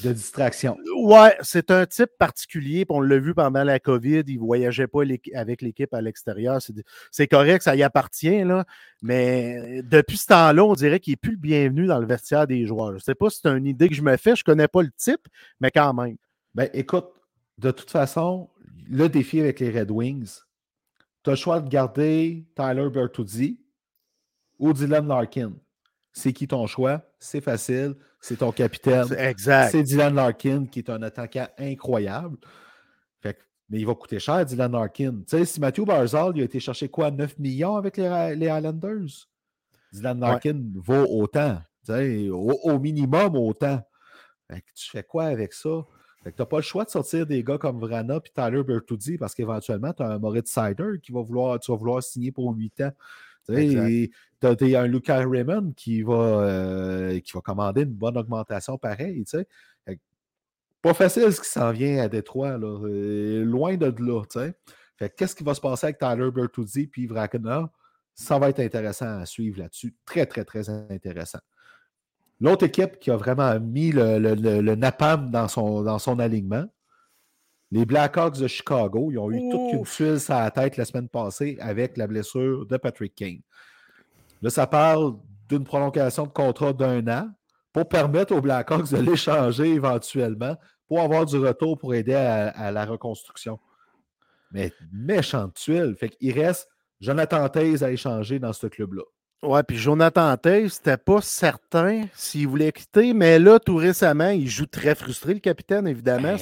de 0.04 0.14
distraction. 0.14 0.78
Ouais, 0.96 1.36
c'est 1.42 1.70
un 1.72 1.86
type 1.86 2.12
particulier. 2.18 2.86
puis 2.86 2.96
On 2.96 3.02
l'a 3.02 3.18
vu 3.20 3.34
pendant 3.34 3.64
la 3.64 3.80
COVID. 3.80 4.24
Il 4.28 4.36
ne 4.36 4.40
voyageait 4.40 4.88
pas 4.88 5.02
avec 5.36 5.62
l'équipe 5.62 5.94
à 5.94 6.02
l'extérieur. 6.02 6.62
C'est- 6.62 6.74
C'est 7.12 7.28
correct, 7.28 7.64
ça 7.64 7.76
y 7.76 7.84
appartient. 7.84 8.44
Là, 8.44 8.66
mais 9.02 9.82
depuis 9.84 10.18
ce 10.18 10.28
temps-là, 10.28 10.64
on 10.64 10.74
dirait 10.74 11.00
qu'il 11.00 11.12
n'est 11.12 11.18
plus 11.18 11.32
le 11.32 11.38
bienvenu 11.38 11.86
dans 11.86 12.00
le 12.00 12.06
vestiaire 12.06 12.48
des 12.48 12.66
joueurs. 12.66 12.92
Je 12.92 12.96
ne 12.96 13.00
sais 13.00 13.16
pas 13.16 13.30
si 13.30 13.40
c'est 13.44 13.50
une 13.50 13.66
idée 13.66 13.90
que 13.90 13.96
je 13.96 14.02
me 14.02 14.16
fais. 14.18 14.36
Je 14.36 14.42
ne 14.42 14.52
connais 14.54 14.68
pas 14.68 14.82
le 14.84 14.92
type, 14.96 15.28
mais 15.60 15.70
quand 15.72 15.94
même. 15.94 16.16
Ben, 16.56 16.70
écoute, 16.74 17.08
de 17.58 17.72
toute 17.72 17.92
façon, 17.92 18.50
le 18.90 19.10
défi 19.10 19.40
avec 19.40 19.60
les 19.60 19.70
Red 19.78 19.92
Wings, 19.92 20.40
tu 21.24 21.30
as 21.30 21.34
le 21.34 21.38
choix 21.38 21.60
de 21.60 21.70
garder 21.70 22.46
Tyler 22.56 22.90
Bertuzzi 22.90 23.60
ou 24.60 24.72
Dylan 24.74 25.08
Larkin. 25.08 25.54
C'est 26.14 26.32
qui 26.32 26.48
ton 26.48 26.68
choix? 26.68 27.02
C'est 27.20 27.42
facile. 27.42 27.96
C'est 28.22 28.38
ton 28.38 28.52
capitaine. 28.52 29.06
C'est 29.08 29.20
Exact. 29.30 29.72
C'est 29.72 29.84
Dylan 29.84 30.14
Larkin 30.16 30.66
qui 30.68 30.80
est 30.80 30.90
un 30.90 31.02
attaquant 31.02 31.48
incroyable. 31.58 32.38
Fait 33.20 33.34
que- 33.34 33.42
mais 33.70 33.80
il 33.80 33.86
va 33.86 33.96
coûter 33.96 34.20
cher, 34.20 34.46
Dylan 34.46 34.72
Larkin. 34.72 35.12
Tu 35.28 35.38
sais, 35.38 35.46
si 35.46 35.60
Matthew 35.60 35.86
Barzal 35.86 36.34
il 36.36 36.42
a 36.42 36.46
été 36.46 36.60
chercher 36.60 36.88
quoi, 36.88 37.10
9 37.12 37.38
millions 37.40 37.76
avec 37.76 37.98
les, 37.98 38.36
les 38.36 38.46
Islanders? 38.46 39.28
Dylan 39.92 40.20
Larkin 40.20 40.62
vaut 40.76 41.06
autant. 41.10 41.58
Tu 41.86 41.92
sais, 41.94 42.30
au, 42.30 42.52
au 42.64 42.80
minimum 42.80 43.36
autant. 43.36 43.82
Fait 44.50 44.62
que 44.62 44.72
tu 44.76 44.90
fais 44.90 45.04
quoi 45.04 45.26
avec 45.26 45.52
ça? 45.54 45.70
Fait 46.24 46.32
que 46.32 46.38
tu 46.38 46.42
n'as 46.42 46.46
pas 46.46 46.58
le 46.58 46.62
choix 46.64 46.86
de 46.86 46.90
sortir 46.90 47.26
des 47.26 47.44
gars 47.44 47.58
comme 47.58 47.80
Vrana 47.80 48.18
et 48.18 48.30
Tyler 48.34 48.64
Bertuzzi 48.64 49.18
parce 49.18 49.34
qu'éventuellement, 49.36 49.92
tu 49.94 50.04
as 50.04 50.08
un 50.12 50.20
Moritz 50.20 50.50
Sider 50.52 51.00
qui 51.02 51.12
va 51.12 51.22
vouloir, 51.22 51.60
tu 51.60 51.72
vas 51.72 51.78
vouloir 51.78 52.02
signer 52.04 52.32
pour 52.32 52.54
8 52.56 52.82
ans. 52.82 52.92
Et 53.50 54.12
t'as- 54.44 54.56
t'as 54.56 54.82
un 54.82 54.88
Lucas 54.88 55.26
Raymond 55.28 55.74
qui 55.76 56.02
va, 56.02 56.14
euh, 56.14 57.20
qui 57.20 57.32
va 57.34 57.42
commander 57.42 57.84
une 57.84 57.94
bonne 57.94 58.18
augmentation 58.18 58.78
pareille. 58.78 59.24
tu 59.26 59.46
pas 60.82 60.94
facile 60.94 61.32
ce 61.32 61.40
qui 61.40 61.48
s'en 61.48 61.72
vient 61.72 62.04
à 62.04 62.10
Détroit, 62.10 62.58
là. 62.58 62.78
Euh, 62.84 63.46
loin 63.46 63.78
de 63.78 63.86
là, 63.86 64.24
tu. 64.30 64.54
Fait 64.98 65.10
qu'est-ce 65.10 65.34
qui 65.34 65.44
va 65.44 65.54
se 65.54 65.62
passer 65.62 65.88
avec 65.88 65.98
Tyler 65.98 66.30
Bertuzzi 66.30 66.88
puis 66.88 67.04
Yves 67.04 67.68
Ça 68.14 68.38
va 68.38 68.50
être 68.50 68.60
intéressant 68.60 69.20
à 69.20 69.26
suivre 69.26 69.60
là-dessus. 69.60 69.96
Très, 70.06 70.26
très, 70.26 70.44
très 70.44 70.70
intéressant. 70.70 71.40
L'autre 72.42 72.66
équipe 72.66 73.00
qui 73.00 73.12
a 73.12 73.16
vraiment 73.16 73.58
mis 73.62 73.94
le, 73.94 74.76
napam 74.76 75.32
dans 75.32 75.48
son, 75.48 75.84
dans 75.84 76.00
son 76.00 76.20
alignement, 76.20 76.66
les 77.72 77.86
Blackhawks 77.86 78.38
de 78.38 78.48
Chicago, 78.48 79.10
ils 79.10 79.18
ont 79.18 79.32
eu 79.32 79.40
toute 79.50 79.74
une 79.74 79.86
tuile 79.86 80.20
sur 80.20 80.36
la 80.36 80.52
tête 80.52 80.76
la 80.76 80.86
semaine 80.86 81.08
passée 81.08 81.58
avec 81.62 81.96
la 81.96 82.08
blessure 82.08 82.66
de 82.66 82.76
Patrick 82.78 83.16
Kane. 83.16 83.40
Là, 84.44 84.50
ça 84.50 84.68
parle 84.68 85.16
d'une 85.48 85.64
prolongation 85.64 86.26
de 86.26 86.32
contrat 86.32 86.74
d'un 86.74 87.08
an 87.08 87.30
pour 87.72 87.88
permettre 87.88 88.36
aux 88.36 88.42
Blackhawks 88.42 88.92
de 88.92 88.98
l'échanger 88.98 89.70
éventuellement 89.74 90.58
pour 90.86 91.00
avoir 91.00 91.26
du 91.26 91.38
retour 91.38 91.78
pour 91.78 91.96
aider 91.96 92.14
à, 92.14 92.70
la 92.70 92.86
reconstruction. 92.86 93.58
Mais 94.52 94.74
méchante 94.92 95.56
tuile. 95.56 95.96
Fait 95.98 96.10
qu'il 96.10 96.38
reste 96.38 96.68
Jonathan 97.00 97.48
Taze 97.48 97.84
à 97.84 97.92
échanger 97.92 98.38
dans 98.38 98.52
ce 98.52 98.68
club-là. 98.68 99.04
Ouais, 99.44 99.64
puis 99.64 99.78
Jonathan 99.78 100.36
Taze, 100.36 100.74
c'était 100.74 100.98
pas 100.98 101.22
certain 101.22 102.04
s'il 102.14 102.48
voulait 102.48 102.72
quitter, 102.74 103.14
mais 103.14 103.40
là, 103.40 103.60
tout 103.60 103.78
récemment, 103.78 104.30
il 104.30 104.48
joue 104.48 104.66
très 104.66 104.94
frustré, 104.94 105.34
le 105.34 105.40
capitaine, 105.40 105.88
évidemment. 105.88 106.36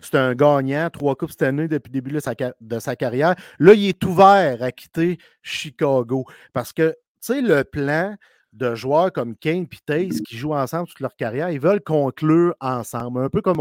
C'est 0.00 0.16
un, 0.16 0.34
gagnant, 0.34 0.88
trois 0.90 1.16
coupes 1.16 1.30
cette 1.30 1.42
année 1.42 1.68
depuis 1.68 1.90
le 1.90 2.00
début 2.00 2.12
de 2.12 2.20
sa, 2.20 2.34
de 2.60 2.78
sa 2.78 2.96
carrière. 2.96 3.36
Là, 3.58 3.74
il 3.74 3.88
est 3.88 4.04
ouvert 4.04 4.62
à 4.62 4.72
quitter 4.72 5.18
Chicago 5.42 6.26
parce 6.52 6.72
que, 6.72 6.94
sais, 7.26 7.40
le 7.40 7.64
plan, 7.64 8.16
de 8.52 8.74
joueurs 8.74 9.12
comme 9.12 9.34
Kane 9.36 9.64
et 9.64 9.78
Taze 9.86 10.20
qui 10.20 10.36
jouent 10.36 10.54
ensemble 10.54 10.88
toute 10.88 11.00
leur 11.00 11.16
carrière, 11.16 11.50
ils 11.50 11.60
veulent 11.60 11.80
conclure 11.80 12.54
ensemble. 12.60 13.24
Un 13.24 13.28
peu 13.28 13.40
comme 13.40 13.60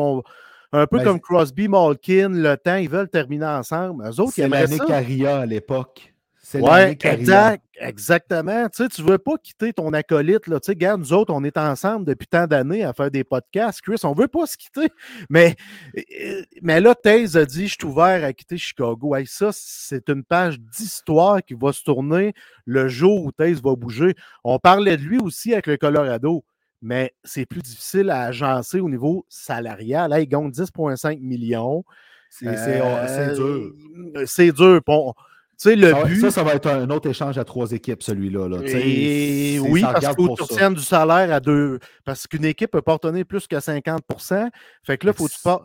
un 0.73 0.87
peu 0.87 0.97
ben, 0.97 1.03
comme 1.03 1.19
Crosby, 1.19 1.67
Malkin, 1.67 2.29
le 2.29 2.55
temps, 2.55 2.75
ils 2.75 2.89
veulent 2.89 3.09
terminer 3.09 3.45
ensemble. 3.45 4.05
Eux 4.05 4.19
autres, 4.19 4.33
c'est 4.33 4.47
l'année 4.47 4.79
Caria 4.79 5.39
à 5.39 5.45
l'époque. 5.45 6.10
Oui, 6.53 6.97
exact, 7.03 7.63
exactement. 7.79 8.67
Tu 8.69 8.83
sais, 8.83 8.89
tu 8.89 9.01
veux 9.01 9.17
pas 9.17 9.37
quitter 9.41 9.73
ton 9.73 9.93
acolyte. 9.93 10.47
Là. 10.47 10.59
Tu 10.59 10.67
sais, 10.67 10.71
regarde, 10.71 11.01
nous 11.01 11.13
autres, 11.13 11.33
on 11.33 11.43
est 11.43 11.57
ensemble 11.57 12.05
depuis 12.05 12.27
tant 12.27 12.47
d'années 12.47 12.83
à 12.83 12.93
faire 12.93 13.11
des 13.11 13.23
podcasts. 13.23 13.81
Chris, 13.81 13.99
on 14.03 14.13
veut 14.13 14.27
pas 14.27 14.45
se 14.45 14.57
quitter. 14.57 14.89
Mais, 15.29 15.55
euh, 15.97 16.41
mais 16.61 16.81
là, 16.81 16.95
Taze 16.95 17.37
a 17.37 17.45
dit, 17.45 17.67
je 17.67 17.75
suis 17.79 17.85
ouvert 17.85 18.23
à 18.23 18.33
quitter 18.33 18.57
Chicago. 18.57 19.15
ça, 19.25 19.49
c'est 19.53 20.09
une 20.09 20.23
page 20.23 20.59
d'histoire 20.59 21.43
qui 21.43 21.53
va 21.53 21.73
se 21.73 21.83
tourner 21.83 22.33
le 22.65 22.87
jour 22.87 23.25
où 23.25 23.31
Taze 23.31 23.61
va 23.61 23.75
bouger. 23.75 24.15
On 24.43 24.59
parlait 24.59 24.97
de 24.97 25.03
lui 25.03 25.19
aussi 25.19 25.53
avec 25.53 25.67
le 25.67 25.77
Colorado 25.77 26.43
mais 26.81 27.13
c'est 27.23 27.45
plus 27.45 27.61
difficile 27.61 28.09
à 28.09 28.23
agencer 28.23 28.79
au 28.79 28.89
niveau 28.89 29.25
salarial. 29.29 30.09
Là, 30.09 30.19
il 30.19 30.27
gagne 30.27 30.49
10,5 30.49 31.19
millions. 31.19 31.83
C'est 32.29 32.47
euh, 32.47 33.35
dur. 33.35 33.73
C'est 34.25 34.51
dur. 34.51 34.81
Bon, 34.85 35.13
le 35.65 35.91
ça, 35.91 36.03
but... 36.03 36.31
ça, 36.31 36.43
va 36.43 36.55
être 36.55 36.67
un 36.67 36.89
autre 36.89 37.09
échange 37.09 37.37
à 37.37 37.43
trois 37.43 37.71
équipes, 37.71 38.03
celui-là. 38.03 38.47
Là. 38.47 38.57
oui, 38.61 39.81
parce 39.81 40.05
qu'il 40.05 40.15
faut 40.15 40.35
que 40.35 40.43
tu 40.43 40.53
retiennes 40.53 40.73
du 40.73 40.81
salaire 40.81 41.33
à 41.33 41.39
deux. 41.39 41.79
Parce 42.03 42.27
qu'une 42.27 42.45
équipe 42.45 42.71
peut 42.71 42.81
pas 42.81 42.93
retenir 42.93 43.25
plus 43.25 43.47
que 43.47 43.59
50 43.59 44.01
Fait 44.83 44.97
que 44.97 45.07
là, 45.07 45.13
faut 45.13 45.27
que 45.27 45.33
tu 45.33 45.41
pas. 45.43 45.63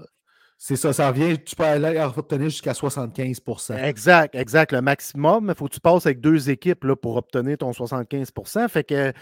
C'est 0.58 0.76
ça, 0.76 0.92
ça 0.94 1.08
revient, 1.08 1.36
tu 1.44 1.54
peux 1.54 1.64
aller 1.64 2.00
obtenir 2.16 2.48
jusqu'à 2.48 2.72
75% 2.72 3.76
Exact, 3.84 4.34
exact, 4.34 4.72
le 4.72 4.80
maximum, 4.80 5.44
mais 5.44 5.52
il 5.52 5.56
faut 5.56 5.66
que 5.66 5.74
tu 5.74 5.80
passes 5.80 6.06
avec 6.06 6.20
deux 6.20 6.48
équipes 6.48 6.84
là, 6.84 6.96
pour 6.96 7.16
obtenir 7.16 7.58
ton 7.58 7.72
75% 7.72 8.68
Fait 8.68 8.84
que. 8.84 9.12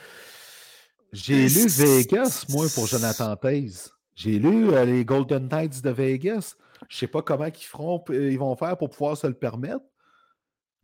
J'ai 1.13 1.49
lu 1.49 1.69
Vegas, 1.69 2.45
moi, 2.49 2.67
pour 2.75 2.87
Jonathan 2.87 3.37
Taze. 3.37 3.93
J'ai 4.17 4.39
lu 4.39 4.71
euh, 4.73 4.85
les 4.85 5.05
Golden 5.05 5.49
Knights 5.49 5.83
de 5.83 5.91
Vegas. 5.91 6.55
Je 6.89 6.97
ne 6.97 6.99
sais 6.99 7.07
pas 7.07 7.23
comment 7.23 7.47
ils, 7.47 7.65
feront, 7.65 8.03
ils 8.11 8.39
vont 8.39 8.55
faire 8.57 8.77
pour 8.77 8.91
pouvoir 8.91 9.17
se 9.17 9.27
le 9.27 9.35
permettre. 9.35 9.85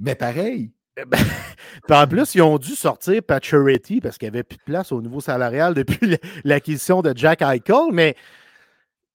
Mais 0.01 0.15
pareil. 0.15 0.73
Eh 0.97 1.05
ben, 1.05 1.19
en 1.91 2.07
plus, 2.07 2.35
ils 2.35 2.43
ont 2.43 2.59
dû 2.59 2.75
sortir 2.75 3.23
Paturity 3.23 4.01
parce 4.01 4.19
qu'il 4.19 4.27
n'y 4.31 4.37
avait 4.37 4.43
plus 4.43 4.59
de 4.59 4.63
place 4.65 4.93
au 4.93 5.01
niveau 5.01 5.21
salarial 5.21 5.75
depuis 5.75 6.19
l'acquisition 6.45 7.03
de 7.03 7.13
Jack 7.15 7.43
Eichel, 7.43 7.93
mais 7.93 8.17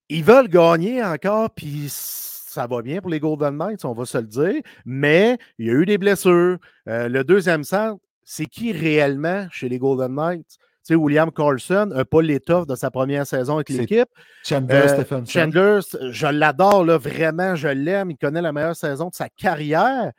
ils 0.09 0.23
veulent 0.23 0.47
gagner 0.47 1.03
encore, 1.03 1.49
puis 1.49 1.87
ça 1.89 2.67
va 2.67 2.81
bien 2.81 3.01
pour 3.01 3.09
les 3.09 3.19
Golden 3.19 3.57
Knights, 3.57 3.83
on 3.83 3.93
va 3.93 4.05
se 4.05 4.17
le 4.17 4.27
dire, 4.27 4.61
mais 4.85 5.37
il 5.57 5.67
y 5.67 5.69
a 5.69 5.73
eu 5.73 5.85
des 5.85 5.97
blessures. 5.97 6.57
Euh, 6.87 7.09
le 7.09 7.23
deuxième 7.23 7.63
centre, 7.63 7.99
c'est 8.23 8.45
qui 8.45 8.71
réellement 8.71 9.47
chez 9.51 9.67
les 9.67 9.79
Golden 9.79 10.13
Knights? 10.15 10.57
Tu 10.87 10.93
sais, 10.93 10.95
William 10.95 11.31
Carlson 11.31 11.87
n'a 11.87 12.05
pas 12.05 12.21
l'étoffe 12.21 12.67
de 12.67 12.75
sa 12.75 12.91
première 12.91 13.25
saison 13.25 13.55
avec 13.55 13.69
l'équipe. 13.69 14.07
Chandler 14.43 14.75
euh, 14.75 14.87
Stephenson. 14.87 15.25
Chandler, 15.25 15.79
je 16.11 16.27
l'adore, 16.27 16.85
vraiment, 16.99 17.55
je 17.55 17.69
l'aime. 17.69 18.11
Il 18.11 18.17
connaît 18.17 18.41
la 18.41 18.53
meilleure 18.53 18.75
saison 18.75 19.09
de 19.09 19.15
sa 19.15 19.27
carrière 19.29 20.11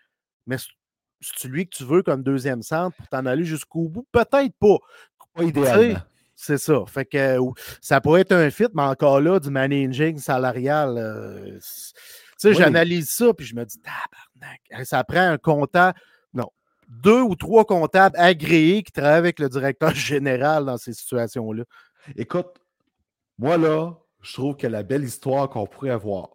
mais 0.47 0.57
c'est 1.21 1.49
lui 1.49 1.69
que 1.69 1.77
tu 1.77 1.85
veux 1.85 2.03
comme 2.03 2.23
deuxième 2.23 2.63
centre 2.63 2.97
pour 2.97 3.09
t'en 3.09 3.27
aller 3.27 3.45
jusqu'au 3.45 3.89
bout? 3.89 4.07
Peut-être 4.13 4.55
pas. 4.59 4.79
Pas 5.35 5.45
idéalement. 5.45 6.01
C'est 6.35 6.59
ça. 6.59 6.85
Fait 6.87 7.07
que 7.07 7.39
ça 7.81 8.01
pourrait 8.03 8.21
être 8.21 8.33
un 8.33 8.51
fit, 8.51 8.69
mais 8.75 8.83
encore 8.83 9.21
là, 9.21 9.41
du 9.41 9.49
managing 9.51 10.19
salarial. 10.19 10.99
Euh, 10.99 11.59
tu 11.59 11.63
sais, 12.37 12.55
j'analyse 12.55 13.09
ça, 13.09 13.33
puis 13.33 13.47
je 13.47 13.57
me 13.57 13.65
dis, 13.65 13.79
tabarnak, 13.81 14.87
ça 14.87 15.03
prend 15.03 15.31
un 15.31 15.39
comptable. 15.39 15.99
Non. 16.35 16.51
Deux 16.89 17.23
ou 17.23 17.35
trois 17.37 17.65
comptables 17.65 18.17
agréés 18.19 18.83
qui 18.83 18.93
travaillent 18.93 19.15
avec 19.15 19.39
le 19.39 19.49
directeur 19.49 19.91
général 19.95 20.67
dans 20.67 20.77
ces 20.77 20.93
situations-là. 20.93 21.65
Écoute, 22.17 22.49
moi, 23.39 23.57
là, 23.57 23.95
je 24.21 24.35
trouve 24.35 24.57
que 24.57 24.67
la 24.67 24.83
belle 24.83 25.05
histoire 25.05 25.49
qu'on 25.49 25.67
pourrait 25.67 25.91
avoir, 25.91 26.29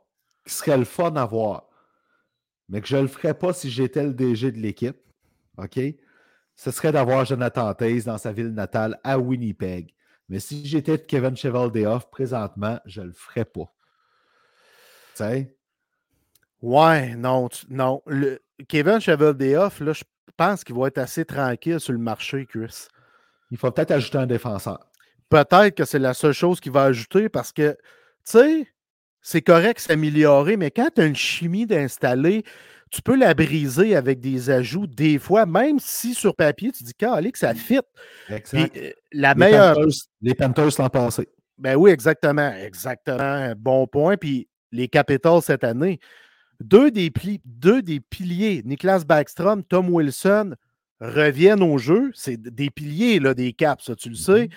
qui 0.46 0.54
serait 0.54 0.78
le 0.78 0.86
fun 0.86 1.16
à 1.16 1.26
voir, 1.26 1.68
mais 2.72 2.80
que 2.82 2.88
je 2.88 2.96
ne 2.96 3.02
le 3.02 3.08
ferais 3.08 3.34
pas 3.34 3.52
si 3.54 3.70
j'étais 3.70 4.04
le 4.04 4.14
DG 4.14 4.52
de 4.52 4.58
l'équipe, 4.58 4.98
OK? 5.58 5.80
Ce 6.56 6.72
serait 6.72 6.94
d'avoir 6.94 7.26
Jonathan 7.26 7.74
Taze 7.74 8.06
dans 8.06 8.18
sa 8.18 8.32
ville 8.32 8.54
natale 8.54 9.00
à 9.04 9.20
Winnipeg. 9.20 9.94
Mais 10.30 10.40
si 10.40 10.66
j'étais 10.66 10.98
Kevin 10.98 11.36
Cheval-Déoff 11.36 12.10
présentement, 12.10 12.80
je 12.86 13.02
ne 13.02 13.08
le 13.08 13.12
ferais 13.12 13.44
pas. 13.44 13.74
Tu 15.16 15.24
sais? 15.24 15.58
Ouais, 16.62 17.16
non, 17.16 17.50
non. 17.70 18.02
Le, 18.08 18.42
Kevin 18.70 19.02
Cheval-Déoff, 19.02 19.82
là, 19.82 19.92
je 19.92 20.04
pense 20.38 20.64
qu'il 20.64 20.76
va 20.76 20.88
être 20.88 21.00
assez 21.00 21.26
tranquille 21.26 21.80
sur 21.80 21.92
le 21.92 22.00
marché, 22.00 22.46
Chris. 22.46 22.88
Il 23.50 23.58
faut 23.58 23.70
peut-être 23.70 23.92
ajouter 23.92 24.20
un 24.20 24.28
défenseur. 24.28 24.80
Peut-être 25.30 25.76
que 25.76 25.84
c'est 25.84 26.00
la 26.00 26.14
seule 26.14 26.34
chose 26.34 26.62
qu'il 26.62 26.72
va 26.72 26.84
ajouter 26.84 27.28
parce 27.28 27.52
que, 27.52 27.72
tu 27.72 27.78
sais, 28.24 28.68
c'est 29.22 29.42
correct 29.42 29.80
s'améliorer, 29.80 30.58
mais 30.58 30.72
quand 30.72 30.90
tu 30.96 31.02
as 31.02 31.06
une 31.06 31.16
chimie 31.16 31.66
d'installer, 31.66 32.44
tu 32.92 33.02
peux 33.02 33.16
la 33.16 33.34
briser 33.34 33.96
avec 33.96 34.20
des 34.20 34.50
ajouts 34.50 34.88
des 34.88 35.18
fois, 35.18 35.46
même 35.46 35.80
si 35.80 36.14
sur 36.14 36.36
papier, 36.36 36.72
tu 36.72 36.84
dis 36.84 36.94
que 36.94 37.40
ça 37.40 37.54
fit. 37.54 37.80
Exact. 38.30 38.78
Euh, 38.78 38.92
la 39.14 39.34
meilleure. 39.34 39.78
les 40.22 40.36
Panthers 40.36 40.72
l'ont 40.78 40.90
passé. 40.90 41.28
Ben 41.58 41.76
oui, 41.76 41.92
exactement. 41.92 42.52
Exactement. 42.54 43.54
Bon 43.58 43.88
point. 43.88 44.18
Puis 44.18 44.50
les 44.72 44.90
Capitals 44.90 45.42
cette 45.42 45.64
année, 45.64 46.00
deux 46.60 46.92
des, 46.92 47.12
deux 47.46 47.82
des 47.82 48.00
piliers, 48.00 48.62
Niklas 48.66 49.04
Backstrom, 49.06 49.64
Tom 49.64 49.90
Wilson, 49.90 50.56
reviennent 51.00 51.64
au 51.64 51.78
jeu. 51.78 52.12
C'est 52.14 52.42
des 52.42 52.70
piliers, 52.70 53.20
là, 53.20 53.34
des 53.34 53.54
Caps, 53.54 53.86
ça, 53.86 53.96
tu 53.96 54.10
le 54.10 54.16
sais. 54.16 54.46
Mm-hmm. 54.46 54.52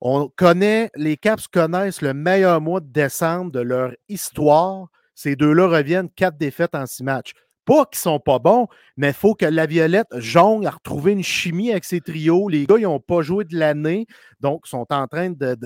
On 0.00 0.28
connaît, 0.28 0.90
les 0.94 1.16
Caps 1.16 1.48
connaissent 1.48 2.02
le 2.02 2.14
meilleur 2.14 2.60
mois 2.60 2.80
de 2.80 2.86
décembre 2.86 3.50
de 3.50 3.60
leur 3.60 3.92
histoire. 4.08 4.88
Ces 5.14 5.34
deux-là 5.34 5.66
reviennent 5.66 6.08
quatre 6.10 6.38
défaites 6.38 6.74
en 6.74 6.86
six 6.86 7.02
matchs. 7.02 7.32
Pas 7.64 7.84
qu'ils 7.86 7.98
sont 7.98 8.20
pas 8.20 8.38
bons, 8.38 8.68
mais 8.96 9.08
il 9.08 9.14
faut 9.14 9.34
que 9.34 9.44
la 9.44 9.66
Violette 9.66 10.06
jongle 10.14 10.66
à 10.66 10.70
retrouver 10.70 11.12
une 11.12 11.24
chimie 11.24 11.70
avec 11.70 11.84
ses 11.84 12.00
trios. 12.00 12.48
Les 12.48 12.64
gars, 12.64 12.76
ils 12.78 12.84
n'ont 12.84 13.00
pas 13.00 13.22
joué 13.22 13.44
de 13.44 13.56
l'année, 13.56 14.06
donc 14.40 14.62
ils 14.66 14.70
sont 14.70 14.86
en 14.90 15.06
train 15.06 15.30
de, 15.30 15.56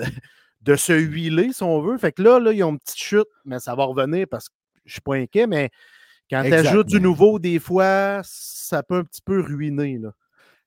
de, 0.62 0.76
se 0.76 0.92
huiler, 0.94 1.52
si 1.52 1.62
on 1.62 1.80
veut. 1.80 1.96
Fait 1.98 2.10
que 2.10 2.22
là, 2.22 2.40
là, 2.40 2.52
ils 2.52 2.64
ont 2.64 2.70
une 2.70 2.78
petite 2.78 2.98
chute, 2.98 3.28
mais 3.44 3.60
ça 3.60 3.74
va 3.74 3.84
revenir 3.84 4.26
parce 4.28 4.48
que 4.48 4.54
je 4.84 4.90
ne 4.90 4.92
suis 4.94 5.00
pas 5.02 5.14
inquiet, 5.14 5.46
mais 5.46 5.70
quand 6.28 6.42
tu 6.42 6.54
ajoutes 6.54 6.88
du 6.88 7.00
nouveau, 7.00 7.38
des 7.38 7.58
fois, 7.58 8.22
ça 8.24 8.82
peut 8.82 8.96
un 8.96 9.04
petit 9.04 9.22
peu 9.22 9.40
ruiner. 9.40 9.98
Là. 9.98 10.12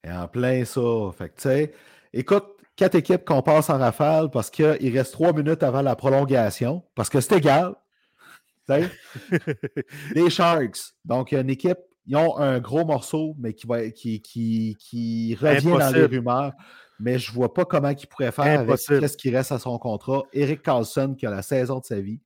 Et 0.03 0.11
en 0.11 0.27
plein 0.27 0.63
ça. 0.63 0.81
Fait 1.17 1.29
que, 1.29 1.35
tu 1.35 1.41
sais, 1.41 1.73
écoute, 2.13 2.54
quatre 2.75 2.95
équipes 2.95 3.25
qu'on 3.25 3.41
passe 3.41 3.69
en 3.69 3.77
rafale 3.77 4.29
parce 4.29 4.49
qu'il 4.49 4.97
reste 4.97 5.13
trois 5.13 5.33
minutes 5.33 5.63
avant 5.63 5.81
la 5.81 5.95
prolongation, 5.95 6.83
parce 6.95 7.09
que 7.09 7.21
c'est 7.21 7.37
égal. 7.37 7.75
les 10.13 10.29
Sharks. 10.29 10.93
Donc, 11.03 11.31
une 11.31 11.49
équipe, 11.49 11.77
ils 12.07 12.15
ont 12.15 12.37
un 12.37 12.59
gros 12.59 12.85
morceau, 12.85 13.35
mais 13.37 13.53
qui, 13.53 13.67
va, 13.67 13.89
qui, 13.89 14.21
qui, 14.21 14.75
qui 14.79 15.37
revient 15.39 15.77
dans 15.77 15.93
les 15.93 16.05
rumeurs. 16.05 16.53
Mais 16.99 17.19
je 17.19 17.29
ne 17.31 17.35
vois 17.35 17.53
pas 17.53 17.65
comment 17.65 17.89
il 17.89 18.07
pourrait 18.07 18.31
faire 18.31 18.61
avec 18.61 18.79
ce 18.79 19.17
qui 19.17 19.29
reste 19.29 19.51
à 19.51 19.59
son 19.59 19.77
contrat. 19.77 20.23
Eric 20.33 20.61
Carlson, 20.61 21.15
qui 21.17 21.25
a 21.25 21.29
la 21.29 21.41
saison 21.41 21.79
de 21.79 21.85
sa 21.85 21.99
vie. 21.99 22.21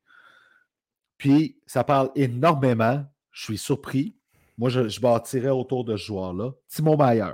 Puis, 1.17 1.59
ça 1.65 1.83
parle 1.83 2.11
énormément. 2.15 3.03
Je 3.31 3.43
suis 3.43 3.57
surpris. 3.57 4.15
Moi, 4.57 4.69
je, 4.69 4.87
je 4.87 5.01
bâtirais 5.01 5.49
autour 5.49 5.83
de 5.83 5.97
ce 5.97 6.05
joueur-là. 6.05 6.51
Timo 6.67 6.95
Mayer. 6.95 7.33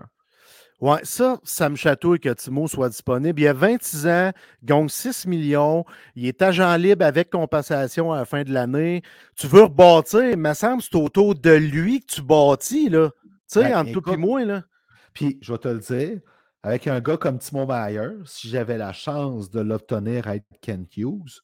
Ouais, 0.81 0.99
ça, 1.03 1.39
ça 1.43 1.69
me 1.69 1.75
chatouille 1.77 2.19
que 2.19 2.29
Timo 2.29 2.67
soit 2.67 2.89
disponible. 2.89 3.39
Il 3.39 3.47
a 3.47 3.53
26 3.53 4.07
ans, 4.07 4.31
gagne 4.63 4.89
6 4.89 5.25
millions, 5.25 5.85
il 6.15 6.27
est 6.27 6.41
agent 6.41 6.75
libre 6.75 7.05
avec 7.05 7.29
compensation 7.29 8.11
à 8.11 8.17
la 8.17 8.25
fin 8.25 8.43
de 8.43 8.51
l'année. 8.51 9.01
Tu 9.37 9.47
veux 9.47 9.63
rebâtir, 9.63 10.23
il 10.29 10.37
me 10.37 10.53
semble 10.53 10.81
que 10.81 10.89
c'est 10.91 10.97
autour 10.97 11.33
de 11.35 11.51
lui 11.51 12.01
que 12.01 12.15
tu 12.15 12.21
bâtis, 12.21 12.89
là. 12.89 13.09
Tu 13.23 13.29
sais, 13.47 13.63
Ben, 13.63 13.77
entre 13.77 14.01
toi 14.01 14.13
et 14.13 14.17
moi, 14.17 14.43
là. 14.43 14.63
Puis, 15.13 15.39
je 15.41 15.53
vais 15.53 15.59
te 15.59 15.67
le 15.69 15.79
dire, 15.79 16.19
avec 16.61 16.87
un 16.87 16.99
gars 16.99 17.17
comme 17.17 17.39
Timo 17.39 17.65
Meyer, 17.65 18.09
si 18.25 18.49
j'avais 18.49 18.77
la 18.77 18.91
chance 18.91 19.49
de 19.49 19.61
l'obtenir 19.61 20.27
à 20.27 20.35
être 20.35 20.45
Kent 20.61 20.97
Hughes, 20.97 21.41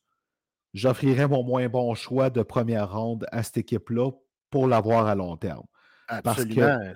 j'offrirais 0.74 1.28
mon 1.28 1.44
moins 1.44 1.70
bon 1.70 1.94
choix 1.96 2.30
de 2.30 2.44
première 2.44 2.92
ronde 2.92 3.26
à 3.32 3.44
cette 3.44 3.58
équipe-là 3.58 4.12
pour 4.50 4.68
l'avoir 4.68 5.08
à 5.08 5.16
long 5.16 5.38
terme. 5.38 5.66
Parce 6.24 6.44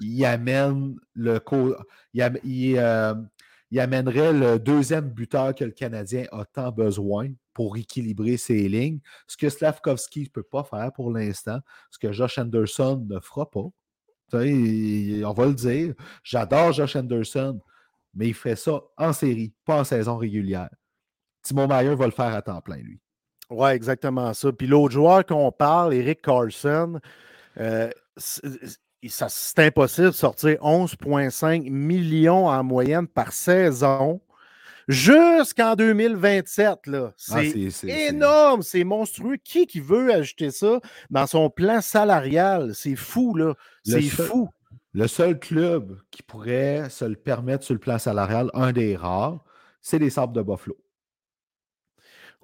qu'il 0.04 0.26
amène 0.26 0.96
le 1.14 1.40
co- 1.40 1.76
il, 2.14 2.22
am- 2.22 2.38
il, 2.44 2.78
euh, 2.78 3.14
il 3.72 3.80
amènerait 3.80 4.34
le 4.34 4.60
deuxième 4.60 5.10
buteur 5.10 5.56
que 5.56 5.64
le 5.64 5.72
Canadien 5.72 6.26
a 6.32 6.46
tant 6.46 6.72
besoin 6.72 7.30
pour 7.54 7.78
équilibrer 7.78 8.38
ses 8.38 8.68
lignes. 8.68 9.00
Ce 9.28 9.38
que 9.38 9.50
Slavkovski 9.50 10.24
ne 10.24 10.28
peut 10.28 10.44
pas 10.44 10.64
faire 10.64 10.92
pour 10.94 11.12
l'instant, 11.12 11.60
ce 11.90 11.98
que 11.98 12.12
Josh 12.12 12.38
Anderson 12.38 13.06
ne 13.10 13.20
fera 13.20 13.50
pas. 13.50 13.66
Il- 14.44 15.24
on 15.26 15.34
va 15.34 15.46
le 15.46 15.54
dire. 15.54 15.94
J'adore 16.24 16.74
Josh 16.74 16.96
Anderson, 16.96 17.60
mais 18.14 18.28
il 18.30 18.34
fait 18.34 18.56
ça 18.56 18.82
en 18.98 19.14
série, 19.14 19.54
pas 19.64 19.80
en 19.80 19.84
saison 19.84 20.18
régulière. 20.18 20.70
Timo 21.44 21.68
Meyer 21.68 21.96
va 21.96 22.06
le 22.06 22.12
faire 22.12 22.34
à 22.34 22.42
temps 22.42 22.60
plein, 22.62 22.78
lui. 22.78 23.00
Ouais, 23.52 23.76
exactement 23.76 24.34
ça. 24.34 24.52
Puis 24.52 24.66
l'autre 24.66 24.94
joueur 24.94 25.24
qu'on 25.26 25.52
parle, 25.52 25.94
Eric 25.94 26.24
Carlson, 26.24 27.00
euh, 27.60 27.92
c'est 29.10 29.60
impossible 29.60 30.08
de 30.08 30.12
sortir 30.12 30.58
11,5 30.62 31.70
millions 31.70 32.48
en 32.48 32.64
moyenne 32.64 33.08
par 33.08 33.34
saison 33.34 34.22
jusqu'en 34.88 35.76
2027. 35.76 36.88
Là. 36.88 37.14
Ah, 37.32 37.42
C'est 37.70 38.10
énorme, 38.10 38.62
c'est 38.62 38.84
monstrueux. 38.84 39.38
Qui 39.44 39.68
qui 39.68 39.80
veut 39.80 40.14
ajouter 40.14 40.52
ça 40.52 40.80
dans 41.10 41.28
son 41.28 41.50
plan 41.50 41.82
salarial? 41.82 42.74
C'est 42.76 42.96
fou, 42.96 43.36
là. 43.36 43.54
C'est 43.84 44.02
fou. 44.02 44.50
Le 44.94 45.08
seul 45.08 45.40
club 45.40 46.00
qui 46.10 46.24
pourrait 46.24 46.90
se 46.90 47.04
le 47.04 47.16
permettre 47.16 47.66
sur 47.66 47.74
le 47.74 47.80
plan 47.80 48.00
salarial, 48.00 48.50
un 48.54 48.72
des 48.72 48.96
rares, 48.96 49.44
c'est 49.82 50.00
les 50.00 50.10
Sables 50.10 50.34
de 50.34 50.42
Buffalo. 50.42 50.78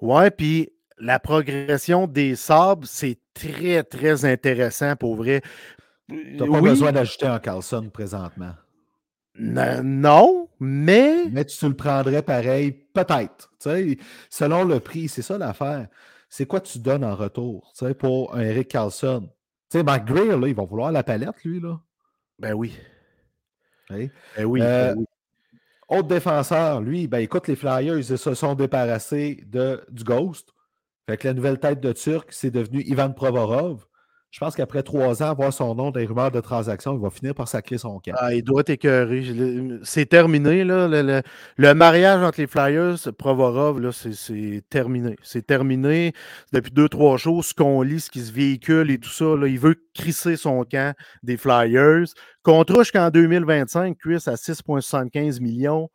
Ouais, 0.00 0.30
puis 0.30 0.70
la 0.98 1.18
progression 1.18 2.06
des 2.06 2.36
sabres, 2.36 2.86
c'est 2.86 3.18
très, 3.34 3.82
très 3.82 4.24
intéressant 4.24 4.96
pour 4.96 5.16
vrai. 5.16 5.40
Tu 6.08 6.36
n'as 6.36 6.46
pas 6.46 6.60
Oui, 6.60 6.68
besoin 6.70 6.92
d'ajouter 6.92 7.26
un 7.26 7.38
Carlson 7.38 7.88
présentement. 7.90 8.54
n- 9.38 9.80
non, 9.82 10.48
mais 10.60 11.24
Mais 11.30 11.44
tu 11.44 11.56
te 11.56 11.66
le 11.66 11.74
prendrais 11.74 12.22
pareil, 12.22 12.72
peut-être. 12.72 13.52
Tu 13.60 13.70
sais, 13.70 13.98
selon 14.28 14.64
le 14.64 14.80
prix, 14.80 15.08
c'est 15.08 15.22
ça 15.22 15.38
l'affaire. 15.38 15.88
C'est 16.28 16.46
quoi 16.46 16.60
tu 16.60 16.78
donnes 16.78 17.04
en 17.04 17.14
retour 17.14 17.72
tu 17.76 17.86
sais, 17.86 17.94
pour 17.94 18.34
un 18.34 18.40
Eric 18.40 18.68
Carlson? 18.68 19.28
Tu 19.70 19.78
sais, 19.78 19.84
là, 19.84 20.48
il 20.48 20.54
va 20.54 20.64
vouloir 20.64 20.92
la 20.92 21.02
palette, 21.02 21.42
lui. 21.44 21.60
Là. 21.60 21.80
ben 22.38 22.52
oui. 22.54 22.74
Ben 23.90 24.10
oui, 24.44 24.60
Euh, 24.62 24.94
ben 24.94 24.98
oui. 25.00 25.06
Autre 25.88 26.08
défenseur, 26.08 26.80
lui, 26.80 27.06
ben 27.06 27.18
écoute, 27.18 27.48
les 27.48 27.56
Flyers, 27.56 27.98
ils 27.98 28.18
se 28.18 28.34
sont 28.34 28.54
débarrassés 28.54 29.44
de, 29.46 29.84
du 29.90 30.04
Ghost. 30.04 30.54
Fait 31.06 31.18
que 31.18 31.28
la 31.28 31.34
nouvelle 31.34 31.58
tête 31.60 31.80
de 31.80 31.92
Turc, 31.92 32.28
c'est 32.32 32.50
devenu 32.50 32.82
Ivan 32.82 33.12
Provorov. 33.12 33.84
Je 34.32 34.38
pense 34.38 34.56
qu'après 34.56 34.82
trois 34.82 35.22
ans, 35.22 35.28
avoir 35.28 35.52
son 35.52 35.74
nom 35.74 35.90
dans 35.90 36.00
les 36.00 36.06
rumeurs 36.06 36.30
de 36.30 36.40
transaction, 36.40 36.94
il 36.94 37.00
va 37.02 37.10
finir 37.10 37.34
par 37.34 37.46
sacrer 37.46 37.76
son 37.76 38.00
camp. 38.00 38.14
Ah, 38.16 38.32
il 38.32 38.42
doit 38.42 38.62
l'ai- 38.66 39.78
C'est 39.82 40.06
terminé. 40.06 40.64
Le, 40.64 41.72
mariage 41.74 42.22
entre 42.22 42.40
les 42.40 42.46
Flyers, 42.46 42.96
Provorov, 43.18 43.90
c'est 43.92 44.64
terminé. 44.70 45.16
C'est 45.22 45.46
terminé. 45.46 46.14
Depuis 46.50 46.72
deux, 46.72 46.88
trois 46.88 47.18
jours, 47.18 47.44
ce 47.44 47.52
qu'on 47.52 47.82
lit, 47.82 48.00
ce 48.00 48.10
qui 48.10 48.20
se 48.22 48.32
véhicule 48.32 48.90
et 48.90 48.96
tout 48.98 49.10
ça, 49.10 49.36
là, 49.36 49.46
il 49.48 49.58
veut 49.58 49.76
crisser 49.92 50.36
son 50.36 50.64
camp 50.64 50.96
des 51.22 51.36
Flyers. 51.36 52.06
Contrat 52.42 52.84
jusqu'en 52.84 53.10
2025, 53.10 53.98
Chris, 53.98 54.22
à 54.26 54.36
6,75 54.36 55.42
millions. 55.42 55.90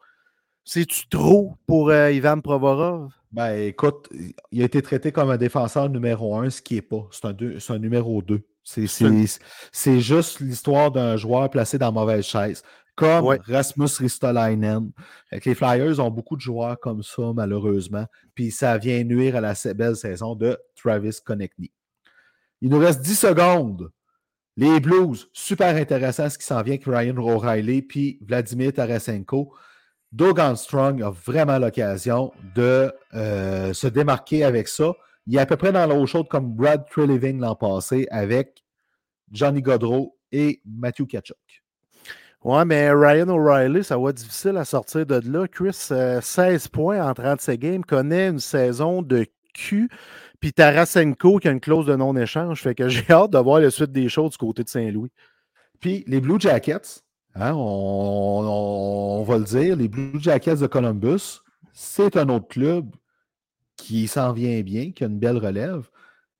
C'est-tu 0.70 1.08
trop 1.08 1.56
pour 1.66 1.90
euh, 1.92 2.12
Ivan 2.12 2.42
Provorov? 2.42 3.14
Ben 3.32 3.54
écoute, 3.56 4.10
il 4.52 4.62
a 4.62 4.66
été 4.66 4.82
traité 4.82 5.14
comme 5.14 5.30
un 5.30 5.38
défenseur 5.38 5.90
numéro 5.90 6.36
un, 6.36 6.50
ce 6.50 6.62
qui 6.62 6.76
n'est 6.76 6.82
pas. 6.82 7.08
C'est 7.12 7.24
un, 7.24 7.32
deux- 7.32 7.58
c'est 7.60 7.72
un 7.72 7.80
numéro 7.80 8.22
deux. 8.22 8.46
C'est, 8.66 8.86
juste 10.02 10.42
l'histoire 10.42 10.92
d'un 10.92 11.16
joueur 11.16 11.50
placé 11.50 11.78
dans 11.78 11.86
la 11.86 11.92
mauvaise 11.94 12.26
chaise. 12.26 12.64
Comme 12.98 13.24
Ouais. 13.24 13.40
Rasmus 13.48 13.88
Ristolainen. 13.98 14.92
Les 15.32 15.56
Flyers 15.56 16.02
ont 16.02 16.12
beaucoup 16.12 16.36
de 16.36 16.42
joueurs 16.42 16.78
comme 16.78 17.02
ça, 17.02 17.32
malheureusement. 17.34 18.06
Puis 18.36 18.52
ça 18.52 18.78
vient 18.78 19.02
nuire 19.06 19.38
à 19.38 19.42
la 19.42 19.54
belle 19.74 19.96
saison 19.96 20.36
de 20.36 20.58
Travis 20.76 21.18
Konechny. 21.24 21.72
Il 22.60 22.70
nous 22.72 22.80
reste 22.80 23.00
10 23.00 23.16
secondes. 23.18 23.90
Les 24.58 24.82
Blues, 24.82 25.30
super 25.32 25.74
intéressant 25.78 26.30
ce 26.30 26.38
qui 26.38 26.46
s'en 26.46 26.62
vient 26.62 26.74
avec 26.74 26.86
Ryan 26.86 27.16
O'Reilly 27.16 27.84
puis 27.84 28.20
Vladimir 28.22 28.74
Tarasenko. 28.74 29.54
Doug 30.12 30.40
Armstrong 30.40 31.02
a 31.02 31.10
vraiment 31.10 31.60
l'occasion 31.60 32.32
de 32.56 32.94
euh, 33.14 33.74
se 33.74 33.88
démarquer 33.88 34.44
avec 34.44 34.68
ça. 34.68 34.94
Il 35.26 35.36
est 35.36 35.40
à 35.40 35.46
peu 35.46 35.58
près 35.58 35.72
dans 35.72 35.86
l'eau 35.86 36.06
chaude 36.06 36.28
comme 36.30 36.54
Brad 36.54 36.86
Treliving 36.90 37.40
l'an 37.40 37.56
passé 37.56 38.08
avec 38.10 38.64
Johnny 39.32 39.62
Godreau 39.62 40.18
et 40.32 40.62
Matthew 40.66 41.08
Kachuk. 41.08 41.38
Ouais, 42.44 42.64
mais 42.64 42.92
Ryan 42.92 43.28
O'Reilly, 43.30 43.84
ça 43.84 43.98
va 43.98 44.12
être 44.12 44.18
difficile 44.18 44.58
à 44.58 44.64
sortir 44.64 45.06
de 45.06 45.20
là. 45.30 45.48
Chris, 45.48 45.88
euh, 45.92 46.22
16 46.22 46.70
points 46.70 47.06
en 47.06 47.14
37 47.14 47.60
games, 47.60 47.84
connaît 47.84 48.30
une 48.30 48.40
saison 48.40 49.02
de 49.02 49.26
cul. 49.54 49.90
Puis 50.40 50.54
Tarasenko 50.54 51.40
qui 51.40 51.48
a 51.48 51.52
une 51.52 51.60
clause 51.60 51.88
de 51.88 51.96
non-échange. 51.96 52.62
Fait 52.62 52.76
que 52.76 52.88
j'ai 52.90 53.10
hâte 53.10 53.32
de 53.32 53.38
voir 53.40 53.60
la 53.60 53.72
suite 53.72 53.92
des 53.92 54.08
choses 54.08 54.32
du 54.32 54.38
côté 54.38 54.64
de 54.64 54.70
Saint-Louis. 54.70 55.12
Puis 55.80 56.04
les 56.08 56.22
Blue 56.22 56.40
Jackets, 56.40 57.02
hein, 57.40 57.54
on, 57.56 59.24
va 59.24 59.38
le 59.38 59.44
dire, 59.44 59.76
les 59.76 59.88
Blue 59.88 60.20
Jackets 60.20 60.58
de 60.58 60.68
Columbus, 60.68 61.40
c'est 61.74 62.18
un 62.18 62.30
autre 62.30 62.48
club 62.48 62.90
qui 63.76 64.08
s'en 64.08 64.34
vient 64.34 64.62
bien, 64.62 64.92
qui 64.92 65.04
a 65.04 65.08
une 65.08 65.20
belle 65.20 65.38
relève. 65.38 65.88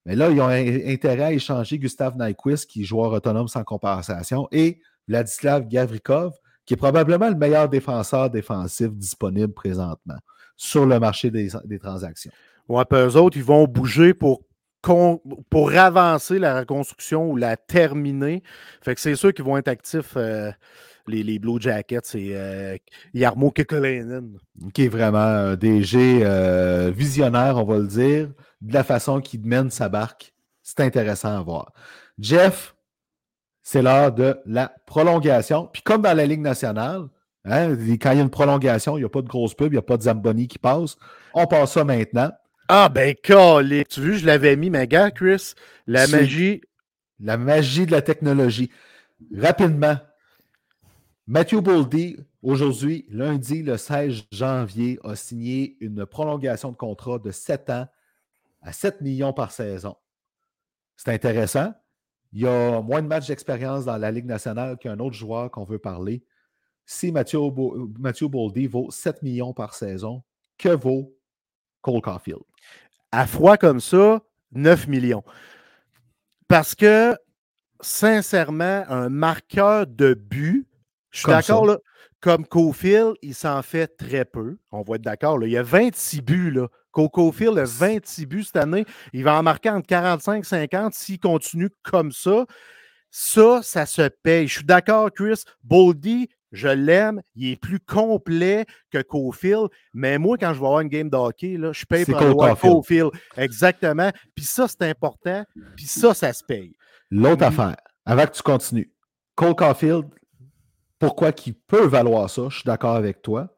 Mais 0.06 0.16
là, 0.16 0.30
ils 0.30 0.42
ont 0.42 0.48
intérêt 0.48 1.24
à 1.24 1.34
échanger 1.34 1.78
Gustave 1.78 2.18
Nyquist, 2.18 2.70
qui 2.70 2.82
est 2.82 2.86
joueur 2.86 3.12
autonome 3.12 3.48
sans 3.48 3.64
compensation, 3.64 4.48
et 4.52 4.80
Vladislav 5.08 5.68
Gavrikov, 5.68 6.34
qui 6.66 6.74
est 6.74 6.78
probablement 6.78 7.30
le 7.30 7.36
meilleur 7.36 7.70
défenseur 7.70 8.30
défensif 8.30 8.90
disponible 8.90 9.54
présentement 9.54 10.18
sur 10.58 10.86
le 10.86 11.00
marché 11.00 11.32
des, 11.32 11.50
transactions. 11.80 12.32
Ouais, 12.68 12.84
puis 12.86 13.00
eux 13.00 13.16
autres, 13.16 13.38
ils 13.38 13.44
vont 13.44 13.66
bouger 13.66 14.14
pour, 14.14 14.44
pour 14.82 15.72
avancer 15.74 16.40
la 16.40 16.60
reconstruction 16.60 17.30
ou 17.32 17.36
la 17.36 17.58
terminer. 17.58 18.44
Fait 18.82 18.96
que 18.96 19.02
c'est 19.02 19.16
sûr 19.16 19.34
qu'ils 19.34 19.46
vont 19.46 19.58
être 19.58 19.68
actifs, 19.68 20.14
euh, 20.16 20.52
les, 21.08 21.40
Blue 21.40 21.60
Jackets 21.60 22.16
et 22.16 22.36
euh, 22.36 22.78
Yarmo 23.14 23.52
Kekalainen. 23.52 24.38
qui 24.74 24.86
est 24.86 24.90
vraiment 24.90 25.18
un 25.18 25.56
DG 25.56 26.22
euh, 26.24 26.92
visionnaire, 26.96 27.58
on 27.58 27.66
va 27.66 27.78
le 27.78 27.88
dire, 27.88 28.30
de 28.62 28.74
la 28.74 28.84
façon 28.84 29.22
qu'il 29.22 29.46
mène 29.46 29.70
sa 29.70 29.90
barque. 29.90 30.34
C'est 30.64 30.82
intéressant 30.82 31.38
à 31.38 31.42
voir. 31.42 31.72
Jeff, 32.20 32.76
c'est 33.64 33.82
l'heure 33.82 34.12
de 34.12 34.38
la 34.46 34.74
prolongation. 34.86 35.70
Puis 35.72 35.82
comme 35.82 36.02
dans 36.02 36.16
la 36.16 36.26
Ligue 36.26 36.42
nationale, 36.42 37.08
hein, 37.46 37.76
quand 38.02 38.12
il 38.12 38.18
y 38.18 38.20
a 38.20 38.24
une 38.24 38.30
prolongation, 38.30 38.98
il 38.98 39.02
n'y 39.02 39.06
a 39.06 39.10
pas 39.10 39.22
de 39.22 39.28
grosse 39.28 39.54
pub, 39.54 39.68
il 39.68 39.76
n'y 39.76 39.80
a 39.80 39.84
pas 39.84 39.98
de 39.98 40.04
Zamboni 40.04 40.48
qui 40.48 40.60
passe. 40.60 40.98
On 41.34 41.48
passe 41.48 41.74
ça 41.74 41.84
maintenant. 41.84 42.32
Ah, 42.68 42.90
ben, 42.90 43.16
calique. 43.16 43.88
Tu 43.90 44.02
vois, 44.02 44.18
je 44.18 44.26
l'avais 44.26 44.56
mis, 44.56 44.70
mais 44.70 44.88
gars, 44.88 45.12
Chris, 45.12 45.54
la 45.86 46.08
magie. 46.08 46.62
La 47.20 47.38
magie 47.38 47.86
de 47.86 47.92
la 47.92 48.02
technologie. 48.02 48.70
Rapidement, 49.36 49.98
Matthew 51.26 51.62
Boldy, 51.62 52.18
aujourd'hui, 52.44 53.06
lundi, 53.10 53.64
le 53.64 53.78
16 53.78 54.24
janvier, 54.32 55.00
a 55.04 55.16
signé 55.16 55.78
une 55.80 56.06
prolongation 56.06 56.72
de 56.72 56.78
contrat 56.78 57.20
de 57.20 57.32
7 57.32 57.70
ans 57.70 57.88
à 58.62 58.72
7 58.74 59.02
millions 59.02 59.34
par 59.34 59.52
saison. 59.52 59.96
C'est 60.96 61.12
intéressant. 61.12 61.74
Il 62.34 62.42
y 62.42 62.48
a 62.48 62.82
moins 62.82 63.02
de 63.02 63.08
matchs 63.08 63.28
d'expérience 63.28 63.86
dans 63.86 63.98
la 63.98 64.12
Ligue 64.12 64.26
nationale 64.26 64.78
qu'un 64.78 65.00
autre 65.00 65.16
joueur 65.16 65.50
qu'on 65.50 65.64
veut 65.64 65.80
parler. 65.80 66.24
Si 66.86 67.12
Matthew, 67.12 67.52
Bo- 67.52 67.90
Matthew 68.00 68.26
Boldy 68.26 68.68
vaut 68.68 68.92
7 68.92 69.24
millions 69.24 69.54
par 69.54 69.74
saison, 69.74 70.24
que 70.58 70.70
vaut 70.70 71.17
Cole 71.82 72.02
Caulfield? 72.02 72.42
à 73.12 73.26
froid 73.26 73.56
comme 73.58 73.80
ça, 73.80 74.22
9 74.52 74.88
millions. 74.88 75.24
Parce 76.48 76.76
que, 76.76 77.16
sincèrement, 77.82 78.84
un 78.90 79.10
marqueur 79.10 79.88
de 79.88 80.14
but, 80.14 80.68
je 81.12 81.20
suis 81.20 81.28
d'accord, 81.30 81.78
comme 82.20 82.46
Cofield, 82.46 83.14
il 83.22 83.34
s'en 83.34 83.62
fait 83.62 83.88
très 83.88 84.26
peu. 84.26 84.58
On 84.72 84.82
va 84.82 84.96
être 84.96 85.02
d'accord. 85.02 85.38
là. 85.40 85.48
Il 85.48 85.52
y 85.54 85.58
a 85.58 85.64
26 85.64 86.22
buts. 86.22 86.52
Là. 86.52 86.68
Co- 86.92 87.10
Cofield 87.10 87.58
a 87.60 87.64
26 87.66 88.26
buts 88.26 88.44
cette 88.44 88.58
année. 88.58 88.86
Il 89.14 89.24
va 89.24 89.38
en 89.38 89.44
marquer 89.44 89.70
entre 89.70 89.88
45 89.88 90.40
et 90.40 90.44
50 90.44 90.94
s'il 90.94 91.20
continue 91.20 91.70
comme 91.84 92.12
ça. 92.12 92.46
Ça, 93.12 93.62
ça 93.64 93.86
se 93.86 94.10
paye. 94.10 94.48
Je 94.48 94.56
suis 94.56 94.66
d'accord, 94.66 95.12
Chris. 95.14 95.44
Boldy, 95.64 96.30
Je 96.52 96.68
l'aime. 96.70 97.22
Il 97.36 97.52
est 97.52 97.56
plus 97.56 97.80
complet 97.80 98.66
que 98.92 99.02
Cofield. 99.02 99.68
Mais 99.94 100.18
moi, 100.18 100.38
quand 100.38 100.54
je 100.54 100.60
vais 100.60 100.66
avoir 100.66 100.80
une 100.82 100.88
game 100.88 101.10
de 101.10 101.18
hockey, 101.18 101.58
là, 101.58 101.74
je 101.74 101.86
paye 101.86 102.06
pour 102.06 102.22
aller 102.22 102.34
voir 102.34 102.50
Cole 102.60 102.72
Cofield. 102.72 103.12
Exactement. 103.36 104.12
Puis 104.36 104.46
ça, 104.46 104.68
c'est 104.68 104.84
important. 104.84 105.44
Puis 105.76 105.86
ça, 105.88 106.14
ça 106.14 106.32
se 106.34 106.44
paye. 106.44 106.74
L'autre 107.12 107.44
affaire, 107.44 107.76
avant 108.06 108.26
que 108.26 108.32
tu 108.32 108.42
continues, 108.42 108.92
Cole 109.36 109.56
Caulfield, 109.56 110.06
pourquoi 111.00 111.32
qu'il 111.32 111.54
peut 111.54 111.86
valoir 111.86 112.30
ça, 112.30 112.44
je 112.50 112.56
suis 112.56 112.66
d'accord 112.66 112.96
avec 112.96 113.22
toi, 113.22 113.50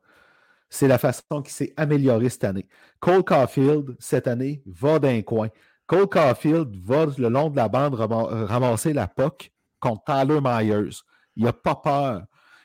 c'est 0.70 0.88
la 0.88 0.98
façon 0.98 1.42
qu'il 1.42 1.52
s'est 1.54 1.74
amélioré 1.78 2.30
cette 2.30 2.44
année. 2.44 2.68
Cole 3.00 3.24
Caulfield, 3.24 3.96
cette 4.00 4.28
année, 4.28 4.62
va 4.66 5.00
d'un 5.00 5.22
coin. 5.22 5.50
Cole 5.88 6.08
Caulfield 6.08 6.76
va 6.84 7.08
le 7.18 7.30
long 7.30 7.50
de 7.50 7.56
la 7.56 7.68
bande 7.70 7.96
rama- 7.96 8.46
ramasser 8.46 8.94
la 8.94 9.08
POC 9.08 9.52
contre 9.80 10.04
Tyler 10.04 10.40
Myers. 10.44 10.98
Il 11.36 11.46
n'a 11.46 11.54
pas 11.54 11.76
peur. 11.76 12.24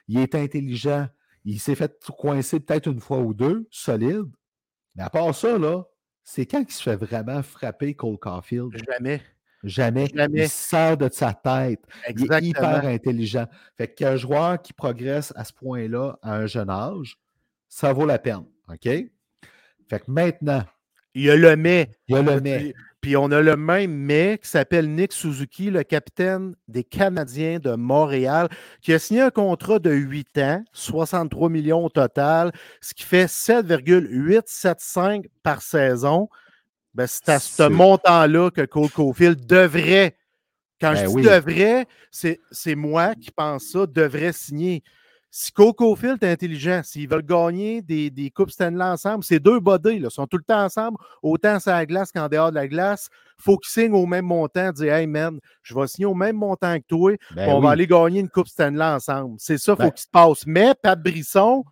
Il 0.09 0.19
est 0.19 0.35
intelligent. 0.35 1.09
Il 1.45 1.61
s'est 1.61 1.75
fait 1.75 1.93
coincer 2.19 2.61
peut-être 2.61 2.87
une 2.87 3.01
fois 3.01 3.19
ou 3.19 3.35
deux, 3.35 3.67
solide. 3.71 4.31
Mais 4.97 5.03
à 5.03 5.11
part 5.11 5.35
ça, 5.35 5.59
là, 5.59 5.85
c'est 6.23 6.47
quand 6.47 6.65
il 6.67 6.73
se 6.73 6.83
fait 6.83 6.97
vraiment 6.97 7.43
frapper 7.43 7.95
Cole 7.95 8.19
Caulfield? 8.19 8.71
Jamais. 8.91 9.21
Jamais. 9.63 10.09
Jamais. 10.15 10.43
Il 10.45 10.49
sert 10.49 10.97
de 10.97 11.09
sa 11.11 11.33
tête. 11.33 11.81
Il 12.09 12.33
est 12.33 12.43
hyper 12.43 12.85
intelligent. 12.85 13.47
Fait 13.77 13.89
qu'un 13.89 14.17
joueur 14.17 14.61
qui 14.61 14.73
progresse 14.73 15.33
à 15.37 15.45
ce 15.45 15.53
point-là 15.53 16.19
à 16.23 16.37
un 16.37 16.47
jeune 16.47 16.71
âge, 16.71 17.19
ça 17.69 17.93
vaut 17.93 18.07
la 18.07 18.19
peine. 18.19 18.45
OK? 18.69 18.83
Fait 18.83 20.01
que 20.01 20.11
maintenant, 20.11 20.65
Il 21.15 21.23
y 21.23 21.31
a 21.31 21.37
le 21.37 21.57
mais. 21.57 21.91
il 22.09 22.17
y 22.17 22.19
a 22.19 22.23
le 22.23 22.41
mais. 22.41 22.75
Puis, 23.05 23.17
on 23.19 23.31
a 23.33 23.43
le 23.43 23.55
même 23.55 23.93
mais 23.93 24.39
qui 24.43 24.49
s'appelle 24.49 24.89
Nick 24.89 25.13
Suzuki, 25.13 25.71
le 25.71 25.83
capitaine 25.83 26.55
des 26.69 26.85
Canadiens 26.85 27.59
de 27.59 27.75
Montréal, 27.75 28.49
qui 28.81 28.95
a 28.95 28.99
signé 28.99 29.21
un 29.21 29.29
contrat 29.29 29.79
de 29.79 29.91
8 29.91 30.39
ans, 30.39 30.65
63 30.73 31.51
millions 31.51 31.85
au 31.85 31.91
total, 31.91 32.51
ce 32.81 32.95
qui 32.95 33.03
fait 33.03 33.29
7,875 33.29 35.21
par 35.43 35.61
saison. 35.61 36.31
Ben, 36.95 37.07
c'est 37.07 37.29
à 37.29 37.41
ce 37.41 37.65
montant-là 37.65 38.51
que 38.51 38.63
Cole 38.63 38.89
Caulfield 38.89 39.45
devrait, 39.45 40.17
quand 40.81 40.95
Ben 40.95 41.03
je 41.03 41.05
dis 41.05 41.13
oui. 41.13 41.25
devrait, 41.25 41.87
c'est 42.11 42.41
c'est 42.53 42.75
moi 42.75 43.15
qui 43.17 43.31
pense 43.31 43.65
ça, 43.65 43.87
devrait 43.87 44.33
signer. 44.33 44.83
Si 45.37 45.51
Cole 45.51 45.73
Caulfield 45.73 46.23
est 46.23 46.31
intelligent, 46.31 46.83
s'ils 46.85 47.09
veulent 47.09 47.25
gagner 47.27 47.83
des, 47.83 48.09
des 48.09 48.31
Coupes 48.31 48.53
Stanley 48.53 48.85
ensemble, 48.85 49.25
ces 49.25 49.41
deux 49.41 49.59
bodies 49.59 49.99
là, 49.99 50.09
sont 50.09 50.29
tout 50.29 50.37
le 50.37 50.45
temps 50.45 50.63
ensemble, 50.63 50.97
autant 51.25 51.59
sur 51.59 51.73
la 51.73 51.85
glace 51.87 52.13
qu'en 52.13 52.29
dehors 52.29 52.51
de 52.51 52.55
la 52.55 52.69
glace. 52.69 53.09
faut 53.37 53.59
qu'ils 53.59 53.73
signent 53.73 53.95
au 53.95 54.07
même 54.07 54.27
montant, 54.27 54.71
dire 54.71 54.95
Hey 54.95 55.09
man, 55.09 55.41
je 55.65 55.75
vais 55.75 55.89
signer 55.89 56.07
au 56.07 56.15
même 56.15 56.37
montant 56.37 56.79
que 56.79 56.85
toi, 56.87 57.17
Ben 57.35 57.49
on 57.51 57.57
oui. 57.59 57.65
va 57.65 57.71
aller 57.71 57.89
gagner 57.89 58.21
une 58.21 58.29
Coupe 58.29 58.47
Stanley 58.47 58.85
ensemble. 58.85 59.35
C'est 59.41 59.59
ça, 59.59 59.73
il 59.73 59.75
faut 59.75 59.83
Ben- 59.83 59.91
qu'il 59.91 60.03
se 60.03 60.09
passe. 60.09 60.47
Mais 60.47 60.73
Pat 60.81 61.03
Brisson, 61.03 61.65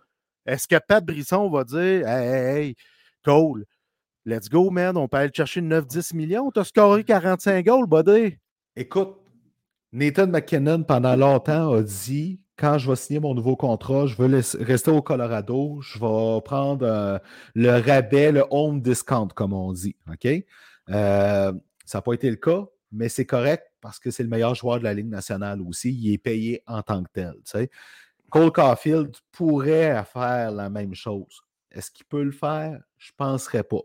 est-ce 0.45 0.67
que 0.67 0.75
Pat 0.85 1.05
Brisson 1.05 1.49
va 1.49 1.63
dire 1.63 1.79
Hey, 2.09 2.27
hey, 2.27 2.57
hey, 2.65 2.75
Cole, 3.25 3.65
let's 4.27 4.49
go, 4.49 4.71
man, 4.71 4.97
on 4.97 5.07
peut 5.07 5.19
aller 5.19 5.31
chercher 5.33 5.61
9-10 5.61 6.15
millions, 6.17 6.51
t'as 6.51 6.65
scoré 6.65 7.05
45 7.05 7.65
goals, 7.65 7.87
buddy. 7.87 8.37
Écoute, 8.75 9.19
Nathan 9.93 10.27
McKinnon, 10.27 10.83
pendant 10.83 11.15
longtemps, 11.15 11.73
a 11.75 11.83
dit 11.83 12.41
quand 12.57 12.79
je 12.79 12.89
vais 12.89 12.97
signer 12.97 13.21
mon 13.21 13.35
nouveau 13.35 13.57
contrat, 13.57 14.07
je 14.07 14.17
veux 14.17 14.43
rester 14.61 14.91
au 14.91 15.03
Colorado, 15.03 15.81
je 15.81 15.99
vais 15.99 16.41
prendre 16.43 16.87
euh, 16.87 17.19
le 17.55 17.71
rabais, 17.71 18.33
le 18.33 18.45
home 18.51 18.81
discount, 18.81 19.29
comme 19.29 19.53
on 19.53 19.73
dit. 19.73 19.97
OK? 20.11 20.27
Euh, 20.91 21.53
ça 21.85 21.99
n'a 21.99 22.03
pas 22.03 22.13
été 22.13 22.31
le 22.31 22.37
cas, 22.37 22.65
mais 22.91 23.09
c'est 23.09 23.27
correct 23.27 23.65
parce 23.81 23.99
que 23.99 24.11
c'est 24.11 24.23
le 24.23 24.29
meilleur 24.29 24.55
joueur 24.55 24.79
de 24.79 24.85
la 24.85 24.95
Ligue 24.95 25.09
nationale 25.09 25.61
aussi. 25.63 25.93
Il 25.93 26.13
est 26.13 26.19
payé 26.19 26.63
en 26.67 26.83
tant 26.83 27.03
que 27.03 27.11
tel. 27.13 27.35
Cole 28.31 28.53
Caulfield 28.53 29.15
pourrait 29.31 30.05
faire 30.05 30.53
la 30.53 30.71
même 30.71 30.95
chose. 30.95 31.43
Est-ce 31.71 31.91
qu'il 31.91 32.07
peut 32.07 32.23
le 32.23 32.33
faire? 32.33 32.81
Je 32.99 33.11
ne 33.13 33.17
penserais 33.17 33.63
pas. 33.63 33.83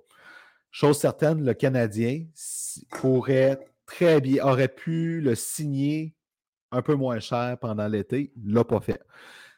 Chose 0.71 0.99
certaine, 0.99 1.43
le 1.43 1.53
Canadien 1.53 2.25
pourrait 2.91 3.59
très 3.85 4.21
bien, 4.21 4.45
aurait 4.45 4.67
pu 4.67 5.21
le 5.21 5.33
signer 5.35 6.16
un 6.71 6.81
peu 6.81 6.95
moins 6.95 7.19
cher 7.19 7.57
pendant 7.59 7.87
l'été, 7.87 8.31
ne 8.37 8.53
l'a 8.53 8.63
pas 8.63 8.79
fait. 8.79 9.01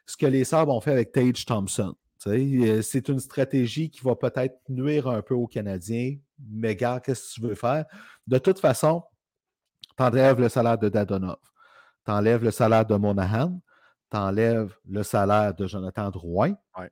Ce 0.05 0.17
que 0.17 0.25
les 0.25 0.43
Sabres 0.43 0.73
ont 0.75 0.81
fait 0.81 0.91
avec 0.91 1.11
Tage 1.11 1.45
Thompson, 1.45 1.95
euh, 2.27 2.81
c'est 2.81 3.07
une 3.07 3.19
stratégie 3.19 3.89
qui 3.89 4.01
va 4.01 4.15
peut-être 4.15 4.59
nuire 4.67 5.07
un 5.07 5.21
peu 5.21 5.33
aux 5.35 5.47
Canadiens, 5.47 6.17
mais 6.49 6.75
gars, 6.75 6.99
qu'est-ce 6.99 7.29
que 7.29 7.33
tu 7.35 7.41
veux 7.41 7.55
faire? 7.55 7.85
De 8.27 8.37
toute 8.37 8.59
façon, 8.59 9.03
tu 9.97 10.03
enlèves 10.03 10.39
le 10.39 10.49
salaire 10.49 10.77
de 10.77 10.89
Dadonov, 10.89 11.37
tu 12.05 12.11
enlèves 12.11 12.43
le 12.43 12.51
salaire 12.51 12.85
de 12.85 12.95
Monahan, 12.95 13.61
tu 14.11 14.17
enlèves 14.17 14.75
le 14.85 15.03
salaire 15.03 15.53
de 15.53 15.67
Jonathan 15.67 16.09
Drouin, 16.09 16.55
Ouais. 16.77 16.89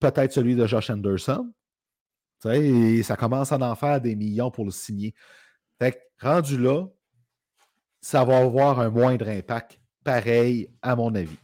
peut-être 0.00 0.32
celui 0.32 0.56
de 0.56 0.66
Josh 0.66 0.90
Anderson. 0.90 1.52
Et 2.52 3.02
ça 3.02 3.16
commence 3.16 3.50
à 3.52 3.58
en 3.58 3.74
faire 3.74 4.00
des 4.00 4.14
millions 4.14 4.50
pour 4.50 4.64
le 4.66 4.70
signer. 4.70 5.14
Fait 5.78 5.92
que, 5.92 5.98
rendu 6.26 6.58
là, 6.58 6.86
ça 8.06 8.24
va 8.24 8.38
avoir 8.38 8.78
un 8.78 8.88
moindre 8.88 9.28
impact, 9.28 9.80
pareil, 10.04 10.68
à 10.80 10.94
mon 10.94 11.12
avis. 11.16 11.36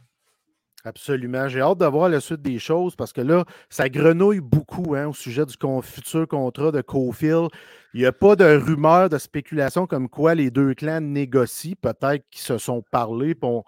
Absolument. 0.85 1.49
J'ai 1.49 1.59
hâte 1.59 1.77
de 1.79 1.85
voir 1.85 2.07
la 2.07 2.21
suite 2.21 2.41
des 2.41 2.57
choses 2.57 2.95
parce 2.95 3.11
que 3.11 3.19
là, 3.19 3.43
ça 3.69 3.89
grenouille 3.89 4.39
beaucoup 4.39 4.95
hein, 4.95 5.07
au 5.07 5.13
sujet 5.13 5.45
du 5.45 5.57
con- 5.57 5.81
futur 5.81 6.25
contrat 6.25 6.71
de 6.71 6.79
Cofield. 6.81 7.49
Il 7.93 7.99
n'y 7.99 8.05
a 8.05 8.13
pas 8.13 8.37
de 8.37 8.45
rumeurs, 8.45 9.09
de 9.09 9.17
spéculation 9.17 9.87
comme 9.87 10.07
quoi 10.07 10.35
les 10.35 10.51
deux 10.51 10.73
clans 10.73 11.01
négocient. 11.01 11.75
Peut-être 11.81 12.23
qu'ils 12.31 12.41
se 12.43 12.57
sont 12.57 12.81
parlé, 12.91 13.35
on, 13.41 13.63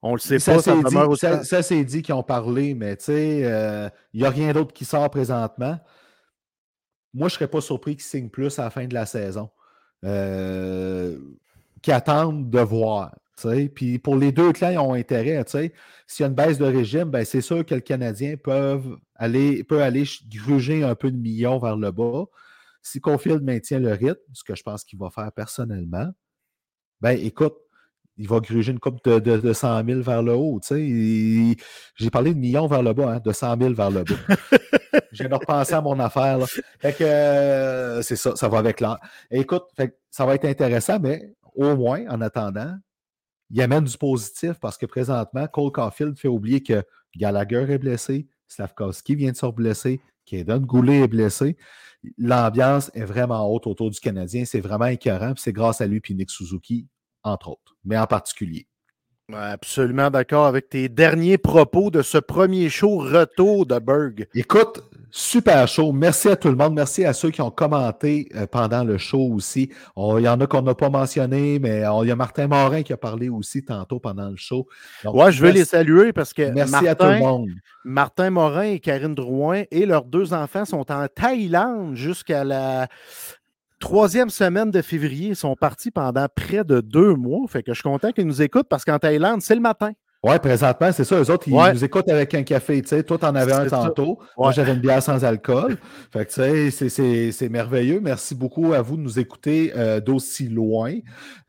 on 0.00 0.14
le 0.14 0.18
sait 0.18 0.38
ça 0.38 0.54
pas. 0.54 0.62
Ça 0.62 0.74
demeure 0.76 1.08
dit, 1.08 1.12
aussi- 1.12 1.20
ça- 1.26 1.44
ça 1.44 1.62
s'est 1.62 1.84
dit 1.84 2.00
qu'ils 2.00 2.14
ont 2.14 2.22
parlé, 2.22 2.72
mais 2.74 2.96
tu 2.96 3.04
sais, 3.04 3.40
euh, 3.44 3.88
il 4.14 4.20
n'y 4.22 4.26
a 4.26 4.30
rien 4.30 4.52
d'autre 4.54 4.72
qui 4.72 4.86
sort 4.86 5.10
présentement. 5.10 5.78
Moi, 7.12 7.28
je 7.28 7.34
ne 7.34 7.38
serais 7.38 7.48
pas 7.48 7.60
surpris 7.60 7.96
qu'ils 7.96 8.04
signent 8.04 8.30
plus 8.30 8.58
à 8.58 8.64
la 8.64 8.70
fin 8.70 8.86
de 8.86 8.94
la 8.94 9.04
saison. 9.04 9.50
Euh, 10.04 11.18
qui 11.82 11.92
attendent 11.92 12.50
de 12.50 12.60
voir. 12.60 13.14
Puis 13.74 13.98
pour 13.98 14.16
les 14.16 14.32
deux 14.32 14.52
clans, 14.52 14.70
ils 14.70 14.78
ont 14.78 14.92
intérêt. 14.92 15.42
S'il 15.46 15.70
y 16.20 16.22
a 16.24 16.26
une 16.26 16.34
baisse 16.34 16.58
de 16.58 16.66
régime, 16.66 17.04
ben 17.04 17.24
c'est 17.24 17.40
sûr 17.40 17.64
que 17.64 17.74
le 17.74 17.80
Canadien 17.80 18.36
peuvent 18.36 18.96
aller, 19.14 19.64
peut 19.64 19.82
aller 19.82 20.04
ch- 20.04 20.24
gruger 20.28 20.84
un 20.84 20.94
peu 20.94 21.10
de 21.10 21.16
millions 21.16 21.58
vers 21.58 21.76
le 21.76 21.90
bas. 21.90 22.24
Si 22.82 23.00
Caulfield 23.00 23.42
maintient 23.42 23.78
le 23.78 23.92
rythme, 23.92 24.20
ce 24.34 24.44
que 24.44 24.54
je 24.54 24.62
pense 24.62 24.84
qu'il 24.84 24.98
va 24.98 25.08
faire 25.10 25.32
personnellement, 25.32 26.10
ben 27.00 27.12
écoute, 27.12 27.54
il 28.18 28.28
va 28.28 28.40
gruger 28.40 28.72
une 28.72 28.78
coupe 28.78 29.02
de, 29.04 29.18
de, 29.18 29.38
de 29.38 29.52
100 29.54 29.86
000 29.86 30.00
vers 30.02 30.22
le 30.22 30.34
haut. 30.34 30.60
J'ai 30.68 32.10
parlé 32.12 32.34
de 32.34 32.38
millions 32.38 32.66
vers 32.66 32.82
le 32.82 32.92
bas, 32.92 33.14
hein, 33.14 33.20
de 33.24 33.32
100 33.32 33.58
000 33.58 33.72
vers 33.72 33.90
le 33.90 34.04
bas. 34.04 34.14
J'ai 35.12 35.28
de 35.28 35.34
repenser 35.34 35.74
à 35.74 35.80
mon 35.80 35.98
affaire. 35.98 36.38
Là. 36.38 36.46
Fait 36.78 36.92
que 36.92 37.04
euh, 37.04 38.02
c'est 38.02 38.16
ça, 38.16 38.36
ça 38.36 38.48
va 38.48 38.58
avec 38.58 38.80
l'heure. 38.80 38.98
Écoute, 39.30 39.64
fait 39.76 39.96
ça 40.10 40.26
va 40.26 40.34
être 40.34 40.44
intéressant, 40.44 40.98
mais 41.00 41.32
au 41.60 41.76
moins, 41.76 42.06
en 42.08 42.20
attendant, 42.20 42.76
il 43.50 43.60
amène 43.60 43.84
du 43.84 43.98
positif 43.98 44.54
parce 44.60 44.78
que 44.78 44.86
présentement, 44.86 45.46
Cole 45.46 45.72
Caulfield 45.72 46.16
fait 46.18 46.28
oublier 46.28 46.62
que 46.62 46.82
Gallagher 47.16 47.66
est 47.68 47.78
blessé, 47.78 48.28
Slavkowski 48.48 49.14
vient 49.14 49.32
de 49.32 49.36
se 49.36 49.46
blesser, 49.46 50.00
Kaden 50.24 50.64
Goulet 50.64 51.00
est 51.00 51.08
blessé. 51.08 51.56
L'ambiance 52.16 52.90
est 52.94 53.04
vraiment 53.04 53.46
haute 53.52 53.66
autour 53.66 53.90
du 53.90 54.00
Canadien. 54.00 54.44
C'est 54.44 54.60
vraiment 54.60 54.86
écœurant. 54.86 55.34
puis 55.34 55.42
C'est 55.42 55.52
grâce 55.52 55.80
à 55.80 55.86
lui 55.86 56.00
et 56.08 56.14
Nick 56.14 56.30
Suzuki, 56.30 56.86
entre 57.22 57.50
autres, 57.50 57.76
mais 57.84 57.98
en 57.98 58.06
particulier. 58.06 58.66
Absolument 59.32 60.10
d'accord 60.10 60.46
avec 60.46 60.70
tes 60.70 60.88
derniers 60.88 61.38
propos 61.38 61.90
de 61.90 62.02
ce 62.02 62.18
premier 62.18 62.68
show 62.68 62.98
retour 62.98 63.66
de 63.66 63.78
Berg. 63.78 64.28
Écoute, 64.34 64.82
super 65.10 65.66
show. 65.68 65.92
Merci 65.92 66.28
à 66.28 66.36
tout 66.36 66.48
le 66.48 66.56
monde. 66.56 66.74
Merci 66.74 67.04
à 67.04 67.12
ceux 67.12 67.30
qui 67.30 67.40
ont 67.42 67.50
commenté 67.50 68.28
euh, 68.34 68.46
pendant 68.46 68.84
le 68.84 68.98
show 68.98 69.20
aussi. 69.34 69.70
On- 69.96 70.18
Il 70.18 70.24
y 70.24 70.28
en 70.28 70.40
a 70.40 70.46
qu'on 70.46 70.62
n'a 70.62 70.74
pas 70.74 70.90
mentionné, 70.90 71.58
mais 71.58 71.86
on- 71.86 72.02
il 72.04 72.08
y 72.08 72.10
a 72.10 72.16
Martin 72.16 72.46
Morin 72.46 72.82
qui 72.82 72.92
a 72.92 72.96
parlé 72.96 73.28
aussi 73.28 73.64
tantôt 73.64 73.98
pendant 74.00 74.28
le 74.28 74.36
show. 74.36 74.66
Donc, 75.04 75.14
Ouais, 75.14 75.32
je 75.32 75.42
veux 75.42 75.50
les 75.50 75.64
saluer 75.64 76.12
parce 76.12 76.32
que 76.32 76.50
Merci 76.50 76.86
à 76.88 76.94
tout 76.94 77.04
le 77.04 77.10
Martin, 77.10 77.26
monde. 77.26 77.48
Martin 77.84 78.30
Morin 78.30 78.62
et 78.62 78.78
Karine 78.80 79.14
Drouin 79.14 79.62
et 79.70 79.86
leurs 79.86 80.04
deux 80.04 80.32
enfants 80.32 80.64
sont 80.64 80.90
en 80.92 81.06
Thaïlande 81.08 81.94
jusqu'à 81.94 82.44
la 82.44 82.88
troisième 83.78 84.28
semaine 84.30 84.70
de 84.70 84.82
février. 84.82 85.28
Ils 85.28 85.36
sont 85.36 85.56
partis 85.56 85.90
pendant 85.90 86.26
près 86.34 86.64
de 86.64 86.80
deux 86.80 87.14
mois. 87.14 87.48
Fait 87.48 87.62
que 87.62 87.72
je 87.72 87.76
suis 87.80 87.82
content 87.88 88.12
qu'ils 88.12 88.26
nous 88.26 88.42
écoutent 88.42 88.68
parce 88.68 88.84
qu'en 88.84 88.98
Thaïlande, 88.98 89.40
c'est 89.42 89.54
le 89.54 89.60
matin. 89.62 89.92
Oui, 90.22 90.38
présentement, 90.38 90.92
c'est 90.92 91.04
ça. 91.04 91.18
Eux 91.18 91.30
autres, 91.30 91.48
ils 91.48 91.54
Ouais. 91.54 91.72
nous 91.72 91.82
écoutent 91.82 92.10
avec 92.10 92.34
un 92.34 92.42
café. 92.42 92.82
Tu 92.82 92.88
sais, 92.88 93.02
toi, 93.02 93.16
t'en 93.16 93.34
avais 93.34 93.54
un 93.54 93.66
tantôt. 93.66 94.18
Moi, 94.36 94.52
j'avais 94.52 94.74
une 94.74 94.80
bière 94.80 95.02
sans 95.02 95.24
alcool. 95.24 95.78
Fait 96.12 96.26
que, 96.26 96.30
tu 96.30 96.34
sais, 96.34 96.70
c'est- 96.70 96.88
c'est 96.90 97.32
c'est 97.32 97.48
merveilleux. 97.48 98.00
Merci 98.00 98.34
beaucoup 98.34 98.74
à 98.74 98.82
vous 98.82 98.98
de 98.98 99.02
nous 99.02 99.18
écouter 99.18 99.72
euh, 99.74 99.98
d'aussi 100.00 100.48
loin. 100.50 100.92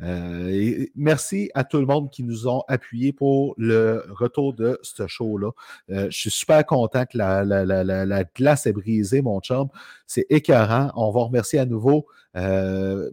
Euh, 0.01 0.47
et 0.49 0.89
merci 0.95 1.51
à 1.53 1.65
tout 1.65 1.79
le 1.81 1.85
monde 1.85 2.09
qui 2.11 2.23
nous 2.23 2.47
ont 2.47 2.63
appuyés 2.69 3.11
pour 3.11 3.55
le 3.57 4.05
retour 4.09 4.53
de 4.53 4.79
ce 4.83 5.05
show-là. 5.05 5.49
Euh, 5.89 6.07
je 6.09 6.17
suis 6.17 6.31
super 6.31 6.65
content 6.65 7.03
que 7.05 7.17
la, 7.17 7.43
la- 7.43 7.65
la- 7.65 7.83
la- 7.83 8.05
la 8.05 8.23
glace 8.23 8.67
est 8.67 8.73
brisée, 8.73 9.21
mon 9.21 9.41
chum. 9.41 9.67
C'est 10.07 10.25
écœurant. 10.29 10.91
On 10.95 11.11
va 11.11 11.21
remercier 11.23 11.59
à 11.59 11.65
nouveau. 11.65 12.05
euh, 12.37 13.09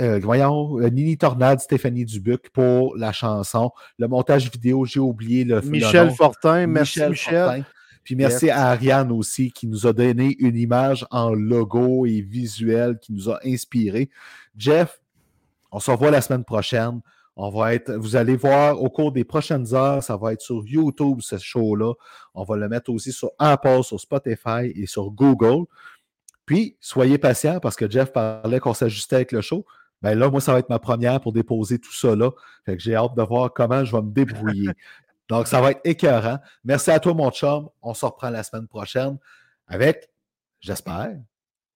euh, 0.00 0.18
voyons, 0.22 0.80
euh, 0.80 0.88
Nini 0.88 1.18
Tornade, 1.18 1.60
Stéphanie 1.60 2.04
Dubuc 2.04 2.50
pour 2.50 2.96
la 2.96 3.12
chanson. 3.12 3.70
Le 3.98 4.08
montage 4.08 4.50
vidéo, 4.50 4.84
j'ai 4.84 5.00
oublié 5.00 5.44
le 5.44 5.60
Michel. 5.60 6.10
Fortin, 6.10 6.66
merci 6.66 6.98
Michel 6.98 7.10
Michel. 7.10 7.44
Fortin. 7.44 7.64
Puis 8.02 8.16
merci 8.16 8.50
à 8.50 8.68
Ariane 8.68 9.12
aussi 9.12 9.52
qui 9.52 9.66
nous 9.66 9.86
a 9.86 9.92
donné 9.92 10.34
une 10.38 10.56
image 10.56 11.06
en 11.10 11.34
logo 11.34 12.06
et 12.06 12.22
visuel 12.22 12.98
qui 12.98 13.12
nous 13.12 13.28
a 13.30 13.38
inspiré. 13.44 14.10
Jeff, 14.56 15.00
on 15.70 15.80
se 15.80 15.90
revoit 15.90 16.10
la 16.10 16.20
semaine 16.20 16.44
prochaine. 16.44 17.00
On 17.36 17.50
va 17.50 17.74
être, 17.74 17.92
vous 17.92 18.16
allez 18.16 18.36
voir 18.36 18.82
au 18.82 18.90
cours 18.90 19.12
des 19.12 19.24
prochaines 19.24 19.74
heures, 19.74 20.02
ça 20.02 20.16
va 20.16 20.32
être 20.32 20.40
sur 20.40 20.66
YouTube 20.66 21.18
ce 21.20 21.38
show-là. 21.38 21.94
On 22.34 22.44
va 22.44 22.56
le 22.56 22.68
mettre 22.68 22.90
aussi 22.90 23.12
sur 23.12 23.30
Apple, 23.38 23.82
sur 23.82 24.00
Spotify 24.00 24.72
et 24.74 24.86
sur 24.86 25.10
Google. 25.10 25.66
Puis, 26.44 26.76
soyez 26.80 27.16
patients 27.16 27.60
parce 27.60 27.76
que 27.76 27.88
Jeff 27.88 28.12
parlait 28.12 28.60
qu'on 28.60 28.74
s'ajustait 28.74 29.16
avec 29.16 29.32
le 29.32 29.40
show. 29.40 29.64
Ben 30.02 30.18
là, 30.18 30.30
moi, 30.30 30.40
ça 30.40 30.52
va 30.52 30.58
être 30.60 30.68
ma 30.70 30.78
première 30.78 31.20
pour 31.20 31.32
déposer 31.32 31.78
tout 31.78 31.92
ça 31.92 32.16
là. 32.16 32.30
Fait 32.64 32.76
que 32.76 32.82
j'ai 32.82 32.94
hâte 32.94 33.14
de 33.16 33.22
voir 33.22 33.52
comment 33.52 33.84
je 33.84 33.94
vais 33.94 34.02
me 34.02 34.10
débrouiller. 34.10 34.70
Donc, 35.28 35.46
ça 35.46 35.60
va 35.60 35.70
être 35.72 35.80
écœurant. 35.84 36.38
Merci 36.64 36.90
à 36.90 36.98
toi, 36.98 37.14
mon 37.14 37.30
chum. 37.30 37.68
On 37.82 37.94
se 37.94 38.04
reprend 38.04 38.30
la 38.30 38.42
semaine 38.42 38.66
prochaine 38.66 39.16
avec, 39.68 40.08
j'espère, 40.60 41.12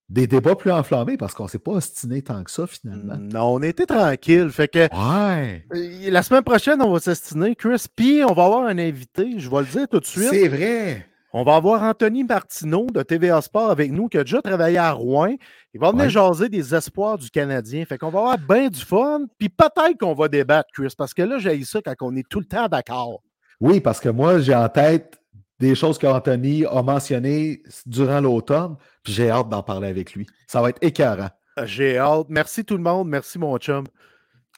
des 0.08 0.26
débats 0.26 0.54
plus 0.56 0.72
enflammés 0.72 1.16
parce 1.16 1.34
qu'on 1.34 1.44
ne 1.44 1.48
s'est 1.48 1.58
pas 1.58 1.72
ostiné 1.72 2.20
tant 2.22 2.42
que 2.44 2.50
ça, 2.50 2.66
finalement. 2.66 3.16
Non, 3.16 3.54
on 3.54 3.62
était 3.62 3.86
tranquille. 3.86 4.50
Fait 4.50 4.68
que 4.68 4.80
Ouais. 4.92 5.64
euh, 5.74 6.10
la 6.10 6.22
semaine 6.22 6.42
prochaine, 6.42 6.82
on 6.82 6.92
va 6.92 6.98
s'estiner, 7.00 7.54
Chris. 7.54 7.86
Puis 7.94 8.22
on 8.24 8.34
va 8.34 8.44
avoir 8.46 8.66
un 8.66 8.78
invité, 8.78 9.38
je 9.38 9.48
vais 9.48 9.60
le 9.60 9.66
dire 9.66 9.88
tout 9.88 10.00
de 10.00 10.04
suite. 10.06 10.28
C'est 10.30 10.48
vrai. 10.48 11.06
On 11.36 11.42
va 11.42 11.56
avoir 11.56 11.82
Anthony 11.82 12.22
Martineau 12.22 12.86
de 12.86 13.02
TVA 13.02 13.42
Sport 13.42 13.68
avec 13.70 13.90
nous, 13.90 14.06
qui 14.08 14.18
a 14.18 14.22
déjà 14.22 14.40
travaillé 14.40 14.78
à 14.78 14.92
Rouen. 14.92 15.34
Il 15.74 15.80
va 15.80 15.90
venir 15.90 16.04
Ouais. 16.04 16.10
jaser 16.10 16.48
des 16.48 16.72
espoirs 16.76 17.18
du 17.18 17.28
Canadien. 17.28 17.84
Fait 17.84 17.98
qu'on 17.98 18.10
va 18.10 18.20
avoir 18.20 18.38
bien 18.38 18.68
du 18.68 18.80
fun. 18.80 19.22
Puis 19.36 19.48
peut-être 19.48 19.98
qu'on 19.98 20.14
va 20.14 20.28
débattre, 20.28 20.68
Chris, 20.72 20.94
parce 20.96 21.12
que 21.12 21.22
là, 21.22 21.38
j'ai 21.38 21.64
ça 21.64 21.80
quand 21.82 21.94
on 22.02 22.14
est 22.14 22.28
tout 22.28 22.38
le 22.38 22.44
temps 22.46 22.68
d'accord. 22.68 23.20
Oui, 23.60 23.80
parce 23.80 23.98
que 23.98 24.08
moi, 24.10 24.38
j'ai 24.38 24.54
en 24.54 24.68
tête 24.68 25.20
des 25.58 25.74
choses 25.74 25.98
qu'Anthony 25.98 26.66
a 26.66 26.82
mentionnées 26.84 27.62
durant 27.84 28.20
l'automne, 28.20 28.76
puis 29.02 29.12
j'ai 29.12 29.28
hâte 29.30 29.48
d'en 29.48 29.62
parler 29.64 29.88
avec 29.88 30.14
lui. 30.14 30.26
Ça 30.46 30.62
va 30.62 30.68
être 30.70 30.78
écœurant. 30.82 31.30
Euh, 31.58 31.66
J'ai 31.66 31.98
hâte. 31.98 32.26
Merci 32.28 32.64
tout 32.64 32.76
le 32.76 32.82
monde. 32.82 33.08
Merci, 33.08 33.38
mon 33.40 33.56
chum. 33.58 33.84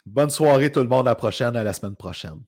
Bonne 0.05 0.31
soirée, 0.31 0.71
tout 0.71 0.81
le 0.81 0.89
monde. 0.89 1.09
À 1.09 1.13
la 1.13 1.15
prochaine, 1.15 1.57
à 1.57 1.65
la 1.65 1.73
semaine 1.73 1.97
prochaine. 1.97 2.41